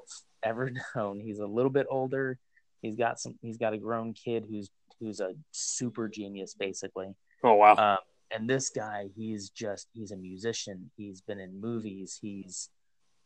ever 0.42 0.70
known. 0.94 1.20
He's 1.20 1.40
a 1.40 1.46
little 1.46 1.70
bit 1.70 1.86
older. 1.90 2.38
He's 2.82 2.96
got 2.96 3.18
some. 3.18 3.34
He's 3.42 3.59
got 3.59 3.74
a 3.74 3.78
grown 3.78 4.14
kid 4.14 4.46
who's 4.48 4.70
who's 5.01 5.18
a 5.20 5.32
super 5.51 6.09
genius, 6.09 6.55
basically. 6.55 7.09
Oh 7.43 7.55
wow. 7.55 7.76
Um, 7.76 7.99
and 8.30 8.49
this 8.49 8.70
guy, 8.70 9.07
he's 9.16 9.51
just 9.51 9.88
he's 9.93 10.12
a 10.12 10.16
musician. 10.16 10.91
He's 10.97 11.20
been 11.20 11.38
in 11.41 11.61
movies. 11.61 12.18
He's 12.20 12.70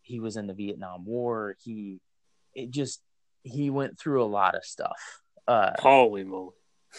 he 0.03 0.21
was 0.21 0.37
in 0.37 0.47
the 0.47 0.55
Vietnam 0.55 1.05
War. 1.05 1.57
He 1.63 2.01
it 2.55 2.71
just 2.71 3.03
he 3.43 3.71
went 3.71 3.99
through 3.99 4.23
a 4.23 4.27
lot 4.27 4.55
of 4.55 4.65
stuff. 4.65 5.21
Uh, 5.47 5.73
Holy 5.79 6.25
moly. 6.25 6.55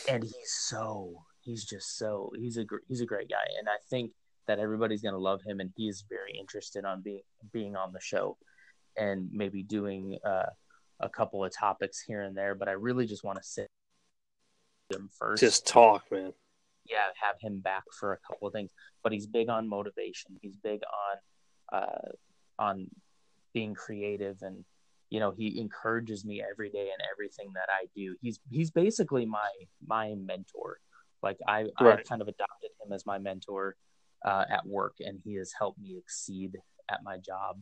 and 0.10 0.24
he's 0.24 0.52
so 0.52 1.24
he's 1.42 1.66
just 1.66 1.98
so 1.98 2.32
he's 2.38 2.58
a 2.58 2.64
gr- 2.64 2.86
he's 2.88 3.02
a 3.02 3.06
great 3.06 3.30
guy, 3.30 3.46
and 3.58 3.68
I 3.68 3.78
think 3.90 4.12
that 4.48 4.60
everybody's 4.60 5.02
gonna 5.02 5.18
love 5.18 5.42
him, 5.46 5.60
and 5.60 5.72
he's 5.76 6.04
very 6.08 6.38
interested 6.40 6.86
on 6.86 7.02
being 7.02 7.22
being 7.52 7.76
on 7.76 7.94
the 7.94 8.00
show, 8.02 8.38
and 8.98 9.30
maybe 9.32 9.64
doing 9.64 10.18
uh, 10.24 10.50
a 11.00 11.10
couple 11.10 11.44
of 11.44 11.52
topics 11.56 12.02
here 12.02 12.22
and 12.22 12.38
there. 12.38 12.54
But 12.54 12.68
I 12.68 12.74
really 12.74 13.08
just 13.08 13.24
want 13.24 13.40
to 13.40 13.44
sit 13.44 13.68
him 14.92 15.10
first 15.18 15.42
Just 15.42 15.68
talk, 15.68 16.04
man. 16.12 16.34
Yeah, 16.86 17.08
have 17.22 17.36
him 17.40 17.60
back 17.60 17.84
for 18.00 18.14
a 18.14 18.18
couple 18.28 18.48
of 18.48 18.54
things. 18.54 18.70
But 19.04 19.12
he's 19.12 19.28
big 19.28 19.50
on 19.50 19.68
motivation. 19.68 20.38
He's 20.42 20.56
big 20.58 20.82
on 21.72 21.80
uh, 21.82 22.12
on 22.60 22.88
being 23.54 23.74
creative, 23.74 24.38
and 24.42 24.64
you 25.10 25.20
know, 25.20 25.32
he 25.32 25.60
encourages 25.60 26.26
me 26.26 26.44
every 26.50 26.70
day 26.70 26.88
in 26.88 27.06
everything 27.12 27.52
that 27.54 27.70
I 27.70 27.88
do. 27.96 28.16
He's 28.22 28.40
he's 28.50 28.72
basically 28.72 29.26
my 29.26 29.50
my 29.86 30.16
mentor. 30.16 30.80
Like 31.24 31.38
I 31.48 31.66
Right. 31.80 32.00
I've 32.00 32.06
kind 32.06 32.22
of 32.22 32.28
adopted 32.28 32.72
him 32.84 32.94
as 32.94 33.06
my 33.06 33.18
mentor 33.18 33.76
uh, 34.24 34.46
at 34.50 34.66
work, 34.66 34.96
and 35.00 35.20
he 35.24 35.36
has 35.36 35.52
helped 35.58 35.80
me 35.80 35.98
exceed 35.98 36.52
at 36.90 37.00
my 37.04 37.18
job 37.18 37.62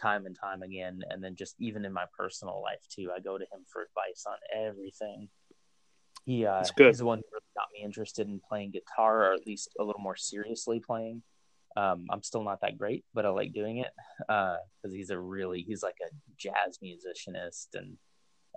time 0.00 0.26
and 0.26 0.36
time 0.38 0.62
again. 0.62 1.00
And 1.10 1.22
then 1.22 1.36
just 1.36 1.54
even 1.58 1.84
in 1.84 1.92
my 1.92 2.04
personal 2.18 2.62
life 2.62 2.80
too, 2.88 3.10
I 3.14 3.20
go 3.20 3.38
to 3.38 3.44
him 3.44 3.64
for 3.72 3.82
advice 3.82 4.24
on 4.26 4.36
everything. 4.66 5.28
He 6.24 6.46
uh, 6.46 6.64
he's 6.76 6.98
the 6.98 7.04
one 7.04 7.18
who 7.18 7.24
really 7.32 7.42
got 7.56 7.68
me 7.72 7.84
interested 7.84 8.28
in 8.28 8.40
playing 8.48 8.70
guitar, 8.70 9.30
or 9.30 9.32
at 9.34 9.46
least 9.46 9.74
a 9.78 9.84
little 9.84 10.00
more 10.00 10.16
seriously 10.16 10.80
playing. 10.80 11.22
Um, 11.76 12.06
I'm 12.10 12.22
still 12.22 12.44
not 12.44 12.60
that 12.60 12.78
great, 12.78 13.04
but 13.14 13.24
I 13.24 13.30
like 13.30 13.52
doing 13.52 13.78
it 13.78 13.90
because 14.18 14.92
he's 14.92 15.10
a 15.10 15.18
really 15.18 15.62
he's 15.62 15.82
like 15.82 15.96
a 16.02 16.14
jazz 16.36 16.78
musicianist, 16.82 17.68
and 17.74 17.96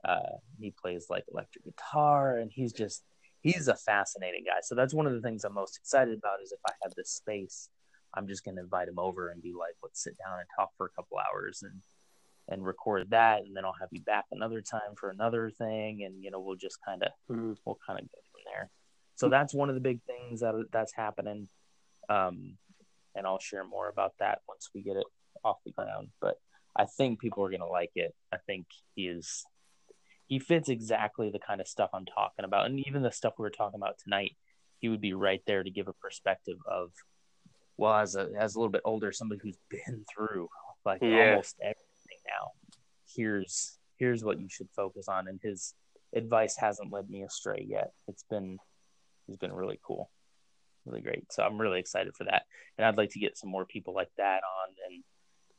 uh, 0.07 0.37
he 0.59 0.73
plays 0.79 1.07
like 1.09 1.23
electric 1.31 1.65
guitar, 1.65 2.37
and 2.37 2.51
he's 2.53 2.73
just 2.73 3.03
he's 3.41 3.67
a 3.67 3.75
fascinating 3.75 4.43
guy. 4.45 4.59
So 4.61 4.75
that's 4.75 4.93
one 4.93 5.07
of 5.07 5.13
the 5.13 5.21
things 5.21 5.43
I'm 5.43 5.53
most 5.53 5.77
excited 5.77 6.17
about 6.17 6.41
is 6.43 6.51
if 6.51 6.59
I 6.67 6.73
have 6.83 6.93
this 6.95 7.11
space, 7.11 7.69
I'm 8.15 8.27
just 8.27 8.43
going 8.43 8.55
to 8.55 8.63
invite 8.63 8.87
him 8.87 8.99
over 8.99 9.29
and 9.29 9.41
be 9.41 9.53
like, 9.53 9.75
let's 9.83 10.03
sit 10.03 10.17
down 10.17 10.39
and 10.39 10.47
talk 10.57 10.71
for 10.77 10.87
a 10.87 10.89
couple 10.89 11.17
hours 11.17 11.63
and 11.63 11.81
and 12.47 12.63
record 12.65 13.09
that, 13.09 13.41
and 13.41 13.55
then 13.55 13.65
I'll 13.65 13.75
have 13.79 13.89
you 13.91 14.01
back 14.01 14.25
another 14.31 14.61
time 14.61 14.95
for 14.99 15.09
another 15.09 15.49
thing, 15.49 16.03
and 16.03 16.23
you 16.23 16.31
know 16.31 16.39
we'll 16.39 16.55
just 16.55 16.77
kind 16.85 17.03
of 17.03 17.11
Mhm. 17.29 17.57
we'll 17.65 17.79
kind 17.85 17.99
of 17.99 18.05
go 18.11 18.19
from 18.31 18.41
there. 18.45 18.69
So 19.15 19.29
that's 19.29 19.53
one 19.53 19.69
of 19.69 19.75
the 19.75 19.81
big 19.81 20.01
things 20.03 20.41
that 20.41 20.53
that's 20.71 20.93
happening, 20.93 21.49
um, 22.09 22.57
and 23.15 23.25
I'll 23.25 23.39
share 23.39 23.63
more 23.63 23.89
about 23.89 24.13
that 24.19 24.41
once 24.47 24.69
we 24.73 24.83
get 24.83 24.97
it 24.97 25.07
off 25.43 25.63
the 25.65 25.71
ground. 25.71 26.09
But 26.19 26.39
I 26.75 26.85
think 26.85 27.19
people 27.19 27.43
are 27.43 27.49
gonna 27.49 27.67
like 27.67 27.91
it. 27.95 28.13
I 28.31 28.37
think 28.37 28.67
he 28.95 29.07
is 29.07 29.45
he 30.27 30.39
fits 30.39 30.69
exactly 30.69 31.29
the 31.29 31.39
kind 31.39 31.61
of 31.61 31.67
stuff 31.67 31.91
I'm 31.93 32.05
talking 32.05 32.45
about, 32.45 32.65
and 32.65 32.79
even 32.87 33.03
the 33.03 33.11
stuff 33.11 33.35
we 33.37 33.43
were 33.43 33.49
talking 33.51 33.79
about 33.79 33.97
tonight. 33.99 34.35
He 34.79 34.89
would 34.89 35.01
be 35.01 35.13
right 35.13 35.41
there 35.47 35.63
to 35.63 35.71
give 35.71 35.87
a 35.87 35.93
perspective 35.93 36.57
of, 36.69 36.91
well, 37.77 37.93
as 37.95 38.15
a 38.15 38.29
as 38.37 38.53
a 38.53 38.59
little 38.59 38.71
bit 38.71 38.81
older, 38.85 39.11
somebody 39.11 39.39
who's 39.41 39.57
been 39.69 40.05
through 40.13 40.49
like 40.83 41.01
Yeah. 41.01 41.29
almost 41.31 41.55
everything. 41.61 41.84
Here's 43.15 43.77
here's 43.97 44.23
what 44.23 44.39
you 44.39 44.47
should 44.49 44.69
focus 44.75 45.07
on, 45.07 45.27
and 45.27 45.39
his 45.41 45.73
advice 46.13 46.55
hasn't 46.57 46.91
led 46.91 47.09
me 47.09 47.23
astray 47.23 47.65
yet. 47.67 47.91
It's 48.07 48.23
been 48.29 48.57
he's 49.27 49.37
been 49.37 49.53
really 49.53 49.79
cool, 49.85 50.09
really 50.85 51.01
great. 51.01 51.31
So 51.31 51.43
I'm 51.43 51.59
really 51.59 51.79
excited 51.79 52.15
for 52.15 52.25
that, 52.25 52.43
and 52.77 52.85
I'd 52.85 52.97
like 52.97 53.11
to 53.11 53.19
get 53.19 53.37
some 53.37 53.49
more 53.49 53.65
people 53.65 53.93
like 53.93 54.11
that 54.17 54.41
on, 54.43 54.75
and 54.89 55.03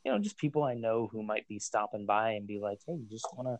you 0.04 0.12
know, 0.12 0.18
just 0.18 0.38
people 0.38 0.62
I 0.62 0.74
know 0.74 1.08
who 1.10 1.22
might 1.22 1.48
be 1.48 1.58
stopping 1.58 2.06
by 2.06 2.32
and 2.32 2.46
be 2.46 2.58
like, 2.58 2.78
"Hey, 2.86 2.94
you 2.94 3.06
just 3.10 3.26
want 3.36 3.48
to 3.48 3.58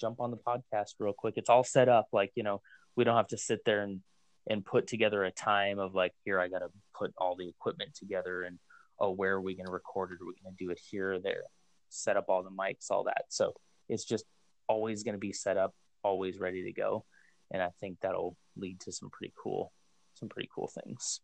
jump 0.00 0.20
on 0.20 0.30
the 0.30 0.36
podcast 0.36 0.94
real 0.98 1.14
quick?" 1.14 1.34
It's 1.36 1.50
all 1.50 1.64
set 1.64 1.88
up, 1.88 2.08
like 2.12 2.32
you 2.34 2.42
know, 2.42 2.60
we 2.96 3.04
don't 3.04 3.16
have 3.16 3.28
to 3.28 3.38
sit 3.38 3.64
there 3.64 3.82
and 3.82 4.00
and 4.48 4.64
put 4.64 4.86
together 4.86 5.24
a 5.24 5.30
time 5.30 5.78
of 5.78 5.94
like, 5.94 6.12
here 6.24 6.40
I 6.40 6.48
got 6.48 6.60
to 6.60 6.70
put 6.98 7.12
all 7.18 7.36
the 7.36 7.48
equipment 7.48 7.94
together, 7.94 8.42
and 8.42 8.58
oh, 8.98 9.10
where 9.10 9.34
are 9.34 9.40
we 9.40 9.54
going 9.54 9.66
to 9.66 9.72
record 9.72 10.10
it? 10.10 10.22
Are 10.22 10.26
we 10.26 10.34
going 10.42 10.56
to 10.56 10.64
do 10.64 10.70
it 10.70 10.80
here 10.90 11.12
or 11.12 11.18
there? 11.20 11.42
Set 11.88 12.16
up 12.16 12.26
all 12.28 12.42
the 12.42 12.50
mics, 12.50 12.90
all 12.90 13.04
that. 13.04 13.24
So 13.28 13.54
it's 13.88 14.04
just 14.04 14.24
always 14.68 15.02
going 15.02 15.14
to 15.14 15.18
be 15.18 15.32
set 15.32 15.56
up, 15.56 15.74
always 16.02 16.38
ready 16.38 16.64
to 16.64 16.72
go, 16.72 17.04
and 17.50 17.62
I 17.62 17.70
think 17.80 17.98
that'll 18.00 18.36
lead 18.56 18.80
to 18.80 18.92
some 18.92 19.10
pretty 19.10 19.32
cool, 19.42 19.72
some 20.14 20.28
pretty 20.28 20.48
cool 20.54 20.68
things. 20.84 21.20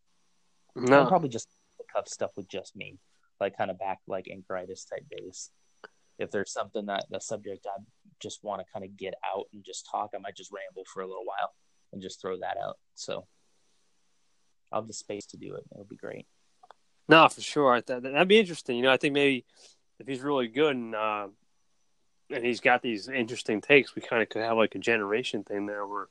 No, 0.75 1.01
And 1.01 1.09
probably 1.09 1.29
just 1.29 1.47
cup 1.93 2.09
stuff 2.09 2.31
with 2.35 2.49
just 2.49 2.75
me, 2.75 2.97
like 3.39 3.57
kind 3.57 3.71
of 3.71 3.79
back 3.79 3.99
like 4.07 4.25
anchoritis 4.25 4.89
type 4.89 5.05
days. 5.09 5.51
If 6.17 6.31
there's 6.31 6.51
something 6.51 6.85
that 6.85 7.05
the 7.09 7.19
subject 7.19 7.65
I 7.67 7.81
just 8.21 8.43
want 8.43 8.61
to 8.61 8.71
kind 8.71 8.85
of 8.85 8.97
get 8.97 9.13
out 9.25 9.45
and 9.53 9.63
just 9.63 9.87
talk, 9.89 10.11
I 10.15 10.19
might 10.19 10.35
just 10.35 10.51
ramble 10.51 10.85
for 10.91 11.01
a 11.01 11.07
little 11.07 11.25
while 11.25 11.53
and 11.91 12.01
just 12.01 12.21
throw 12.21 12.37
that 12.39 12.57
out. 12.61 12.77
So 12.95 13.27
I'll 14.71 14.81
have 14.81 14.87
the 14.87 14.93
space 14.93 15.25
to 15.27 15.37
do 15.37 15.55
it. 15.55 15.63
It'll 15.71 15.85
be 15.85 15.95
great. 15.95 16.25
no, 17.07 17.27
for 17.27 17.41
sure. 17.41 17.81
That'd 17.81 18.27
be 18.27 18.39
interesting. 18.39 18.77
You 18.77 18.83
know, 18.83 18.91
I 18.91 18.97
think 18.97 19.13
maybe 19.13 19.45
if 19.99 20.07
he's 20.07 20.21
really 20.21 20.47
good 20.47 20.75
and 20.75 20.95
uh, 20.95 21.27
and 22.31 22.43
he's 22.45 22.59
got 22.59 22.81
these 22.81 23.07
interesting 23.07 23.61
takes, 23.61 23.95
we 23.95 24.01
kind 24.01 24.21
of 24.21 24.29
could 24.29 24.41
have 24.41 24.57
like 24.57 24.75
a 24.75 24.79
generation 24.79 25.43
thing 25.43 25.65
there 25.65 25.85
where 25.87 26.07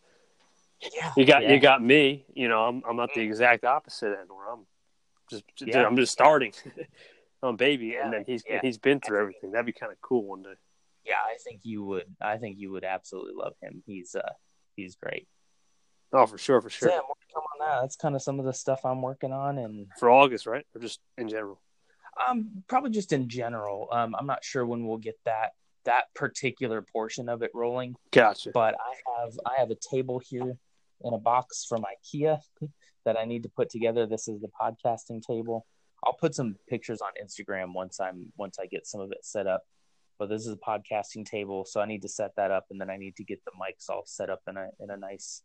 Yeah, 0.95 1.13
you 1.17 1.25
got 1.25 1.43
Yeah. 1.43 1.53
you 1.53 1.61
got 1.61 1.83
me. 1.83 2.25
You 2.35 2.49
know, 2.49 2.65
I'm 2.65 2.83
I'm 2.89 2.97
not 2.97 3.11
the 3.15 3.21
exact 3.23 3.65
opposite 3.65 4.17
end 4.19 4.29
where 4.31 4.51
I'm 4.53 4.67
just 5.31 5.45
Yeah. 5.61 5.85
I'm 5.87 5.97
just 5.97 6.13
starting. 6.13 6.53
I'm 7.43 7.57
baby, 7.57 7.89
Yeah, 7.89 8.05
and 8.05 8.13
then 8.13 8.25
he's 8.27 8.43
yeah. 8.49 8.61
he's 8.63 8.79
been 8.79 9.01
through 9.01 9.21
everything. 9.21 9.51
That'd 9.53 9.67
be 9.67 9.73
kind 9.73 9.93
of 9.93 10.01
cool 10.01 10.25
one 10.25 10.43
day. 10.43 10.55
yeah. 11.05 11.17
I 11.17 11.37
think 11.45 11.61
you 11.63 11.85
would. 11.85 12.07
I 12.21 12.39
think 12.39 12.59
you 12.59 12.71
would 12.73 12.85
absolutely 12.85 13.35
love 13.35 13.55
him. 13.61 13.83
He's 13.87 14.15
uh 14.15 14.33
he's 14.77 14.97
great. 14.97 15.29
Oh, 16.13 16.27
for 16.27 16.39
sure, 16.39 16.61
for 16.61 16.71
So 16.71 16.77
sure. 16.87 16.89
yeah, 16.91 16.99
more 16.99 17.17
to 17.21 17.35
come 17.35 17.43
on 17.43 17.59
that. 17.69 17.81
That's 17.83 17.97
kind 17.97 18.15
of 18.15 18.23
some 18.23 18.39
of 18.39 18.47
the 18.47 18.53
stuff 18.55 18.85
I'm 18.85 19.03
working 19.03 19.33
on, 19.33 19.59
and 19.59 19.89
For 19.99 20.09
August, 20.11 20.47
right? 20.47 20.65
Or 20.75 20.81
just 20.81 21.01
in 21.19 21.29
general? 21.29 21.61
Um 22.29 22.65
probably 22.69 22.91
just 22.91 23.13
in 23.13 23.29
general. 23.29 23.89
Um, 23.93 24.15
I'm 24.19 24.27
not 24.27 24.45
sure 24.45 24.65
when 24.67 24.87
we'll 24.87 24.99
get 24.99 25.19
that 25.25 25.53
that 25.85 26.05
particular 26.15 26.83
portion 26.83 27.29
of 27.29 27.43
it 27.43 27.51
rolling. 27.55 27.95
Gotcha. 28.11 28.51
but 28.53 28.75
I 28.75 29.21
have 29.21 29.33
I 29.47 29.61
have 29.61 29.71
a 29.71 29.77
table 29.77 30.21
here 30.25 30.57
in 31.03 31.15
a 31.15 31.19
box 31.19 31.65
from 31.69 31.85
IKEA 31.85 32.41
that 33.05 33.19
I 33.19 33.25
need 33.25 33.43
to 33.43 33.49
put 33.49 33.71
together. 33.71 34.07
This 34.07 34.29
is 34.29 34.41
the 34.41 34.49
podcasting 34.61 35.23
table. 35.23 35.67
I'll 36.05 36.15
put 36.15 36.35
some 36.35 36.57
pictures 36.69 37.01
on 37.01 37.11
Instagram 37.23 37.73
once 37.75 38.01
I'm 38.01 38.33
once 38.37 38.59
I 38.59 38.67
get 38.67 38.87
some 38.87 39.01
of 39.01 39.13
it 39.13 39.25
set 39.25 39.47
up. 39.47 39.63
But 40.19 40.29
this 40.29 40.47
is 40.47 40.53
a 40.53 40.57
podcasting 40.57 41.27
table, 41.27 41.65
so 41.65 41.81
I 41.81 41.87
need 41.87 42.03
to 42.03 42.09
set 42.09 42.37
that 42.37 42.53
up, 42.53 42.67
and 42.71 42.81
then 42.81 42.89
I 42.89 42.97
need 42.97 43.17
to 43.17 43.25
get 43.25 43.45
the 43.45 43.51
mics 43.51 43.91
all 43.91 44.05
set 44.07 44.31
up 44.31 44.43
in 44.49 44.57
a 44.57 44.69
in 44.81 44.91
a 44.91 44.97
nice 44.97 45.43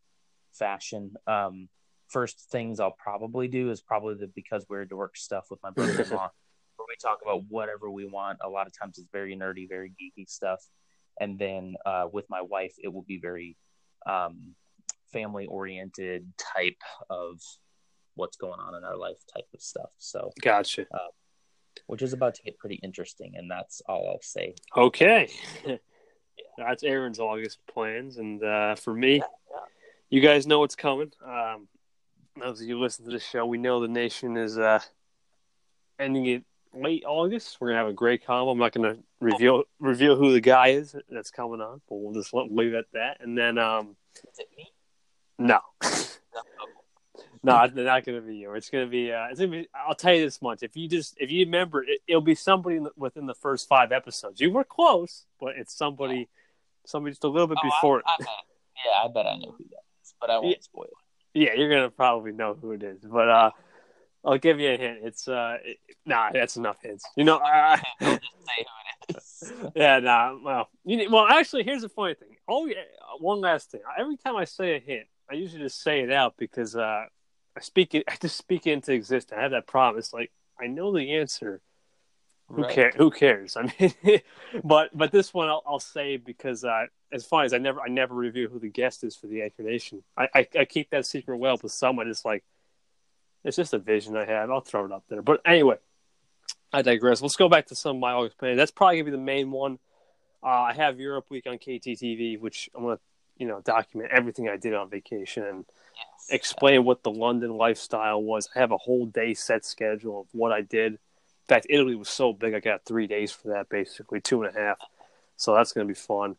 fashion. 0.53 1.13
Um, 1.25 1.69
first 2.07 2.49
things 2.51 2.79
I'll 2.79 2.95
probably 2.97 3.47
do 3.47 3.71
is 3.71 3.81
probably 3.81 4.15
the 4.15 4.27
because 4.27 4.65
we're 4.69 4.85
dork 4.85 5.17
stuff 5.17 5.45
with 5.49 5.59
my 5.63 5.71
brother-in-law, 5.71 6.19
where 6.19 6.29
we 6.89 6.95
talk 7.01 7.19
about 7.23 7.43
whatever 7.47 7.89
we 7.89 8.05
want. 8.05 8.39
A 8.43 8.49
lot 8.49 8.67
of 8.67 8.73
times 8.77 8.97
it's 8.97 9.07
very 9.11 9.35
nerdy, 9.35 9.69
very 9.69 9.91
geeky 9.91 10.27
stuff, 10.27 10.59
and 11.19 11.37
then 11.37 11.75
uh, 11.85 12.07
with 12.11 12.25
my 12.29 12.41
wife, 12.41 12.73
it 12.83 12.89
will 12.89 13.03
be 13.03 13.19
very 13.19 13.55
um, 14.05 14.55
family-oriented 15.13 16.33
type 16.37 16.81
of 17.09 17.39
what's 18.15 18.37
going 18.37 18.59
on 18.59 18.75
in 18.75 18.83
our 18.83 18.97
life 18.97 19.17
type 19.33 19.47
of 19.53 19.61
stuff. 19.61 19.89
So, 19.97 20.31
Gotcha. 20.41 20.85
which 21.87 22.01
is 22.01 22.13
about 22.13 22.35
to 22.35 22.43
get 22.43 22.57
pretty 22.57 22.79
interesting, 22.83 23.33
and 23.35 23.49
that's 23.49 23.81
all 23.87 24.09
I'll 24.09 24.21
say. 24.21 24.55
Okay. 24.75 25.29
That's 26.57 26.83
Aaron's 26.83 27.19
August 27.19 27.59
plans, 27.71 28.17
and 28.17 28.43
uh, 28.43 28.75
for 28.75 28.93
me, 28.93 29.21
you 30.09 30.19
guys 30.19 30.45
know 30.45 30.59
what's 30.59 30.75
coming. 30.75 31.11
Um, 31.25 31.69
those 32.37 32.61
of 32.61 32.67
you 32.67 32.77
listen 32.77 33.05
to 33.05 33.11
the 33.11 33.19
show, 33.19 33.45
we 33.45 33.57
know 33.57 33.79
the 33.79 33.87
nation 33.87 34.35
is 34.35 34.57
uh, 34.57 34.79
ending 35.99 36.25
it 36.25 36.43
late 36.73 37.03
August. 37.05 37.57
We're 37.59 37.69
gonna 37.69 37.79
have 37.79 37.87
a 37.87 37.93
great 37.93 38.25
combo. 38.25 38.51
I'm 38.51 38.57
not 38.57 38.71
gonna 38.73 38.97
reveal 39.19 39.63
reveal 39.79 40.15
who 40.15 40.31
the 40.33 40.41
guy 40.41 40.69
is 40.69 40.95
that's 41.09 41.31
coming 41.31 41.61
on, 41.61 41.81
but 41.89 41.95
we'll 41.95 42.13
just 42.13 42.33
leave 42.33 42.73
it 42.73 42.77
at 42.77 42.85
that. 42.93 43.17
And 43.21 43.37
then, 43.37 43.57
um, 43.57 43.95
Is 44.31 44.39
it 44.39 44.49
me? 44.57 44.71
no, 45.37 45.59
no, 47.43 47.61
it's 47.63 47.75
not 47.75 48.05
gonna 48.05 48.21
be 48.21 48.35
you. 48.37 48.53
It's 48.53 48.69
gonna 48.69 48.87
be. 48.87 49.11
Uh, 49.11 49.27
it's 49.29 49.39
gonna 49.39 49.51
be. 49.51 49.67
I'll 49.73 49.95
tell 49.95 50.13
you 50.13 50.23
this 50.25 50.41
much: 50.41 50.63
if 50.63 50.75
you 50.75 50.87
just 50.87 51.15
if 51.19 51.31
you 51.31 51.45
remember, 51.45 51.83
it, 51.83 52.01
it'll 52.07 52.21
be 52.21 52.35
somebody 52.35 52.79
within 52.97 53.25
the 53.25 53.35
first 53.35 53.67
five 53.67 53.91
episodes. 53.91 54.41
You 54.41 54.51
were 54.51 54.63
close, 54.63 55.25
but 55.39 55.55
it's 55.57 55.73
somebody, 55.73 56.27
somebody 56.85 57.11
just 57.13 57.23
a 57.23 57.27
little 57.29 57.47
bit 57.47 57.57
Oh, 57.63 57.67
I- 57.67 57.69
before. 57.69 58.03
I 58.05 58.15
bet. 58.19 58.27
yeah, 58.85 59.03
I 59.03 59.07
bet 59.07 59.25
I 59.25 59.35
know 59.37 59.51
who 59.57 59.63
that 59.65 59.83
is, 60.03 60.13
but 60.19 60.29
I 60.29 60.39
won't 60.39 60.51
Yeah. 60.51 60.61
spoil 60.61 60.85
it. 60.85 60.93
Yeah, 61.39 61.53
you're 61.53 61.69
gonna 61.69 61.89
probably 61.91 62.31
know 62.31 62.55
who 62.59 62.71
it 62.71 62.83
is, 62.83 62.99
but 63.03 63.29
uh, 63.29 63.51
I'll 64.23 64.37
give 64.37 64.59
you 64.59 64.71
a 64.71 64.77
hint. 64.77 64.99
It's 65.03 65.27
uh, 65.27 65.57
it, 65.63 65.77
nah, 66.05 66.31
that's 66.31 66.57
enough 66.57 66.77
hints. 66.81 67.05
You 67.15 67.23
know, 67.23 67.37
uh, 67.37 67.77
Don't 68.01 68.21
just 68.21 68.45
say 68.45 68.65
who 68.65 69.13
it 69.13 69.17
is. 69.17 69.53
yeah, 69.75 69.99
nah. 69.99 70.37
Well, 70.43 70.69
you 70.85 71.09
well, 71.09 71.25
actually, 71.27 71.63
here's 71.63 71.83
the 71.83 71.89
funny 71.89 72.15
thing. 72.15 72.35
Oh, 72.47 72.65
yeah, 72.65 72.75
one 73.19 73.39
last 73.41 73.71
thing. 73.71 73.81
Every 73.97 74.17
time 74.17 74.35
I 74.35 74.43
say 74.45 74.75
a 74.75 74.79
hint, 74.79 75.07
I 75.29 75.35
usually 75.35 75.63
just 75.63 75.81
say 75.81 76.01
it 76.01 76.11
out 76.11 76.35
because 76.37 76.75
uh, 76.75 77.05
I 77.55 77.61
speak 77.61 77.95
it. 77.95 78.03
I 78.09 78.15
just 78.21 78.35
speak 78.37 78.67
it 78.67 78.73
into 78.73 78.91
existence. 78.93 79.37
I 79.37 79.41
have 79.41 79.51
that 79.51 79.67
problem. 79.67 79.99
It's 79.99 80.13
like 80.13 80.31
I 80.59 80.67
know 80.67 80.95
the 80.95 81.13
answer. 81.15 81.61
Who 82.51 82.63
Right. 82.63 82.73
cares? 82.73 82.95
Who 82.95 83.11
cares? 83.11 83.55
I 83.55 83.71
mean, 83.79 84.21
but 84.63 84.89
but 84.97 85.11
this 85.11 85.33
one 85.35 85.49
I'll, 85.49 85.61
I'll 85.67 85.79
say 85.79 86.17
because 86.17 86.63
uh, 86.63 86.87
as 87.13 87.23
funny 87.23 87.45
as 87.45 87.53
I 87.53 87.59
never 87.59 87.79
I 87.79 87.89
never 87.89 88.15
reveal 88.15 88.49
who 88.49 88.57
the 88.57 88.69
guest 88.69 89.03
is 89.03 89.15
for 89.15 89.27
the 89.27 89.43
Anchor 89.43 89.61
Nation. 89.63 90.03
I, 90.17 90.27
I 90.33 90.47
I 90.61 90.65
keep 90.65 90.89
that 90.89 91.05
secret 91.05 91.37
well 91.37 91.59
with 91.61 91.71
someone. 91.71 92.09
It's 92.09 92.25
like 92.25 92.43
it's 93.43 93.57
just 93.57 93.73
a 93.73 93.79
vision 93.79 94.15
I 94.17 94.25
have. 94.25 94.49
I'll 94.51 94.61
throw 94.61 94.85
it 94.85 94.91
up 94.91 95.03
there. 95.09 95.21
But 95.21 95.41
anyway, 95.45 95.77
I 96.73 96.81
digress. 96.81 97.21
Let's 97.21 97.35
go 97.35 97.49
back 97.49 97.67
to 97.67 97.75
some 97.75 97.97
of 97.97 97.99
my 98.01 98.11
August 98.13 98.37
plans. 98.37 98.57
That's 98.57 98.71
probably 98.71 98.97
gonna 98.97 99.05
be 99.11 99.17
the 99.17 99.23
main 99.23 99.51
one. 99.51 99.79
Uh, 100.43 100.47
I 100.47 100.73
have 100.73 100.99
Europe 100.99 101.25
Week 101.29 101.45
on 101.47 101.57
KTTV, 101.57 102.39
which 102.39 102.69
I'm 102.75 102.83
gonna 102.83 102.99
you 103.37 103.47
know 103.47 103.61
document 103.61 104.11
everything 104.11 104.49
I 104.49 104.57
did 104.57 104.73
on 104.73 104.89
vacation 104.89 105.43
and 105.43 105.65
Yes. 105.97 106.27
explain 106.29 106.85
what 106.85 107.03
the 107.03 107.11
London 107.11 107.57
lifestyle 107.57 108.23
was. 108.23 108.47
I 108.55 108.59
have 108.59 108.71
a 108.71 108.77
whole 108.77 109.05
day 109.05 109.33
set 109.33 109.65
schedule 109.65 110.21
of 110.21 110.27
what 110.31 110.53
I 110.53 110.61
did. 110.61 110.93
In 110.93 110.99
fact, 111.49 111.67
Italy 111.69 111.95
was 111.95 112.07
so 112.07 112.31
big, 112.31 112.53
I 112.53 112.59
got 112.61 112.85
three 112.85 113.05
days 113.05 113.33
for 113.33 113.49
that, 113.49 113.67
basically 113.67 114.21
two 114.21 114.43
and 114.43 114.55
a 114.55 114.57
half. 114.57 114.77
So 115.35 115.53
that's 115.55 115.73
going 115.73 115.85
to 115.85 115.91
be 115.93 115.97
fun. 115.99 116.37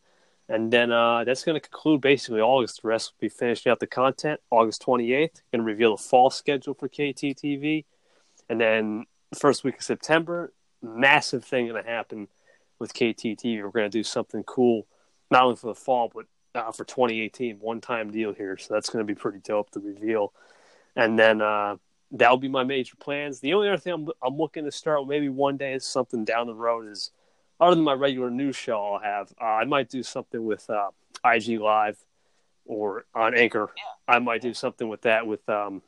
And 0.51 0.72
then 0.72 0.90
uh, 0.90 1.22
that's 1.22 1.44
going 1.44 1.55
to 1.55 1.61
conclude 1.61 2.01
basically 2.01 2.40
August. 2.40 2.82
The 2.82 2.88
rest 2.88 3.12
will 3.12 3.28
be 3.28 3.28
finishing 3.28 3.70
out 3.70 3.78
the 3.78 3.86
content. 3.86 4.40
August 4.51 4.84
28th, 4.84 5.42
going 5.53 5.59
to 5.59 5.62
reveal 5.62 5.96
the 5.96 6.03
fall 6.03 6.28
schedule 6.28 6.74
for 6.74 6.88
KTTV. 6.88 7.84
And 8.48 8.61
then 8.61 9.07
first 9.38 9.62
week 9.62 9.76
of 9.76 9.84
September, 9.84 10.53
massive 10.82 11.44
thing 11.44 11.68
going 11.68 11.80
to 11.80 11.88
happen 11.88 12.26
with 12.80 12.92
KTTV. 12.94 13.62
We're 13.62 13.70
going 13.70 13.88
to 13.88 13.98
do 13.98 14.03
something 14.03 14.42
cool, 14.42 14.88
not 15.30 15.44
only 15.44 15.55
for 15.55 15.68
the 15.68 15.74
fall, 15.76 16.11
but 16.12 16.26
uh, 16.57 16.72
for 16.72 16.82
2018, 16.84 17.59
one 17.61 17.80
time 17.80 18.11
deal 18.11 18.32
here. 18.32 18.59
So 18.59 18.74
that's 18.74 18.90
going 18.90 19.07
to 19.07 19.14
be 19.14 19.16
pretty 19.16 19.38
dope 19.38 19.70
to 19.70 19.78
reveal. 19.78 20.32
And 20.96 21.16
then 21.16 21.40
uh, 21.40 21.76
that'll 22.11 22.38
be 22.38 22.48
my 22.48 22.64
major 22.64 22.96
plans. 22.96 23.38
The 23.38 23.55
only 23.55 23.68
other 23.68 23.78
thing 23.78 23.92
I'm, 23.92 24.09
I'm 24.20 24.36
looking 24.36 24.64
to 24.64 24.72
start 24.72 25.07
maybe 25.07 25.28
one 25.28 25.57
day 25.57 25.74
is 25.74 25.86
something 25.86 26.24
down 26.24 26.48
the 26.48 26.55
road 26.55 26.88
is 26.88 27.12
other 27.61 27.74
than 27.74 27.84
my 27.84 27.92
regular 27.92 28.30
news 28.30 28.56
show 28.56 28.94
I'll 28.94 29.00
have. 29.00 29.32
Uh, 29.40 29.44
I 29.44 29.64
might 29.64 29.88
do 29.88 30.02
something 30.02 30.44
with 30.44 30.68
uh, 30.70 30.90
IG 31.24 31.61
Live 31.61 31.98
or 32.64 33.04
on 33.14 33.34
Anchor. 33.34 33.70
I 34.08 34.18
might 34.18 34.42
do 34.42 34.54
something 34.54 34.88
with 34.88 35.02
that 35.02 35.26
with 35.26 35.46
um, 35.48 35.82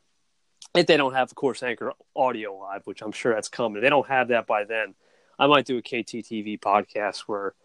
if 0.75 0.87
they 0.87 0.97
don't 0.97 1.13
have, 1.13 1.29
of 1.29 1.35
course, 1.35 1.63
Anchor 1.63 1.93
Audio 2.15 2.55
Live, 2.55 2.85
which 2.85 3.01
I'm 3.01 3.11
sure 3.11 3.33
that's 3.33 3.49
coming. 3.49 3.77
If 3.77 3.83
they 3.83 3.89
don't 3.89 4.07
have 4.07 4.29
that 4.29 4.47
by 4.47 4.63
then. 4.63 4.95
I 5.39 5.47
might 5.47 5.65
do 5.65 5.77
a 5.77 5.81
KTTV 5.81 6.59
podcast 6.59 7.21
where 7.21 7.55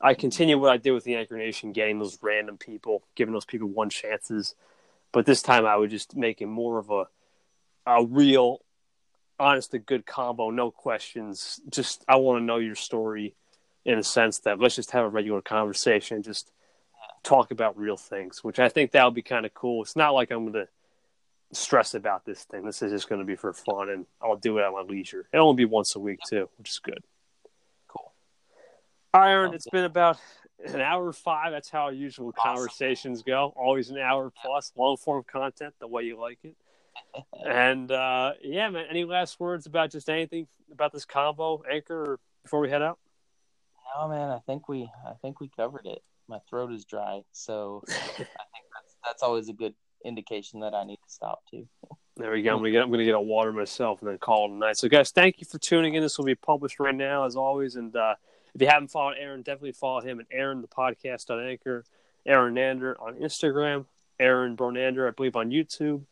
I 0.00 0.14
continue 0.14 0.58
what 0.58 0.70
I 0.70 0.78
did 0.78 0.92
with 0.92 1.04
the 1.04 1.16
Anchor 1.16 1.36
Nation, 1.36 1.72
getting 1.72 1.98
those 1.98 2.18
random 2.22 2.56
people, 2.56 3.02
giving 3.14 3.34
those 3.34 3.44
people 3.44 3.68
one 3.68 3.90
chances. 3.90 4.54
But 5.12 5.26
this 5.26 5.42
time 5.42 5.66
I 5.66 5.76
would 5.76 5.90
just 5.90 6.16
make 6.16 6.40
it 6.40 6.46
more 6.46 6.78
of 6.78 6.90
a 6.90 7.06
a 7.86 8.04
real, 8.04 8.60
honest 9.38 9.72
to 9.72 9.78
good 9.78 10.06
combo, 10.06 10.50
no 10.50 10.70
questions. 10.70 11.60
Just 11.68 12.04
I 12.08 12.16
want 12.16 12.40
to 12.40 12.44
know 12.44 12.58
your 12.58 12.74
story 12.74 13.34
in 13.84 13.98
a 13.98 14.02
sense 14.02 14.38
that 14.40 14.58
let's 14.58 14.76
just 14.76 14.92
have 14.92 15.04
a 15.04 15.08
regular 15.08 15.42
conversation, 15.42 16.22
just 16.22 16.50
talk 17.22 17.50
about 17.50 17.78
real 17.78 17.96
things, 17.96 18.42
which 18.42 18.58
I 18.58 18.68
think 18.68 18.92
that 18.92 19.04
would 19.04 19.14
be 19.14 19.22
kind 19.22 19.46
of 19.46 19.54
cool. 19.54 19.82
It's 19.82 19.96
not 19.96 20.14
like 20.14 20.30
I'm 20.30 20.50
going 20.50 20.66
to 20.66 20.68
stress 21.52 21.94
about 21.94 22.24
this 22.24 22.44
thing. 22.44 22.64
This 22.64 22.82
is 22.82 22.92
just 22.92 23.08
going 23.08 23.20
to 23.20 23.26
be 23.26 23.36
for 23.36 23.52
fun, 23.52 23.88
and 23.90 24.06
I'll 24.22 24.36
do 24.36 24.58
it 24.58 24.62
at 24.62 24.72
my 24.72 24.82
leisure. 24.82 25.26
It'll 25.32 25.48
only 25.48 25.64
be 25.64 25.64
once 25.64 25.94
a 25.96 26.00
week 26.00 26.20
too, 26.28 26.48
which 26.58 26.70
is 26.70 26.78
good. 26.78 27.02
Cool. 27.88 28.12
All 29.12 29.20
right, 29.20 29.30
Aaron, 29.30 29.54
it's 29.54 29.68
been 29.68 29.84
about 29.84 30.18
an 30.64 30.80
hour 30.80 31.12
five. 31.12 31.52
That's 31.52 31.70
how 31.70 31.84
our 31.84 31.92
usual 31.92 32.32
Awesome. 32.38 32.56
conversations 32.56 33.22
go. 33.22 33.52
Always 33.56 33.90
an 33.90 33.98
hour 33.98 34.32
plus, 34.42 34.72
long 34.76 34.96
form 34.96 35.24
content, 35.30 35.74
the 35.78 35.88
way 35.88 36.04
you 36.04 36.18
like 36.18 36.38
it. 36.44 36.56
And 37.44 37.90
uh, 37.90 38.32
yeah, 38.42 38.68
man. 38.70 38.86
Any 38.88 39.04
last 39.04 39.38
words 39.40 39.66
about 39.66 39.90
just 39.90 40.08
anything 40.08 40.46
about 40.72 40.92
this 40.92 41.04
combo 41.04 41.62
anchor 41.70 42.18
before 42.42 42.60
we 42.60 42.70
head 42.70 42.82
out? 42.82 42.98
No, 43.96 44.08
man. 44.08 44.30
I 44.30 44.38
think 44.40 44.68
we 44.68 44.90
I 45.06 45.12
think 45.22 45.40
we 45.40 45.48
covered 45.48 45.86
it. 45.86 46.02
My 46.28 46.38
throat 46.48 46.72
is 46.72 46.84
dry, 46.84 47.22
so 47.32 47.82
I 47.88 47.92
think 47.92 48.16
that's 48.18 48.96
that's 49.04 49.22
always 49.22 49.48
a 49.48 49.52
good 49.52 49.74
indication 50.04 50.60
that 50.60 50.74
I 50.74 50.84
need 50.84 50.96
to 50.96 51.10
stop 51.10 51.42
too. 51.50 51.66
There 52.16 52.30
we 52.30 52.42
go. 52.42 52.52
I'm 52.52 52.58
gonna 52.58 52.70
get 52.70 52.82
I'm 52.82 52.90
gonna 52.90 53.04
get 53.04 53.14
a 53.14 53.20
water 53.20 53.52
myself 53.52 54.00
and 54.00 54.10
then 54.10 54.18
call 54.18 54.46
it 54.46 54.52
a 54.52 54.54
night. 54.54 54.76
So 54.76 54.88
guys, 54.88 55.10
thank 55.10 55.40
you 55.40 55.46
for 55.46 55.58
tuning 55.58 55.94
in. 55.94 56.02
This 56.02 56.16
will 56.18 56.24
be 56.24 56.34
published 56.34 56.78
right 56.78 56.94
now 56.94 57.24
as 57.24 57.36
always. 57.36 57.76
And 57.76 57.94
uh, 57.96 58.14
if 58.54 58.60
you 58.60 58.68
haven't 58.68 58.88
followed 58.88 59.16
Aaron, 59.18 59.42
definitely 59.42 59.72
follow 59.72 60.00
him 60.00 60.20
and 60.20 60.28
Aaron 60.30 60.60
the 60.60 60.68
podcast 60.68 61.30
on 61.30 61.44
Anchor, 61.44 61.84
Aaron 62.24 62.54
Nander 62.54 62.94
on 63.00 63.14
Instagram, 63.14 63.86
Aaron 64.20 64.56
Bronander, 64.56 65.08
I 65.08 65.10
believe 65.10 65.34
on 65.34 65.50
YouTube. 65.50 66.02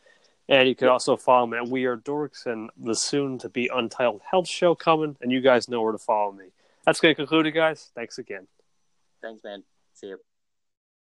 And 0.49 0.69
you 0.69 0.75
can 0.75 0.89
also 0.89 1.17
follow 1.17 1.47
me 1.47 1.59
at 1.59 1.69
We 1.69 1.85
Are 1.85 1.97
Dorks 1.97 2.47
and 2.47 2.71
the 2.77 2.95
soon 2.95 3.39
to 3.39 3.49
be 3.49 3.71
untitled 3.73 4.23
health 4.29 4.49
show 4.49 4.75
coming. 4.75 5.17
And 5.21 5.31
you 5.31 5.41
guys 5.41 5.69
know 5.69 5.83
where 5.83 5.93
to 5.93 5.99
follow 5.99 6.33
me. 6.33 6.47
That's 6.85 7.01
gonna 7.01 7.15
conclude 7.15 7.47
it, 7.47 7.53
guys. 7.53 7.91
Thanks 7.95 8.19
again. 8.19 8.49
Thanks, 9.23 9.43
man. 9.45 9.63
See 9.95 10.09
you. 10.09 10.19